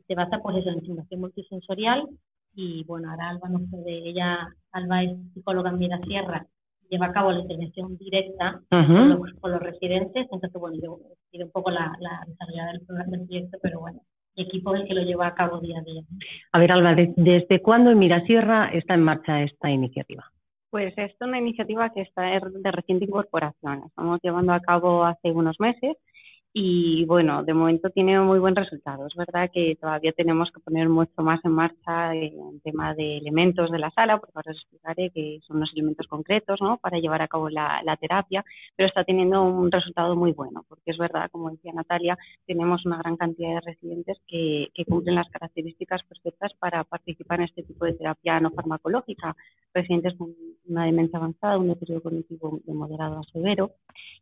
Se 0.08 0.16
basa 0.16 0.40
pues 0.42 0.58
eso, 0.58 0.70
en 0.70 0.78
estimulación 0.78 1.22
multisensorial 1.22 2.08
y 2.54 2.84
bueno, 2.84 3.10
ahora 3.10 3.30
Alba 3.30 3.50
nos 3.50 3.70
puede, 3.70 4.10
ella, 4.10 4.48
Alba 4.72 5.04
es 5.04 5.18
psicóloga 5.34 5.70
en 5.70 5.80
Mira 5.80 6.00
Sierra, 6.02 6.46
lleva 6.92 7.08
a 7.08 7.14
cabo 7.14 7.32
la 7.32 7.40
intervención 7.40 7.98
directa 7.98 8.62
con, 8.70 9.10
los, 9.10 9.62
residentes, 9.62 10.28
entonces 10.32 10.52
bueno, 10.54 10.78
yo 10.84 11.00
sigo 11.32 11.46
un 11.46 11.52
poco 11.52 11.72
la, 11.72 11.96
la 12.00 12.26
del, 12.28 12.86
del 12.86 13.26
proyecto, 13.26 13.58
pero 13.62 13.80
bueno, 13.80 14.02
mi 14.36 14.44
equipo 14.44 14.76
es 14.76 14.82
el 14.82 14.88
que 14.88 14.94
lo 14.94 15.02
lleva 15.04 15.28
a 15.28 15.34
cabo 15.34 15.60
día 15.60 15.80
a 15.80 15.84
día. 15.84 16.02
A 16.52 16.60
ver, 16.60 16.72
Alba, 16.72 16.94
¿desde 16.96 17.62
cuándo 17.62 17.92
en 17.92 18.00
Mirasierra 18.00 18.70
está 18.74 18.94
en 18.94 19.04
marcha 19.04 19.42
esta 19.42 19.70
iniciativa? 19.70 20.30
Pues 20.70 20.94
es 20.98 21.14
una 21.22 21.40
iniciativa 21.40 21.90
que 21.92 22.02
está 22.02 22.24
de 22.24 22.72
reciente 22.72 23.06
incorporación. 23.06 23.84
Estamos 23.88 24.20
llevando 24.22 24.54
a 24.54 24.62
cabo 24.62 25.04
hace 25.04 25.32
unos 25.32 25.60
meses 25.60 25.98
y 26.54 27.06
bueno, 27.06 27.44
de 27.44 27.54
momento 27.54 27.90
tiene 27.92 28.20
muy 28.20 28.38
buen 28.40 28.58
resultado. 28.58 29.08
Es 29.08 29.16
verdad 29.16 29.50
que 29.54 29.78
todavía 29.80 30.12
tenemos 30.12 30.52
que 30.52 30.60
poner 30.60 30.90
mucho 30.90 31.22
más 31.22 31.40
en 31.46 31.52
marcha 31.54 32.14
el 32.14 32.62
tema 32.62 32.94
de 32.94 33.18
elementos 33.20 33.72
de 33.72 33.80
la 33.80 33.90
sala, 33.92 34.18
porque 34.18 34.34
ahora 34.36 34.52
os 34.52 34.58
explicaré 34.58 35.12
que 35.12 35.40
son 35.48 35.58
unos 35.58 35.72
elementos 35.74 36.08
concretos 36.08 36.60
¿no? 36.60 36.78
para 36.78 37.00
llevar 37.00 37.22
a 37.22 37.30
cabo 37.30 37.50
la, 37.50 37.82
terapia, 38.02 38.44
pero 38.76 38.88
está 38.88 39.06
teniendo 39.06 39.44
un 39.44 39.72
resultado 39.72 40.16
muy 40.16 40.34
bueno, 40.34 40.66
porque 40.68 40.92
es 40.92 40.98
verdad, 40.98 41.30
como 41.32 41.52
decía 41.52 41.72
Natalia, 41.74 42.18
tenemos 42.46 42.86
una 42.86 42.98
gran 42.98 43.16
cantidad 43.16 43.56
de 43.56 43.62
residentes 43.62 44.18
que, 44.28 44.70
que 44.74 44.84
cumplen 44.86 45.16
las 45.16 45.30
características 45.30 46.02
perfectas 46.04 46.52
para 46.60 46.84
participar 46.84 47.40
en 47.40 47.46
este 47.46 47.64
tipo 47.64 47.86
de 47.86 47.94
terapia 47.94 48.40
no 48.42 48.52
farmacológica. 48.52 49.36
Residentes 49.74 50.18
con 50.18 50.34
una 50.68 50.86
demencia 50.86 51.18
avanzada, 51.18 51.58
un 51.58 51.70
deterioro 51.70 52.04
cognitivo 52.04 52.60
de 52.66 52.74
moderado 52.74 53.20
a 53.20 53.24
severo 53.32 53.72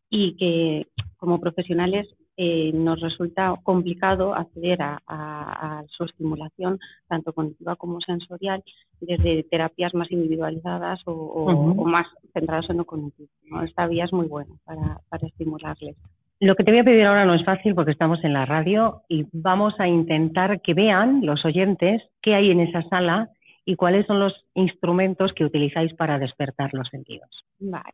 y 0.09 0.35
que 0.35 0.87
como 1.17 1.39
profesionales 1.39 2.07
eh, 2.41 2.71
nos 2.73 3.01
resulta 3.01 3.53
complicado 3.63 4.33
acceder 4.33 4.79
a, 4.81 5.83
su 5.89 6.05
estimulación, 6.05 6.79
tanto 7.09 7.33
cognitiva 7.33 7.75
como 7.75 7.99
sensorial, 7.99 8.63
desde 9.01 9.43
terapias 9.43 9.93
más 9.93 10.09
individualizadas 10.09 11.01
o, 11.05 11.83
más 11.85 12.07
centradas 12.33 12.69
en 12.69 12.77
lo 12.77 12.85
cognitivo. 12.85 13.27
Esta 13.65 13.87
vía 13.87 14.05
es 14.05 14.13
muy 14.13 14.27
buena 14.27 14.53
para, 14.63 15.01
para 15.09 15.27
estimularles. 15.27 15.97
Lo 16.39 16.55
que 16.55 16.63
te 16.63 16.71
voy 16.71 16.79
a 16.79 16.85
pedir 16.85 17.03
ahora 17.03 17.25
no 17.25 17.33
es 17.33 17.43
fácil 17.43 17.75
porque 17.75 17.91
estamos 17.91 18.23
en 18.23 18.31
la 18.31 18.45
radio 18.45 19.01
y 19.09 19.25
vamos 19.33 19.73
a 19.77 19.89
intentar 19.89 20.61
que 20.61 20.73
vean 20.73 21.25
los 21.25 21.43
oyentes 21.43 22.01
qué 22.21 22.35
hay 22.35 22.51
en 22.51 22.61
esa 22.61 22.83
sala 22.83 23.31
y 23.65 23.75
cuáles 23.75 24.05
son 24.05 24.21
los 24.21 24.45
instrumentos 24.53 25.33
que 25.33 25.43
utilizáis 25.43 25.93
para 25.95 26.17
despertar 26.17 26.73
los 26.73 26.87
sentidos. 26.87 27.29
Vale 27.59 27.91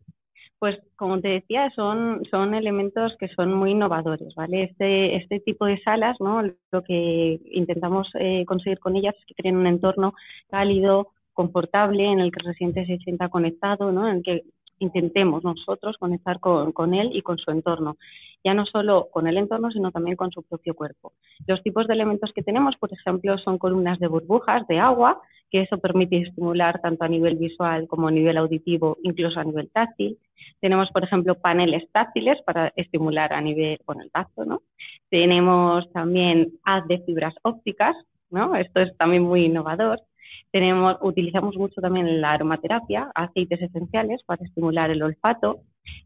pues 0.59 0.77
como 0.95 1.19
te 1.21 1.27
decía, 1.29 1.69
son, 1.75 2.23
son 2.31 2.53
elementos 2.55 3.15
que 3.19 3.27
son 3.29 3.53
muy 3.53 3.71
innovadores, 3.71 4.33
¿vale? 4.35 4.63
Este, 4.63 5.15
este 5.17 5.39
tipo 5.39 5.65
de 5.65 5.81
salas, 5.81 6.17
¿no? 6.19 6.41
Lo 6.71 6.83
que 6.83 7.39
intentamos 7.51 8.09
eh, 8.19 8.45
conseguir 8.45 8.79
con 8.79 8.95
ellas 8.95 9.15
es 9.19 9.25
que 9.25 9.35
creen 9.35 9.57
un 9.57 9.67
entorno 9.67 10.13
cálido, 10.49 11.09
confortable, 11.33 12.05
en 12.05 12.19
el 12.19 12.31
que 12.31 12.39
el 12.39 12.47
residente 12.47 12.85
se 12.85 12.97
sienta 12.99 13.29
conectado, 13.29 13.91
¿no? 13.91 14.07
En 14.07 14.17
el 14.17 14.23
que 14.23 14.43
intentemos 14.79 15.43
nosotros 15.43 15.97
conectar 15.97 16.39
con, 16.39 16.71
con, 16.71 16.93
él 16.93 17.11
y 17.13 17.21
con 17.21 17.37
su 17.37 17.51
entorno. 17.51 17.97
Ya 18.43 18.53
no 18.53 18.65
solo 18.65 19.07
con 19.11 19.27
el 19.27 19.37
entorno, 19.37 19.71
sino 19.71 19.91
también 19.91 20.15
con 20.15 20.31
su 20.31 20.43
propio 20.43 20.75
cuerpo. 20.75 21.13
Los 21.47 21.61
tipos 21.63 21.87
de 21.87 21.93
elementos 21.93 22.31
que 22.33 22.43
tenemos, 22.43 22.75
por 22.77 22.91
ejemplo, 22.93 23.37
son 23.39 23.57
columnas 23.57 23.99
de 23.99 24.07
burbujas 24.07 24.67
de 24.67 24.79
agua, 24.79 25.21
que 25.49 25.61
eso 25.61 25.77
permite 25.77 26.17
estimular 26.17 26.81
tanto 26.81 27.05
a 27.05 27.07
nivel 27.07 27.37
visual 27.37 27.87
como 27.87 28.07
a 28.07 28.11
nivel 28.11 28.37
auditivo, 28.37 28.97
incluso 29.03 29.39
a 29.39 29.43
nivel 29.43 29.69
táctil. 29.71 30.17
Tenemos, 30.59 30.89
por 30.91 31.03
ejemplo, 31.03 31.35
paneles 31.35 31.89
táctiles 31.91 32.41
para 32.43 32.71
estimular 32.75 33.33
a 33.33 33.41
nivel 33.41 33.79
con 33.85 34.01
el 34.01 34.11
tacto. 34.11 34.61
Tenemos 35.09 35.91
también 35.91 36.53
haz 36.63 36.87
de 36.87 36.99
fibras 36.99 37.35
ópticas, 37.43 37.95
¿no? 38.29 38.55
Esto 38.55 38.81
es 38.81 38.95
también 38.97 39.23
muy 39.23 39.45
innovador. 39.45 40.01
Tenemos, 40.51 40.97
utilizamos 41.01 41.55
mucho 41.57 41.81
también 41.81 42.21
la 42.21 42.31
aromaterapia, 42.31 43.11
aceites 43.13 43.61
esenciales 43.61 44.21
para 44.25 44.43
estimular 44.43 44.89
el 44.89 45.03
olfato. 45.03 45.61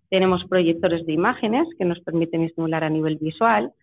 Tenemos 0.10 0.44
proyectores 0.50 1.06
de 1.06 1.14
imágenes 1.14 1.68
que 1.78 1.86
nos 1.86 2.00
permiten 2.00 2.44
estimular 2.44 2.84
a 2.84 2.90
nivel 2.90 3.18
visual 3.18 3.74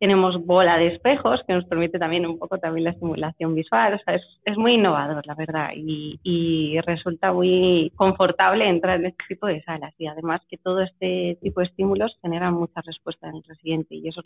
tenemos 0.00 0.44
bola 0.44 0.78
de 0.78 0.88
espejos 0.88 1.40
que 1.46 1.52
nos 1.52 1.66
permite 1.66 1.98
también 1.98 2.26
un 2.26 2.38
poco 2.38 2.58
también 2.58 2.84
la 2.84 2.90
estimulación 2.90 3.54
visual, 3.54 3.94
o 3.94 3.98
sea, 3.98 4.14
es, 4.14 4.22
es 4.46 4.56
muy 4.56 4.74
innovador, 4.74 5.26
la 5.26 5.34
verdad, 5.34 5.70
y, 5.76 6.18
y, 6.22 6.80
resulta 6.80 7.32
muy 7.32 7.92
confortable 7.94 8.66
entrar 8.66 8.98
en 8.98 9.06
este 9.06 9.24
tipo 9.28 9.46
de 9.46 9.62
salas 9.62 9.94
y 9.98 10.06
además 10.06 10.40
que 10.48 10.56
todo 10.56 10.80
este 10.80 11.38
tipo 11.42 11.60
de 11.60 11.66
estímulos 11.66 12.18
generan 12.22 12.54
mucha 12.54 12.80
respuesta 12.80 13.28
en 13.28 13.36
el 13.36 13.44
residente 13.44 13.94
y 13.94 14.08
eso 14.08 14.22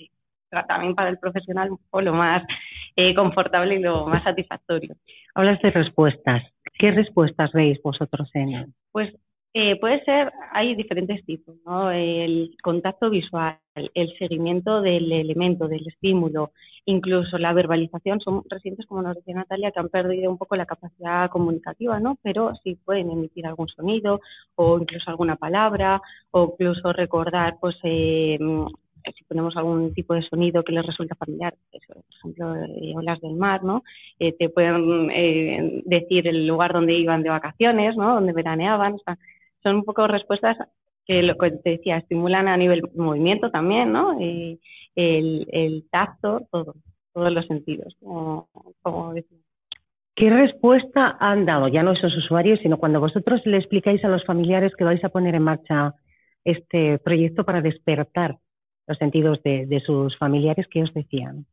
también 0.63 0.95
para 0.95 1.11
el 1.11 1.19
profesional 1.19 1.71
lo 1.93 2.13
más 2.13 2.45
eh, 2.95 3.13
confortable 3.15 3.75
y 3.75 3.81
lo 3.81 4.07
más 4.07 4.23
satisfactorio. 4.23 4.95
Hablas 5.35 5.61
de 5.61 5.73
respuestas. 5.73 6.45
¿Qué 6.79 6.93
respuestas 6.93 7.51
veis 7.53 7.81
vosotros 7.83 8.31
en 8.35 8.53
él? 8.53 8.67
Pues 8.93 9.13
Eh, 9.57 9.77
puede 9.79 10.05
ser, 10.05 10.33
hay 10.53 10.75
diferentes 10.75 11.25
tipos, 11.25 11.55
¿no? 11.65 11.89
El 11.93 12.57
contacto 12.61 13.09
visual, 13.09 13.57
el 13.95 14.13
seguimiento 14.19 14.83
del 14.83 15.13
elemento, 15.13 15.69
del 15.69 15.87
estímulo, 15.87 16.51
incluso 16.87 17.39
la 17.39 17.53
verbalización. 17.53 18.19
Son 18.21 18.43
residentes, 18.51 18.85
como 18.87 19.03
nos 19.03 19.15
decía 19.15 19.37
Natalia, 19.37 19.71
que 19.71 19.79
han 19.79 19.91
perdido 19.91 20.29
un 20.29 20.39
poco 20.39 20.57
la 20.57 20.67
capacidad 20.67 21.31
comunicativa, 21.31 22.01
¿no? 22.01 22.19
Pero 22.23 22.53
sí 22.65 22.77
pueden 22.85 23.13
emitir 23.13 23.47
algún 23.47 23.69
sonido 23.69 24.21
o 24.57 24.77
incluso 24.81 25.09
alguna 25.09 25.37
palabra 25.37 26.03
o 26.33 26.51
incluso 26.53 26.93
recordar, 26.93 27.57
pues, 27.61 27.77
eh, 27.85 28.39
si 29.17 29.25
ponemos 29.25 29.57
algún 29.57 29.93
tipo 29.95 30.15
de 30.15 30.23
sonido 30.23 30.63
que 30.63 30.73
les 30.73 30.87
resulta 30.87 31.15
familiar, 31.15 31.55
por 31.71 32.05
ejemplo, 32.17 32.55
eh, 32.57 32.93
olas 32.97 33.21
del 33.21 33.35
mar, 33.35 33.63
¿no? 33.63 33.83
Eh, 34.19 34.33
te 34.33 34.49
pueden 34.49 35.11
eh, 35.11 35.83
decir 35.85 36.27
el 36.27 36.47
lugar 36.47 36.73
donde 36.73 36.95
iban 36.95 37.23
de 37.23 37.31
vacaciones, 37.31 37.97
¿no? 37.97 38.15
Donde 38.15 38.33
veraneaban. 38.33 38.95
O 38.95 38.99
sea, 38.99 39.19
son 39.65 39.77
un 39.77 39.85
poco 39.85 40.07
respuestas 40.07 40.57
que 41.05 41.23
lo 41.23 41.37
que 41.37 41.51
te 41.51 41.71
decía, 41.71 41.99
estimulan 41.99 42.47
a 42.49 42.57
nivel 42.57 42.83
movimiento 42.95 43.51
también, 43.51 43.93
¿no? 43.93 44.19
el, 44.21 44.61
el 44.95 45.89
tacto, 45.91 46.47
todo, 46.51 46.77
todos 47.13 47.33
los 47.33 47.47
sentidos, 47.47 47.97
como, 48.01 48.49
como 48.81 49.13
decía. 49.13 49.39
¿Qué 50.15 50.31
respuesta 50.31 51.17
han 51.19 51.45
dado, 51.45 51.67
ya 51.69 51.83
no 51.83 51.93
esos 51.93 52.17
usuarios, 52.17 52.61
sino 52.61 52.79
cuando 52.79 53.01
vosotros 53.01 53.41
le 53.45 53.57
explicáis 53.57 54.05
a 54.05 54.09
los 54.09 54.25
familiares 54.25 54.73
que 54.77 54.85
vais 54.85 55.03
a 55.05 55.09
poner 55.09 55.35
en 55.35 55.43
marcha 55.43 55.95
este 56.45 56.99
proyecto 56.99 57.45
para 57.45 57.61
despertar 57.61 58.39
los 58.87 58.99
sentidos 58.99 59.43
de, 59.43 59.67
de 59.67 59.81
sus 59.81 60.17
familiares, 60.19 60.67
¿qué 60.71 60.83
os 60.83 60.95
decían? 60.95 61.47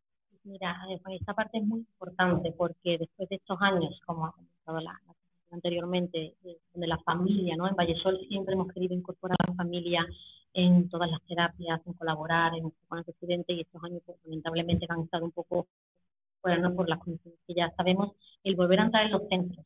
Mira, 0.44 0.76
eh, 0.90 1.00
pues 1.04 1.20
esta 1.20 1.34
parte 1.34 1.58
es 1.58 1.64
muy 1.64 1.80
importante 1.80 2.52
porque 2.58 2.98
después 2.98 3.30
de 3.30 3.36
estos 3.36 3.58
años, 3.62 4.00
como 4.06 4.26
ha 4.26 4.32
comentado 4.32 4.80
la, 4.80 5.00
la 5.08 5.14
anteriormente, 5.52 6.36
de, 6.44 6.58
de 6.74 6.88
la 6.88 6.98
familia, 7.00 7.56
¿no? 7.56 7.68
En 7.68 7.76
Vallesol 7.76 8.20
siempre 8.28 8.54
hemos 8.54 8.72
querido 8.72 8.94
incorporar 8.96 9.38
a 9.40 9.52
la 9.52 9.56
familia 9.56 10.06
en 10.54 10.90
todas 10.90 11.10
las 11.10 11.22
terapias, 11.24 11.82
en 11.86 11.94
colaborar, 11.94 12.56
en 12.56 12.72
con 12.88 13.00
el 13.00 13.06
presidente 13.06 13.54
y 13.54 13.62
estos 13.62 13.84
años 13.84 14.02
pues, 14.06 14.18
lamentablemente 14.26 14.86
han 14.90 15.02
estado 15.02 15.26
un 15.26 15.32
poco 15.32 15.68
fuera, 16.42 16.58
¿no? 16.58 16.76
Por 16.76 16.90
las 16.90 17.00
condiciones 17.00 17.40
que 17.48 17.54
ya 17.54 17.72
sabemos, 17.78 18.12
el 18.44 18.56
volver 18.56 18.80
a 18.80 18.86
entrar 18.86 19.06
en 19.06 19.12
los 19.12 19.28
centros 19.30 19.66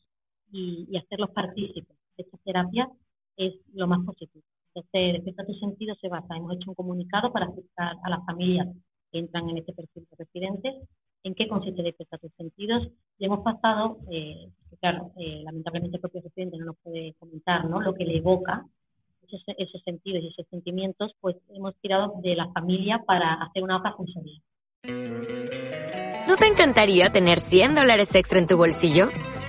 y, 0.52 0.88
y 0.90 0.98
hacerlos 0.98 1.32
partícipes 1.32 1.98
de 2.18 2.24
estas 2.24 2.40
terapias 2.42 2.90
es 3.38 3.54
lo 3.74 3.88
más 3.88 4.06
positivo. 4.06 4.44
Entonces, 4.74 5.14
Despierta 5.14 5.46
tu 5.46 5.54
sentido 5.56 5.96
se 5.96 6.10
basa, 6.10 6.36
hemos 6.36 6.56
hecho 6.56 6.72
un 6.72 6.76
comunicado 6.76 7.32
para 7.32 7.46
aceptar 7.46 7.96
a 8.04 8.10
las 8.10 8.26
familias 8.26 8.68
que 9.12 9.20
entran 9.20 9.50
en 9.50 9.58
este 9.58 9.74
perfil 9.74 10.06
de 10.10 10.18
residentes, 10.18 10.76
en 11.26 11.36
qué 11.36 11.48
consiste 11.48 11.82
Despierta 11.82 12.18
tus 12.18 12.32
sentidos, 12.34 12.88
y 13.18 13.26
hemos 13.26 13.42
pasado, 13.42 13.98
eh, 14.12 14.48
claro, 14.80 15.12
eh, 15.18 15.42
lamentablemente 15.44 15.98
el 15.98 16.02
propio 16.02 16.22
residente 16.22 16.58
no 16.58 16.66
nos 16.66 16.78
puede 16.78 17.14
comentar, 17.20 17.66
¿no? 17.66 17.82
Lo 17.82 17.94
que 17.94 18.06
le 18.06 18.18
evoca 18.18 18.66
esos, 19.58 19.82
sentidos 19.84 20.24
y 20.24 20.28
esos 20.28 20.46
sentimientos, 20.50 21.12
pues 21.20 21.36
hemos 21.50 21.76
tirado 21.82 22.14
de 22.22 22.36
la 22.36 22.48
familia 22.52 23.04
para 23.06 23.34
hacer 23.34 23.64
una 23.64 23.78
hoja 23.78 23.94
funcional. 23.94 24.42
¿No 26.28 26.38
te 26.38 26.48
encantaría 26.48 27.10
tener 27.10 27.40
100 27.40 27.76
dólares 27.76 28.14
extra 28.16 28.40
en 28.40 28.48
tu 28.48 28.58
bolsillo? 28.58 29.08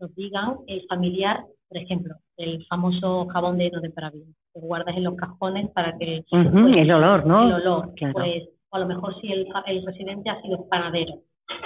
nos 0.00 0.14
digan 0.14 0.56
el 0.66 0.86
familiar, 0.88 1.44
por 1.68 1.78
ejemplo, 1.78 2.14
el 2.36 2.64
famoso 2.66 3.26
jabón 3.26 3.58
de 3.58 3.66
heno 3.66 3.80
de 3.80 3.90
parabién, 3.90 4.34
que 4.52 4.60
guardas 4.60 4.96
en 4.96 5.04
los 5.04 5.14
cajones 5.14 5.68
para 5.70 5.96
que... 5.98 6.24
Uh 6.32 6.36
-huh, 6.36 6.62
pues, 6.62 6.76
el 6.76 6.90
olor, 6.92 7.26
¿no? 7.26 7.46
El 7.46 7.52
olor, 7.54 7.94
claro. 7.94 8.14
pues 8.14 8.48
a 8.72 8.78
lo 8.78 8.86
mejor 8.86 9.20
si 9.20 9.32
el, 9.32 9.46
el 9.66 9.86
residente 9.86 10.30
ha 10.30 10.40
sido 10.42 10.68
panadero, 10.68 11.14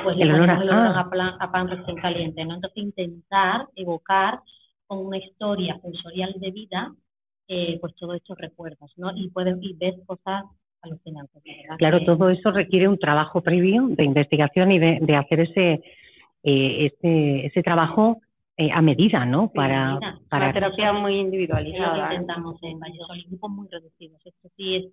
pues 0.03 0.17
el 0.19 0.29
le 0.29 0.35
olor, 0.35 0.47
ponemos 0.47 0.63
el 0.65 0.71
olor 0.71 0.97
ah. 0.97 1.01
a, 1.01 1.11
plan, 1.11 1.35
a 1.39 1.53
pan 1.53 1.69
recién 1.69 1.97
caliente, 1.97 2.45
¿no? 2.45 2.55
Entonces 2.55 2.83
intentar 2.83 3.67
evocar 3.77 4.41
con 4.87 4.99
una 5.07 5.19
historia 5.19 5.79
sensorial 5.81 6.35
de 6.39 6.51
vida, 6.51 6.93
eh, 7.49 7.79
pues 7.81 7.95
todos 7.97 8.17
estos 8.17 8.37
recuerdos, 8.39 8.93
¿no? 8.97 9.13
Y 9.15 9.29
puedes 9.31 9.57
y 9.63 9.75
ves 9.75 9.95
cosas 10.07 10.45
alucinantes. 10.83 11.43
Claro, 11.79 11.99
Que- 12.01 12.05
todo 12.07 12.29
eso 12.31 12.51
requiere 12.51 12.89
un 12.89 12.99
trabajo 12.99 13.43
previo 13.43 13.87
de 13.89 14.05
investigación 14.05 14.73
y 14.73 14.79
de, 14.79 14.99
de 15.01 15.17
hacer 15.17 15.41
ese, 15.41 15.83
eh, 16.43 16.87
ese, 16.93 17.47
ese 17.47 17.63
trabajo 17.63 18.21
eh, 18.57 18.71
a 18.73 18.81
medida, 18.83 19.25
¿no? 19.25 19.51
Para, 19.53 19.95
Mira, 19.95 20.19
para 20.29 20.45
Una 20.47 20.55
terapia 20.55 20.93
muy 20.93 21.13
es 21.13 21.17
lo 21.17 21.31
que 21.31 21.37
individualizada. 21.37 22.11
¿eh? 22.11 22.15
intentamos 22.15 22.63
en 22.63 22.79
Valladolid, 22.81 23.27
grupos 23.29 23.51
muy 23.51 23.69
reducidos. 23.69 24.21
Esto 24.25 24.49
sí 24.57 24.77
es 24.77 24.87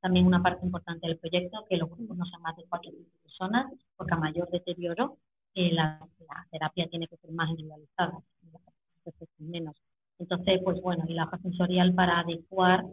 también 0.00 0.26
una 0.26 0.42
parte 0.42 0.64
importante 0.64 1.06
del 1.08 1.18
proyecto, 1.18 1.64
que 1.68 1.76
los 1.76 1.90
grupos 1.90 2.16
no 2.16 2.24
sean 2.26 2.42
más 2.42 2.56
de 2.56 2.64
cuatro 2.68 2.92
personas, 3.22 3.66
porque 3.96 4.14
a 4.14 4.18
mayor 4.18 4.48
deterioro 4.50 5.16
eh, 5.54 5.72
la, 5.72 5.98
la 6.28 6.46
terapia 6.50 6.86
tiene 6.88 7.08
que 7.08 7.16
ser 7.16 7.32
más 7.32 7.50
individualizada, 7.50 8.18
entonces 8.98 9.28
menos. 9.38 9.76
Entonces, 10.20 10.60
pues 10.64 10.80
bueno, 10.82 11.04
y 11.08 11.14
la 11.14 11.24
hoja 11.24 11.38
sensorial 11.38 11.94
para 11.94 12.20
adecuar 12.20 12.84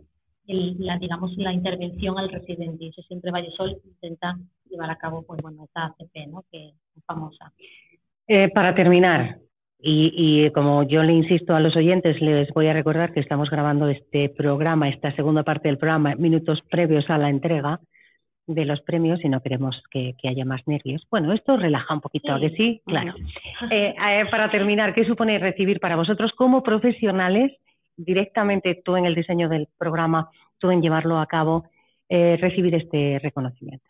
el- 0.47 0.75
la, 0.79 0.97
digamos, 0.97 1.35
la 1.37 1.53
intervención 1.53 2.17
al 2.19 2.29
residente. 2.31 2.85
Y 2.85 2.89
eso 2.89 3.01
siempre 3.03 3.31
Vallesol 3.31 3.77
intenta 3.83 4.37
llevar 4.69 4.89
a 4.91 4.95
cabo, 4.97 5.23
pues 5.23 5.41
bueno, 5.41 5.63
esta 5.65 5.85
ACP, 5.85 6.27
¿no? 6.27 6.43
Que 6.51 6.67
es 6.95 7.03
famosa. 7.05 7.51
Eh, 8.27 8.49
para 8.49 8.73
terminar, 8.75 9.39
y, 9.79 10.13
y 10.15 10.51
como 10.51 10.83
yo 10.83 11.03
le 11.03 11.13
insisto 11.13 11.55
a 11.55 11.59
los 11.59 11.75
oyentes, 11.75 12.21
les 12.21 12.49
voy 12.53 12.67
a 12.67 12.73
recordar 12.73 13.13
que 13.13 13.19
estamos 13.19 13.49
grabando 13.49 13.87
este 13.87 14.29
programa, 14.29 14.89
esta 14.89 15.15
segunda 15.15 15.43
parte 15.43 15.67
del 15.67 15.77
programa, 15.77 16.15
minutos 16.15 16.61
previos 16.69 17.09
a 17.09 17.17
la 17.17 17.29
entrega 17.29 17.79
de 18.47 18.65
los 18.65 18.81
premios 18.81 19.23
y 19.23 19.29
no 19.29 19.41
queremos 19.41 19.81
que, 19.89 20.15
que 20.21 20.29
haya 20.29 20.45
más 20.45 20.61
nervios. 20.67 21.05
Bueno, 21.09 21.33
esto 21.33 21.57
relaja 21.57 21.93
un 21.93 22.01
poquito, 22.01 22.33
¿a 22.33 22.39
que 22.39 22.51
sí? 22.51 22.81
Claro. 22.85 23.13
Eh, 23.71 23.95
eh, 23.97 24.25
para 24.29 24.49
terminar, 24.51 24.93
¿qué 24.93 25.03
supone 25.05 25.39
recibir 25.39 25.79
para 25.79 25.95
vosotros 25.95 26.31
como 26.33 26.61
profesionales, 26.61 27.51
directamente 27.97 28.81
tú 28.83 28.97
en 28.97 29.05
el 29.05 29.15
diseño 29.15 29.49
del 29.49 29.67
programa, 29.77 30.29
tú 30.59 30.69
en 30.69 30.81
llevarlo 30.81 31.19
a 31.19 31.25
cabo, 31.25 31.65
eh, 32.07 32.37
recibir 32.39 32.75
este 32.75 33.19
reconocimiento? 33.21 33.89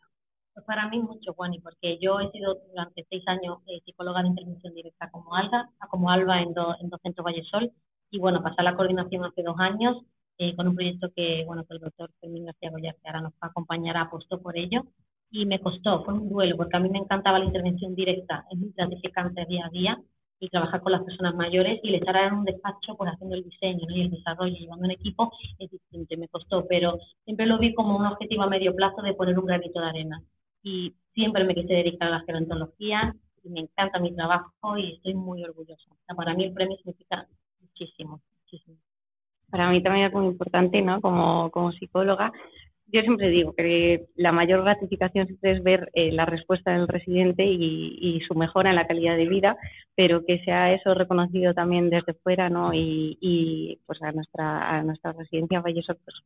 Pues 0.56 0.66
para 0.66 0.88
mí 0.90 1.00
mucho, 1.02 1.34
Juani, 1.34 1.60
porque 1.60 2.00
yo 2.00 2.20
he 2.22 2.32
sido 2.32 2.56
durante 2.72 3.06
seis 3.10 3.24
años 3.28 3.60
eh, 3.68 3.82
psicóloga 3.86 4.22
de 4.24 4.30
intervención 4.30 4.74
directa 4.74 5.12
como 5.12 5.36
Alba, 5.36 5.70
como 5.90 6.10
Alba 6.10 6.42
en, 6.42 6.54
do- 6.54 6.76
en 6.80 6.90
dos 6.90 7.02
centros 7.04 7.26
Vallesol, 7.26 7.72
y 8.10 8.20
bueno, 8.20 8.42
pasé 8.42 8.56
a 8.62 8.64
la 8.64 8.76
coordinación 8.78 9.26
hace 9.26 9.44
dos 9.44 9.58
años 9.60 9.98
eh, 10.38 10.56
con 10.56 10.68
un 10.70 10.76
proyecto 10.76 11.10
que, 11.14 11.44
bueno, 11.46 11.66
que 11.66 11.74
el 11.74 11.82
doctor 11.82 12.10
Fermín 12.22 12.46
García 12.46 12.70
Goya, 12.72 12.94
que 12.94 13.00
ahora 13.08 13.20
nos 13.22 13.34
va 13.34 13.38
a 13.42 13.48
acompañar, 13.48 13.98
apostó 13.98 14.42
por 14.42 14.58
ello, 14.58 14.84
y 15.30 15.46
me 15.46 15.60
costó, 15.60 16.06
fue 16.06 16.14
un 16.14 16.30
duelo, 16.30 16.56
porque 16.56 16.78
a 16.78 16.80
mí 16.80 16.88
me 16.90 17.00
encantaba 17.00 17.38
la 17.40 17.46
intervención 17.46 17.94
directa, 17.94 18.46
es 18.50 18.58
muy 18.58 18.72
gratificante 18.76 19.46
día 19.46 19.66
a 19.66 19.70
día, 19.70 20.02
y 20.40 20.50
trabajar 20.50 20.82
con 20.82 20.92
las 20.94 21.04
personas 21.04 21.36
mayores 21.36 21.80
y 21.84 21.90
el 21.90 21.96
estar 21.96 22.16
en 22.18 22.34
un 22.34 22.44
despacho 22.46 22.96
pues 22.98 23.10
haciendo 23.14 23.36
el 23.36 23.44
diseño 23.46 23.86
y 23.90 24.02
el 24.02 24.12
desarrollo 24.12 24.54
llevando 24.56 24.84
un 24.86 24.92
equipo 24.92 25.32
es 25.58 25.72
distinto 25.72 26.16
me 26.18 26.28
costó, 26.28 26.66
pero 26.68 26.98
siempre 27.24 27.46
lo 27.46 27.58
vi 27.58 27.74
como 27.74 27.96
un 27.98 28.06
objetivo 28.06 28.44
a 28.44 28.50
medio 28.50 28.76
plazo 28.76 29.02
de 29.02 29.14
poner 29.14 29.40
un 29.40 29.46
granito 29.46 29.80
de 29.80 29.88
arena 29.88 30.22
y 30.66 30.96
siempre 31.14 31.44
me 31.44 31.54
quise 31.54 31.74
dedicar 31.74 32.08
a 32.08 32.18
la 32.18 32.24
gerontología 32.26 33.16
y 33.44 33.50
me 33.50 33.60
encanta 33.62 34.00
mi 34.00 34.14
trabajo 34.16 34.78
y 34.78 34.94
estoy 34.94 35.14
muy 35.14 35.44
orgullosa. 35.44 35.92
Para 36.18 36.34
mí 36.34 36.44
el 36.46 36.54
premio 36.54 36.76
significa 36.78 37.28
muchísimo, 37.62 38.20
muchísimo. 38.42 38.78
Para 39.52 39.70
mí 39.70 39.84
también 39.84 40.08
es 40.08 40.14
muy 40.14 40.26
importante, 40.26 40.82
¿no? 40.82 41.00
Como, 41.02 41.52
como 41.52 41.72
psicóloga, 41.72 42.32
yo 42.88 43.02
siempre 43.02 43.30
digo 43.30 43.54
que 43.54 44.08
la 44.16 44.32
mayor 44.32 44.64
gratificación 44.64 45.28
siempre 45.28 45.52
es 45.52 45.64
ver 45.64 45.92
eh, 45.94 46.12
la 46.12 46.26
respuesta 46.26 46.72
del 46.72 46.88
residente 46.88 47.44
y, 47.46 47.98
y 48.02 48.22
su 48.22 48.34
mejora 48.34 48.72
en 48.72 48.76
la 48.76 48.88
calidad 48.88 49.18
de 49.18 49.30
vida, 49.30 49.58
pero 49.96 50.26
que 50.26 50.40
sea 50.46 50.74
eso 50.74 50.96
reconocido 50.96 51.54
también 51.54 51.92
desde 51.92 52.16
fuera, 52.16 52.50
¿no? 52.50 52.74
Y, 52.74 53.20
y 53.22 53.80
pues 53.86 54.02
a 54.02 54.12
nuestra, 54.12 54.78
a 54.78 54.82
nuestra 54.82 55.14
residencia 55.14 55.62
Vallesol, 55.62 55.98
pues 56.04 56.18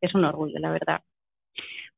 es 0.00 0.14
un 0.14 0.24
orgullo, 0.24 0.60
la 0.60 0.70
verdad. 0.70 1.00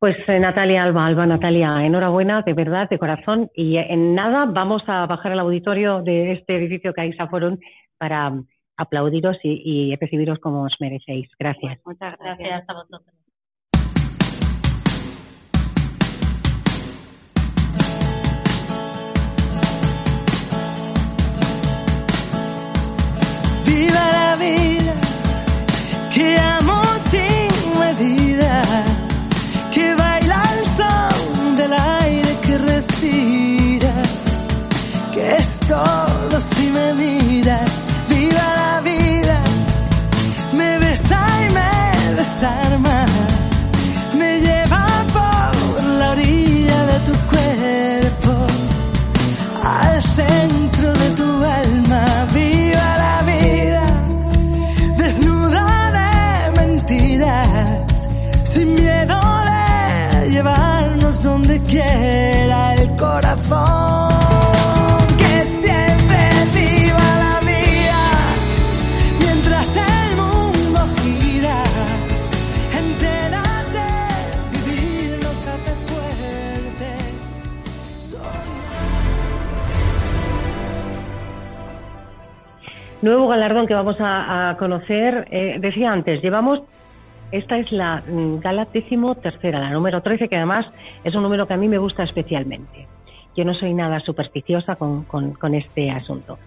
Pues 0.01 0.17
eh, 0.29 0.41
Natalia 0.41 0.83
Alba, 0.83 1.05
Alba 1.05 1.27
Natalia, 1.27 1.85
enhorabuena, 1.85 2.41
de 2.41 2.55
verdad, 2.55 2.89
de 2.89 2.99
corazón. 2.99 3.51
Y 3.55 3.77
eh, 3.77 3.87
en 3.91 4.15
nada 4.15 4.47
vamos 4.47 4.83
a 4.87 5.05
bajar 5.05 5.33
al 5.33 5.41
auditorio 5.41 6.01
de 6.01 6.33
este 6.33 6.57
edificio 6.57 6.95
Caixa 6.95 7.29
Forum 7.29 7.59
para 7.99 8.31
mm, 8.31 8.47
aplaudiros 8.79 9.37
y, 9.43 9.91
y 9.93 9.97
recibiros 9.97 10.39
como 10.39 10.63
os 10.63 10.75
merecéis. 10.81 11.29
Gracias. 11.39 11.81
Muchas 11.85 12.19
Gracias 12.19 12.65
a 12.67 12.73
vosotros. 12.73 13.15
Viva 23.67 24.05
la 24.13 24.37
vida 24.37 24.95
que 26.15 26.60
Nuevo 83.03 83.29
galardón 83.29 83.67
que 83.67 83.75
vamos 83.75 83.97
a, 84.01 84.57
conocer. 84.59 85.27
eh, 85.31 85.57
decía 85.61 85.93
antes, 85.93 86.21
llevamos. 86.21 86.61
Esta 87.33 87.59
es 87.59 87.71
la 87.71 88.03
mm, 88.07 88.41
gala 88.41 88.67
tercera, 88.67 89.61
la 89.61 89.71
número 89.71 90.03
13, 90.03 90.29
que 90.29 90.37
además 90.37 90.67
es 91.05 91.15
un 91.15 91.23
número 91.23 91.47
que 91.47 91.55
a 91.55 91.57
mí 91.57 91.69
me 91.69 91.79
gusta 91.79 92.03
especialmente. 92.03 92.89
Yo 93.37 93.45
no 93.45 93.55
soy 93.55 93.75
nada 93.75 94.01
supersticiosa 94.01 94.77
con, 94.77 95.05
con- 95.05 95.55
este 95.55 95.91
asunto. 95.91 96.39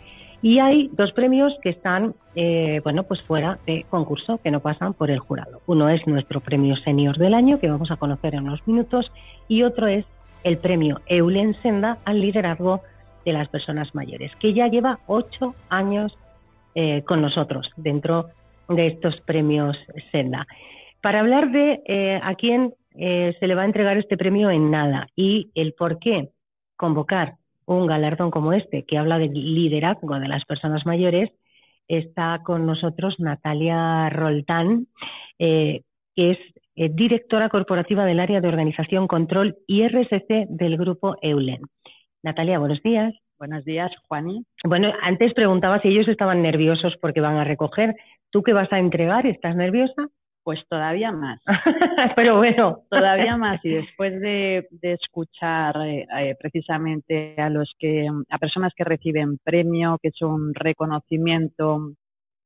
Y 0.41 0.59
hay 0.59 0.89
dos 0.91 1.13
premios 1.13 1.53
que 1.61 1.69
están, 1.69 2.15
eh, 2.35 2.81
bueno, 2.83 3.03
pues 3.03 3.21
fuera 3.21 3.59
de 3.65 3.85
concurso, 3.89 4.39
que 4.43 4.51
no 4.51 4.59
pasan 4.59 4.93
por 4.93 5.09
el 5.09 5.19
jurado. 5.19 5.61
Uno 5.67 5.87
es 5.87 6.05
nuestro 6.05 6.41
premio 6.41 6.75
senior 6.77 7.17
del 7.17 7.33
año, 7.33 7.59
que 7.59 7.69
vamos 7.69 7.91
a 7.91 7.95
conocer 7.95 8.35
en 8.35 8.43
unos 8.43 8.67
minutos, 8.67 9.09
y 9.47 9.63
otro 9.63 9.87
es 9.87 10.05
el 10.43 10.57
premio 10.57 10.99
Eulen 11.05 11.55
Senda 11.61 11.97
al 12.03 12.19
liderazgo 12.19 12.81
de 13.23 13.31
las 13.31 13.47
personas 13.47 13.95
mayores, 13.95 14.35
que 14.41 14.53
ya 14.53 14.67
lleva 14.67 14.99
ocho 15.07 15.55
años 15.69 16.13
eh, 16.75 17.03
con 17.03 17.21
nosotros 17.21 17.69
dentro 17.77 18.27
de 18.67 18.87
estos 18.87 19.19
premios 19.21 19.77
Senda. 20.11 20.45
Para 21.01 21.21
hablar 21.21 21.51
de 21.51 21.81
eh, 21.85 22.19
a 22.21 22.35
quién 22.35 22.73
eh, 22.95 23.33
se 23.39 23.47
le 23.47 23.55
va 23.55 23.61
a 23.61 23.65
entregar 23.65 23.97
este 23.97 24.17
premio 24.17 24.49
en 24.49 24.71
nada 24.71 25.07
y 25.15 25.49
el 25.55 25.73
por 25.73 25.99
qué 25.99 26.29
convocar 26.75 27.35
un 27.65 27.87
galardón 27.87 28.31
como 28.31 28.53
este, 28.53 28.83
que 28.83 28.97
habla 28.97 29.19
del 29.19 29.33
liderazgo 29.33 30.19
de 30.19 30.27
las 30.27 30.45
personas 30.45 30.85
mayores, 30.85 31.31
está 31.87 32.41
con 32.43 32.65
nosotros 32.65 33.19
Natalia 33.19 34.09
Roltán, 34.09 34.87
eh, 35.39 35.83
que 36.15 36.31
es 36.31 36.37
eh, 36.75 36.89
directora 36.91 37.49
corporativa 37.49 38.05
del 38.05 38.19
área 38.19 38.41
de 38.41 38.47
organización, 38.47 39.07
control 39.07 39.57
y 39.67 39.87
RSC 39.87 40.47
del 40.49 40.77
grupo 40.77 41.17
Eulen. 41.21 41.61
Natalia, 42.23 42.59
buenos 42.59 42.81
días. 42.81 43.13
Buenos 43.37 43.65
días, 43.65 43.91
Juani. 44.07 44.45
Bueno, 44.63 44.93
antes 45.01 45.33
preguntaba 45.33 45.81
si 45.81 45.89
ellos 45.89 46.07
estaban 46.07 46.41
nerviosos 46.41 46.93
porque 47.01 47.19
van 47.19 47.35
a 47.35 47.43
recoger. 47.43 47.93
¿Tú 48.29 48.41
qué 48.41 48.53
vas 48.53 48.71
a 48.71 48.79
entregar? 48.79 49.27
¿Estás 49.27 49.55
nerviosa? 49.55 50.07
Pues 50.43 50.59
todavía 50.69 51.11
más. 51.11 51.41
Pero 52.15 52.37
bueno. 52.37 52.81
Todavía 52.89 53.37
más. 53.37 53.63
Y 53.63 53.69
después 53.69 54.19
de, 54.19 54.67
de 54.71 54.93
escuchar 54.93 55.77
eh, 55.87 56.05
eh, 56.19 56.35
precisamente 56.39 57.35
a 57.41 57.49
los 57.49 57.73
que, 57.79 58.07
a 58.29 58.37
personas 58.39 58.73
que 58.75 58.83
reciben 58.83 59.37
premio, 59.43 59.97
que 60.01 60.09
es 60.09 60.21
un 60.21 60.53
reconocimiento 60.53 61.93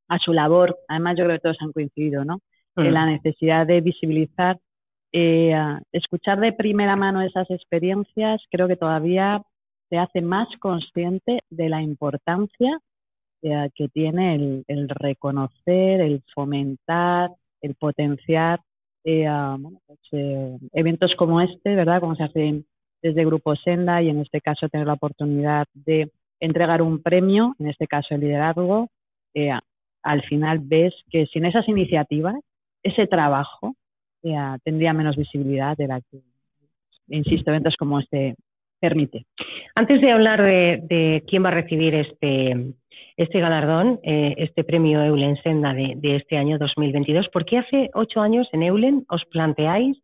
a 0.09 0.19
su 0.19 0.33
labor, 0.33 0.77
además 0.87 1.17
yo 1.17 1.25
creo 1.25 1.37
que 1.37 1.41
todos 1.41 1.57
han 1.61 1.71
coincidido, 1.73 2.25
¿no? 2.25 2.39
En 2.77 2.91
Mm. 2.91 2.93
la 2.93 3.05
necesidad 3.07 3.67
de 3.67 3.81
visibilizar, 3.81 4.59
eh, 5.13 5.55
escuchar 5.91 6.39
de 6.39 6.53
primera 6.53 6.95
mano 6.95 7.21
esas 7.23 7.49
experiencias, 7.51 8.41
creo 8.51 8.67
que 8.67 8.75
todavía 8.77 9.41
te 9.89 9.97
hace 9.97 10.21
más 10.21 10.47
consciente 10.59 11.39
de 11.49 11.69
la 11.69 11.81
importancia 11.81 12.79
eh, 13.43 13.69
que 13.75 13.89
tiene 13.89 14.35
el, 14.35 14.65
el 14.67 14.89
reconocer, 14.89 16.01
el 16.01 16.23
fomentar, 16.35 17.31
el 17.61 17.75
potenciar 17.75 18.59
eh, 19.03 19.25
bueno, 19.59 19.79
pues, 19.87 19.99
eh, 20.11 20.57
eventos 20.73 21.15
como 21.15 21.39
este, 21.39 21.75
¿verdad? 21.75 22.01
Como 22.01 22.15
se 22.15 22.23
hacen 22.23 22.65
desde 23.01 23.25
Grupo 23.25 23.55
Senda 23.55 24.01
y 24.01 24.09
en 24.09 24.19
este 24.19 24.41
caso 24.41 24.67
tener 24.67 24.87
la 24.87 24.93
oportunidad 24.93 25.65
de 25.73 26.11
entregar 26.39 26.81
un 26.81 27.01
premio, 27.01 27.55
en 27.59 27.67
este 27.67 27.87
caso 27.87 28.15
el 28.15 28.21
liderazgo, 28.21 28.89
eh, 29.33 29.51
al 30.03 30.23
final 30.23 30.59
ves 30.59 30.93
que 31.09 31.25
sin 31.27 31.45
esas 31.45 31.67
iniciativas, 31.69 32.35
ese 32.83 33.07
trabajo 33.07 33.75
eh, 34.23 34.35
tendría 34.63 34.93
menos 34.93 35.15
visibilidad 35.15 35.77
de 35.77 35.87
la 35.87 36.01
que, 36.01 36.19
insisto, 37.07 37.51
eventos 37.51 37.75
como 37.77 37.99
este 37.99 38.35
permite. 38.79 39.25
Antes 39.75 40.01
de 40.01 40.11
hablar 40.11 40.41
de, 40.41 40.81
de 40.83 41.23
quién 41.27 41.43
va 41.43 41.49
a 41.49 41.53
recibir 41.53 41.95
este, 41.95 42.73
este 43.17 43.39
galardón, 43.39 43.99
eh, 44.03 44.35
este 44.37 44.63
premio 44.63 45.03
Eulen 45.03 45.41
Senda 45.41 45.73
de, 45.73 46.15
este 46.15 46.37
año 46.37 46.59
2022, 46.59 47.29
¿por 47.29 47.45
qué 47.45 47.57
hace 47.57 47.89
ocho 47.95 48.21
años 48.21 48.47
en 48.53 48.61
Eulen 48.61 49.05
os 49.09 49.25
planteáis 49.25 49.97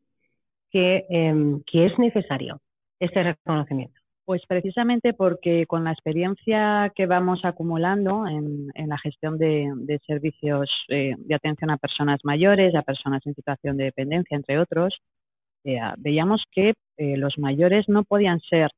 que, 0.71 1.05
em, 1.09 1.61
que 1.71 1.85
es 1.85 1.97
necesario 1.99 2.59
este 2.99 3.21
reconocimiento? 3.21 3.93
Pues 4.25 4.41
precisamente 4.47 5.13
porque 5.13 5.65
con 5.67 5.83
la 5.83 5.91
experiencia 5.91 6.91
que 6.95 7.05
vamos 7.05 7.45
acumulando 7.45 8.25
en, 8.25 8.71
la 8.87 8.97
gestión 8.97 9.37
de, 9.37 9.99
servicios 10.07 10.71
eh, 10.89 11.13
de 11.17 11.35
atención 11.35 11.69
a 11.69 11.77
personas 11.77 12.19
mayores, 12.23 12.73
a 12.73 12.81
personas 12.81 13.21
en 13.27 13.35
situación 13.35 13.77
de 13.77 13.85
dependencia, 13.85 14.35
entre 14.35 14.57
otros, 14.57 14.97
eh, 15.65 15.77
veíamos 15.97 16.43
que 16.51 16.73
los 16.97 17.37
mayores 17.37 17.87
no 17.87 18.03
podían 18.03 18.39
ser 18.39 18.71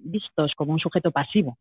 vistos 0.00 0.52
como 0.56 0.72
un 0.72 0.78
sujeto 0.78 1.10
pasivo, 1.10 1.58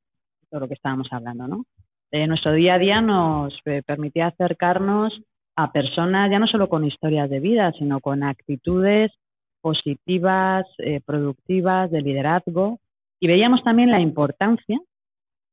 de 0.51 0.59
lo 0.59 0.67
que 0.67 0.73
estábamos 0.73 1.07
hablando, 1.11 1.47
¿no? 1.47 1.65
Eh, 2.11 2.25
nuestro 2.27 2.53
día 2.53 2.75
a 2.75 2.79
día 2.79 3.01
nos 3.01 3.53
eh, 3.65 3.83
permitía 3.85 4.27
acercarnos 4.27 5.21
a 5.55 5.71
personas 5.71 6.31
ya 6.31 6.39
no 6.39 6.47
solo 6.47 6.69
con 6.69 6.85
historias 6.85 7.29
de 7.29 7.39
vida, 7.39 7.71
sino 7.73 7.99
con 7.99 8.23
actitudes 8.23 9.11
positivas, 9.61 10.65
eh, 10.79 11.01
productivas, 11.05 11.91
de 11.91 12.01
liderazgo, 12.01 12.79
y 13.19 13.27
veíamos 13.27 13.63
también 13.63 13.91
la 13.91 13.99
importancia 13.99 14.79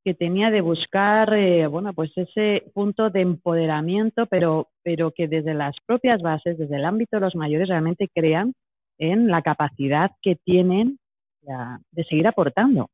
que 0.05 0.15
tenía 0.15 0.51
de 0.51 0.61
buscar, 0.61 1.35
eh, 1.35 1.67
bueno, 1.67 1.93
pues 1.93 2.13
ese 2.17 2.71
punto 2.73 3.11
de 3.11 3.23
empoderamiento, 3.23 4.27
pero, 4.27 4.69
pero 4.85 5.11
que 5.11 5.27
desde 5.27 5.53
las 5.53 5.75
propias 5.85 6.23
bases, 6.23 6.57
desde 6.57 6.77
el 6.77 6.85
ámbito 6.85 7.17
de 7.17 7.23
los 7.23 7.35
mayores, 7.35 7.69
realmente 7.69 8.09
crean 8.15 8.55
en 8.99 9.27
la 9.27 9.43
capacidad 9.43 10.13
que 10.23 10.37
tienen 10.37 10.99
de 11.93 12.05
seguir 12.05 12.27
aportando. 12.27 12.89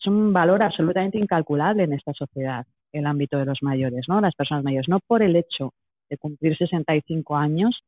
Es 0.00 0.06
un 0.06 0.32
valor 0.32 0.62
absolutamente 0.62 1.18
incalculable 1.18 1.84
en 1.84 1.92
esta 1.92 2.12
sociedad, 2.12 2.64
el 2.92 3.06
ámbito 3.06 3.38
de 3.38 3.46
los 3.46 3.58
mayores, 3.62 4.04
¿no? 4.08 4.20
Las 4.20 4.34
personas 4.34 4.64
mayores, 4.64 4.88
no 4.88 5.00
por 5.06 5.22
el 5.22 5.36
hecho 5.36 5.72
de 6.10 6.16
cumplir 6.18 6.56
65 6.56 7.36
años, 7.36 7.80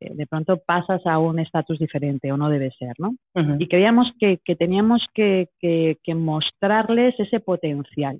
eh, 0.00 0.12
de 0.14 0.26
pronto 0.26 0.58
pasas 0.58 1.06
a 1.06 1.18
un 1.18 1.38
estatus 1.38 1.78
diferente 1.78 2.30
o 2.32 2.36
no 2.36 2.50
debe 2.50 2.70
ser, 2.72 2.92
¿no? 2.98 3.14
Y 3.60 3.68
creíamos 3.68 4.10
que, 4.18 4.38
que 4.44 4.56
teníamos 4.56 5.02
que, 5.14 5.48
que- 5.60 5.96
que 6.02 6.14
mostrarles 6.14 7.18
ese 7.18 7.40
potencial. 7.40 8.18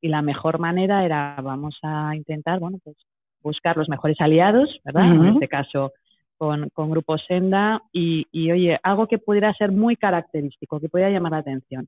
Y 0.00 0.08
la 0.08 0.20
mejor 0.22 0.58
manera 0.58 1.04
era, 1.04 1.36
vamos 1.42 1.78
a 1.82 2.14
intentar, 2.14 2.60
bueno, 2.60 2.78
pues 2.84 2.96
buscar 3.42 3.76
los 3.76 3.88
mejores 3.88 4.20
aliados, 4.20 4.78
¿verdad? 4.84 5.02
En 5.28 5.32
este 5.34 5.48
caso, 5.48 5.92
con, 6.36 6.68
con 6.74 6.90
Grupo 6.90 7.16
Senda 7.18 7.80
y, 7.92 8.26
y, 8.30 8.50
oye, 8.52 8.78
algo 8.82 9.06
que 9.06 9.18
pudiera 9.18 9.52
ser 9.54 9.72
muy 9.72 9.96
característico, 9.96 10.78
que 10.80 10.88
pudiera 10.88 11.10
llamar 11.10 11.32
la 11.32 11.38
atención. 11.38 11.86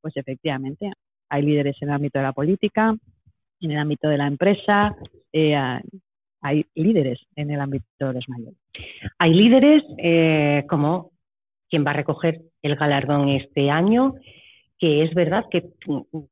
Pues 0.00 0.16
efectivamente, 0.16 0.90
hay 1.28 1.42
líderes 1.42 1.76
en 1.80 1.88
el 1.88 1.94
ámbito 1.94 2.18
de 2.18 2.24
la 2.24 2.32
política, 2.32 2.94
en 3.60 3.70
el 3.70 3.78
ámbito 3.78 4.08
de 4.08 4.18
la 4.18 4.26
empresa, 4.26 4.96
eh, 5.32 5.56
hay 6.42 6.64
líderes 6.74 7.20
en 7.36 7.50
el 7.50 7.60
ámbito 7.60 7.86
de 7.98 8.12
los 8.14 8.28
mayores. 8.28 8.58
Hay 9.18 9.34
líderes 9.34 9.82
eh, 9.98 10.64
como 10.68 11.10
quien 11.68 11.84
va 11.86 11.90
a 11.90 11.94
recoger 11.94 12.40
el 12.62 12.76
galardón 12.76 13.28
este 13.28 13.70
año, 13.70 14.14
que 14.78 15.04
es 15.04 15.14
verdad 15.14 15.44
que 15.50 15.70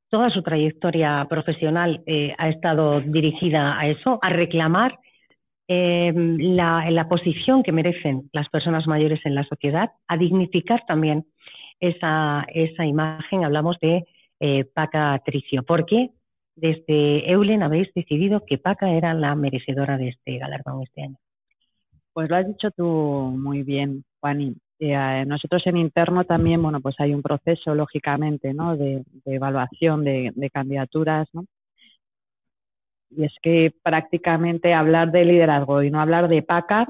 toda 0.09 0.31
su 0.31 0.43
trayectoria 0.43 1.27
profesional 1.29 2.03
eh, 2.07 2.35
ha 2.39 2.49
estado 2.49 3.01
dirigida 3.01 3.79
a 3.79 3.89
eso, 3.89 4.19
a 4.23 4.31
reclamar 4.31 4.99
eh, 5.69 6.13
la, 6.15 6.91
la 6.91 7.09
posición 7.09 7.63
que 7.63 7.73
merecen 7.73 8.31
las 8.33 8.49
personas 8.49 8.87
mayores 8.87 9.21
en 9.27 9.35
la 9.35 9.45
sociedad, 9.45 9.91
a 10.09 10.17
dignificar 10.17 10.83
también 10.89 11.27
esa, 11.81 12.47
esa 12.53 12.85
imagen. 12.85 13.45
Hablamos 13.45 13.79
de 13.81 14.07
eh, 14.41 14.65
Paca 14.65 15.21
Tricio. 15.25 15.63
¿Por 15.63 15.87
qué 15.87 16.11
desde 16.57 17.31
Eulen 17.31 17.63
habéis 17.63 17.93
decidido 17.95 18.45
que 18.45 18.59
Paca 18.59 18.91
era 18.91 19.15
la 19.15 19.35
merecedora 19.35 19.97
de 19.97 20.09
este 20.09 20.39
galardón 20.39 20.83
este 20.83 21.03
año? 21.03 21.17
Pues 22.13 22.29
lo 22.29 22.37
has 22.37 22.47
dicho 22.47 22.71
tú 22.73 22.85
muy 22.85 23.63
bien, 23.63 24.05
Juani. 24.21 24.57
Eh, 24.81 25.25
nosotros 25.27 25.63
en 25.67 25.77
interno 25.77 26.25
también, 26.25 26.63
bueno, 26.63 26.81
pues 26.81 26.95
hay 26.99 27.13
un 27.13 27.23
proceso, 27.23 27.75
lógicamente, 27.75 28.55
¿no? 28.55 28.77
De, 28.77 29.05
evaluación 29.25 30.05
de, 30.05 30.51
candidaturas, 30.53 31.29
¿no? 31.33 31.47
Y 33.11 33.25
es 33.25 33.35
que 33.43 33.73
prácticamente 33.83 34.75
hablar 34.75 35.11
de 35.11 35.25
liderazgo 35.25 35.83
y 35.83 35.91
no 35.91 36.01
hablar 36.01 36.29
de 36.29 36.43
PACAR, 36.43 36.89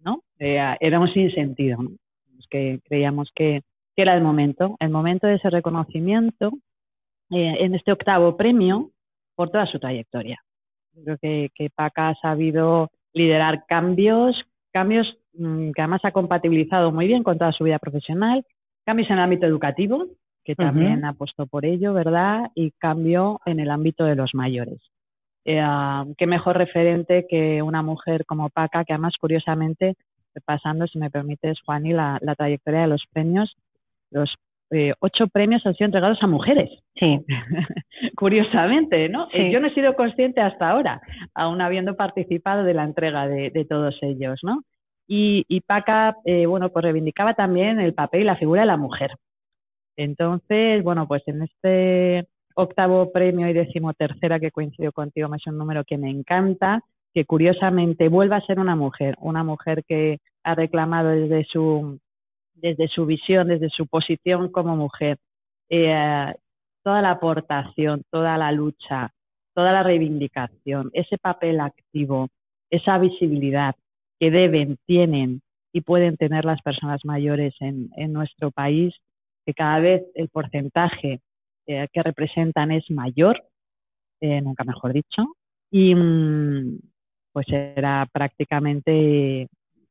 ¿no? 0.00 0.22
Eh, 0.38 0.58
era 0.80 0.98
un 0.98 1.12
sinsentido, 1.12 1.82
¿no? 1.82 1.90
Es 2.38 2.46
que 2.48 2.80
creíamos 2.84 3.30
que, 3.34 3.62
que, 3.94 4.02
era 4.02 4.14
el 4.14 4.22
momento, 4.22 4.76
el 4.80 4.90
momento 4.90 5.26
de 5.26 5.34
ese 5.34 5.50
reconocimiento 5.50 6.52
eh, 7.30 7.56
en 7.60 7.74
este 7.74 7.92
octavo 7.92 8.36
premio 8.36 8.90
por 9.34 9.50
toda 9.50 9.66
su 9.66 9.78
trayectoria. 9.78 10.40
Creo 11.04 11.18
que, 11.18 11.50
que 11.54 11.70
PACA 11.70 12.10
ha 12.10 12.14
sabido 12.16 12.90
liderar 13.12 13.64
cambios, 13.66 14.36
cambios 14.72 15.06
mmm, 15.34 15.70
que 15.70 15.80
además 15.80 16.04
ha 16.04 16.12
compatibilizado 16.12 16.92
muy 16.92 17.06
bien 17.06 17.22
con 17.22 17.38
toda 17.38 17.52
su 17.52 17.64
vida 17.64 17.78
profesional, 17.78 18.44
cambios 18.84 19.08
en 19.10 19.16
el 19.16 19.22
ámbito 19.22 19.46
educativo, 19.46 20.06
que 20.44 20.54
también 20.54 20.98
uh 20.98 21.02
-huh. 21.02 21.08
ha 21.10 21.12
puesto 21.12 21.46
por 21.46 21.64
ello, 21.64 21.92
¿verdad? 21.92 22.50
Y 22.54 22.72
cambio 22.72 23.40
en 23.44 23.60
el 23.60 23.70
ámbito 23.70 24.04
de 24.04 24.16
los 24.16 24.34
mayores. 24.34 24.80
Eh, 25.44 25.62
uh, 25.62 26.14
qué 26.16 26.26
mejor 26.26 26.56
referente 26.56 27.26
que 27.28 27.62
una 27.62 27.82
mujer 27.82 28.24
como 28.26 28.48
Paca, 28.50 28.84
que 28.84 28.92
además, 28.92 29.14
curiosamente, 29.20 29.94
pasando, 30.44 30.86
si 30.86 30.98
me 30.98 31.10
permites, 31.10 31.60
Juani, 31.64 31.92
la, 31.92 32.18
la 32.20 32.34
trayectoria 32.34 32.82
de 32.82 32.86
los 32.88 33.04
premios, 33.12 33.56
los 34.10 34.34
eh, 34.70 34.92
ocho 35.00 35.26
premios 35.26 35.66
han 35.66 35.74
sido 35.74 35.86
entregados 35.86 36.22
a 36.22 36.26
mujeres. 36.26 36.70
Sí. 36.94 37.24
Curiosamente, 38.16 39.08
¿no? 39.08 39.28
Sí. 39.30 39.50
Yo 39.50 39.60
no 39.60 39.66
he 39.66 39.74
sido 39.74 39.94
consciente 39.94 40.40
hasta 40.40 40.70
ahora, 40.70 41.00
aún 41.34 41.60
habiendo 41.60 41.96
participado 41.96 42.62
de 42.64 42.74
la 42.74 42.84
entrega 42.84 43.26
de, 43.26 43.50
de 43.50 43.64
todos 43.64 43.96
ellos, 44.02 44.38
¿no? 44.42 44.62
Y, 45.08 45.44
y 45.48 45.60
Paca, 45.62 46.16
eh, 46.24 46.46
bueno, 46.46 46.68
pues 46.68 46.84
reivindicaba 46.84 47.34
también 47.34 47.80
el 47.80 47.94
papel 47.94 48.20
y 48.20 48.24
la 48.24 48.36
figura 48.36 48.60
de 48.60 48.68
la 48.68 48.76
mujer. 48.76 49.10
Entonces, 49.96 50.84
bueno, 50.84 51.08
pues 51.08 51.22
en 51.26 51.42
este 51.42 52.28
octavo 52.54 53.10
premio 53.10 53.48
y 53.48 53.52
decimotercera 53.52 54.38
que 54.38 54.52
coincido 54.52 54.92
contigo, 54.92 55.28
es 55.34 55.46
un 55.48 55.58
número 55.58 55.82
que 55.84 55.98
me 55.98 56.10
encanta, 56.10 56.82
que 57.12 57.24
curiosamente 57.24 58.08
vuelva 58.08 58.36
a 58.36 58.46
ser 58.46 58.60
una 58.60 58.76
mujer, 58.76 59.16
una 59.20 59.42
mujer 59.42 59.82
que 59.84 60.20
ha 60.44 60.54
reclamado 60.54 61.10
desde 61.10 61.44
su 61.44 61.98
desde 62.60 62.88
su 62.88 63.06
visión, 63.06 63.48
desde 63.48 63.70
su 63.70 63.86
posición 63.86 64.50
como 64.50 64.76
mujer, 64.76 65.18
eh, 65.68 66.34
toda 66.82 67.02
la 67.02 67.12
aportación, 67.12 68.02
toda 68.10 68.36
la 68.38 68.52
lucha, 68.52 69.12
toda 69.54 69.72
la 69.72 69.82
reivindicación, 69.82 70.90
ese 70.92 71.18
papel 71.18 71.60
activo, 71.60 72.28
esa 72.70 72.98
visibilidad 72.98 73.74
que 74.18 74.30
deben, 74.30 74.76
tienen 74.86 75.42
y 75.72 75.82
pueden 75.82 76.16
tener 76.16 76.44
las 76.44 76.60
personas 76.62 77.04
mayores 77.04 77.54
en, 77.60 77.90
nuestro 78.12 78.50
país, 78.50 78.94
que 79.46 79.54
cada 79.54 79.78
vez 79.80 80.02
el 80.14 80.28
porcentaje 80.28 81.20
eh, 81.66 81.88
que 81.92 82.02
representan 82.02 82.70
es 82.70 82.90
mayor, 82.90 83.42
eh, 84.20 84.40
nunca 84.40 84.64
mejor 84.64 84.92
dicho, 84.92 85.36
y 85.70 85.94
mm, 85.94 86.78
pues 87.32 87.46
era 87.48 88.06
prácticamente 88.12 89.48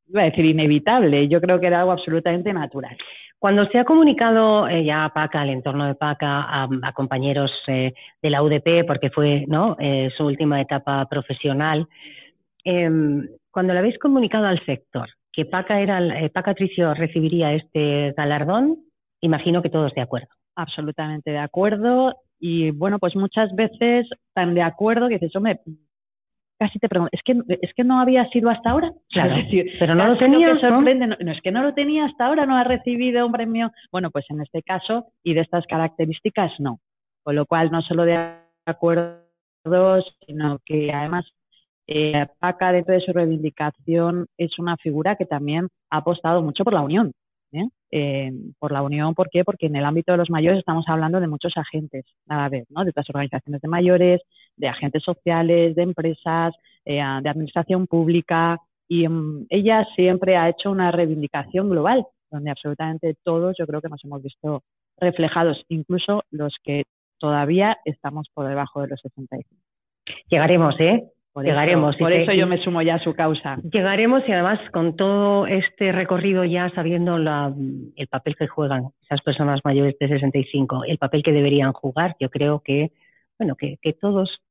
iba 0.10 0.22
a 0.22 0.26
decir 0.26 0.46
inevitable, 0.46 1.28
yo 1.28 1.40
creo 1.40 1.60
que 1.60 1.68
era 1.68 1.80
algo 1.82 1.92
absolutamente 1.92 2.52
natural. 2.52 2.98
Cuando 3.40 3.66
se 3.68 3.80
ha 3.80 3.86
comunicado 3.86 4.68
eh, 4.68 4.84
ya 4.84 5.06
a 5.06 5.14
PACA, 5.14 5.42
al 5.42 5.50
entorno 5.50 5.86
de 5.86 5.96
PACA, 5.96 6.64
a, 6.64 6.94
compañeros 6.94 7.52
eh, 7.68 7.94
de 8.22 8.30
la 8.30 8.44
UDP, 8.44 8.86
porque 8.86 9.10
fue 9.12 9.46
¿no? 9.48 9.78
Eh, 9.80 10.10
su 10.18 10.26
última 10.26 10.60
etapa 10.60 11.06
profesional, 11.06 11.88
em, 12.66 13.26
cuando 13.50 13.72
le 13.72 13.80
habéis 13.80 13.98
comunicado 13.98 14.46
al 14.46 14.64
sector 14.66 15.10
que 15.32 15.46
PACA, 15.46 15.80
era, 15.80 16.02
PACA 16.34 16.54
Tricio 16.54 16.94
recibiría 16.94 17.54
este 17.54 18.14
galardón, 18.18 18.78
imagino 19.22 19.62
que 19.62 19.70
todos 19.70 19.94
de 19.94 20.02
acuerdo. 20.02 20.28
Absolutamente 20.56 21.32
de 21.32 21.38
acuerdo. 21.38 22.16
Y 22.40 22.72
bueno, 22.72 23.00
pues 23.00 23.16
muchas 23.16 23.54
veces 23.56 24.08
tan 24.34 24.54
de 24.54 24.64
acuerdo 24.64 25.08
que 25.08 25.16
dices, 25.16 25.36
hombre, 25.36 25.62
casi 26.60 26.78
te 26.78 26.90
pregunto, 26.90 27.10
¿es 27.14 27.22
que, 27.24 27.42
es 27.62 27.74
que 27.74 27.84
no 27.84 28.00
había 28.00 28.28
sido 28.30 28.50
hasta 28.50 28.72
ahora? 28.72 28.92
Claro, 29.10 29.36
es 29.36 29.46
decir, 29.46 29.72
pero 29.80 29.96
no 29.96 30.08
lo 30.08 30.18
tenía. 30.18 30.54
Lo 30.54 30.60
sorprende, 30.60 31.08
¿no? 31.08 31.16
No, 31.20 31.32
es 31.32 31.42
que 31.42 31.52
no 31.52 31.64
lo 31.64 31.74
tenía 31.74 32.06
hasta 32.06 32.26
ahora, 32.26 32.46
no 32.46 32.56
ha 32.56 32.64
recibido 32.64 33.26
un 33.26 33.32
premio. 33.32 33.72
Bueno, 33.92 34.12
pues 34.12 34.26
en 34.30 34.42
este 34.42 34.62
caso 34.62 35.08
y 35.24 35.34
de 35.34 35.42
estas 35.42 35.66
características 35.66 36.52
no. 36.60 36.80
Con 37.24 37.36
lo 37.36 37.46
cual, 37.46 37.72
no 37.72 37.82
solo 37.82 38.06
de 38.06 38.18
acuerdo, 38.66 39.24
sino 40.26 40.60
que 40.66 40.92
además 40.92 41.26
eh, 41.88 42.28
Paca, 42.40 42.72
dentro 42.72 42.94
de 42.94 43.02
su 43.02 43.12
reivindicación, 43.12 44.28
es 44.38 44.60
una 44.60 44.78
figura 44.78 45.16
que 45.16 45.26
también 45.26 45.70
ha 45.90 45.98
apostado 45.98 46.44
mucho 46.44 46.64
por 46.64 46.74
la 46.74 46.82
unión. 46.82 47.12
¿Eh? 47.52 47.68
Eh, 47.92 48.32
por 48.60 48.72
la 48.72 48.82
unión, 48.82 49.16
¿por 49.16 49.30
qué? 49.30 49.44
Porque 49.44 49.68
en 49.68 49.76
el 49.76 49.86
ámbito 49.86 50.12
de 50.12 50.18
los 50.18 50.30
mayores 50.30 50.60
estamos 50.60 50.86
hablando 50.88 51.20
de 51.20 51.28
muchos 51.28 51.54
agentes 51.56 52.06
a 52.28 52.38
la 52.38 52.50
vez. 52.50 52.66
De 52.70 52.90
otras 52.90 53.10
organizaciones 53.10 53.62
de 53.62 53.68
mayores, 53.68 54.22
de 54.56 54.68
agentes 54.68 55.04
sociales, 55.04 55.76
de 55.76 55.84
empresas, 55.84 56.54
eh, 56.86 57.02
de 57.22 57.30
administración 57.30 57.88
pública, 57.88 58.60
y 58.90 59.08
um, 59.08 59.46
ella 59.50 59.86
siempre 59.96 60.36
ha 60.36 60.50
hecho 60.50 60.72
una 60.72 60.92
reivindicación 60.92 61.70
global, 61.70 62.06
donde 62.32 62.50
absolutamente 62.50 63.16
todos 63.24 63.56
yo 63.58 63.68
creo 63.68 63.82
que 63.82 63.90
nos 63.90 64.04
hemos 64.04 64.22
visto 64.22 64.64
reflejados, 64.98 65.64
incluso 65.70 66.24
los 66.32 66.56
que 66.64 66.84
todavía 67.20 67.78
estamos 67.86 68.28
por 68.34 68.48
debajo 68.48 68.82
de 68.82 68.88
los 68.88 69.00
65. 69.02 69.62
Llegaremos, 70.30 70.76
¿eh? 70.80 71.04
Por 71.40 71.46
llegaremos. 71.46 71.96
Eso, 71.96 72.04
por 72.04 72.14
eso 72.14 72.34
yo 72.34 72.48
me 72.48 72.62
sumo 72.64 72.82
ya 72.82 72.96
a 72.96 73.00
su 73.00 73.14
causa. 73.14 73.58
Llegaremos 73.72 74.24
y 74.28 74.32
además 74.32 74.60
con 74.72 74.96
todo 74.96 75.48
este 75.48 75.92
recorrido 75.92 76.44
ya 76.44 76.70
sabiendo 76.72 77.18
la, 77.18 77.54
el 77.96 78.08
papel 78.08 78.36
que 78.36 78.48
juegan 78.48 78.90
esas 79.02 79.22
personas 79.22 79.62
mayores 79.64 79.98
de 80.00 80.08
65, 80.08 80.84
el 80.86 80.98
papel 80.98 81.24
que 81.24 81.32
deberían 81.32 81.72
jugar, 81.74 82.16
yo 82.20 82.30
creo 82.30 82.60
que, 82.60 82.92
bueno, 83.38 83.56
que, 83.56 83.78
que 83.82 83.94
todos 83.94 84.42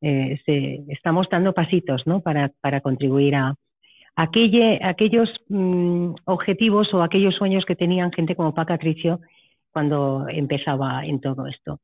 eh, 0.00 0.40
se, 0.46 0.84
estamos 0.88 1.28
dando 1.30 1.52
pasitos, 1.52 2.06
¿no? 2.06 2.20
Para, 2.20 2.50
para 2.60 2.80
contribuir 2.80 3.34
a, 3.34 3.54
aquelle, 4.16 4.80
aquellos 4.82 5.28
mmm, 5.48 6.14
objetivos 6.24 6.92
o 6.94 7.02
aquellos 7.02 7.34
sueños 7.34 7.64
que 7.66 7.76
tenían 7.76 8.12
gente 8.12 8.34
como 8.34 8.54
Paca 8.54 8.78
Tricio 8.78 9.20
cuando 9.72 10.26
empezaba 10.28 11.04
en 11.04 11.20
todo 11.20 11.46
esto. 11.46 11.80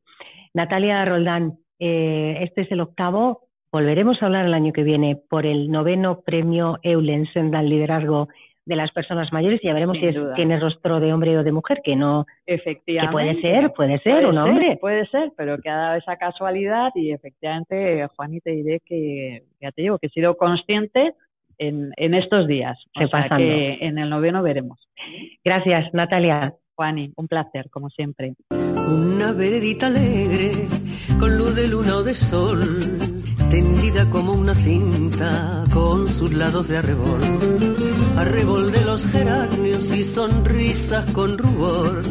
Natalia 0.55 1.05
Roldán, 1.05 1.59
eh, 1.79 2.39
este 2.41 2.63
es 2.63 2.73
el 2.73 2.81
octavo 2.81 3.46
Volveremos 3.77 4.23
a 4.23 4.25
hablar 4.25 4.47
el 4.47 4.55
año 4.55 4.73
que 4.73 4.83
viene 4.85 5.17
por 5.29 5.45
el 5.45 5.71
noveno 5.71 6.23
premio 6.23 6.79
Eulen 6.83 7.27
Sendal 7.35 7.69
Liderazgo 7.69 8.29
de 8.65 8.75
las 8.75 8.91
personas 8.91 9.31
mayores 9.35 9.61
y 9.63 9.67
ya 9.67 9.75
veremos 9.75 9.99
Sin 9.99 10.13
si 10.13 10.17
duda. 10.17 10.35
tiene 10.35 10.59
rostro 10.59 10.99
de 10.99 11.13
hombre 11.13 11.37
o 11.37 11.45
de 11.45 11.53
mujer, 11.53 11.83
que 11.85 11.95
no. 11.95 12.25
Efectivamente. 12.47 13.11
Que 13.11 13.13
puede 13.13 13.43
ser, 13.43 13.73
puede 13.75 13.99
ser 13.99 14.15
puede 14.15 14.29
un 14.29 14.39
hombre. 14.39 14.79
Puede 14.81 15.07
ser, 15.09 15.31
pero 15.37 15.59
que 15.59 15.69
ha 15.69 15.77
dado 15.77 15.97
esa 15.97 16.17
casualidad 16.17 16.91
y 16.95 17.13
efectivamente, 17.13 18.07
Juan, 18.17 18.33
y 18.33 18.41
te 18.41 18.53
diré 18.53 18.81
que, 18.81 19.43
ya 19.61 19.71
te 19.73 19.83
digo, 19.83 19.99
que 19.99 20.07
he 20.07 20.11
sido 20.11 20.39
consciente 20.39 21.13
en, 21.59 21.93
en 21.99 22.15
estos 22.15 22.47
días. 22.47 22.79
O 22.99 23.07
sea 23.09 23.29
que 23.37 23.75
en 23.83 23.99
el 23.99 24.09
noveno 24.09 24.43
veremos. 24.43 24.89
Gracias, 25.45 25.93
Natalia. 25.93 26.55
Juani, 26.77 27.13
un 27.17 27.29
placer, 27.29 27.69
como 27.69 27.91
siempre. 27.91 28.33
Una 28.51 29.33
veredita 29.33 29.89
alegre, 29.89 30.53
con 31.19 31.37
luz 31.37 31.55
de 31.55 31.69
luna 31.69 31.97
o 31.97 32.03
de 32.03 32.15
sol, 32.15 32.61
tendida 33.51 34.09
como 34.11 34.33
una 34.33 34.55
cinta, 34.55 35.65
con 35.73 36.09
sus 36.09 36.33
lados 36.33 36.69
de 36.69 36.79
arrebol. 36.79 37.21
Arrebol 38.17 38.73
de 38.73 38.85
los 38.85 39.07
geranios 39.07 39.85
y 39.97 40.05
sonrisas 40.05 41.05
con 41.13 41.39
rubor, 41.39 42.03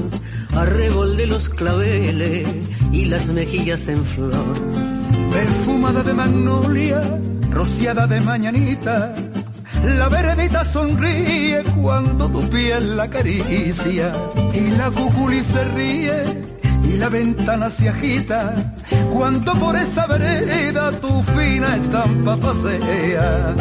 arrebol 0.54 1.18
de 1.18 1.28
los 1.28 1.50
claveles 1.50 2.48
y 2.92 3.06
las 3.06 3.28
mejillas 3.30 3.88
en 3.88 4.04
flor. 4.04 4.54
Perfumada 5.32 6.04
de 6.04 6.14
magnolia, 6.14 7.02
rociada 7.52 8.08
de 8.08 8.22
mañanita, 8.22 9.14
la 9.84 10.10
veredita 10.10 10.64
sonríe 10.64 11.64
cuando 11.82 12.30
tu 12.30 12.50
piel 12.50 12.98
la 12.98 13.04
acaricia 13.04 14.14
y 14.54 14.70
la 14.72 14.90
cuculi 14.90 15.44
se 15.44 15.64
ríe 15.66 16.55
y 16.88 16.98
la 16.98 17.10
ventana 17.10 17.70
se 17.70 17.90
agita 17.90 18.74
cuando 19.12 19.54
por 19.56 19.76
esa 19.76 20.08
vereda 20.08 20.92
tu 21.00 21.24
fina 21.24 21.76
estampa 21.76 22.38
pasea. 22.38 23.56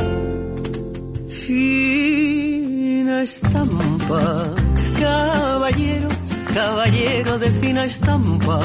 Fina 1.46 3.22
estampa, 3.22 4.54
caballero, 4.98 6.08
caballero 6.52 7.38
de 7.38 7.50
fina 7.52 7.84
estampa, 7.84 8.60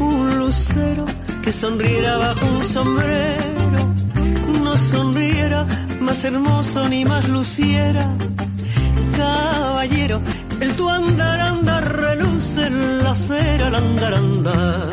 un 0.00 0.38
lucero 0.38 1.04
que 1.42 1.52
sonriera 1.52 2.16
bajo 2.18 2.46
un 2.46 2.68
sombrero, 2.68 3.94
no 4.62 4.76
sonriera 4.76 5.66
más 6.00 6.24
hermoso 6.24 6.88
ni 6.88 7.04
más 7.04 7.28
luciera. 7.28 8.08
Caballero, 9.16 10.20
el 10.60 10.76
tu 10.76 10.88
andar 10.90 11.96
reluce 11.96 12.66
en 12.66 13.02
la 13.02 13.14
cera, 13.14 13.68
el 13.68 13.74
andar. 13.74 14.90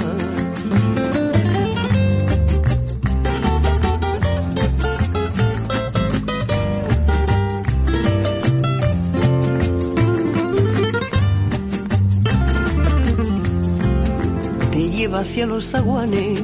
Te 14.71 14.89
lleva 14.89 15.19
hacia 15.19 15.45
los 15.47 15.75
aguanes 15.75 16.43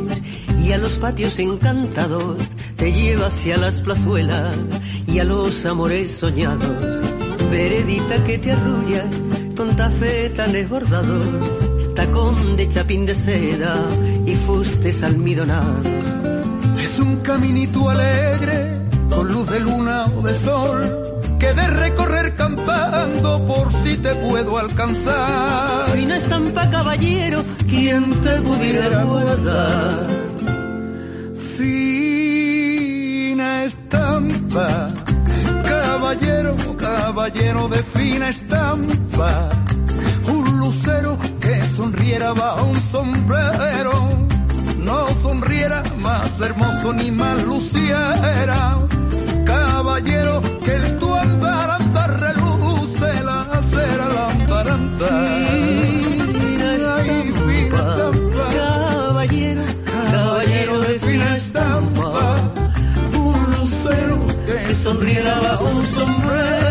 y 0.66 0.72
a 0.74 0.78
los 0.78 0.98
patios 0.98 1.40
encantados, 1.40 2.38
te 2.76 2.92
lleva 2.92 3.28
hacia 3.28 3.56
las 3.58 3.80
plazuelas 3.80 4.58
y 5.08 5.20
a 5.20 5.24
los 5.24 5.66
amores 5.66 6.12
soñados 6.12 7.23
Veredita 7.54 8.24
que 8.24 8.40
te 8.40 8.52
arrullas 8.52 9.16
con 9.56 9.76
tafetanes 9.76 10.68
bordados, 10.68 11.52
tacón 11.94 12.56
de 12.56 12.68
chapín 12.68 13.06
de 13.06 13.14
seda 13.14 13.76
y 14.26 14.34
fustes 14.34 15.04
almidonados. 15.04 15.86
Es 16.80 16.98
un 16.98 17.18
caminito 17.18 17.92
alegre, 17.92 18.80
con 19.08 19.28
luz 19.28 19.48
de 19.52 19.60
luna 19.60 20.08
o 20.18 20.24
de 20.24 20.34
sol, 20.34 20.98
que 21.38 21.54
de 21.54 21.68
recorrer 21.68 22.34
cantando 22.34 23.46
por 23.46 23.72
si 23.72 23.98
te 23.98 24.16
puedo 24.16 24.58
alcanzar. 24.58 25.92
Fina 25.92 26.18
estampa, 26.18 26.68
caballero, 26.72 27.46
quien 27.68 28.20
te 28.22 28.42
pudiera 28.42 29.04
guardar. 29.04 30.08
Fina 31.56 32.46
estampa, 33.66 34.88
caballero, 35.94 36.56
caballero 36.78 37.68
de 37.68 37.84
fina 37.84 38.30
estampa. 38.30 39.50
Un 40.28 40.60
lucero 40.60 41.18
que 41.40 41.56
sonriera 41.78 42.34
bajo 42.34 42.66
un 42.66 42.80
sombrero. 42.80 43.94
No 44.78 45.08
sonriera 45.22 45.84
más 46.00 46.42
hermoso 46.42 46.94
ni 46.94 47.12
más 47.12 47.44
luciera. 47.44 48.60
Caballero, 49.46 50.42
que 50.66 50.74
el 50.74 50.98
tu 50.98 51.10
reluce 52.26 53.24
la 53.24 53.42
acera 53.60 54.08
lamparanta. 54.18 55.93
Que 65.04 65.10
sonriera 65.10 65.40
bajo 65.40 65.66
un 65.66 65.88
sombrero. 65.90 66.63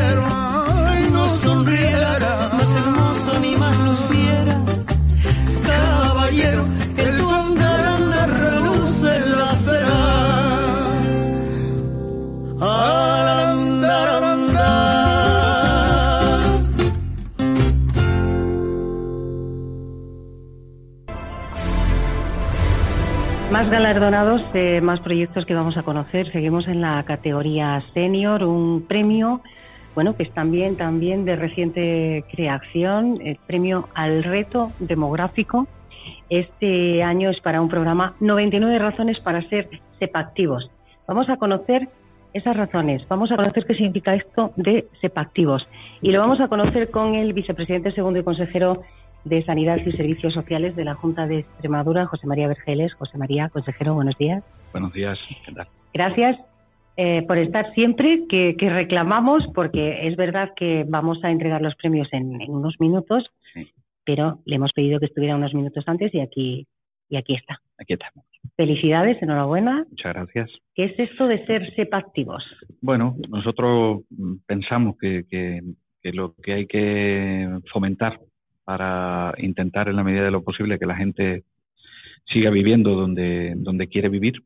Eh, 24.12 24.82
más 24.82 25.00
proyectos 25.00 25.46
que 25.46 25.54
vamos 25.54 25.78
a 25.78 25.84
conocer. 25.84 26.30
Seguimos 26.32 26.68
en 26.68 26.82
la 26.82 27.02
categoría 27.04 27.82
senior, 27.94 28.44
un 28.44 28.84
premio, 28.86 29.40
bueno, 29.94 30.14
que 30.14 30.24
es 30.24 30.30
también, 30.34 30.76
también 30.76 31.24
de 31.24 31.34
reciente 31.34 32.22
creación, 32.30 33.22
el 33.24 33.36
premio 33.46 33.88
al 33.94 34.22
reto 34.22 34.70
demográfico. 34.80 35.66
Este 36.28 37.02
año 37.02 37.30
es 37.30 37.40
para 37.40 37.62
un 37.62 37.70
programa 37.70 38.12
99 38.20 38.78
razones 38.78 39.18
para 39.20 39.48
ser 39.48 39.70
sepactivos. 39.98 40.70
Vamos 41.08 41.30
a 41.30 41.38
conocer 41.38 41.88
esas 42.34 42.54
razones, 42.54 43.08
vamos 43.08 43.32
a 43.32 43.36
conocer 43.36 43.64
qué 43.64 43.74
significa 43.74 44.14
esto 44.14 44.52
de 44.56 44.88
sepactivos. 45.00 45.66
Y 46.02 46.10
lo 46.10 46.20
vamos 46.20 46.38
a 46.42 46.48
conocer 46.48 46.90
con 46.90 47.14
el 47.14 47.32
vicepresidente 47.32 47.92
segundo 47.92 48.20
y 48.20 48.24
consejero 48.24 48.82
de 49.24 49.44
Sanidad 49.44 49.78
y 49.84 49.92
Servicios 49.92 50.34
Sociales 50.34 50.74
de 50.76 50.84
la 50.84 50.94
Junta 50.94 51.26
de 51.26 51.40
Extremadura, 51.40 52.06
José 52.06 52.26
María 52.26 52.48
Vergeles. 52.48 52.92
José 52.94 53.18
María, 53.18 53.48
consejero, 53.48 53.94
buenos 53.94 54.16
días. 54.18 54.42
Buenos 54.72 54.92
días, 54.92 55.18
¿qué 55.46 55.52
tal? 55.52 55.68
Gracias 55.92 56.38
eh, 56.96 57.22
por 57.26 57.38
estar 57.38 57.72
siempre, 57.74 58.24
que, 58.28 58.54
que 58.58 58.68
reclamamos, 58.68 59.44
porque 59.54 60.06
es 60.08 60.16
verdad 60.16 60.50
que 60.56 60.84
vamos 60.86 61.22
a 61.24 61.30
entregar 61.30 61.62
los 61.62 61.74
premios 61.76 62.08
en, 62.12 62.40
en 62.40 62.50
unos 62.50 62.76
minutos, 62.80 63.24
pero 64.04 64.40
le 64.44 64.56
hemos 64.56 64.72
pedido 64.72 64.98
que 64.98 65.06
estuviera 65.06 65.36
unos 65.36 65.54
minutos 65.54 65.84
antes 65.86 66.12
y 66.14 66.20
aquí, 66.20 66.66
y 67.08 67.16
aquí 67.16 67.34
está. 67.34 67.60
Aquí 67.78 67.94
estamos. 67.94 68.26
Felicidades, 68.56 69.22
enhorabuena. 69.22 69.86
Muchas 69.88 70.14
gracias. 70.14 70.50
¿Qué 70.74 70.84
es 70.84 70.98
esto 70.98 71.26
de 71.28 71.44
ser 71.46 71.74
SEPA 71.74 71.98
activos? 71.98 72.44
Bueno, 72.80 73.16
nosotros 73.28 74.02
mm, 74.10 74.34
pensamos 74.46 74.96
que, 74.98 75.24
que, 75.30 75.62
que 76.02 76.12
lo 76.12 76.34
que 76.34 76.52
hay 76.52 76.66
que 76.66 77.48
fomentar 77.72 78.18
para 78.72 79.34
intentar 79.36 79.88
en 79.88 79.96
la 79.96 80.02
medida 80.02 80.24
de 80.24 80.30
lo 80.30 80.42
posible 80.42 80.78
que 80.78 80.86
la 80.86 80.96
gente 80.96 81.44
siga 82.32 82.48
viviendo 82.48 82.94
donde, 82.94 83.52
donde 83.54 83.86
quiere 83.86 84.08
vivir 84.08 84.42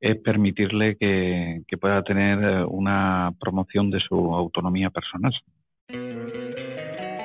es 0.00 0.16
permitirle 0.18 0.96
que, 0.96 1.62
que 1.68 1.78
pueda 1.78 2.02
tener 2.02 2.42
eh, 2.42 2.64
una 2.64 3.32
promoción 3.38 3.88
de 3.88 4.00
su 4.00 4.16
autonomía 4.34 4.90
personal. 4.90 5.32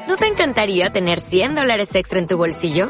¿No 0.07 0.17
te 0.17 0.27
encantaría 0.27 0.91
tener 0.91 1.17
100 1.17 1.55
dólares 1.55 1.95
extra 1.95 2.19
en 2.19 2.27
tu 2.27 2.37
bolsillo? 2.37 2.89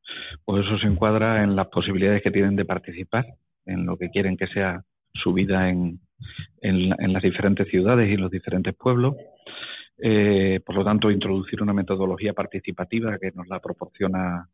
Pues 0.45 0.65
eso 0.65 0.77
se 0.79 0.87
encuadra 0.87 1.43
en 1.43 1.55
las 1.55 1.67
posibilidades 1.67 2.23
que 2.23 2.31
tienen 2.31 2.55
de 2.55 2.65
participar, 2.65 3.25
en 3.65 3.85
lo 3.85 3.97
que 3.97 4.09
quieren 4.09 4.37
que 4.37 4.47
sea 4.47 4.83
su 5.13 5.33
vida 5.33 5.69
en, 5.69 5.99
en, 6.61 6.93
en 6.99 7.13
las 7.13 7.23
diferentes 7.23 7.67
ciudades 7.67 8.09
y 8.09 8.17
los 8.17 8.31
diferentes 8.31 8.75
pueblos. 8.75 9.15
Eh, 9.97 10.59
por 10.65 10.75
lo 10.75 10.83
tanto, 10.83 11.11
introducir 11.11 11.61
una 11.61 11.73
metodología 11.73 12.33
participativa 12.33 13.19
que 13.19 13.31
nos 13.31 13.47
la 13.47 13.59
proporciona 13.59 14.49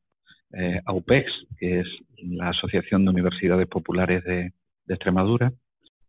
eh, 0.52 0.82
AUPEX, 0.86 1.32
que 1.58 1.80
es 1.82 1.88
la 2.18 2.50
Asociación 2.50 3.06
de 3.06 3.12
Universidades 3.12 3.68
Populares 3.68 4.24
de, 4.26 4.54
de 4.86 4.94
Extremadura. 4.94 5.54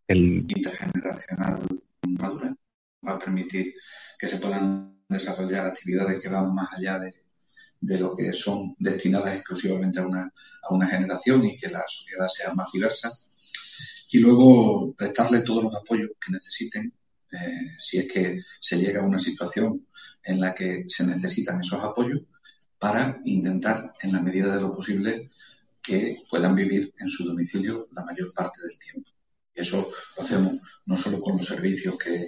El, 0.08 0.44
intergeneracional 0.48 1.60
madura 2.18 2.54
va 3.06 3.14
a 3.14 3.18
permitir 3.18 3.74
que 4.18 4.26
se 4.26 4.38
puedan 4.40 4.96
desarrollar 5.08 5.66
actividades 5.66 6.20
que 6.20 6.28
van 6.28 6.54
más 6.54 6.76
allá 6.76 6.98
de, 6.98 7.12
de 7.80 7.98
lo 7.98 8.14
que 8.14 8.32
son 8.32 8.74
destinadas 8.78 9.34
exclusivamente 9.34 10.00
a 10.00 10.06
una, 10.06 10.32
a 10.62 10.74
una 10.74 10.88
generación 10.88 11.44
y 11.44 11.56
que 11.56 11.68
la 11.68 11.84
sociedad 11.86 12.28
sea 12.28 12.54
más 12.54 12.72
diversa. 12.72 13.10
Y 14.10 14.18
luego 14.18 14.94
prestarle 14.94 15.42
todos 15.42 15.62
los 15.62 15.74
apoyos 15.74 16.10
que 16.24 16.32
necesiten 16.32 16.92
eh, 17.30 17.74
si 17.78 17.98
es 17.98 18.10
que 18.10 18.40
se 18.60 18.78
llega 18.78 19.00
a 19.00 19.06
una 19.06 19.18
situación 19.18 19.86
en 20.22 20.40
la 20.40 20.54
que 20.54 20.84
se 20.86 21.06
necesitan 21.06 21.60
esos 21.60 21.82
apoyos 21.82 22.22
para 22.78 23.20
intentar, 23.24 23.92
en 24.00 24.12
la 24.12 24.20
medida 24.20 24.54
de 24.54 24.60
lo 24.60 24.72
posible, 24.72 25.30
que 25.82 26.16
puedan 26.30 26.54
vivir 26.54 26.94
en 26.98 27.08
su 27.08 27.24
domicilio 27.24 27.88
la 27.92 28.04
mayor 28.04 28.32
parte 28.32 28.60
del 28.62 28.78
tiempo. 28.78 29.10
Y 29.54 29.60
eso 29.60 29.90
lo 30.16 30.22
hacemos 30.22 30.58
no 30.86 30.96
solo 30.96 31.20
con 31.20 31.36
los 31.36 31.46
servicios 31.46 31.98
que, 31.98 32.26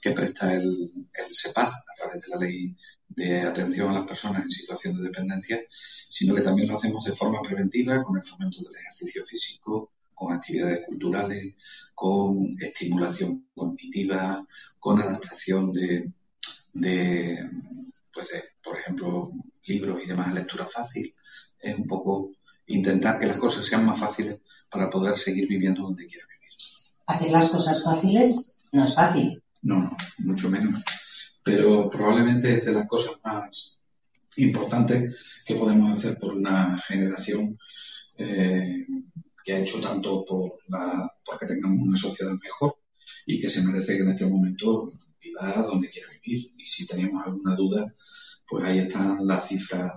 que 0.00 0.10
presta 0.12 0.52
el, 0.54 0.90
el 1.12 1.34
SEPAZ 1.34 1.68
a 1.68 1.94
través 1.96 2.22
de 2.22 2.28
la 2.28 2.36
ley 2.38 2.76
de 3.14 3.42
atención 3.42 3.90
a 3.90 4.00
las 4.00 4.06
personas 4.06 4.44
en 4.44 4.50
situación 4.50 4.96
de 4.96 5.04
dependencia, 5.04 5.58
sino 5.68 6.34
que 6.34 6.42
también 6.42 6.68
lo 6.68 6.76
hacemos 6.76 7.04
de 7.04 7.12
forma 7.12 7.42
preventiva 7.42 8.02
con 8.02 8.16
el 8.16 8.24
fomento 8.24 8.62
del 8.62 8.76
ejercicio 8.76 9.24
físico, 9.26 9.92
con 10.14 10.32
actividades 10.32 10.86
culturales, 10.86 11.54
con 11.94 12.56
estimulación 12.60 13.46
cognitiva, 13.54 14.46
con 14.78 15.00
adaptación 15.00 15.72
de, 15.72 16.12
de, 16.72 17.50
pues 18.12 18.28
de, 18.30 18.42
por 18.62 18.78
ejemplo, 18.78 19.32
libros 19.64 20.00
y 20.04 20.08
demás, 20.08 20.32
lectura 20.32 20.66
fácil. 20.66 21.14
Es 21.58 21.76
un 21.76 21.86
poco 21.86 22.32
intentar 22.66 23.18
que 23.18 23.26
las 23.26 23.36
cosas 23.36 23.64
sean 23.64 23.84
más 23.86 23.98
fáciles 23.98 24.40
para 24.70 24.90
poder 24.90 25.18
seguir 25.18 25.48
viviendo 25.48 25.82
donde 25.82 26.06
quiera 26.06 26.26
vivir. 26.26 26.50
Hacer 27.06 27.30
las 27.30 27.50
cosas 27.50 27.84
fáciles 27.84 28.56
no 28.72 28.84
es 28.84 28.94
fácil. 28.94 29.42
No, 29.62 29.82
no, 29.82 29.96
mucho 30.18 30.48
menos. 30.48 30.82
Pero 31.42 31.90
probablemente 31.90 32.54
es 32.54 32.64
de 32.64 32.72
las 32.72 32.86
cosas 32.86 33.20
más 33.24 33.80
importantes 34.36 35.42
que 35.44 35.56
podemos 35.56 35.92
hacer 35.92 36.18
por 36.18 36.34
una 36.34 36.78
generación 36.86 37.58
eh, 38.16 38.86
que 39.44 39.52
ha 39.52 39.58
hecho 39.58 39.80
tanto 39.80 40.24
por 40.24 40.58
la, 40.68 41.10
porque 41.24 41.46
tengamos 41.46 41.86
una 41.86 41.96
sociedad 41.96 42.32
mejor 42.42 42.76
y 43.26 43.40
que 43.40 43.50
se 43.50 43.62
merece 43.62 43.96
que 43.96 44.02
en 44.02 44.10
este 44.10 44.26
momento 44.26 44.90
viva 45.20 45.52
donde 45.62 45.90
quiera 45.90 46.08
vivir. 46.22 46.50
Y 46.56 46.66
si 46.66 46.86
tenemos 46.86 47.26
alguna 47.26 47.56
duda, 47.56 47.92
pues 48.48 48.64
ahí 48.64 48.80
están 48.80 49.26
las 49.26 49.48
cifras 49.48 49.92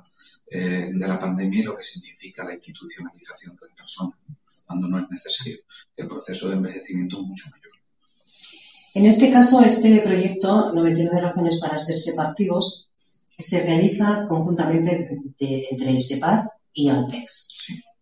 eh, 0.47 0.91
de 0.93 1.07
la 1.07 1.19
pandemia 1.19 1.59
y 1.59 1.63
lo 1.63 1.75
que 1.75 1.83
significa 1.83 2.43
la 2.43 2.53
institucionalización 2.55 3.55
de 3.55 3.67
la 3.67 3.75
persona 3.75 4.17
cuando 4.65 4.87
no 4.87 4.99
es 4.99 5.09
necesario. 5.09 5.59
El 5.95 6.07
proceso 6.07 6.49
de 6.49 6.55
envejecimiento 6.55 7.19
es 7.19 7.27
mucho 7.27 7.49
mayor. 7.51 7.74
En 8.95 9.05
este 9.05 9.29
caso, 9.29 9.61
este 9.61 9.99
proyecto, 9.99 10.71
99 10.73 11.19
razones 11.21 11.59
para 11.59 11.77
ser 11.77 11.99
separtivos, 11.99 12.87
se 13.37 13.61
realiza 13.61 14.25
conjuntamente 14.27 15.19
de- 15.37 15.65
entre 15.69 15.89
el 15.91 16.01
SEPAD 16.01 16.45
y 16.73 16.87
AUPEX. 16.87 17.49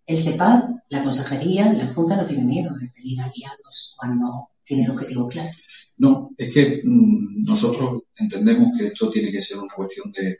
El 0.06 0.20
SEPAD, 0.20 0.70
la 0.90 1.04
consejería, 1.04 1.74
la 1.74 1.88
Junta 1.94 2.16
no 2.16 2.26
tiene 2.26 2.44
miedo 2.44 2.76
de 2.76 2.90
pedir 2.90 3.20
aliados 3.20 3.96
cuando 3.98 4.50
tiene 4.64 4.84
el 4.84 4.92
objetivo 4.92 5.28
claro. 5.28 5.50
No, 5.98 6.30
es 6.38 6.54
que 6.54 6.82
mm, 6.84 7.44
nosotros 7.44 8.04
entendemos 8.18 8.78
que 8.78 8.88
esto 8.88 9.10
tiene 9.10 9.32
que 9.32 9.42
ser 9.42 9.58
una 9.58 9.74
cuestión 9.74 10.12
de, 10.12 10.40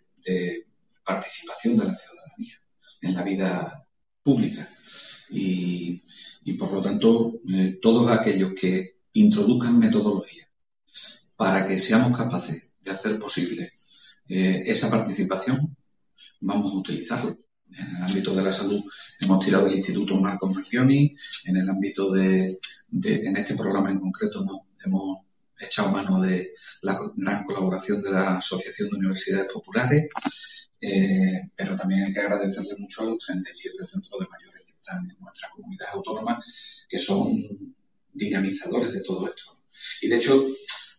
participación 1.04 1.76
de 1.78 1.86
la 1.86 1.96
ciudadanía 1.96 2.56
en 3.02 3.14
la 3.14 3.24
vida 3.24 3.88
pública. 4.22 4.70
Y, 5.32 6.02
y, 6.46 6.54
por 6.54 6.72
lo 6.72 6.82
tanto, 6.82 7.34
eh, 7.52 7.80
todos 7.82 8.10
aquellos 8.10 8.54
que 8.54 8.94
introduzcan 9.14 9.80
metodología 9.80 10.48
para 11.36 11.68
que 11.68 11.80
seamos 11.80 12.18
capaces 12.18 12.72
de 12.82 12.92
hacer 12.92 13.20
posible 13.20 13.74
eh, 14.30 14.64
esa 14.66 14.90
participación, 14.90 15.76
vamos 16.42 16.74
a 16.74 16.78
utilizarlo. 16.78 17.38
En 17.76 17.96
el 17.96 18.04
ámbito 18.04 18.36
de 18.36 18.44
la 18.44 18.54
salud 18.54 18.84
hemos 19.20 19.44
tirado 19.44 19.66
del 19.66 19.78
Instituto 19.78 20.16
Marcos 20.18 20.54
Marchioni, 20.54 21.16
en 21.46 21.58
el 21.58 21.68
ámbito 21.68 22.12
de, 22.12 22.60
en 22.92 23.38
este 23.38 23.56
programa 23.56 23.90
en 23.90 24.00
concreto 24.00 24.42
hemos, 24.42 24.62
hemos 24.86 25.18
echado 25.60 25.92
mano 25.92 26.22
de 26.22 26.52
la 26.84 27.00
gran 27.16 27.44
colaboración 27.44 28.02
de 28.02 28.12
la 28.12 28.38
Asociación 28.38 28.90
de 28.90 28.98
Universidades 28.98 29.52
Populares, 29.52 30.08
eh, 30.80 31.50
pero 31.56 31.76
también 31.76 32.04
hay 32.04 32.14
que 32.14 32.20
agradecerle 32.20 32.76
mucho 32.78 33.02
a 33.02 33.06
los 33.06 33.26
37 33.26 33.78
centros 33.88 34.20
de 34.20 34.28
mayores 34.28 34.62
que 34.66 34.74
están 34.74 35.10
en 35.10 35.18
nuestra 35.20 35.50
comunidad 35.50 35.88
autónoma, 35.94 36.44
que 36.88 37.00
son 37.00 37.76
dinamizadores 38.14 38.94
de 38.94 39.04
todo 39.04 39.28
esto. 39.28 39.60
Y 40.02 40.08
de 40.08 40.18
hecho, 40.18 40.46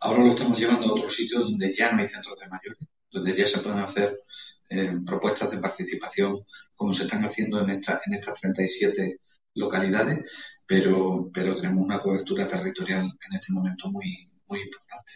ahora 0.01 0.25
lo 0.25 0.33
estamos 0.33 0.59
llevando 0.59 0.87
a 0.87 0.93
otros 0.93 1.15
sitios 1.15 1.43
donde 1.43 1.73
ya 1.75 1.93
no 1.93 2.03
hay 2.03 2.09
centros 2.09 2.39
de 2.39 2.49
mayores, 2.49 2.89
donde 3.11 3.37
ya 3.37 3.49
se 3.49 3.59
pueden 3.59 3.81
hacer 3.81 4.21
eh, 4.69 4.97
propuestas 5.07 5.51
de 5.51 5.59
participación 5.59 6.45
como 6.75 6.93
se 6.93 7.05
están 7.05 7.25
haciendo 7.25 7.61
en, 7.61 7.71
esta, 7.71 8.01
en 8.07 8.15
estas 8.15 8.41
37 8.41 9.21
localidades, 9.55 10.25
pero, 10.67 11.31
pero 11.33 11.55
tenemos 11.55 11.85
una 11.85 12.01
cobertura 12.01 12.49
territorial 12.49 13.05
en 13.05 13.37
este 13.39 13.53
momento 13.53 13.91
muy, 13.91 14.29
muy 14.49 14.63
importante. 14.63 15.13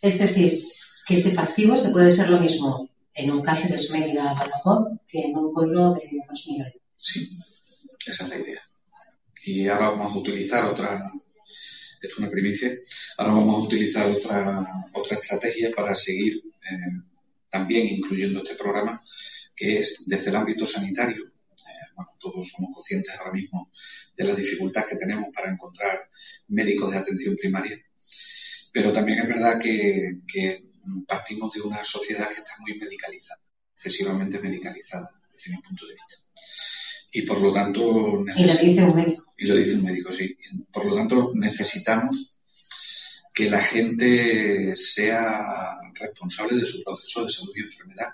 Es 0.00 0.18
decir, 0.18 0.62
que 1.06 1.16
ese 1.16 1.38
activo 1.38 1.76
se 1.76 1.90
puede 1.90 2.10
ser 2.10 2.30
lo 2.30 2.40
mismo 2.40 2.88
en 3.14 3.30
un 3.30 3.42
Cáceres, 3.42 3.90
Mérida, 3.90 4.32
Badajoz, 4.32 4.98
que 5.06 5.20
en 5.20 5.36
un 5.36 5.52
pueblo 5.52 5.94
de 5.94 6.00
2.000 6.00 6.62
habitantes. 6.62 6.82
Sí, 6.96 7.38
esa 8.06 8.24
es 8.24 8.30
la 8.30 8.38
idea. 8.38 8.60
Y 9.44 9.68
ahora 9.68 9.90
vamos 9.90 10.12
a 10.12 10.18
utilizar 10.18 10.64
otra, 10.64 11.10
es 12.02 12.18
una 12.18 12.30
primicia, 12.30 12.70
ahora 13.18 13.34
vamos 13.34 13.54
a 13.54 13.66
utilizar 13.66 14.10
otra, 14.10 14.66
otra 14.92 15.16
estrategia 15.16 15.70
para 15.74 15.94
seguir 15.94 16.42
eh, 16.70 17.02
también 17.48 17.86
incluyendo 17.86 18.42
este 18.42 18.56
programa, 18.56 19.02
que 19.54 19.78
es 19.78 20.04
desde 20.06 20.30
el 20.30 20.36
ámbito 20.36 20.66
sanitario. 20.66 21.24
Eh, 21.26 21.86
bueno, 21.94 22.10
todos 22.20 22.48
somos 22.48 22.74
conscientes 22.74 23.14
ahora 23.18 23.32
mismo 23.32 23.70
de 24.16 24.24
la 24.24 24.34
dificultad 24.34 24.86
que 24.86 24.96
tenemos 24.96 25.28
para 25.34 25.52
encontrar 25.52 25.98
médicos 26.48 26.90
de 26.92 26.98
atención 26.98 27.36
primaria, 27.36 27.78
pero 28.72 28.92
también 28.92 29.20
es 29.20 29.28
verdad 29.28 29.60
que, 29.60 30.20
que 30.26 30.72
partimos 31.06 31.52
de 31.52 31.60
una 31.60 31.84
sociedad 31.84 32.28
que 32.28 32.40
está 32.40 32.52
muy 32.60 32.78
medicalizada, 32.78 33.40
excesivamente 33.74 34.38
medicalizada 34.40 35.08
desde 35.32 35.52
mi 35.52 35.62
punto 35.62 35.86
de 35.86 35.94
vista. 35.94 36.14
Y 37.12 37.22
por 37.22 37.40
lo 37.40 37.52
tanto, 37.52 38.24
Y 38.36 38.44
lo 38.44 38.56
dice 38.56 38.82
un 38.84 38.96
médico. 38.96 39.31
Y 39.42 39.46
lo 39.46 39.56
dice 39.56 39.74
un 39.74 39.82
médico, 39.82 40.12
sí. 40.12 40.36
Por 40.72 40.86
lo 40.86 40.94
tanto, 40.94 41.32
necesitamos 41.34 42.38
que 43.34 43.50
la 43.50 43.60
gente 43.60 44.76
sea 44.76 45.74
responsable 45.94 46.58
de 46.58 46.66
su 46.66 46.84
proceso 46.84 47.24
de 47.24 47.32
salud 47.32 47.52
y 47.56 47.62
enfermedad, 47.62 48.06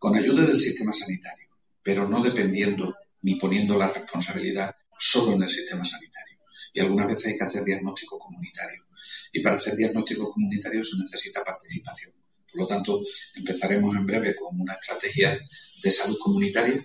con 0.00 0.16
ayuda 0.16 0.44
del 0.44 0.60
sistema 0.60 0.92
sanitario, 0.92 1.46
pero 1.80 2.08
no 2.08 2.20
dependiendo 2.20 2.96
ni 3.22 3.36
poniendo 3.36 3.78
la 3.78 3.88
responsabilidad 3.88 4.74
solo 4.98 5.36
en 5.36 5.44
el 5.44 5.48
sistema 5.48 5.84
sanitario. 5.84 6.38
Y 6.72 6.80
algunas 6.80 7.06
veces 7.06 7.26
hay 7.26 7.38
que 7.38 7.44
hacer 7.44 7.62
diagnóstico 7.62 8.18
comunitario. 8.18 8.84
Y 9.32 9.42
para 9.42 9.56
hacer 9.56 9.76
diagnóstico 9.76 10.32
comunitario 10.32 10.82
se 10.82 10.98
necesita 10.98 11.44
participación. 11.44 12.14
Por 12.50 12.62
lo 12.62 12.66
tanto, 12.66 13.00
empezaremos 13.36 13.94
en 13.94 14.06
breve 14.06 14.34
con 14.34 14.60
una 14.60 14.74
estrategia 14.74 15.38
de 15.82 15.90
salud 15.92 16.18
comunitaria 16.18 16.84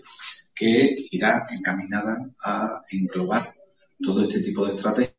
que 0.54 0.94
irá 1.10 1.48
encaminada 1.50 2.30
a 2.44 2.82
englobar 2.92 3.59
todo 4.02 4.24
este 4.24 4.42
tipo 4.42 4.66
de 4.66 4.76
estrategias 4.76 5.16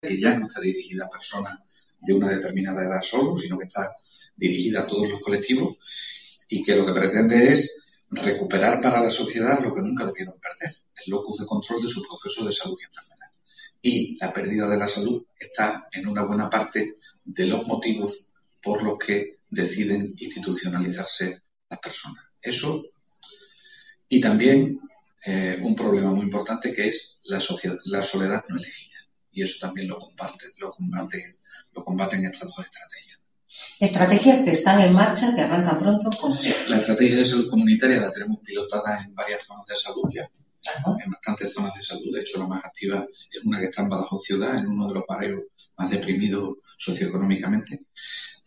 que 0.00 0.20
ya 0.20 0.38
no 0.38 0.46
está 0.46 0.60
dirigida 0.60 1.06
a 1.06 1.10
personas 1.10 1.64
de 2.00 2.12
una 2.12 2.28
determinada 2.28 2.82
edad 2.82 3.02
solo, 3.02 3.36
sino 3.36 3.58
que 3.58 3.64
está 3.64 3.88
dirigida 4.36 4.82
a 4.82 4.86
todos 4.86 5.10
los 5.10 5.20
colectivos 5.20 5.78
y 6.48 6.62
que 6.62 6.76
lo 6.76 6.86
que 6.86 6.92
pretende 6.92 7.48
es 7.48 7.84
recuperar 8.10 8.80
para 8.80 9.02
la 9.02 9.10
sociedad 9.10 9.62
lo 9.62 9.74
que 9.74 9.80
nunca 9.80 10.06
debieron 10.06 10.38
perder, 10.38 10.76
el 11.04 11.10
locus 11.10 11.38
de 11.38 11.46
control 11.46 11.82
de 11.82 11.88
su 11.88 12.02
proceso 12.02 12.44
de 12.44 12.52
salud 12.52 12.76
y 12.80 12.84
enfermedad. 12.84 13.30
Y 13.80 14.16
la 14.18 14.32
pérdida 14.32 14.68
de 14.68 14.76
la 14.76 14.88
salud 14.88 15.24
está 15.38 15.88
en 15.92 16.06
una 16.06 16.24
buena 16.24 16.48
parte 16.48 16.98
de 17.24 17.46
los 17.46 17.66
motivos 17.66 18.32
por 18.62 18.82
los 18.82 18.98
que 18.98 19.38
deciden 19.48 20.14
institucionalizarse 20.18 21.42
las 21.68 21.80
personas. 21.80 22.24
Eso 22.40 22.84
y 24.08 24.20
también 24.20 24.80
eh, 25.26 25.58
un 25.62 25.74
problema 25.74 26.10
muy 26.10 26.24
importante 26.24 26.72
que 26.74 26.88
es 26.88 27.20
la, 27.24 27.40
sociedad, 27.40 27.76
la 27.86 28.02
soledad 28.02 28.44
no 28.48 28.56
elegida. 28.56 28.98
Y 29.32 29.42
eso 29.42 29.66
también 29.66 29.88
lo 29.88 29.98
comparte, 29.98 30.46
lo 30.58 30.70
combate, 30.70 31.38
lo 31.72 31.84
combaten 31.84 32.24
estas 32.26 32.54
dos 32.54 32.66
estrategias. 32.66 33.22
Estrategias 33.80 34.44
que 34.44 34.52
están 34.52 34.80
en 34.80 34.92
marcha, 34.92 35.34
que 35.34 35.42
arrancan 35.42 35.78
pronto, 35.78 36.10
La 36.68 36.78
estrategia 36.78 37.16
de 37.16 37.24
salud 37.24 37.50
comunitaria 37.50 38.00
la 38.00 38.10
tenemos 38.10 38.40
pilotada 38.40 39.02
en 39.02 39.14
varias 39.14 39.46
zonas 39.46 39.66
de 39.66 39.76
salud 39.76 40.10
ya, 40.12 40.28
en 41.04 41.10
bastantes 41.10 41.52
zonas 41.52 41.74
de 41.74 41.82
salud. 41.82 42.14
De 42.14 42.20
hecho, 42.20 42.38
la 42.38 42.46
más 42.46 42.64
activa 42.64 43.06
es 43.30 43.44
una 43.44 43.60
que 43.60 43.66
está 43.66 43.82
en 43.82 43.88
Badajoz 43.88 44.24
Ciudad, 44.24 44.58
en 44.58 44.68
uno 44.68 44.88
de 44.88 44.94
los 44.94 45.04
barrios 45.06 45.42
más 45.76 45.90
deprimidos 45.90 46.58
socioeconómicamente. 46.78 47.80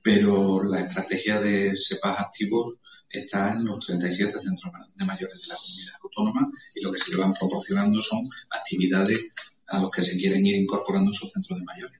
Pero 0.02 0.64
la 0.64 0.82
estrategia 0.82 1.41
de 1.41 1.76
SEPAS 1.76 2.19
activos 2.19 2.80
está 3.10 3.53
en 3.53 3.65
los 3.65 3.86
37 3.86 4.32
centros 4.32 4.74
de 4.95 5.06
mayores 5.06 5.41
de 5.41 5.48
la 5.48 5.56
comunidad 5.56 5.94
autónoma 6.03 6.49
y 6.76 6.82
lo 6.82 6.91
que 6.91 6.99
se 6.99 7.11
le 7.11 7.18
van 7.18 7.34
proporcionando 7.34 8.02
son 8.02 8.19
actividades 8.52 9.19
a 9.68 9.80
los 9.80 9.91
que 9.91 10.03
se 10.03 10.18
quieren 10.18 10.45
ir 10.45 10.56
incorporando 10.56 11.11
esos 11.11 11.32
centros 11.32 11.60
de 11.60 11.65
mayores. 11.65 11.99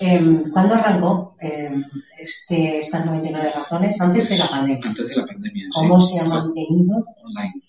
Eh, 0.00 0.42
¿Cuándo 0.52 0.74
arrancó 0.74 1.36
eh, 1.40 1.74
este, 2.18 2.80
estas 2.80 3.04
99 3.04 3.50
razones? 3.54 4.00
Antes 4.00 4.28
de 4.28 4.38
la 4.38 4.46
pandemia. 4.46 4.88
Antes 4.88 5.08
de 5.08 5.16
la 5.16 5.26
pandemia. 5.26 5.64
sí. 5.64 5.70
¿Cómo 5.72 6.00
se 6.00 6.20
ha 6.20 6.24
mantenido? 6.24 7.04
online. 7.24 7.60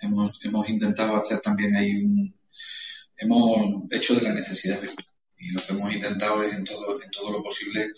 Hemos, 0.00 0.38
hemos 0.42 0.68
intentado 0.68 1.16
hacer 1.16 1.40
también 1.40 1.74
ahí 1.74 1.96
un... 2.04 2.34
Hemos 3.16 3.82
hecho 3.90 4.14
de 4.14 4.22
la 4.22 4.34
necesidad. 4.34 4.78
Y 5.38 5.50
lo 5.50 5.60
que 5.60 5.72
hemos 5.72 5.92
intentado 5.92 6.42
es 6.42 6.54
en 6.54 6.64
todo, 6.64 7.02
en 7.02 7.10
todo 7.10 7.32
lo 7.32 7.42
posible 7.42 7.88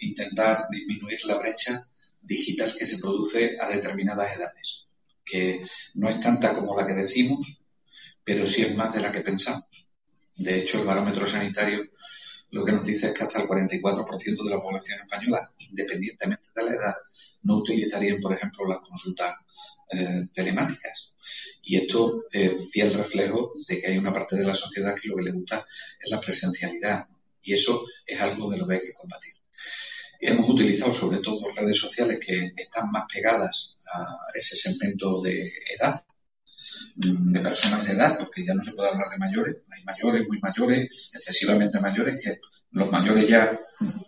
intentar 0.00 0.66
disminuir 0.70 1.18
la 1.26 1.38
brecha 1.38 1.82
digital 2.22 2.74
que 2.76 2.86
se 2.86 2.98
produce 2.98 3.56
a 3.60 3.68
determinadas 3.68 4.36
edades. 4.36 4.86
Que 5.24 5.64
no 5.94 6.08
es 6.08 6.20
tanta 6.20 6.54
como 6.54 6.78
la 6.78 6.86
que 6.86 6.94
decimos, 6.94 7.64
pero 8.24 8.46
sí 8.46 8.62
es 8.62 8.76
más 8.76 8.94
de 8.94 9.00
la 9.00 9.12
que 9.12 9.20
pensamos. 9.20 9.64
De 10.36 10.60
hecho, 10.60 10.80
el 10.80 10.86
barómetro 10.86 11.26
sanitario 11.26 11.88
lo 12.50 12.64
que 12.64 12.72
nos 12.72 12.86
dice 12.86 13.08
es 13.08 13.12
que 13.12 13.24
hasta 13.24 13.42
el 13.42 13.48
44% 13.48 14.44
de 14.44 14.50
la 14.50 14.62
población 14.62 15.00
española, 15.00 15.50
independientemente 15.58 16.48
de 16.54 16.62
la 16.62 16.74
edad, 16.74 16.94
no 17.42 17.56
utilizarían, 17.58 18.20
por 18.20 18.32
ejemplo, 18.32 18.66
las 18.66 18.78
consultas 18.78 19.36
eh, 19.90 20.28
telemáticas. 20.32 21.12
Y 21.62 21.76
esto 21.76 22.24
es 22.30 22.70
fiel 22.70 22.94
reflejo 22.94 23.52
de 23.68 23.80
que 23.80 23.88
hay 23.88 23.98
una 23.98 24.12
parte 24.12 24.36
de 24.36 24.44
la 24.44 24.54
sociedad 24.54 24.94
que 24.94 25.08
lo 25.08 25.16
que 25.16 25.24
le 25.24 25.32
gusta 25.32 25.66
es 26.00 26.10
la 26.10 26.20
presencialidad. 26.20 27.06
Y 27.42 27.54
eso 27.54 27.84
es 28.06 28.20
algo 28.20 28.50
de 28.50 28.58
lo 28.58 28.66
que 28.66 28.74
hay 28.74 28.80
que 28.80 28.94
combatir. 28.94 29.35
Hemos 30.20 30.48
utilizado 30.48 30.92
sobre 30.94 31.18
todo 31.18 31.50
redes 31.54 31.78
sociales 31.78 32.18
que 32.24 32.52
están 32.56 32.90
más 32.90 33.04
pegadas 33.12 33.78
a 33.92 34.16
ese 34.34 34.56
segmento 34.56 35.20
de 35.20 35.52
edad, 35.78 36.04
mm, 36.96 37.32
de 37.32 37.40
personas 37.40 37.86
de 37.86 37.92
edad, 37.92 38.18
porque 38.18 38.44
ya 38.44 38.54
no 38.54 38.62
se 38.62 38.72
puede 38.72 38.90
hablar 38.90 39.10
de 39.10 39.18
mayores. 39.18 39.56
Hay 39.70 39.84
mayores, 39.84 40.26
muy 40.28 40.38
mayores, 40.40 41.10
excesivamente 41.12 41.80
mayores, 41.80 42.20
que 42.22 42.40
los 42.72 42.90
mayores 42.90 43.28
ya 43.28 43.58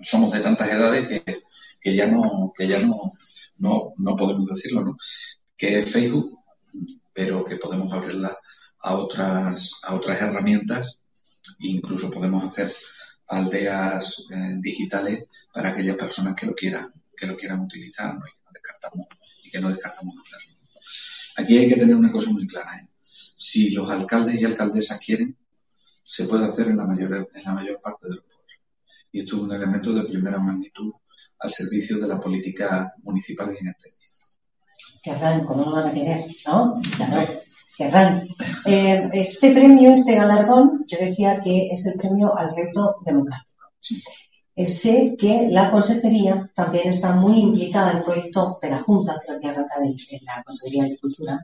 somos 0.02 0.32
de 0.32 0.40
tantas 0.40 0.70
edades 0.70 1.08
que, 1.08 1.42
que 1.80 1.94
ya 1.94 2.06
no, 2.06 2.52
que 2.56 2.66
ya 2.66 2.80
no, 2.80 3.12
no, 3.58 3.94
no 3.96 4.16
podemos 4.16 4.46
decirlo, 4.46 4.84
¿no? 4.84 4.96
Que 5.56 5.80
es 5.80 5.90
Facebook, 5.90 6.38
pero 7.12 7.44
que 7.44 7.56
podemos 7.56 7.92
abrirla 7.92 8.36
a 8.80 8.94
otras, 8.94 9.72
a 9.82 9.94
otras 9.94 10.20
herramientas, 10.20 10.98
incluso 11.60 12.10
podemos 12.10 12.44
hacer 12.44 12.72
aldeas 13.28 14.24
eh, 14.30 14.56
digitales 14.60 15.26
para 15.52 15.70
aquellas 15.70 15.96
personas 15.96 16.34
que 16.34 16.46
lo 16.46 16.54
quieran, 16.54 16.90
que 17.16 17.26
lo 17.26 17.36
quieran 17.36 17.60
utilizar, 17.60 18.14
y 19.44 19.50
que 19.50 19.60
no 19.60 19.68
descartamos, 19.68 20.14
y 20.14 20.20
que. 20.20 21.42
Aquí 21.42 21.58
hay 21.58 21.68
que 21.68 21.76
tener 21.76 21.94
una 21.94 22.10
cosa 22.10 22.30
muy 22.30 22.46
clara. 22.46 22.78
¿eh? 22.78 22.88
Si 23.00 23.70
los 23.70 23.88
alcaldes 23.90 24.40
y 24.40 24.44
alcaldesas 24.44 24.98
quieren, 24.98 25.36
se 26.02 26.24
puede 26.24 26.46
hacer 26.46 26.68
en 26.68 26.78
la 26.78 26.86
mayor, 26.86 27.28
en 27.32 27.44
la 27.44 27.52
mayor 27.52 27.80
parte 27.80 28.08
de 28.08 28.16
los 28.16 28.24
pueblos. 28.24 28.46
Y 29.12 29.20
esto 29.20 29.36
es 29.36 29.42
un 29.42 29.52
elemento 29.52 29.92
de 29.92 30.08
primera 30.08 30.38
magnitud 30.38 30.92
al 31.38 31.52
servicio 31.52 31.98
de 31.98 32.08
la 32.08 32.20
política 32.20 32.92
municipal 33.02 33.54
y 33.54 33.58
en 33.58 33.68
este. 33.68 33.90
Querrán, 35.02 35.46
¿cómo 35.46 35.64
no 35.64 35.72
van 35.72 35.88
a 35.88 35.94
querer? 35.94 36.26
¿No? 36.46 36.80
Querrán. 37.78 38.28
Eh, 38.66 39.08
este 39.12 39.52
premio, 39.52 39.92
este 39.92 40.16
galardón, 40.16 40.84
yo 40.88 40.98
decía 40.98 41.40
que 41.42 41.68
es 41.70 41.86
el 41.86 41.98
premio 41.98 42.36
al 42.36 42.54
reto 42.54 42.96
democrático. 43.06 43.64
Sé 44.66 45.16
que 45.16 45.48
la 45.50 45.70
Consejería 45.70 46.50
también 46.54 46.88
está 46.88 47.14
muy 47.14 47.38
implicada 47.38 47.92
en 47.92 47.98
el 47.98 48.02
proyecto 48.02 48.58
de 48.60 48.70
la 48.70 48.82
Junta, 48.82 49.22
creo 49.24 49.40
que 49.40 49.46
arranca 49.46 49.78
de, 49.78 49.94
la 50.22 50.42
Consejería 50.42 50.82
de 50.82 50.88
Agricultura, 50.88 51.38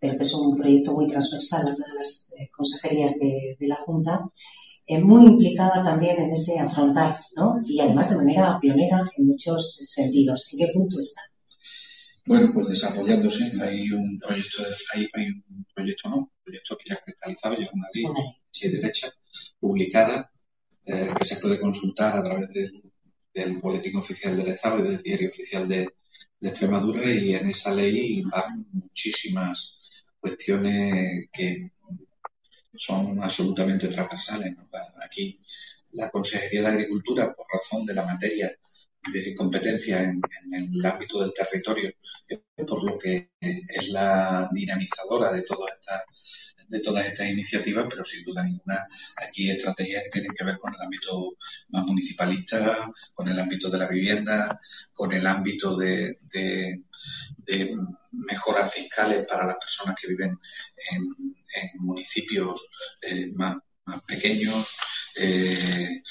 pero 0.00 0.16
que 0.16 0.24
es 0.24 0.34
un 0.34 0.56
proyecto 0.56 0.92
muy 0.94 1.06
transversal 1.06 1.68
a 1.68 1.74
todas 1.74 1.94
las 1.94 2.34
eh, 2.40 2.48
consejerías 2.56 3.18
de, 3.18 3.56
de 3.60 3.68
la 3.68 3.76
Junta, 3.76 4.30
eh, 4.86 5.00
muy 5.00 5.26
implicada 5.26 5.84
también 5.84 6.18
en 6.22 6.30
ese 6.32 6.58
afrontar, 6.58 7.20
¿no? 7.36 7.60
Y 7.66 7.80
además 7.80 8.08
de 8.08 8.16
manera 8.16 8.58
pionera 8.60 9.04
en 9.16 9.26
muchos 9.26 9.76
sentidos. 9.82 10.50
¿En 10.52 10.58
qué 10.60 10.72
punto 10.72 11.00
está? 11.00 11.20
Bueno, 12.26 12.52
pues 12.52 12.68
desarrollándose, 12.68 13.52
hay 13.62 13.88
un 13.92 14.18
proyecto, 14.18 14.64
de, 14.64 14.74
hay, 14.94 15.08
hay 15.12 15.26
un 15.28 15.64
proyecto, 15.72 16.08
no, 16.08 16.16
un 16.16 16.30
proyecto 16.42 16.76
que 16.76 16.90
ya 16.90 16.96
cristalizado, 16.96 17.56
ya 17.56 17.66
es 17.66 17.72
una 17.72 17.88
ley, 17.94 18.04
sí, 18.50 18.68
derecha, 18.68 19.12
publicada, 19.60 20.30
eh, 20.84 21.08
que 21.16 21.24
se 21.24 21.36
puede 21.36 21.60
consultar 21.60 22.18
a 22.18 22.24
través 22.24 22.50
del, 22.52 22.82
del 23.32 23.58
Boletín 23.58 23.96
Oficial 23.96 24.36
del 24.36 24.48
Estado 24.48 24.80
y 24.80 24.88
del 24.88 25.02
Diario 25.02 25.28
Oficial 25.28 25.68
de, 25.68 25.88
de 26.40 26.48
Extremadura 26.48 27.04
y 27.04 27.32
en 27.34 27.50
esa 27.50 27.72
ley 27.72 28.22
van 28.22 28.66
muchísimas 28.72 29.78
cuestiones 30.18 31.28
que 31.32 31.70
son 32.76 33.22
absolutamente 33.22 33.86
transversales. 33.86 34.56
¿no? 34.56 34.68
Aquí 35.00 35.40
la 35.92 36.10
Consejería 36.10 36.62
de 36.62 36.68
Agricultura, 36.68 37.32
por 37.34 37.46
razón 37.52 37.86
de 37.86 37.94
la 37.94 38.04
materia 38.04 38.52
de 39.12 39.34
competencia 39.34 40.02
en, 40.02 40.20
el 40.52 40.84
ámbito 40.84 41.20
del 41.20 41.32
territorio, 41.32 41.92
por 42.66 42.84
lo 42.84 42.98
que 42.98 43.30
es 43.40 43.88
la 43.88 44.48
dinamizadora 44.52 45.32
de 45.32 45.42
todas 45.42 47.06
estas 47.06 47.30
iniciativas, 47.30 47.86
pero 47.88 48.04
sin 48.04 48.24
duda 48.24 48.44
ninguna 48.44 48.86
aquí 49.16 49.50
estrategias 49.50 50.04
que 50.04 50.10
tienen 50.10 50.32
que 50.36 50.44
ver 50.44 50.58
con 50.58 50.74
el 50.74 50.80
ámbito 50.80 51.36
más 51.68 51.84
municipalista, 51.84 52.90
con 53.14 53.28
el 53.28 53.38
ámbito 53.38 53.70
de 53.70 53.78
la 53.78 53.88
vivienda, 53.88 54.58
con 54.92 55.12
el 55.12 55.26
ámbito 55.26 55.76
de, 55.76 56.18
mejoras 58.12 58.72
fiscales 58.72 59.26
para 59.26 59.46
las 59.46 59.58
personas 59.58 59.96
que 60.00 60.08
viven 60.08 60.36
en, 60.90 61.14
municipios 61.78 62.68
eh, 63.00 63.30
más, 63.34 63.56
más, 63.84 64.02
pequeños, 64.02 64.66
eh, 65.16 66.02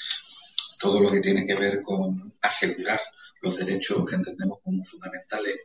todo 0.78 1.00
lo 1.00 1.10
que 1.10 1.20
tiene 1.20 1.46
que 1.46 1.54
ver 1.54 1.82
con 1.82 2.34
asegurar 2.42 3.00
los 3.42 3.56
derechos 3.56 4.06
que 4.06 4.16
entendemos 4.16 4.58
como 4.62 4.84
fundamentales 4.84 5.56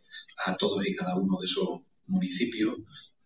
a 0.45 0.55
todos 0.55 0.85
y 0.85 0.95
cada 0.95 1.15
uno 1.15 1.39
de 1.39 1.45
esos 1.45 1.81
municipios, 2.07 2.77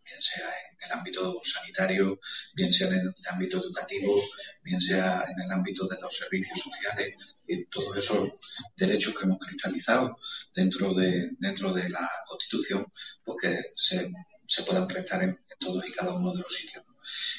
bien 0.03 0.21
sea 0.21 0.47
en 0.47 0.85
el 0.85 0.91
ámbito 0.97 1.41
sanitario, 1.43 2.19
bien 2.53 2.73
sea 2.73 2.87
en 2.87 2.99
el 2.99 3.13
ámbito 3.29 3.57
educativo, 3.57 4.23
bien 4.63 4.79
sea 4.79 5.25
en 5.27 5.43
el 5.43 5.51
ámbito 5.51 5.87
de 5.87 5.99
los 5.99 6.15
servicios 6.15 6.59
sociales, 6.59 7.15
y 7.47 7.65
todos 7.65 7.97
esos 7.97 8.29
derechos 8.75 9.17
que 9.17 9.25
hemos 9.25 9.39
cristalizado 9.39 10.17
dentro 10.53 10.93
de, 10.93 11.31
dentro 11.39 11.73
de 11.73 11.89
la 11.89 12.09
Constitución, 12.27 12.85
porque 13.23 13.59
se, 13.75 14.11
se 14.47 14.63
puedan 14.63 14.87
prestar 14.87 15.23
en, 15.23 15.29
en, 15.29 15.39
todos 15.59 15.87
y 15.87 15.91
cada 15.91 16.13
uno 16.13 16.31
de 16.31 16.41
los 16.41 16.55
sitios. 16.55 16.83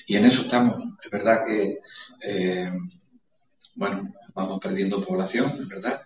Y 0.06 0.16
en 0.16 0.24
eso 0.24 0.42
estamos. 0.42 0.82
Es 1.04 1.10
verdad 1.10 1.44
que, 1.44 1.80
eh, 2.22 2.72
bueno, 3.76 4.14
vamos 4.34 4.58
perdiendo 4.60 5.04
población, 5.04 5.52
es 5.60 5.68
verdad, 5.68 6.00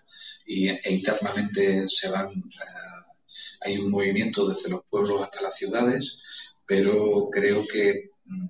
y, 0.45 0.69
e 0.69 0.81
internamente 0.93 1.89
se 1.89 2.11
van, 2.11 2.29
eh, 2.29 3.17
hay 3.63 3.79
un 3.79 3.91
movimiento 3.91 4.49
desde 4.49 4.71
los 4.71 4.85
pueblos 4.85 5.23
hasta 5.23 5.41
las 5.41 5.57
ciudades, 5.57 6.19
pero 6.67 7.29
creo 7.31 7.67
que 7.67 8.11
mm, 8.25 8.47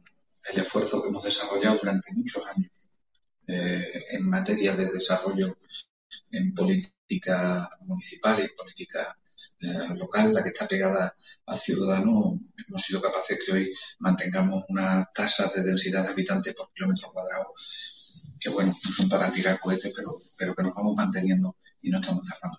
el 0.52 0.60
esfuerzo 0.60 1.02
que 1.02 1.09
hemos 1.09 1.22
desarrollado 1.22 1.78
durante 1.78 2.12
muchos 2.14 2.47
años 2.47 2.90
eh, 3.47 4.05
en 4.12 4.28
materia 4.28 4.74
de 4.74 4.86
desarrollo 4.86 5.59
en 6.30 6.55
política 6.55 7.68
municipal 7.82 8.42
y 8.42 8.56
política 8.56 9.16
eh, 9.60 9.94
local, 9.97 10.32
la 10.32 10.42
que 10.42 10.48
está 10.48 10.66
pegada 10.66 11.14
al 11.47 11.60
ciudadano, 11.60 12.40
hemos 12.66 12.82
sido 12.82 13.02
capaces 13.02 13.38
que 13.44 13.52
hoy 13.52 13.74
mantengamos 13.98 14.64
una 14.68 15.10
tasa 15.14 15.51
de 15.55 15.62
densidad 15.62 16.05
de 16.05 16.10
habitantes 16.10 16.55
por 16.55 16.72
kilómetro 16.72 17.12
cuadrado 17.12 17.52
que, 18.40 18.48
bueno, 18.48 18.74
no 18.84 18.92
son 18.92 19.08
para 19.08 19.32
tirar 19.32 19.60
cohetes, 19.60 19.92
pero, 19.94 20.16
pero 20.36 20.54
que 20.54 20.62
nos 20.62 20.74
vamos 20.74 20.96
manteniendo 20.96 21.56
y 21.82 21.90
no 21.90 22.00
estamos 22.00 22.24
cerrando. 22.26 22.58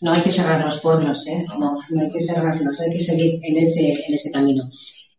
No 0.00 0.12
hay 0.12 0.22
que 0.22 0.32
cerrar 0.32 0.64
los 0.64 0.80
pueblos, 0.80 1.26
¿eh? 1.28 1.46
No, 1.48 1.78
no 1.88 2.00
hay 2.02 2.10
que 2.10 2.20
cerrarlos, 2.20 2.80
hay 2.80 2.92
que 2.92 3.00
seguir 3.00 3.40
en 3.42 3.56
ese, 3.56 4.04
en 4.06 4.14
ese 4.14 4.30
camino. 4.30 4.68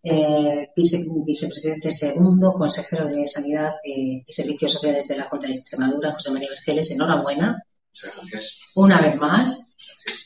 Eh, 0.04 0.70
vice, 0.76 1.04
vicepresidente 1.26 1.92
segundo, 1.92 2.54
consejero 2.54 3.08
de 3.08 3.26
Sanidad 3.26 3.72
eh, 3.84 4.24
y 4.26 4.32
Servicios 4.32 4.74
Sociales 4.74 5.08
de 5.08 5.18
la 5.18 5.24
Junta 5.24 5.48
de 5.48 5.54
Extremadura, 5.54 6.14
José 6.14 6.32
María 6.32 6.50
Vergeles, 6.52 6.92
enhorabuena. 6.92 7.64
Muchas 7.90 8.16
gracias. 8.16 8.60
Una 8.76 9.02
vez 9.02 9.16
más. 9.18 9.76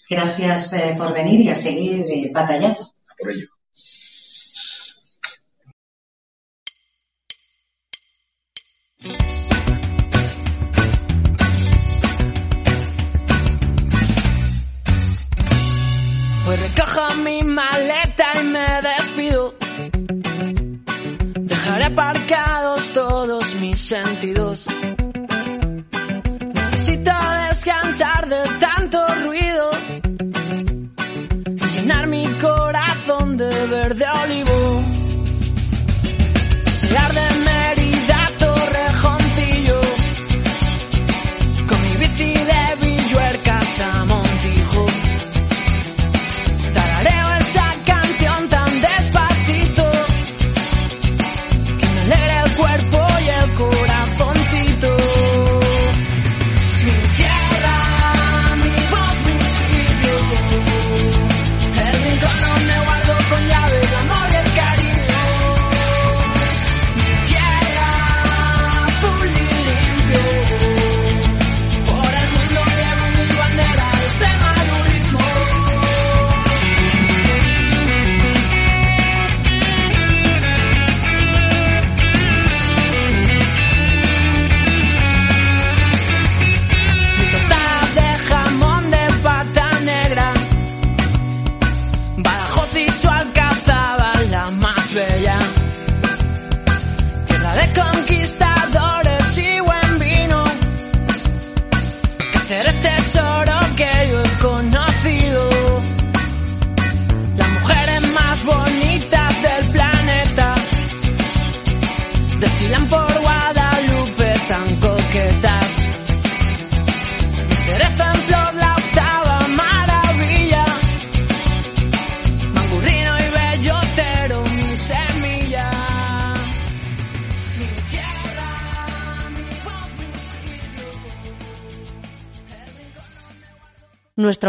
Gracias 0.10 0.74
eh, 0.74 0.96
por 0.98 1.14
venir 1.14 1.40
y 1.42 1.50
a 1.50 1.56
seguir 1.56 2.02
eh, 2.02 2.32
batallando. 2.34 2.94
Por 3.18 3.32
ello. 3.32 3.48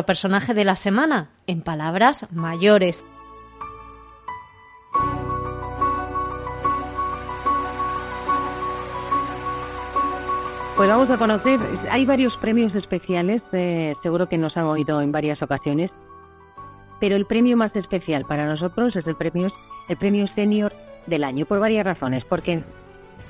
Personaje 0.05 0.55
de 0.55 0.65
la 0.65 0.77
semana, 0.77 1.31
en 1.47 1.63
palabras 1.63 2.27
mayores. 2.33 3.05
Pues 10.77 10.89
vamos 10.89 11.11
a 11.11 11.19
conocer, 11.19 11.61
hay 11.91 12.07
varios 12.07 12.39
premios 12.39 12.75
especiales, 12.75 13.43
eh, 13.53 13.95
seguro 14.03 14.31
que 14.31 14.39
nos 14.39 14.57
han 14.57 14.65
oído 14.65 15.03
en 15.03 15.13
varias 15.13 15.43
ocasiones, 15.43 15.91
pero 16.99 17.17
el 17.17 17.27
premio 17.27 17.55
más 17.57 17.77
especial 17.77 18.25
para 18.25 18.47
nosotros 18.47 18.97
es 18.97 19.07
el 19.07 19.15
premio, 19.15 19.53
el 19.91 19.97
premio 19.99 20.27
senior 20.29 20.73
del 21.07 21.25
año, 21.25 21.45
por 21.45 21.61
varias 21.61 21.85
razones, 21.85 22.25
porque 22.25 22.63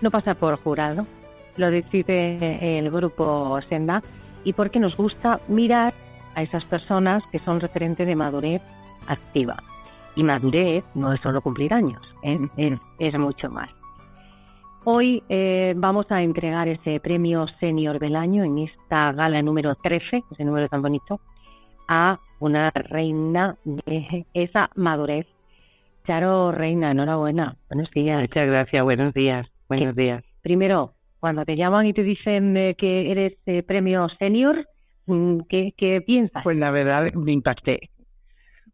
no 0.01 0.12
pasa 0.12 0.34
por 0.34 0.62
jurado, 0.62 1.06
lo 1.56 1.72
decide 1.72 2.78
el 2.78 2.88
grupo 2.88 3.59
Senda, 3.68 4.01
y 4.44 4.52
porque 4.52 4.78
nos 4.78 4.97
gusta 4.97 5.40
mirar 5.48 5.92
a 6.35 6.43
esas 6.43 6.65
personas 6.65 7.23
que 7.31 7.39
son 7.39 7.61
referentes 7.61 8.07
de 8.07 8.16
madurez 8.16 8.62
activa. 9.07 9.57
Y 10.16 10.23
madurez 10.23 10.85
no 10.94 11.12
es 11.12 11.20
solo 11.20 11.40
cumplir 11.40 11.73
años, 11.73 12.02
¿eh? 12.23 12.77
es 12.98 13.19
mucho 13.19 13.51
más. 13.51 13.70
Hoy 14.85 15.23
eh, 15.28 15.74
vamos 15.77 16.07
a 16.11 16.23
entregar 16.23 16.66
ese 16.66 17.01
premio 17.01 17.47
senior 17.47 17.98
del 17.98 18.16
año 18.16 18.44
en 18.44 18.59
esta 18.59 19.12
gala 19.12 19.43
número 19.43 19.74
13, 19.74 20.24
ese 20.31 20.44
número 20.44 20.69
tan 20.70 20.81
bonito, 20.81 21.20
a 21.86 22.19
una 22.39 22.70
reina 22.70 23.57
de 23.65 24.24
esa 24.32 24.70
madurez. 24.74 25.27
Charo 26.07 26.51
Reina, 26.51 26.93
enhorabuena. 26.93 27.57
Buenos 27.69 27.90
días. 27.90 28.20
Muchas 28.20 28.47
gracias, 28.47 28.82
buenos 28.82 29.12
días. 29.12 29.47
Buenos 29.69 29.94
días. 29.94 30.24
Primero, 30.40 30.94
cuando 31.20 31.44
te 31.44 31.57
llaman 31.57 31.86
y 31.86 31.93
te 31.93 32.02
dicen 32.02 32.57
eh, 32.57 32.74
que 32.74 33.11
eres 33.11 33.36
eh, 33.44 33.62
premio 33.62 34.09
senior, 34.19 34.66
¿qué, 35.48 35.74
¿qué 35.77 36.01
piensas? 36.01 36.43
Pues 36.43 36.56
la 36.56 36.70
verdad 36.70 37.12
me 37.14 37.32
impacté. 37.32 37.90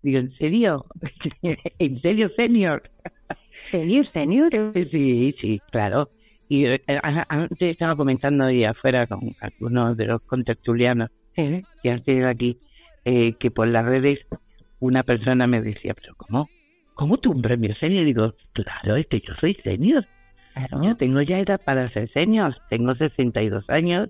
Digo, 0.03 0.19
¿en 0.19 0.33
serio? 0.37 0.87
¿En 1.79 2.01
serio 2.01 2.31
senior? 2.37 2.91
¿Senior, 3.71 4.07
senior? 4.13 4.51
Sí, 4.91 5.35
sí, 5.39 5.61
claro. 5.71 6.11
Y 6.49 6.67
eh, 6.67 6.83
antes 7.29 7.73
estaba 7.73 7.97
comentando 7.97 8.45
ahí 8.45 8.65
afuera 8.65 9.07
con 9.07 9.35
algunos 9.41 9.97
de 9.97 10.07
los 10.07 10.23
contertulianos 10.23 11.11
que 11.35 11.91
han 11.91 12.03
tenido 12.05 12.29
aquí, 12.29 12.59
eh, 13.05 13.35
que 13.39 13.51
por 13.51 13.69
las 13.69 13.85
redes 13.85 14.21
una 14.79 15.03
persona 15.03 15.47
me 15.47 15.61
decía, 15.61 15.95
pero 15.95 16.15
¿cómo? 16.17 16.49
¿Cómo 16.95 17.19
tú 17.19 17.33
un 17.33 17.43
premio 17.43 17.75
senior? 17.75 18.03
Y 18.03 18.07
digo, 18.07 18.35
claro, 18.53 18.97
es 18.97 19.07
que 19.07 19.21
yo 19.21 19.35
soy 19.41 19.55
senior. 19.63 20.07
Yo 20.83 20.97
tengo 20.97 21.21
ya 21.21 21.39
edad 21.39 21.61
para 21.63 21.89
ser 21.89 22.11
senior, 22.13 22.57
tengo 22.71 22.95
62 22.95 23.69
años 23.69 24.09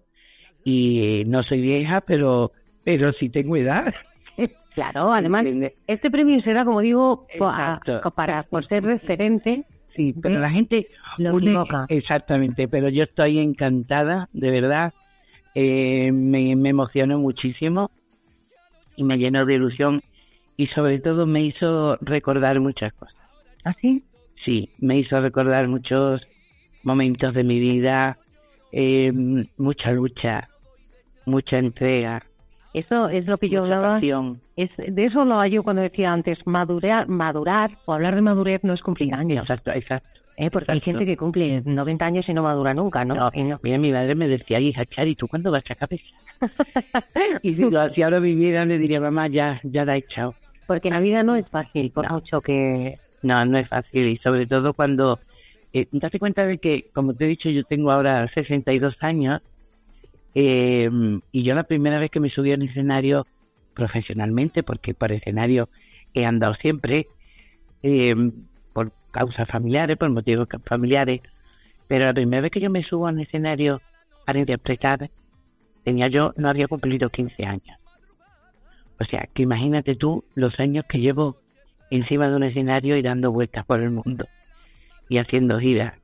y 0.68 1.22
no 1.26 1.44
soy 1.44 1.60
vieja, 1.60 2.00
pero 2.00 2.50
pero 2.82 3.12
sí 3.12 3.30
tengo 3.30 3.56
edad. 3.56 3.94
Claro, 4.74 5.10
además, 5.10 5.46
este 5.86 6.10
premio 6.10 6.38
será, 6.42 6.66
como 6.66 6.80
digo, 6.82 7.26
pa- 7.38 7.80
para 8.14 8.42
por 8.42 8.66
ser 8.66 8.84
referente. 8.84 9.64
Sí, 9.94 10.12
pero 10.20 10.38
la 10.38 10.50
gente 10.50 10.88
lo 11.16 11.34
une-. 11.34 11.52
Exactamente, 11.88 12.68
pero 12.68 12.90
yo 12.90 13.04
estoy 13.04 13.38
encantada, 13.38 14.28
de 14.34 14.50
verdad. 14.50 14.92
Eh, 15.54 16.12
me, 16.12 16.54
me 16.56 16.68
emocionó 16.68 17.18
muchísimo 17.18 17.90
y 18.96 19.04
me 19.04 19.16
llenó 19.16 19.46
de 19.46 19.54
ilusión 19.54 20.02
y 20.58 20.66
sobre 20.66 20.98
todo 20.98 21.24
me 21.26 21.40
hizo 21.42 21.96
recordar 22.02 22.60
muchas 22.60 22.92
cosas. 22.92 23.16
¿Ah, 23.64 23.74
sí? 23.80 24.04
Sí, 24.44 24.68
me 24.78 24.98
hizo 24.98 25.18
recordar 25.22 25.68
muchos 25.68 26.28
momentos 26.82 27.32
de 27.32 27.44
mi 27.44 27.58
vida, 27.58 28.18
eh, 28.72 29.10
mucha 29.56 29.92
lucha, 29.92 30.50
mucha 31.26 31.58
entrega. 31.58 32.24
Eso 32.72 33.08
es 33.08 33.26
lo 33.26 33.38
que 33.38 33.48
yo 33.48 33.62
Mucha 33.62 33.76
hablaba. 33.76 34.00
Es, 34.56 34.70
de 34.76 35.04
eso 35.04 35.20
hablaba 35.22 35.46
yo 35.48 35.62
cuando 35.62 35.82
decía 35.82 36.12
antes, 36.12 36.38
madurar, 36.46 37.08
madurar 37.08 37.70
o 37.84 37.92
hablar 37.94 38.14
de 38.14 38.22
madurez 38.22 38.60
no 38.64 38.72
es 38.72 38.82
cumplir 38.82 39.14
años. 39.14 39.42
Exacto, 39.42 39.70
exacto. 39.72 40.20
Eh, 40.38 40.50
porque 40.50 40.72
hay 40.72 40.80
gente 40.80 41.06
que 41.06 41.16
cumple 41.16 41.62
90 41.64 42.04
años 42.04 42.28
y 42.28 42.34
no 42.34 42.42
madura 42.42 42.74
nunca, 42.74 43.04
¿no? 43.06 43.14
No, 43.14 43.30
mira, 43.62 43.78
mi 43.78 43.90
madre 43.90 44.14
me 44.14 44.28
decía, 44.28 44.60
hija, 44.60 44.84
Chari, 44.84 45.14
¿tú 45.16 45.28
cuándo 45.28 45.50
vas 45.50 45.62
a 45.70 45.74
cabeza? 45.74 46.04
y 47.42 47.54
si, 47.54 47.62
lo- 47.70 47.88
si 47.94 48.02
ahora 48.02 48.18
viviera, 48.18 48.66
le 48.66 48.78
diría, 48.78 49.00
mamá, 49.00 49.28
ya, 49.28 49.60
ya 49.64 49.84
la 49.86 49.94
he 49.96 50.00
echado. 50.00 50.36
Porque 50.66 50.90
la 50.90 51.00
vida 51.00 51.22
no 51.22 51.36
es 51.36 51.48
fácil, 51.48 51.90
por 51.92 52.10
mucho 52.10 52.42
que... 52.42 52.98
No, 53.22 53.44
no 53.46 53.56
es 53.58 53.68
fácil 53.68 54.08
y 54.08 54.18
sobre 54.18 54.46
todo 54.46 54.74
cuando 54.74 55.20
eh, 55.72 55.88
date 55.90 56.18
cuenta 56.18 56.46
de 56.46 56.58
que, 56.58 56.90
como 56.94 57.14
te 57.14 57.24
he 57.24 57.28
dicho, 57.28 57.48
yo 57.48 57.64
tengo 57.64 57.90
ahora 57.90 58.28
62 58.28 58.96
años 59.00 59.40
eh, 60.38 60.90
y 61.32 61.42
yo 61.44 61.54
la 61.54 61.62
primera 61.62 61.98
vez 61.98 62.10
que 62.10 62.20
me 62.20 62.28
subí 62.28 62.52
a 62.52 62.56
un 62.56 62.62
escenario 62.62 63.26
profesionalmente, 63.72 64.62
porque 64.62 64.92
por 64.92 65.10
escenario 65.10 65.70
he 66.12 66.26
andado 66.26 66.54
siempre, 66.56 67.06
eh, 67.82 68.14
por 68.74 68.92
causas 69.12 69.48
familiares, 69.48 69.96
por 69.96 70.10
motivos 70.10 70.46
familiares, 70.66 71.22
pero 71.88 72.04
la 72.04 72.12
primera 72.12 72.42
vez 72.42 72.50
que 72.50 72.60
yo 72.60 72.68
me 72.68 72.82
subo 72.82 73.08
a 73.08 73.12
un 73.12 73.20
escenario 73.20 73.80
para 74.26 74.38
interpretar, 74.38 75.10
tenía 75.84 76.08
yo, 76.08 76.34
no 76.36 76.50
había 76.50 76.68
cumplido 76.68 77.08
15 77.08 77.46
años. 77.46 77.78
O 79.00 79.04
sea, 79.04 79.30
que 79.32 79.42
imagínate 79.42 79.94
tú 79.94 80.22
los 80.34 80.60
años 80.60 80.84
que 80.86 81.00
llevo 81.00 81.38
encima 81.90 82.28
de 82.28 82.36
un 82.36 82.42
escenario 82.42 82.98
y 82.98 83.02
dando 83.02 83.32
vueltas 83.32 83.64
por 83.64 83.80
el 83.80 83.90
mundo 83.90 84.26
y 85.08 85.16
haciendo 85.16 85.58
giras, 85.60 85.94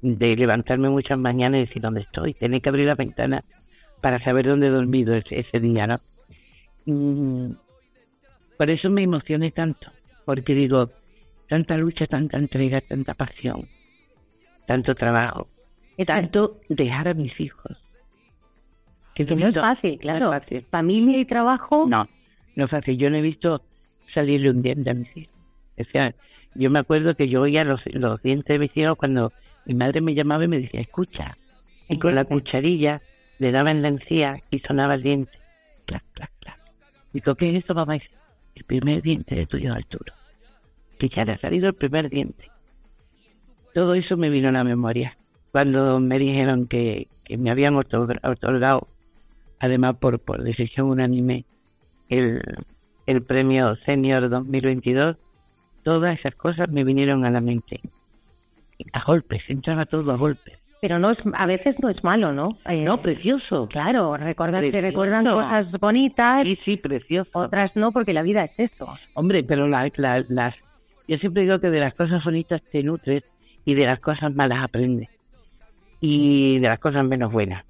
de 0.00 0.36
levantarme 0.36 0.90
muchas 0.90 1.18
mañanas 1.18 1.58
y 1.58 1.66
decir 1.66 1.82
dónde 1.82 2.02
estoy, 2.02 2.34
tener 2.34 2.62
que 2.62 2.68
abrir 2.68 2.86
la 2.86 2.94
ventana 2.94 3.44
para 4.00 4.18
saber 4.20 4.46
dónde 4.46 4.68
he 4.68 4.70
dormido 4.70 5.14
ese, 5.14 5.40
ese 5.40 5.60
día, 5.60 5.86
¿no? 5.86 6.00
Mm, 6.86 7.52
por 8.56 8.70
eso 8.70 8.90
me 8.90 9.02
emocioné 9.02 9.50
tanto, 9.50 9.90
porque 10.24 10.54
digo, 10.54 10.90
tanta 11.48 11.76
lucha, 11.76 12.06
tanta 12.06 12.38
entrega, 12.38 12.80
tanta 12.80 13.14
pasión, 13.14 13.68
tanto 14.66 14.94
trabajo, 14.94 15.48
y 15.96 16.04
tanto 16.04 16.60
dejar 16.68 17.08
a 17.08 17.14
mis 17.14 17.38
hijos. 17.40 17.76
Que 19.14 19.24
no 19.24 19.48
es 19.48 19.54
fácil, 19.54 19.98
claro. 19.98 20.32
Familia 20.70 21.18
y 21.18 21.24
trabajo. 21.26 21.86
No, 21.86 22.08
no 22.56 22.64
es 22.64 22.70
fácil. 22.70 22.96
Yo 22.96 23.10
no 23.10 23.18
he 23.18 23.20
visto 23.20 23.62
salirle 24.06 24.50
un 24.50 24.62
diente 24.62 24.90
a 24.90 24.94
mis 24.94 25.14
hijos. 25.14 25.34
O 25.78 25.84
sea, 25.84 26.14
yo 26.54 26.70
me 26.70 26.78
acuerdo 26.78 27.14
que 27.16 27.28
yo 27.28 27.42
oía 27.42 27.64
los, 27.64 27.82
los 27.92 28.22
dientes 28.22 28.48
de 28.48 28.58
mis 28.58 28.74
hijos 28.76 28.96
cuando 28.96 29.32
mi 29.66 29.74
madre 29.74 30.00
me 30.00 30.14
llamaba 30.14 30.44
y 30.44 30.48
me 30.48 30.60
decía, 30.60 30.80
escucha. 30.80 31.36
Y 31.88 31.98
con 31.98 32.14
la 32.14 32.24
cucharilla 32.24 33.02
le 33.40 33.52
daba 33.52 33.70
en 33.70 33.80
la 33.82 33.88
encía 33.88 34.42
y 34.50 34.60
sonaba 34.60 34.94
el 34.94 35.02
diente. 35.02 35.32
Clac, 35.86 36.04
clac, 36.12 36.30
clac. 36.40 36.58
Digo, 37.12 37.34
¿qué 37.34 37.50
es 37.56 37.64
eso, 37.64 37.74
mamá? 37.74 37.94
Dice, 37.94 38.10
El 38.54 38.64
primer 38.64 39.02
diente 39.02 39.34
de 39.34 39.46
tu 39.46 39.56
hijo 39.56 39.72
Arturo. 39.72 40.12
Que 40.98 41.08
ya 41.08 41.22
ha 41.22 41.38
salido 41.38 41.68
el 41.68 41.74
primer 41.74 42.10
diente. 42.10 42.50
Todo 43.74 43.94
eso 43.94 44.16
me 44.18 44.28
vino 44.28 44.50
a 44.50 44.52
la 44.52 44.62
memoria. 44.62 45.16
Cuando 45.52 45.98
me 46.00 46.18
dijeron 46.18 46.66
que, 46.66 47.08
que 47.24 47.38
me 47.38 47.50
habían 47.50 47.74
otorg- 47.76 48.20
otorgado, 48.22 48.86
además 49.58 49.96
por, 49.96 50.20
por 50.20 50.42
decisión 50.42 50.88
unánime, 50.88 51.46
el, 52.10 52.42
el 53.06 53.22
premio 53.22 53.74
Senior 53.86 54.28
2022, 54.28 55.16
todas 55.82 56.18
esas 56.18 56.34
cosas 56.34 56.68
me 56.68 56.84
vinieron 56.84 57.24
a 57.24 57.30
la 57.30 57.40
mente. 57.40 57.80
A 58.92 59.02
golpes, 59.02 59.48
entraba 59.48 59.86
todo 59.86 60.12
a 60.12 60.16
golpes. 60.16 60.58
Pero 60.80 60.98
no 60.98 61.10
es, 61.10 61.18
a 61.34 61.46
veces 61.46 61.76
no 61.80 61.90
es 61.90 62.02
malo, 62.02 62.32
¿no? 62.32 62.58
Eh, 62.66 62.82
No, 62.84 63.02
precioso. 63.02 63.68
Claro, 63.68 64.16
recordar, 64.16 64.62
te 64.70 64.80
recuerdan 64.80 65.24
cosas 65.24 65.70
bonitas. 65.78 66.42
Sí, 66.44 66.58
sí, 66.64 66.76
precioso. 66.78 67.30
Otras 67.34 67.76
no, 67.76 67.92
porque 67.92 68.14
la 68.14 68.22
vida 68.22 68.44
es 68.44 68.70
eso. 68.72 68.88
Hombre, 69.14 69.44
pero 69.44 69.68
la- 69.68 69.90
la- 69.96 70.24
las... 70.28 70.56
Yo 71.06 71.18
siempre 71.18 71.42
digo 71.42 71.60
que 71.60 71.70
de 71.70 71.80
las 71.80 71.94
cosas 71.94 72.24
bonitas 72.24 72.62
te 72.72 72.82
nutres 72.82 73.24
y 73.64 73.74
de 73.74 73.84
las 73.84 74.00
cosas 74.00 74.34
malas 74.34 74.62
aprendes. 74.62 75.08
Y 76.00 76.58
de 76.60 76.68
las 76.68 76.78
cosas 76.78 77.04
menos 77.04 77.30
buenas. 77.30 77.64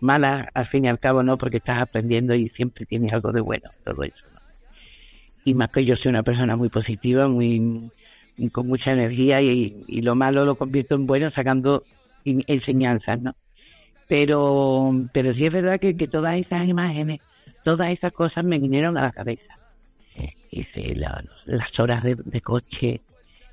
Malas, 0.00 0.48
al 0.52 0.66
fin 0.66 0.86
y 0.86 0.88
al 0.88 0.98
cabo, 0.98 1.22
no, 1.22 1.38
porque 1.38 1.58
estás 1.58 1.80
aprendiendo 1.80 2.34
y 2.34 2.48
siempre 2.50 2.84
tienes 2.84 3.12
algo 3.12 3.30
de 3.32 3.40
bueno, 3.40 3.70
todo 3.84 4.02
eso. 4.02 4.24
¿no? 4.34 4.40
Y 5.44 5.54
más 5.54 5.70
que 5.70 5.84
yo 5.84 5.94
soy 5.94 6.10
una 6.10 6.24
persona 6.24 6.56
muy 6.56 6.68
positiva, 6.68 7.28
muy 7.28 7.90
con 8.52 8.66
mucha 8.66 8.90
energía 8.90 9.40
y, 9.40 9.84
y 9.86 10.02
lo 10.02 10.14
malo 10.14 10.44
lo 10.44 10.56
convierto 10.56 10.94
en 10.96 11.06
bueno 11.06 11.30
sacando 11.30 11.84
enseñanzas, 12.46 13.20
¿no? 13.20 13.34
Pero, 14.08 14.92
pero 15.12 15.34
sí 15.34 15.46
es 15.46 15.52
verdad 15.52 15.80
que, 15.80 15.96
que 15.96 16.06
todas 16.08 16.36
esas 16.38 16.68
imágenes, 16.68 17.20
todas 17.64 17.90
esas 17.90 18.12
cosas 18.12 18.44
me 18.44 18.58
vinieron 18.58 18.96
a 18.96 19.02
la 19.02 19.12
cabeza. 19.12 19.56
Las 21.44 21.78
horas 21.80 22.02
de, 22.02 22.40
coche, 22.40 23.00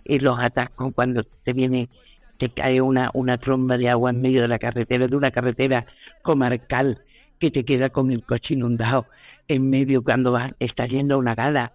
y 0.06 0.20
los 0.20 0.40
atascos 0.40 0.94
cuando 0.94 1.24
te 1.44 1.54
viene, 1.54 1.90
te 2.38 2.50
cae 2.50 2.82
una, 2.82 3.10
una 3.14 3.38
tromba 3.38 3.78
de 3.78 3.90
agua 3.90 4.12
en 4.12 4.22
medio 4.22 4.42
de 4.42 4.48
la 4.48 4.60
carretera, 4.60 5.08
de 5.08 5.16
una 5.16 5.32
carretera 5.32 5.86
comarcal 6.22 7.02
que 7.40 7.52
te 7.52 7.66
queda 7.66 7.90
con 7.90 8.12
el 8.12 8.24
coche 8.24 8.54
inundado 8.54 9.08
en 9.48 9.70
medio 9.70 10.04
cuando 10.04 10.32
vas, 10.32 10.54
estás 10.60 10.90
yendo 10.90 11.18
una 11.18 11.36
gala 11.36 11.74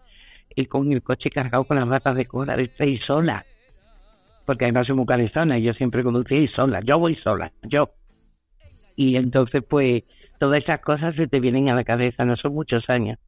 y 0.54 0.66
con 0.66 0.90
el 0.92 1.02
coche 1.02 1.30
cargado 1.30 1.64
con 1.64 1.76
las 1.76 1.88
ratas 1.88 2.16
de 2.16 2.26
cola, 2.26 2.56
de 2.56 2.70
y 2.86 2.98
sola. 2.98 3.44
Porque 4.48 4.64
además 4.64 4.86
soy 4.86 4.96
muy 4.96 5.04
cabezona 5.04 5.58
y 5.58 5.62
yo 5.62 5.74
siempre 5.74 6.02
conducía 6.02 6.38
y 6.38 6.48
sola. 6.48 6.80
Yo 6.80 6.98
voy 6.98 7.14
sola, 7.16 7.52
yo. 7.64 7.90
Y 8.96 9.16
entonces, 9.16 9.62
pues, 9.62 10.04
todas 10.38 10.60
esas 10.62 10.80
cosas 10.80 11.14
se 11.16 11.26
te 11.28 11.38
vienen 11.38 11.68
a 11.68 11.74
la 11.74 11.84
cabeza, 11.84 12.24
no 12.24 12.34
son 12.34 12.54
muchos 12.54 12.88
años. 12.88 13.18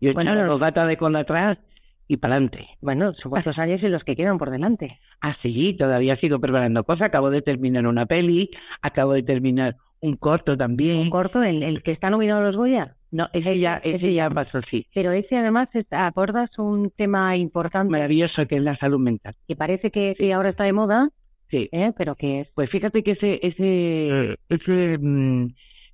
Yo 0.00 0.12
Bueno, 0.14 0.36
los- 0.36 0.46
los 0.46 0.60
gatos 0.60 0.86
de 0.86 0.96
con 0.96 1.16
atrás 1.16 1.58
y 2.06 2.18
para 2.18 2.34
adelante. 2.34 2.68
Bueno, 2.80 3.12
son 3.14 3.30
cuantos 3.30 3.58
años 3.58 3.82
y 3.82 3.88
los 3.88 4.04
que 4.04 4.14
quedan 4.14 4.38
por 4.38 4.50
delante. 4.50 5.00
Ah, 5.20 5.34
sí, 5.42 5.74
todavía 5.76 6.14
sigo 6.14 6.38
preparando 6.38 6.84
cosas. 6.84 7.08
Acabo 7.08 7.30
de 7.30 7.42
terminar 7.42 7.84
una 7.88 8.06
peli, 8.06 8.48
acabo 8.82 9.14
de 9.14 9.24
terminar 9.24 9.74
un 10.00 10.14
corto 10.16 10.56
también. 10.56 10.98
Un 10.98 11.10
corto, 11.10 11.42
el, 11.42 11.64
el 11.64 11.82
que 11.82 11.90
está 11.90 12.08
nominado 12.08 12.42
a 12.42 12.44
los 12.44 12.56
Goya. 12.56 12.94
No, 13.12 13.28
ese 13.32 13.58
ya, 13.58 13.76
ese 13.84 14.12
ya 14.12 14.28
pasó, 14.30 14.60
sí. 14.62 14.86
Pero 14.94 15.12
ese 15.12 15.36
además 15.36 15.68
es- 15.74 15.86
abordas 15.90 16.50
un 16.58 16.90
tema 16.90 17.36
importante 17.36 17.90
Maravilloso 17.90 18.46
que 18.46 18.56
es 18.56 18.62
la 18.62 18.76
salud 18.76 18.98
mental. 18.98 19.34
que 19.46 19.56
parece 19.56 19.90
que, 19.90 20.14
que 20.18 20.32
ahora 20.32 20.50
está 20.50 20.64
de 20.64 20.72
moda, 20.72 21.10
Sí. 21.48 21.68
¿eh? 21.70 21.92
pero 21.96 22.16
que 22.16 22.40
es 22.40 22.50
Pues 22.54 22.68
fíjate 22.70 23.02
que 23.04 23.12
ese, 23.12 23.38
ese, 23.42 24.36
ese 24.48 24.98
mm, 25.00 25.46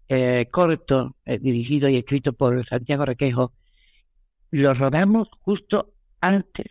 eh, 0.09 0.49
corto 0.51 1.15
eh, 1.27 1.39
dirigido 1.39 1.89
y 1.91 1.97
escrito 1.97 2.33
por 2.33 2.67
Santiago 2.67 3.05
Requejo 3.05 3.53
lo 4.51 4.73
rodamos 4.75 5.29
justo 5.43 5.93
antes 6.21 6.67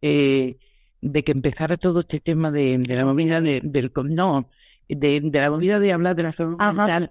de 0.00 1.22
que 1.24 1.32
empezara 1.32 1.76
todo 1.76 2.00
este 2.00 2.20
tema 2.20 2.50
de, 2.50 2.76
de 2.78 2.94
la 2.96 3.04
movida 3.04 3.40
de, 3.40 3.60
del 3.62 3.90
no 4.04 4.48
de, 4.88 5.20
de 5.22 5.40
la 5.40 5.50
movida 5.50 5.78
de 5.78 5.92
hablar 5.92 6.14
de 6.16 6.22
la 6.24 6.32
salud 6.32 6.58
mental 6.58 7.10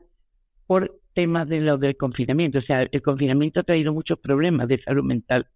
por 0.68 1.00
temas 1.14 1.48
de 1.48 1.62
lo 1.62 1.78
del 1.78 1.98
confinamiento. 1.98 2.60
O 2.60 2.62
sea, 2.62 2.84
el 2.84 3.02
confinamiento 3.02 3.62
ha 3.62 3.64
traído 3.64 3.94
muchos 3.94 4.20
problemas 4.20 4.68
de 4.68 4.82
salud 4.82 5.04
mental 5.04 5.48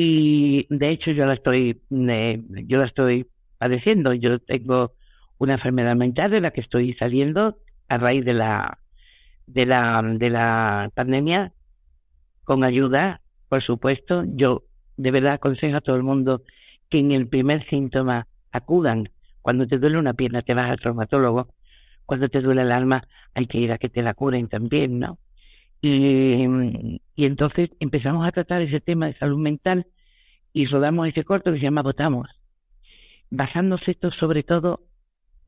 y 0.00 0.66
de 0.70 0.90
hecho 0.90 1.10
yo 1.10 1.26
la 1.26 1.34
estoy 1.34 1.82
yo 1.90 2.78
la 2.78 2.86
estoy 2.86 3.26
padeciendo. 3.58 4.14
Yo 4.14 4.38
tengo 4.38 4.92
una 5.38 5.54
enfermedad 5.54 5.96
mental 5.96 6.30
de 6.30 6.40
la 6.40 6.52
que 6.52 6.60
estoy 6.60 6.94
saliendo 6.94 7.58
a 7.88 7.98
raíz 7.98 8.24
de 8.24 8.34
la 8.34 8.78
de 9.46 9.66
la 9.66 10.02
de 10.04 10.30
la 10.30 10.90
pandemia 10.94 11.52
con 12.44 12.62
ayuda, 12.62 13.22
por 13.48 13.62
supuesto. 13.62 14.24
Yo 14.26 14.64
de 14.96 15.10
verdad 15.10 15.34
aconsejo 15.34 15.78
a 15.78 15.80
todo 15.80 15.96
el 15.96 16.04
mundo 16.04 16.42
que 16.90 16.98
en 16.98 17.10
el 17.12 17.26
primer 17.26 17.66
síntoma 17.68 18.28
acudan. 18.52 19.10
Cuando 19.42 19.66
te 19.66 19.78
duele 19.78 19.98
una 19.98 20.14
pierna 20.14 20.42
te 20.42 20.54
vas 20.54 20.70
al 20.70 20.78
traumatólogo. 20.78 21.48
Cuando 22.08 22.28
te 22.30 22.40
duele 22.42 22.62
el 22.62 22.72
alma 22.72 22.98
hay 23.34 23.46
que 23.48 23.58
ir 23.58 23.72
a 23.72 23.78
que 23.78 23.90
te 23.90 24.02
la 24.02 24.14
curen 24.14 24.48
también, 24.48 24.98
¿no? 25.00 25.20
Y, 25.82 26.46
y 27.16 27.24
entonces 27.26 27.70
empezamos 27.80 28.26
a 28.26 28.32
tratar 28.32 28.62
ese 28.62 28.80
tema 28.80 29.06
de 29.08 29.14
salud 29.16 29.38
mental 29.38 29.86
y 30.52 30.66
rodamos 30.66 31.08
ese 31.08 31.24
corto 31.24 31.52
que 31.52 31.58
se 31.58 31.64
llama 31.64 31.82
Votamos 31.82 32.28
basándose 33.30 33.92
esto 33.92 34.10
sobre 34.10 34.42
todo 34.42 34.86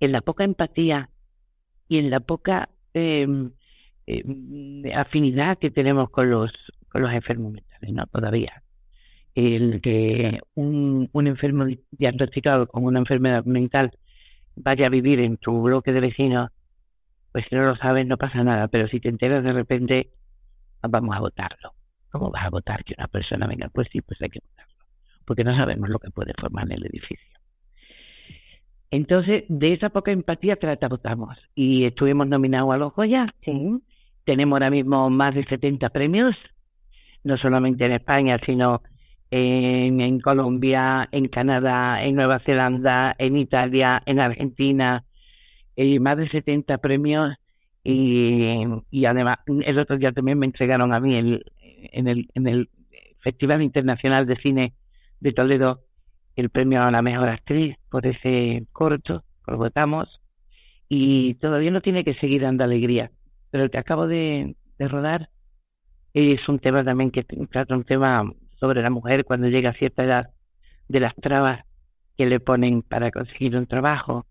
en 0.01 0.12
la 0.12 0.20
poca 0.23 0.45
empatía 0.45 1.11
y 1.89 1.99
en 1.99 2.11
la 2.11 2.20
poca 2.20 2.70
eh, 2.95 3.27
eh, 4.07 4.24
afinidad 4.95 5.59
que 5.59 5.70
tenemos 5.70 6.11
con 6.11 6.31
los 6.31 6.53
con 6.91 7.03
los 7.03 7.12
enfermos 7.12 7.53
mentales, 7.53 7.93
¿no? 7.95 8.07
Todavía. 8.09 8.65
El 9.35 9.81
que 9.82 10.41
un, 10.55 11.09
un 11.12 11.27
enfermo 11.28 11.65
di- 11.66 11.81
diagnosticado 11.93 12.66
con 12.69 12.85
una 12.85 12.99
enfermedad 13.01 13.45
mental 13.45 13.93
vaya 14.56 14.86
a 14.86 14.90
vivir 14.90 15.20
en 15.20 15.36
tu 15.36 15.62
bloque 15.62 15.93
de 15.93 16.01
vecinos, 16.01 16.51
pues 17.32 17.47
si 17.48 17.55
no 17.55 17.64
lo 17.64 17.77
sabes 17.77 18.06
no 18.06 18.16
pasa 18.16 18.43
nada, 18.43 18.68
pero 18.68 18.89
si 18.89 19.01
te 19.01 19.09
enteras 19.09 19.44
de 19.44 19.52
repente, 19.52 20.10
vamos 20.82 21.16
a 21.16 21.20
votarlo. 21.20 21.74
¿Cómo 22.10 22.31
vas 22.31 22.44
a 22.44 22.51
votar 22.51 22.85
que 22.85 22.94
una 22.98 23.06
persona 23.06 23.47
venga? 23.47 23.68
Pues 23.68 23.89
sí, 23.93 24.01
pues 24.01 24.20
hay 24.20 24.31
que 24.31 24.40
votarlo, 24.40 24.85
porque 25.24 25.44
no 25.44 25.55
sabemos 25.55 25.89
lo 25.89 25.98
que 25.98 26.10
puede 26.10 26.32
formar 26.39 26.66
en 26.66 26.72
el 26.72 26.86
edificio. 26.86 27.31
Entonces, 28.90 29.44
de 29.48 29.72
esa 29.72 29.90
poca 29.90 30.10
empatía 30.10 30.56
tratamos. 30.56 31.39
Y 31.55 31.85
estuvimos 31.85 32.27
nominados 32.27 32.74
a 32.74 32.77
los 32.77 32.93
Goya. 32.93 33.35
Sí. 33.43 33.81
Tenemos 34.24 34.56
ahora 34.56 34.70
mismo 34.70 35.09
más 35.10 35.35
de 35.35 35.44
70 35.44 35.90
premios, 35.90 36.36
no 37.24 37.36
solamente 37.36 37.85
en 37.86 37.93
España, 37.93 38.39
sino 38.44 38.82
en, 39.31 40.20
Colombia, 40.20 41.09
en 41.12 41.28
Canadá, 41.28 42.02
en 42.05 42.16
Nueva 42.16 42.40
Zelanda, 42.40 43.15
en 43.19 43.36
Italia, 43.36 44.02
en 44.07 44.20
Argentina. 44.20 45.05
eh, 45.77 46.01
más 46.01 46.16
de 46.16 46.28
70 46.28 46.78
premios. 46.78 47.36
Y, 47.82 49.05
además, 49.07 49.39
el 49.47 49.78
otro 49.78 49.97
día 49.97 50.12
también 50.12 50.39
me 50.39 50.47
entregaron 50.47 50.93
a 50.93 51.01
mí 51.01 51.16
en, 51.16 52.09
el, 52.09 52.28
en 52.35 52.47
el 52.47 52.69
Festival 53.20 53.62
Internacional 53.62 54.27
de 54.27 54.36
Cine 54.36 54.74
de 55.20 55.32
Toledo 55.32 55.81
el 56.36 56.51
premio 56.51 56.82
a 56.82 56.90
la 56.90 57.02
mejor 57.02 57.28
actriz 57.28 57.77
por 57.90 58.07
ese 58.07 58.66
corto, 58.73 59.24
lo 59.47 59.57
votamos, 59.57 60.20
y 60.89 61.35
todavía 61.35 61.70
no 61.70 61.81
tiene 61.81 62.05
que 62.05 62.15
seguir 62.15 62.43
dando 62.43 62.65
alegría. 62.65 63.11
Pero 63.51 63.65
el 63.65 63.70
que 63.70 63.78
acabo 63.78 64.07
de, 64.07 64.57
de 64.78 64.89
rodar 64.89 65.31
es 66.15 66.48
un 66.48 66.59
tema 66.59 66.85
también 66.85 67.11
que 67.11 67.24
trata 67.24 67.77
un 67.77 67.85
tema 67.85 68.24
sobre 68.61 68.82
la 68.82 68.91
mujer 68.91 69.24
cuando 69.24 69.49
llega 69.49 69.70
a 69.70 69.74
cierta 69.74 70.05
edad, 70.05 70.31
de 70.89 71.01
las 71.01 71.15
trabas 71.16 71.65
que 72.16 72.27
le 72.27 72.39
ponen 72.39 72.82
para 72.82 73.11
conseguir 73.11 73.57
un 73.57 73.66
trabajo, 73.66 74.27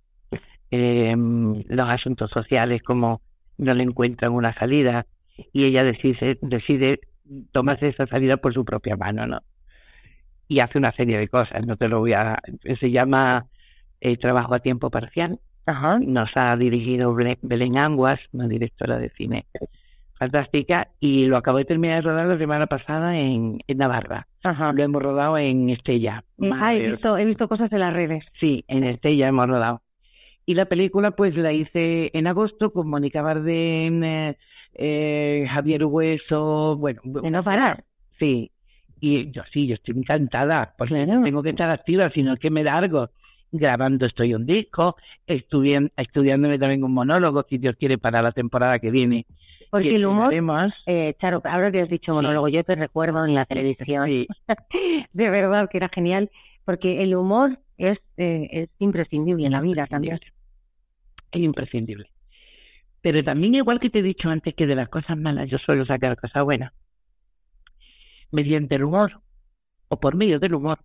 eh, 0.72 1.16
los 1.18 1.90
asuntos 1.90 2.30
sociales, 2.32 2.84
como 2.84 3.22
no 3.58 3.74
le 3.74 3.84
encuentran 3.84 4.32
una 4.32 4.54
salida, 4.54 5.08
y 5.52 5.66
ella 5.66 5.84
decide, 5.84 6.38
decide 6.42 7.00
tomarse 7.52 7.88
esa 7.88 8.06
salida 8.08 8.38
por 8.38 8.54
su 8.54 8.64
propia 8.64 8.96
mano, 8.96 9.26
¿no? 9.26 9.42
y 10.50 10.60
hace 10.60 10.78
una 10.80 10.92
serie 10.92 11.18
de 11.18 11.30
cosas. 11.30 11.66
No 11.66 11.78
te 11.78 11.88
lo 11.88 12.00
voy 12.00 12.14
a. 12.14 12.42
Se 12.80 12.92
llama 12.92 13.46
eh, 14.02 14.18
Trabajo 14.18 14.56
a 14.56 14.60
tiempo 14.60 14.90
parcial. 14.90 15.40
Nos 16.02 16.36
ha 16.36 16.58
dirigido 16.58 17.14
Belén 17.14 17.78
Anguas, 17.78 18.28
una 18.34 18.48
directora 18.48 18.98
de 18.98 19.12
cine 19.12 19.46
fantástica, 20.20 20.90
y 21.00 21.26
lo 21.26 21.38
acabo 21.38 21.58
de 21.58 21.66
terminar 21.66 22.04
de 22.04 22.10
rodar 22.10 22.28
la 22.28 22.38
semana 22.38 22.68
pasada 22.68 23.18
en, 23.18 23.60
en 23.66 23.78
Navarra. 23.78 24.28
Lo 24.44 24.84
hemos 24.84 25.02
rodado 25.02 25.38
en 25.38 25.70
Estella. 25.70 26.24
Ah, 26.54 26.76
he 26.76 26.92
visto, 26.92 27.18
he 27.18 27.26
visto 27.26 27.48
cosas 27.48 27.72
en 27.72 27.80
las 27.80 27.94
redes. 27.94 28.26
Sí, 28.40 28.66
en 28.68 28.84
Estella 28.84 29.30
hemos 29.30 29.48
rodado. 29.48 29.82
Y 30.46 30.56
la 30.56 30.66
película, 30.66 31.12
pues 31.12 31.38
la 31.38 31.54
hice 31.54 32.12
en 32.14 32.28
agosto 32.28 32.74
con 32.74 32.90
Mónica 32.90 33.22
Bardem, 33.22 34.04
eh, 34.04 34.38
eh, 34.76 35.46
Javier 35.48 35.86
Hueso, 35.86 36.76
bueno. 36.76 37.02
De 37.04 37.32
no 37.32 37.44
parar. 37.44 37.86
Sí. 38.20 38.52
Y 39.00 39.32
yo 39.32 39.44
sí, 39.54 39.68
yo 39.68 39.76
estoy 39.76 39.96
encantada, 39.98 40.74
pues 40.78 40.92
no 40.92 41.24
tengo 41.24 41.42
que 41.42 41.52
estar 41.52 41.70
activa, 41.70 42.10
sino 42.10 42.36
que 42.36 42.50
me 42.50 42.64
largo. 42.64 43.10
Grabando 43.52 44.06
estoy 44.06 44.34
un 44.36 44.46
disco, 44.46 44.96
estudian, 45.26 45.92
estudiándome 45.96 46.60
también 46.60 46.84
un 46.84 46.94
monólogo, 46.94 47.46
si 47.50 47.58
Dios 47.58 47.76
quiere, 47.80 47.98
para 47.98 48.22
la 48.22 48.32
temporada 48.32 48.80
que 48.80 48.92
viene. 48.92 49.26
Porque 49.70 49.96
el 49.96 50.06
humor, 50.06 50.34
eh, 50.88 51.16
Charo, 51.20 51.42
ahora 51.46 51.72
que 51.72 51.82
has 51.82 51.90
dicho 51.90 52.14
monólogo, 52.14 52.48
yo 52.48 52.64
te 52.64 52.76
recuerdo 52.76 53.24
en 53.26 53.36
la 53.36 53.46
televisión, 53.46 54.10
de 55.14 55.30
verdad 55.30 55.70
que 55.70 55.78
era 55.78 55.90
genial, 55.90 56.32
porque 56.66 57.04
el 57.04 57.16
humor 57.16 57.60
es, 57.78 58.02
eh, 58.18 58.48
es 58.52 58.70
imprescindible 58.80 59.46
en 59.46 59.52
la 59.52 59.62
vida 59.62 59.86
también. 59.86 60.20
Es 61.32 61.42
imprescindible. 61.42 62.10
Pero 63.02 63.24
también, 63.24 63.56
igual 63.56 63.80
que 63.80 63.90
te 63.90 64.00
he 64.00 64.04
dicho 64.04 64.30
antes, 64.30 64.56
que 64.56 64.68
de 64.68 64.76
las 64.76 64.90
cosas 64.90 65.18
malas 65.18 65.50
yo 65.50 65.58
suelo 65.58 65.86
sacar 65.86 66.18
cosas 66.18 66.44
buenas. 66.44 66.74
Mediante 68.32 68.76
el 68.76 68.84
humor, 68.84 69.22
o 69.88 70.00
por 70.00 70.16
medio 70.16 70.40
del 70.40 70.56
humor, 70.56 70.80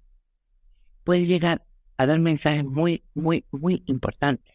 puedes 1.05 1.27
llegar 1.27 1.62
a 1.97 2.06
dar 2.06 2.19
mensajes 2.19 2.65
muy, 2.65 3.02
muy, 3.15 3.44
muy 3.51 3.82
importantes. 3.86 4.55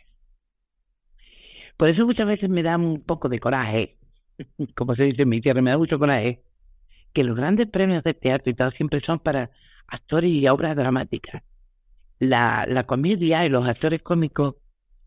Por 1.78 1.90
eso 1.90 2.06
muchas 2.06 2.28
veces 2.28 2.50
me 2.50 2.64
da 2.64 2.78
un 2.78 3.02
poco 3.02 3.30
de 3.30 3.40
coraje, 3.40 3.99
como 4.76 4.96
se 4.96 5.04
dice 5.04 5.24
en 5.24 5.30
mi 5.30 5.42
tierra, 5.42 5.62
me 5.62 5.72
da 5.72 5.78
mucho 5.78 6.00
coraje, 6.00 6.42
que 7.14 7.24
los 7.24 7.36
grandes 7.36 7.70
premios 7.70 8.04
de 8.04 8.14
teatro 8.14 8.52
y 8.52 8.56
tal 8.56 8.74
siempre 8.74 9.02
son 9.02 9.20
para 9.20 9.52
actores 9.88 10.32
y 10.32 10.48
obras 10.48 10.76
dramáticas. 10.76 11.44
La, 12.20 12.66
la 12.68 12.86
comedia 12.86 13.46
y 13.46 13.50
los 13.50 13.68
actores 13.68 14.02
cómicos 14.02 14.56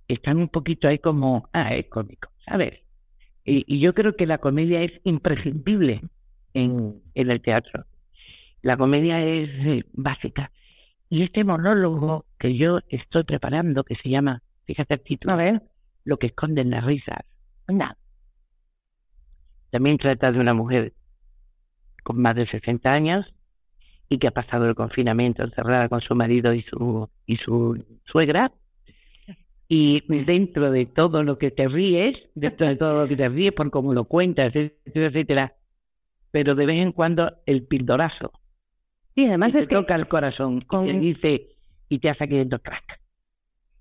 están 0.09 0.39
un 0.39 0.49
poquito 0.49 0.89
ahí 0.89 0.99
como, 0.99 1.49
ah, 1.53 1.75
es 1.75 1.87
cómico, 1.87 2.31
¿sabes? 2.47 2.81
Y, 3.45 3.65
y 3.67 3.81
yo 3.81 3.95
creo 3.95 4.17
que 4.17 4.27
la 4.27 4.39
comedia 4.39 4.83
es 4.83 4.93
imprescindible 5.05 6.03
en, 6.55 7.03
en 7.15 7.31
el 7.31 7.41
teatro. 7.41 7.85
La 8.63 8.77
comedia 8.77 9.25
es 9.25 9.49
eh, 9.67 9.85
básica. 9.93 10.53
Y 11.09 11.23
este 11.25 11.45
monólogo 11.45 12.27
que 12.39 12.57
yo 12.57 12.81
estoy 12.89 13.25
preparando, 13.25 13.85
que 13.85 13.97
se 13.97 14.09
llama, 14.09 14.43
fíjate 14.65 14.95
el 14.95 15.01
título, 15.01 15.35
a 15.35 15.37
ver, 15.37 15.63
Lo 16.05 16.19
que 16.19 16.29
esconden 16.29 16.71
las 16.71 16.85
risas. 16.85 17.19
Anda. 17.67 17.97
También 19.73 19.97
trata 19.97 20.31
de 20.31 20.39
una 20.39 20.53
mujer 20.53 20.93
con 22.03 22.21
más 22.21 22.37
de 22.37 22.45
60 22.45 22.93
años 22.93 23.35
y 24.11 24.19
que 24.19 24.29
ha 24.29 24.31
pasado 24.33 24.69
el 24.69 24.75
confinamiento 24.75 25.43
encerrada 25.43 25.89
con 25.89 26.03
su 26.03 26.15
marido 26.15 26.53
y 26.53 26.61
su, 26.61 27.09
y 27.25 27.37
su 27.39 27.83
suegra. 28.05 28.53
Y 29.69 30.03
dentro 30.25 30.71
de 30.71 30.85
todo 30.85 31.23
lo 31.23 31.39
que 31.39 31.51
te 31.51 31.69
ríes, 31.69 32.19
dentro 32.35 32.67
de 32.67 32.77
todo 32.77 33.01
lo 33.01 33.09
que 33.09 33.17
te 33.17 33.31
ríes 33.31 33.53
por 33.53 33.71
cómo 33.71 33.95
lo 33.95 34.05
cuentas, 34.05 34.55
etcétera, 34.55 35.07
etcétera, 35.07 35.57
pero 36.31 36.55
de 36.55 36.67
vez 36.67 36.79
en 36.83 36.93
cuando 36.93 37.39
el 37.47 37.63
pildorazo. 37.63 38.31
Sí, 39.15 39.25
además 39.25 39.51
y 39.51 39.53
te 39.53 39.67
toca 39.69 39.95
el 39.95 40.07
corazón 40.07 40.67
y 40.71 40.87
te 40.87 40.99
dice 40.99 41.49
y 41.89 41.99
te 41.99 42.11
hace 42.11 42.29
queriendo 42.29 42.59
crack. 42.59 43.01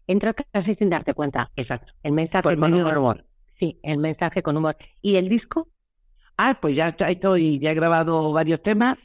entra 0.08 0.34
casi 0.34 0.76
sin 0.76 0.90
darte 0.90 1.14
cuenta. 1.14 1.52
Exacto. 1.58 1.92
El 2.02 2.14
mensaje 2.14 2.44
con 2.44 2.74
humor. 2.74 2.98
humor. 2.98 3.26
Sí, 3.60 3.78
el 3.84 3.98
mensaje 3.98 4.42
con 4.42 4.56
humor. 4.56 4.78
¿Y 5.02 5.18
el 5.18 5.28
disco? 5.28 5.68
Ah, 6.44 6.58
pues 6.60 6.76
ya 6.76 6.88
estoy, 6.88 7.60
ya 7.60 7.70
he 7.70 7.76
grabado 7.76 8.32
varios 8.32 8.64
temas. 8.64 8.98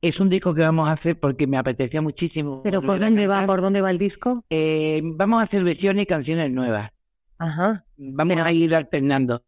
Es 0.00 0.20
un 0.20 0.28
disco 0.28 0.54
que 0.54 0.60
vamos 0.60 0.88
a 0.88 0.92
hacer 0.92 1.18
porque 1.18 1.48
me 1.48 1.58
apetecía 1.58 2.00
muchísimo. 2.00 2.62
¿Pero 2.62 2.82
por 2.82 3.00
dónde 3.00 3.26
va? 3.26 3.44
¿Por 3.46 3.60
dónde 3.60 3.80
va 3.80 3.90
el 3.90 3.98
disco? 3.98 4.44
Eh, 4.48 5.00
vamos 5.02 5.40
a 5.40 5.42
hacer 5.42 5.64
versiones 5.64 6.04
y 6.04 6.06
canciones 6.06 6.52
nuevas. 6.52 6.92
Ajá. 7.38 7.84
Vamos 7.96 8.36
a 8.36 8.52
ir 8.52 8.76
alternando. 8.76 9.42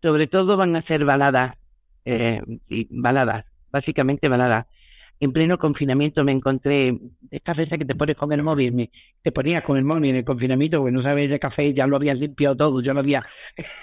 Sobre 0.00 0.28
todo 0.28 0.56
van 0.56 0.76
a 0.76 0.82
ser 0.82 1.04
baladas, 1.04 1.56
eh, 2.04 2.40
y 2.68 2.86
baladas, 2.88 3.44
básicamente 3.72 4.28
baladas. 4.28 4.66
En 5.18 5.32
pleno 5.32 5.58
confinamiento 5.58 6.24
me 6.24 6.32
encontré 6.32 6.98
estas 7.30 7.56
veces 7.56 7.78
que 7.78 7.84
te 7.86 7.94
pones 7.94 8.16
con 8.16 8.32
el 8.32 8.42
móvil, 8.42 8.72
me- 8.72 8.90
te 9.22 9.32
ponías 9.32 9.62
con 9.64 9.76
el 9.78 9.84
móvil 9.84 10.10
en 10.10 10.16
el 10.16 10.24
confinamiento, 10.24 10.78
porque 10.78 10.92
no 10.92 11.02
sabes 11.02 11.30
de 11.30 11.38
café, 11.40 11.72
ya 11.74 11.86
lo 11.86 11.96
habías 11.96 12.18
limpiado 12.18 12.56
todo, 12.56 12.82
yo 12.82 12.92
lo 12.94 13.00
había 13.00 13.24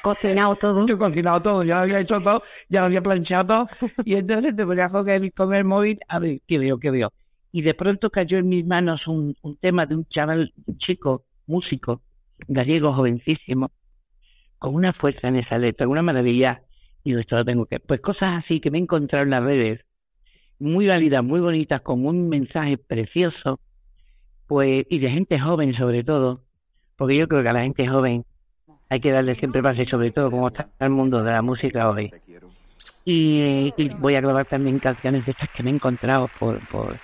cocinado 0.01 0.55
todo, 0.57 0.85
yo 0.87 0.97
cocinado 0.97 1.41
todo, 1.41 1.63
ya 1.63 1.75
lo 1.77 1.81
había 1.81 1.99
hecho 2.01 2.21
todo, 2.21 2.43
ya 2.69 2.81
lo 2.81 2.85
había 2.87 3.01
planchado 3.01 3.47
todo, 3.47 3.67
y 4.05 4.15
entonces 4.15 4.55
te 4.55 4.65
ponías 4.65 4.91
con 4.91 5.09
el, 5.09 5.33
con 5.33 5.53
el 5.55 5.63
móvil, 5.65 5.99
a 6.07 6.19
ver, 6.19 6.41
qué 6.47 6.59
veo, 6.59 6.79
qué 6.79 6.91
veo. 6.91 7.11
Y 7.51 7.61
de 7.61 7.73
pronto 7.73 8.09
cayó 8.11 8.37
en 8.39 8.49
mis 8.49 8.65
manos 8.65 9.07
un, 9.07 9.35
un 9.41 9.57
tema 9.57 9.85
de 9.85 9.95
un 9.95 10.05
chaval, 10.07 10.53
un 10.65 10.77
chico, 10.77 11.25
músico, 11.47 12.03
gallego, 12.47 12.93
jovencísimo, 12.93 13.71
con 14.59 14.75
una 14.75 14.93
fuerza 14.93 15.27
en 15.27 15.37
esa 15.37 15.57
letra, 15.57 15.87
una 15.87 16.01
maravilla. 16.01 16.63
Y 17.03 17.09
digo, 17.11 17.21
esto 17.21 17.35
lo 17.37 17.45
tengo 17.45 17.65
que. 17.65 17.79
Pues 17.79 18.01
cosas 18.01 18.37
así 18.39 18.59
que 18.61 18.71
me 18.71 18.77
he 18.77 18.81
encontrado 18.81 19.23
en 19.23 19.31
las 19.31 19.43
redes, 19.43 19.81
muy 20.59 20.87
válidas, 20.87 21.23
muy 21.23 21.39
bonitas, 21.39 21.81
con 21.81 22.05
un 22.05 22.29
mensaje 22.29 22.77
precioso, 22.77 23.59
pues, 24.47 24.85
y 24.89 24.99
de 24.99 25.09
gente 25.09 25.39
joven 25.39 25.73
sobre 25.73 26.03
todo, 26.03 26.41
porque 26.95 27.17
yo 27.17 27.27
creo 27.27 27.43
que 27.43 27.49
a 27.49 27.53
la 27.53 27.61
gente 27.63 27.87
joven 27.87 28.25
hay 28.89 28.99
que 28.99 29.11
darle 29.11 29.35
siempre 29.35 29.61
base, 29.61 29.85
sobre 29.85 30.11
todo 30.11 30.29
como 30.29 30.47
está 30.47 30.69
el 30.79 30.91
mundo 30.91 31.23
de 31.23 31.31
la 31.31 31.41
música 31.41 31.89
hoy. 31.89 32.11
Y, 33.05 33.73
y 33.75 33.89
voy 33.89 34.15
a 34.15 34.21
grabar 34.21 34.45
también 34.45 34.79
canciones 34.79 35.25
de 35.25 35.31
estas 35.31 35.49
que 35.49 35.63
me 35.63 35.71
he 35.71 35.73
encontrado 35.73 36.29
por, 36.39 36.59
por, 36.67 36.97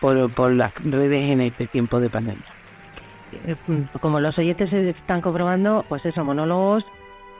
por, 0.00 0.34
por 0.34 0.52
las 0.52 0.74
redes 0.82 1.30
en 1.30 1.40
este 1.40 1.66
tiempo 1.68 2.00
de 2.00 2.10
pandemia. 2.10 2.44
Eh, 3.46 3.56
mm, 3.66 3.98
Como 4.00 4.20
los 4.20 4.38
oyentes 4.38 4.70
se 4.70 4.90
están 4.90 5.20
comprobando, 5.20 5.84
pues 5.88 6.04
eso, 6.04 6.24
monólogos, 6.24 6.84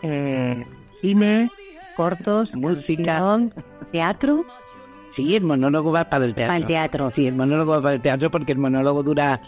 eh, 0.03 0.65
cine, 1.01 1.51
cortos, 1.97 2.55
música, 2.55 3.39
teatro. 3.91 4.45
Sí, 5.17 5.37
el 5.37 5.45
monólogo 5.45 5.93
va 5.93 6.05
para 6.05 6.25
el 6.25 6.35
teatro. 6.35 6.49
Para 6.49 6.59
el 6.59 6.67
teatro. 6.67 7.11
Sí, 7.15 7.27
el 7.27 7.35
monólogo 7.35 7.73
va 7.73 7.83
para 7.83 7.95
el 7.97 8.03
teatro 8.03 8.31
porque 8.31 8.53
el 8.53 8.59
monólogo 8.59 9.03
dura 9.03 9.41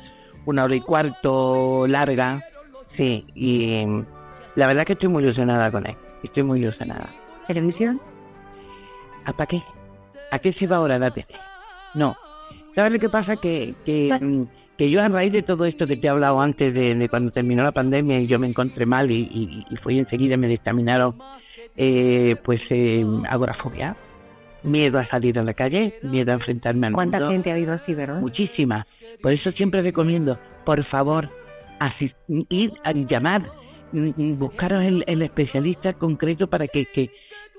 una 0.45 0.65
hora 0.65 0.75
y 0.75 0.81
cuarto 0.81 1.87
larga. 1.87 2.43
Sí, 2.97 3.25
y 3.35 3.85
mm, 3.87 4.05
la 4.57 4.67
verdad 4.67 4.85
que 4.87 4.93
estoy 4.95 5.09
muy 5.09 5.23
ilusionada 5.23 5.71
con 5.71 5.87
él. 5.87 5.97
Estoy 6.23 6.43
muy 6.43 6.61
ilusionada. 6.61 7.09
¿Televisión? 7.47 8.01
¿A 9.25 9.33
para 9.33 9.47
qué? 9.47 9.63
¿A 10.31 10.39
qué 10.39 10.53
se 10.53 10.67
va 10.67 10.77
ahora 10.77 10.99
la 10.99 11.11
tele? 11.11 11.29
No. 11.95 12.17
¿Sabes 12.75 12.93
lo 12.93 12.99
que 12.99 13.09
pasa? 13.09 13.37
Que, 13.37 13.75
que, 13.85 14.17
mm, 14.21 14.43
que 14.77 14.91
yo 14.91 15.03
a 15.03 15.09
raíz 15.09 15.33
de 15.33 15.43
todo 15.43 15.65
esto 15.65 15.87
que 15.87 15.97
te 15.97 16.07
he 16.07 16.11
hablado 16.11 16.41
antes 16.41 16.75
de, 16.75 16.95
de 16.95 17.09
cuando 17.09 17.31
terminó 17.31 17.63
la 17.63 17.73
pandemia 17.73 18.21
y 18.21 18.27
yo 18.27 18.39
me 18.39 18.49
encontré 18.49 18.87
mal 18.87 19.11
y, 19.11 19.23
y, 19.23 19.67
y 19.71 19.77
fui 19.77 19.99
enseguida 19.99 20.37
me 20.37 20.49
dictaminaron 20.49 21.15
eh, 21.77 22.37
pues 22.45 22.63
eh, 22.71 23.05
agorafobia, 23.29 23.97
miedo 24.65 24.99
a 24.99 25.07
salir 25.07 25.39
a 25.39 25.43
la 25.45 25.55
calle, 25.55 25.95
miedo 26.03 26.33
a 26.33 26.35
enfrentarme 26.35 26.87
al 26.89 26.93
¿Cuánta 26.95 27.19
mundo. 27.19 27.33
gente 27.33 27.51
ha 27.51 27.55
habido 27.55 27.73
así, 27.75 27.95
verdad? 27.95 28.21
Muchísimas. 28.21 28.87
Por 29.23 29.33
eso 29.33 29.53
siempre 29.53 29.83
recomiendo, 29.83 30.39
por 30.65 30.83
favor, 30.85 31.29
ir 32.49 32.73
a 32.83 32.93
llamar, 32.93 33.43
mm, 33.93 34.09
mm, 34.17 34.39
buscaros 34.39 34.83
el, 34.83 35.05
el 35.07 35.23
especialista 35.23 35.93
concreto 35.93 36.47
para 36.49 36.67
que, 36.69 36.87
que, 36.87 37.11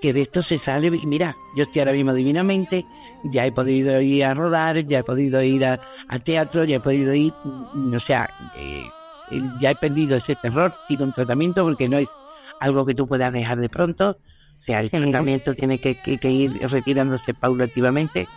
que 0.02 0.14
de 0.14 0.24
esto 0.24 0.42
se 0.42 0.60
sale. 0.60 0.88
Y 0.88 1.06
mira, 1.06 1.36
yo 1.56 1.64
estoy 1.64 1.80
ahora 1.82 1.94
mismo 1.94 2.14
divinamente, 2.14 2.86
ya 3.32 3.46
he 3.46 3.52
podido 3.52 4.02
ir 4.02 4.26
a 4.26 4.34
rodar, 4.34 4.86
ya 4.86 5.00
he 5.00 5.04
podido 5.04 5.42
ir 5.42 5.66
a- 5.66 5.80
teatro, 6.24 6.64
ya 6.66 6.78
he 6.78 6.80
podido 6.80 7.14
ir, 7.14 7.34
mm, 7.44 7.94
o 7.96 8.00
sea, 8.00 8.30
eh, 8.58 8.84
eh, 9.32 9.42
ya 9.60 9.72
he 9.72 9.76
perdido 9.76 10.18
ese 10.18 10.36
terror, 10.36 10.74
y 10.90 11.02
un 11.02 11.14
tratamiento 11.14 11.64
porque 11.64 11.88
no 11.90 11.98
es 11.98 12.08
algo 12.60 12.86
que 12.86 12.96
tú 12.96 13.08
puedas 13.08 13.32
dejar 13.34 13.60
de 13.60 13.70
pronto. 13.70 14.18
O 14.66 14.68
sea, 14.68 14.80
el 14.80 14.90
tratamiento 14.90 15.54
tiene 15.54 15.78
que, 15.78 15.94
que- 16.02 16.18
que 16.18 16.32
ir 16.32 16.54
retirándose 16.70 17.36
paulativamente. 17.36 18.28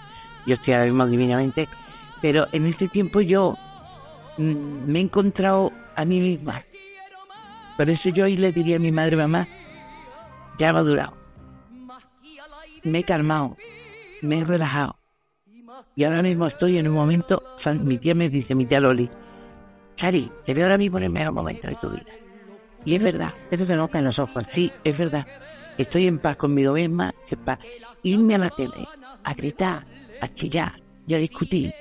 Yo 0.46 0.56
estoy 0.56 0.74
ahora 0.74 0.84
mismo 0.84 1.06
divinamente. 1.06 1.66
Pero 2.20 2.46
en 2.52 2.66
este 2.66 2.88
tiempo 2.88 3.22
yo 3.22 3.56
mm, 4.36 4.90
me 4.90 4.98
he 4.98 5.02
encontrado 5.02 5.72
a 5.96 6.04
mí 6.04 6.20
misma. 6.20 6.62
Por 7.78 7.88
eso 7.88 8.10
yo 8.10 8.26
hoy 8.26 8.36
le 8.36 8.52
diría 8.52 8.76
a 8.76 8.78
mi 8.78 8.92
madre, 8.92 9.16
mamá, 9.16 9.48
ya 10.58 10.68
ha 10.68 10.72
madurado. 10.74 11.16
Me 12.84 12.98
he 12.98 13.04
calmado, 13.04 13.56
me 14.20 14.40
he 14.40 14.44
relajado. 14.44 14.96
Y 15.96 16.04
ahora 16.04 16.22
mismo 16.22 16.46
estoy 16.46 16.76
en 16.76 16.88
un 16.88 16.94
momento, 16.94 17.42
mi 17.84 17.96
tía 17.96 18.14
me 18.14 18.28
dice, 18.28 18.54
mi 18.54 18.66
tía 18.66 18.80
Loli, 18.80 19.08
Cari, 19.96 20.30
te 20.44 20.52
veo 20.52 20.64
ahora 20.66 20.76
mismo 20.78 20.98
en 20.98 21.04
el 21.04 21.10
mejor 21.10 21.32
momento 21.32 21.68
de 21.68 21.74
tu 21.76 21.88
vida. 21.88 22.04
Y 22.84 22.94
es 22.96 23.02
verdad. 23.02 23.32
Eso 23.50 23.64
se 23.64 23.76
nota 23.76 23.98
en 23.98 24.04
los 24.04 24.18
ojos. 24.18 24.44
Sí, 24.54 24.72
es 24.84 24.96
verdad. 24.98 25.26
Estoy 25.78 26.08
en 26.08 26.18
paz 26.18 26.36
conmigo 26.36 26.74
misma, 26.74 27.14
en 27.30 27.38
paz. 27.44 27.58
Irme 28.02 28.34
a 28.34 28.38
la 28.38 28.50
tele, 28.50 28.86
a 29.24 29.34
gritar, 29.34 29.84
a 30.20 30.28
chillar 30.34 30.72
y 31.06 31.14
a 31.14 31.18
discutir, 31.18 31.72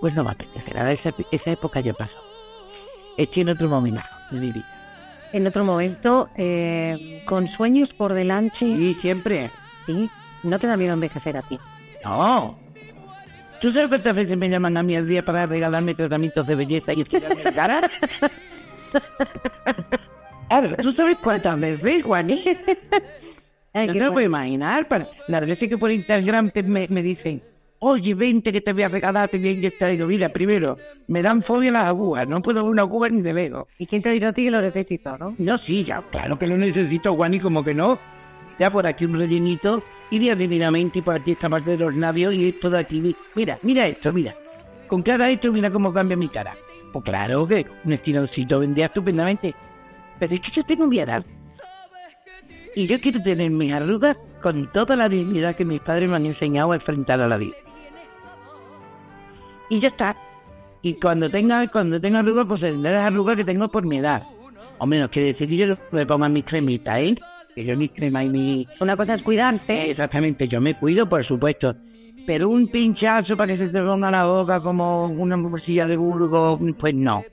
pues 0.00 0.14
no 0.14 0.24
me 0.24 0.30
apetece 0.30 0.72
nada. 0.74 0.90
Esa, 0.92 1.14
esa 1.30 1.50
época 1.52 1.80
ya 1.80 1.92
pasó. 1.92 2.16
Estoy 3.16 3.42
en 3.42 3.50
otro 3.50 3.68
momento 3.68 4.00
de 4.30 4.40
mi 4.40 4.52
vida. 4.52 4.66
En 5.32 5.46
otro 5.46 5.64
momento, 5.64 6.28
eh, 6.36 7.22
con 7.26 7.48
sueños 7.48 7.92
por 7.94 8.14
delante. 8.14 8.56
Sí, 8.58 8.96
siempre. 9.00 9.50
Sí. 9.86 10.10
¿No 10.42 10.58
te 10.58 10.66
da 10.66 10.76
miedo 10.76 10.94
envejecer 10.94 11.36
a 11.36 11.42
ti? 11.42 11.58
No. 12.04 12.58
¿Tú 13.60 13.72
sabes 13.72 13.88
cuántas 13.88 14.14
veces 14.14 14.36
me 14.36 14.48
llaman 14.48 14.76
a 14.76 14.82
mí 14.82 14.96
al 14.96 15.08
día 15.08 15.24
para 15.24 15.46
regalarme 15.46 15.94
tratamientos 15.94 16.46
de 16.46 16.54
belleza 16.54 16.92
y 16.92 17.02
estirarme 17.02 17.44
la 17.44 17.52
cara? 17.52 17.90
Claro, 20.48 20.76
¿Tú 20.76 20.92
sabes 20.92 21.18
cuántas 21.18 21.58
veces, 21.60 22.04
Juaní? 22.04 22.44
No 23.86 23.92
lo 24.06 24.12
puedo 24.12 24.26
imaginar. 24.26 24.88
Para... 24.88 25.08
Las 25.28 25.46
veces 25.46 25.68
que 25.68 25.76
por 25.78 25.90
Instagram 25.90 26.50
te- 26.50 26.62
me, 26.62 26.86
me 26.88 27.02
dicen, 27.02 27.42
oye, 27.78 28.14
vente 28.14 28.52
que 28.52 28.60
te 28.60 28.72
voy 28.72 28.84
a 28.84 28.88
regalar, 28.88 29.28
te 29.28 29.38
voy 29.38 29.48
a 29.48 29.52
inyectar. 29.52 29.90
Digo, 29.90 30.06
mira, 30.06 30.28
primero, 30.30 30.78
me 31.08 31.22
dan 31.22 31.42
fobia 31.42 31.70
las 31.72 31.86
agujas, 31.86 32.26
no 32.28 32.40
puedo 32.42 32.62
ver 32.62 32.70
una 32.70 32.82
aguja 32.82 33.08
ni 33.08 33.22
de 33.22 33.32
lejos. 33.32 33.66
¿Y 33.78 33.86
quién 33.86 34.02
te 34.02 34.10
dicho 34.10 34.28
a 34.28 34.32
ti 34.32 34.44
que 34.44 34.50
lo 34.50 34.62
necesito, 34.62 35.18
no? 35.18 35.34
No, 35.38 35.58
sí, 35.58 35.84
ya, 35.84 36.02
claro 36.10 36.38
que 36.38 36.46
lo 36.46 36.56
necesito, 36.56 37.14
Juan, 37.14 37.34
y 37.34 37.40
como 37.40 37.62
que 37.64 37.74
no. 37.74 37.98
Ya 38.58 38.70
por 38.70 38.86
aquí 38.86 39.04
un 39.04 39.18
rellenito, 39.18 39.82
iría 40.10 40.34
divinamente 40.34 41.00
y 41.00 41.02
por 41.02 41.16
aquí 41.16 41.32
esta 41.32 41.50
parte 41.50 41.72
de 41.72 41.76
los 41.76 41.94
labios 41.94 42.32
y 42.32 42.48
esto 42.48 42.70
de 42.70 42.78
aquí. 42.78 43.14
Mira, 43.34 43.58
mira 43.62 43.86
esto, 43.86 44.12
mira. 44.14 44.34
Con 44.86 45.02
cada 45.02 45.28
esto, 45.30 45.52
mira 45.52 45.70
cómo 45.70 45.92
cambia 45.92 46.16
mi 46.16 46.28
cara. 46.28 46.54
Pues 46.92 47.04
claro 47.04 47.46
que 47.46 47.66
un 47.84 47.92
estiloncito 47.92 48.60
vendría 48.60 48.86
estupendamente. 48.86 49.54
Pero 50.18 50.34
es 50.34 50.40
que 50.40 50.50
yo 50.50 50.64
tengo 50.64 50.86
mi 50.86 50.98
edad. 51.00 51.22
Y 52.76 52.86
yo 52.86 53.00
quiero 53.00 53.22
tener 53.22 53.50
mis 53.50 53.72
arrugas 53.72 54.18
con 54.42 54.70
toda 54.70 54.96
la 54.96 55.08
dignidad 55.08 55.56
que 55.56 55.64
mis 55.64 55.80
padres 55.80 56.10
me 56.10 56.16
han 56.16 56.26
enseñado 56.26 56.72
a 56.72 56.74
enfrentar 56.74 57.18
a 57.22 57.26
la 57.26 57.38
vida. 57.38 57.56
Y 59.70 59.80
ya 59.80 59.88
está. 59.88 60.14
Y 60.82 60.92
cuando 61.00 61.30
tenga, 61.30 61.66
cuando 61.68 61.98
tenga 61.98 62.18
arrugas, 62.18 62.44
pues 62.46 62.60
tendré 62.60 62.92
las 62.92 63.06
arrugas 63.06 63.34
que 63.36 63.44
tengo 63.44 63.68
por 63.68 63.86
mi 63.86 63.96
edad. 63.96 64.24
Hombre, 64.76 65.00
no 65.00 65.10
quiere 65.10 65.28
decir 65.28 65.48
que 65.48 65.56
yo 65.56 65.78
me 65.90 66.04
ponga 66.04 66.28
mis 66.28 66.44
cremitas, 66.44 66.98
¿eh? 66.98 67.16
Que 67.54 67.64
yo 67.64 67.74
mis 67.78 67.92
cremas 67.92 68.26
y 68.26 68.28
mi... 68.28 68.68
Una 68.78 68.94
cosa 68.94 69.14
es 69.14 69.22
cuidarse. 69.22 69.90
Exactamente, 69.90 70.46
yo 70.46 70.60
me 70.60 70.74
cuido, 70.74 71.08
por 71.08 71.24
supuesto. 71.24 71.74
Pero 72.26 72.50
un 72.50 72.68
pinchazo 72.68 73.38
para 73.38 73.56
que 73.56 73.58
se 73.66 73.72
te 73.72 73.80
ponga 73.80 74.10
la 74.10 74.26
boca 74.26 74.60
como 74.60 75.06
una 75.06 75.38
morcilla 75.38 75.86
de 75.86 75.96
burgo, 75.96 76.60
pues 76.78 76.94
no. 76.94 77.24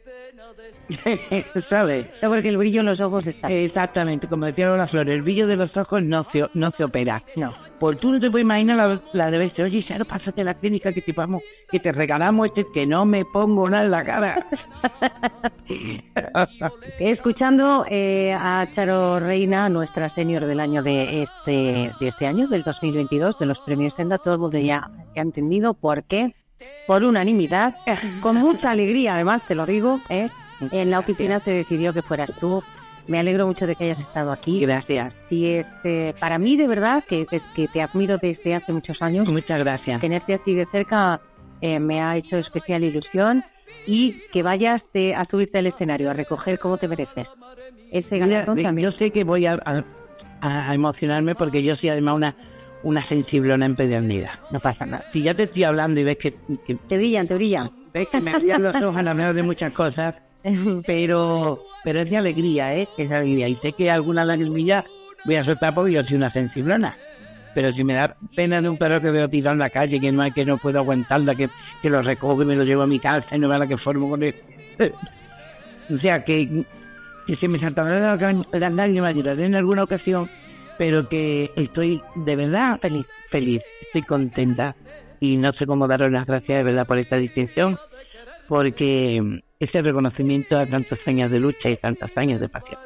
¿Sabes? 1.69 2.07
Porque 2.21 2.49
el 2.49 2.57
brillo 2.57 2.81
en 2.81 2.87
los 2.87 2.99
ojos 2.99 3.25
está. 3.25 3.49
Exactamente, 3.49 4.27
como 4.27 4.45
decía 4.45 4.67
Lola 4.67 4.87
Flores, 4.87 5.13
el 5.13 5.21
brillo 5.21 5.47
de 5.47 5.55
los 5.55 5.75
ojos 5.77 6.01
no 6.03 6.23
se, 6.25 6.45
no 6.53 6.71
se 6.71 6.83
opera. 6.83 7.23
No. 7.35 7.53
Pues 7.79 7.99
tú 7.99 8.11
no 8.11 8.19
te 8.19 8.29
puedes 8.31 8.45
imaginar 8.45 8.77
la, 8.77 9.01
la 9.13 9.31
de 9.31 9.37
veces, 9.37 9.59
oye, 9.59 9.81
Saro, 9.81 10.05
pásate 10.05 10.41
a 10.41 10.45
la 10.45 10.53
clínica 10.53 10.93
que 10.93 11.01
te 11.01 11.11
vamos, 11.11 11.41
que 11.69 11.79
te 11.79 11.91
regalamos 11.91 12.47
este, 12.47 12.65
que 12.73 12.85
no 12.85 13.05
me 13.05 13.25
pongo 13.25 13.69
nada 13.69 13.85
en 13.85 13.91
la 13.91 14.03
cara. 14.03 14.47
Escuchando 16.99 17.85
eh, 17.89 18.33
a 18.33 18.67
Charo 18.73 19.19
Reina, 19.19 19.69
nuestra 19.69 20.09
senior 20.09 20.45
del 20.45 20.59
año 20.59 20.83
de 20.83 21.23
este, 21.23 21.91
de 21.99 22.07
este 22.07 22.27
año, 22.27 22.47
del 22.47 22.63
2022, 22.63 23.39
de 23.39 23.45
los 23.45 23.59
premios 23.59 23.93
Senda, 23.95 24.17
todo 24.17 24.35
el 24.35 24.39
mundo 24.39 24.59
ya 24.59 24.89
ha 25.15 25.19
entendido 25.19 25.73
por 25.73 26.03
qué, 26.03 26.33
por 26.87 27.03
unanimidad, 27.03 27.75
con 28.21 28.37
mucha 28.37 28.71
alegría, 28.71 29.15
además, 29.15 29.41
te 29.47 29.55
lo 29.55 29.65
digo, 29.65 29.99
¿eh? 30.09 30.29
en 30.71 30.89
la 30.89 30.99
oficina 30.99 31.39
se 31.41 31.51
decidió 31.51 31.93
que 31.93 32.01
fueras 32.01 32.29
tú. 32.39 32.63
Me 33.05 33.19
alegro 33.19 33.45
mucho 33.47 33.67
de 33.67 33.75
que 33.75 33.83
hayas 33.83 33.99
estado 33.99 34.31
aquí. 34.31 34.61
Gracias. 34.61 35.13
Sí, 35.27 35.45
es, 35.45 35.65
eh, 35.83 36.13
para 36.21 36.39
mí, 36.39 36.55
de 36.55 36.67
verdad, 36.67 37.03
que, 37.05 37.25
que, 37.25 37.41
que 37.53 37.67
te 37.67 37.81
admiro 37.81 38.17
desde 38.17 38.55
hace 38.55 38.71
muchos 38.71 39.01
años. 39.01 39.27
Muchas 39.27 39.59
gracias. 39.59 39.99
Tenerte 39.99 40.33
así 40.35 40.53
de 40.55 40.65
cerca 40.67 41.19
eh, 41.59 41.79
me 41.79 42.01
ha 42.01 42.15
hecho 42.15 42.37
especial 42.37 42.81
ilusión 42.83 43.43
y 43.85 44.21
que 44.31 44.41
vayas 44.41 44.81
eh, 44.93 45.13
a 45.13 45.25
subirte 45.29 45.57
al 45.57 45.67
escenario, 45.67 46.09
a 46.09 46.13
recoger 46.13 46.59
como 46.59 46.77
te 46.77 46.87
mereces. 46.87 47.27
Ese 47.91 48.17
galardón 48.19 48.55
ve, 48.55 48.63
también. 48.63 48.85
yo 48.89 48.91
sé 48.93 49.11
que 49.11 49.25
voy 49.25 49.45
a, 49.47 49.53
a- 49.65 49.83
a, 50.39 50.69
a 50.69 50.73
emocionarme 50.73 51.35
porque 51.35 51.61
yo 51.61 51.75
soy 51.75 51.89
además 51.89 52.15
una 52.15 52.35
una 52.83 53.01
sensiblona 53.01 53.65
empedernida. 53.65 54.39
No 54.51 54.59
pasa 54.59 54.85
nada. 54.85 55.05
Si 55.13 55.21
ya 55.23 55.33
te 55.33 55.43
estoy 55.43 55.63
hablando 55.63 55.99
y 56.01 56.03
ves 56.03 56.17
que, 56.17 56.33
que 56.67 56.75
Te 56.75 56.97
brillan, 56.97 57.27
te 57.29 57.35
brillan. 57.35 57.71
ves 57.93 58.09
que 58.09 58.19
me 58.19 58.33
brillan 58.37 58.61
los 58.63 58.75
ojos 58.75 58.97
a 58.97 59.03
la 59.03 59.33
de 59.33 59.41
muchas 59.43 59.71
cosas, 59.71 60.15
pero 60.85 61.63
pero 61.83 62.01
es 62.01 62.09
de 62.09 62.17
alegría, 62.17 62.75
¿eh? 62.75 62.87
Es 62.97 63.09
de 63.09 63.15
alegría. 63.15 63.49
Y 63.49 63.55
sé 63.55 63.73
que 63.73 63.89
alguna 63.89 64.25
lagrimilla 64.25 64.85
voy 65.25 65.35
a 65.35 65.43
soltar 65.43 65.73
porque 65.73 65.93
yo 65.93 66.03
soy 66.03 66.17
una 66.17 66.31
sensiblona. 66.31 66.97
Pero 67.53 67.71
si 67.73 67.83
me 67.83 67.93
da 67.93 68.15
pena 68.35 68.61
de 68.61 68.69
un 68.69 68.77
perro 68.77 68.99
que 68.99 69.11
veo 69.11 69.29
tirado 69.29 69.53
en 69.53 69.59
la 69.59 69.69
calle, 69.69 69.99
que 69.99 70.11
no 70.11 70.23
hay, 70.23 70.31
que 70.31 70.45
no 70.45 70.57
puedo 70.57 70.79
aguantarla, 70.79 71.35
que, 71.35 71.49
que 71.81 71.89
lo 71.89 72.01
recojo 72.01 72.41
y 72.41 72.45
me 72.45 72.55
lo 72.55 72.63
llevo 72.63 72.81
a 72.81 72.87
mi 72.87 72.99
casa 72.99 73.35
y 73.35 73.39
no 73.39 73.47
vea 73.47 73.59
la 73.59 73.67
que 73.67 73.77
formo 73.77 74.09
con 74.09 74.23
él. 74.23 74.35
O 75.93 75.97
sea, 75.97 76.23
que, 76.23 76.63
que 77.27 77.35
se 77.35 77.49
me 77.49 77.59
saltaron 77.59 78.45
las 78.53 78.73
lágrimas, 78.73 79.13
en 79.17 79.53
alguna 79.53 79.83
ocasión, 79.83 80.29
pero 80.77 81.09
que 81.09 81.51
estoy 81.57 82.01
de 82.15 82.35
verdad 82.37 82.79
feliz, 82.79 83.05
feliz, 83.29 83.61
estoy 83.81 84.01
contenta 84.03 84.77
y 85.19 85.35
no 85.35 85.51
sé 85.51 85.65
cómo 85.65 85.85
daros 85.89 86.09
las 86.09 86.25
gracias 86.25 86.57
de 86.59 86.63
verdad 86.63 86.87
por 86.87 86.99
esta 86.99 87.17
distinción, 87.17 87.77
porque 88.47 89.41
ese 89.63 89.81
reconocimiento 89.81 90.57
a 90.57 90.65
tantos 90.65 91.05
años 91.07 91.31
de 91.31 91.39
lucha 91.39 91.69
y 91.69 91.77
tantos 91.77 92.11
años 92.15 92.39
de 92.39 92.49
pasión. 92.49 92.79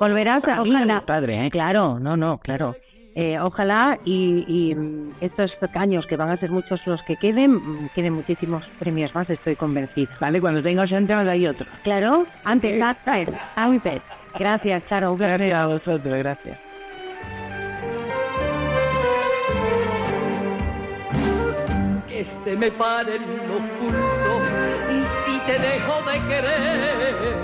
Volverás 0.00 0.44
a, 0.44 0.62
ojalá. 0.62 1.04
Padre, 1.04 1.46
¿eh? 1.46 1.50
Claro, 1.50 1.98
no, 1.98 2.16
no, 2.16 2.38
claro. 2.38 2.76
Eh, 3.14 3.38
ojalá 3.40 3.98
y, 4.04 4.44
y, 4.46 4.76
estos 5.20 5.58
años, 5.74 6.06
que 6.06 6.16
van 6.16 6.30
a 6.30 6.36
ser 6.36 6.50
muchos 6.50 6.86
los 6.86 7.02
que 7.02 7.16
queden, 7.16 7.54
mm, 7.54 7.90
queden 7.94 8.12
muchísimos 8.12 8.64
premios 8.78 9.12
más, 9.14 9.28
estoy 9.28 9.56
convencida. 9.56 10.10
Vale, 10.20 10.40
cuando 10.40 10.62
tenga 10.62 10.82
80 10.82 11.18
hay 11.20 11.46
otro. 11.46 11.66
Claro, 11.82 12.26
antes, 12.44 12.80
antes, 12.80 13.28
antes. 13.56 14.02
Gracias, 14.38 14.86
Charo. 14.86 15.16
Gracias 15.16 15.54
a 15.54 15.66
vosotros, 15.66 16.18
gracias. 16.18 16.58
que 22.18 22.26
se 22.44 22.56
me 22.56 22.68
paren 22.72 23.22
los 23.46 23.62
pulsos 23.78 24.37
te 25.48 25.58
dejo 25.58 26.02
de 26.02 26.16
querer. 26.28 27.40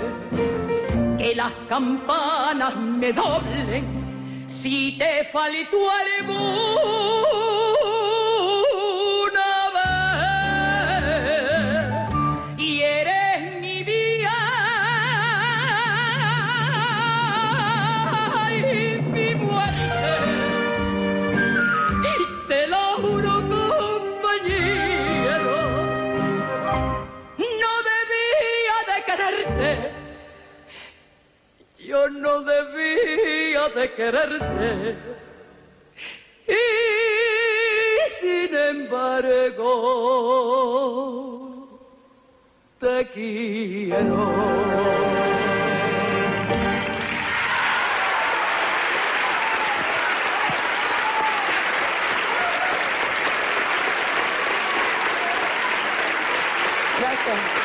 Que 1.17 1.33
las 1.35 1.53
campanas 1.67 2.75
me 2.77 3.11
doblen 3.11 4.47
si 4.61 4.95
te 4.99 5.25
falto 5.33 5.89
alguna 5.89 6.85
Yo 31.95 32.09
no 32.09 32.41
debía 32.41 33.69
de 33.69 33.93
quererte. 33.93 34.97
Y 36.45 36.53
sin 38.19 38.53
embargo, 38.53 39.71
te 42.81 43.07
quiero. 43.13 44.33
Gracias. 56.99 57.64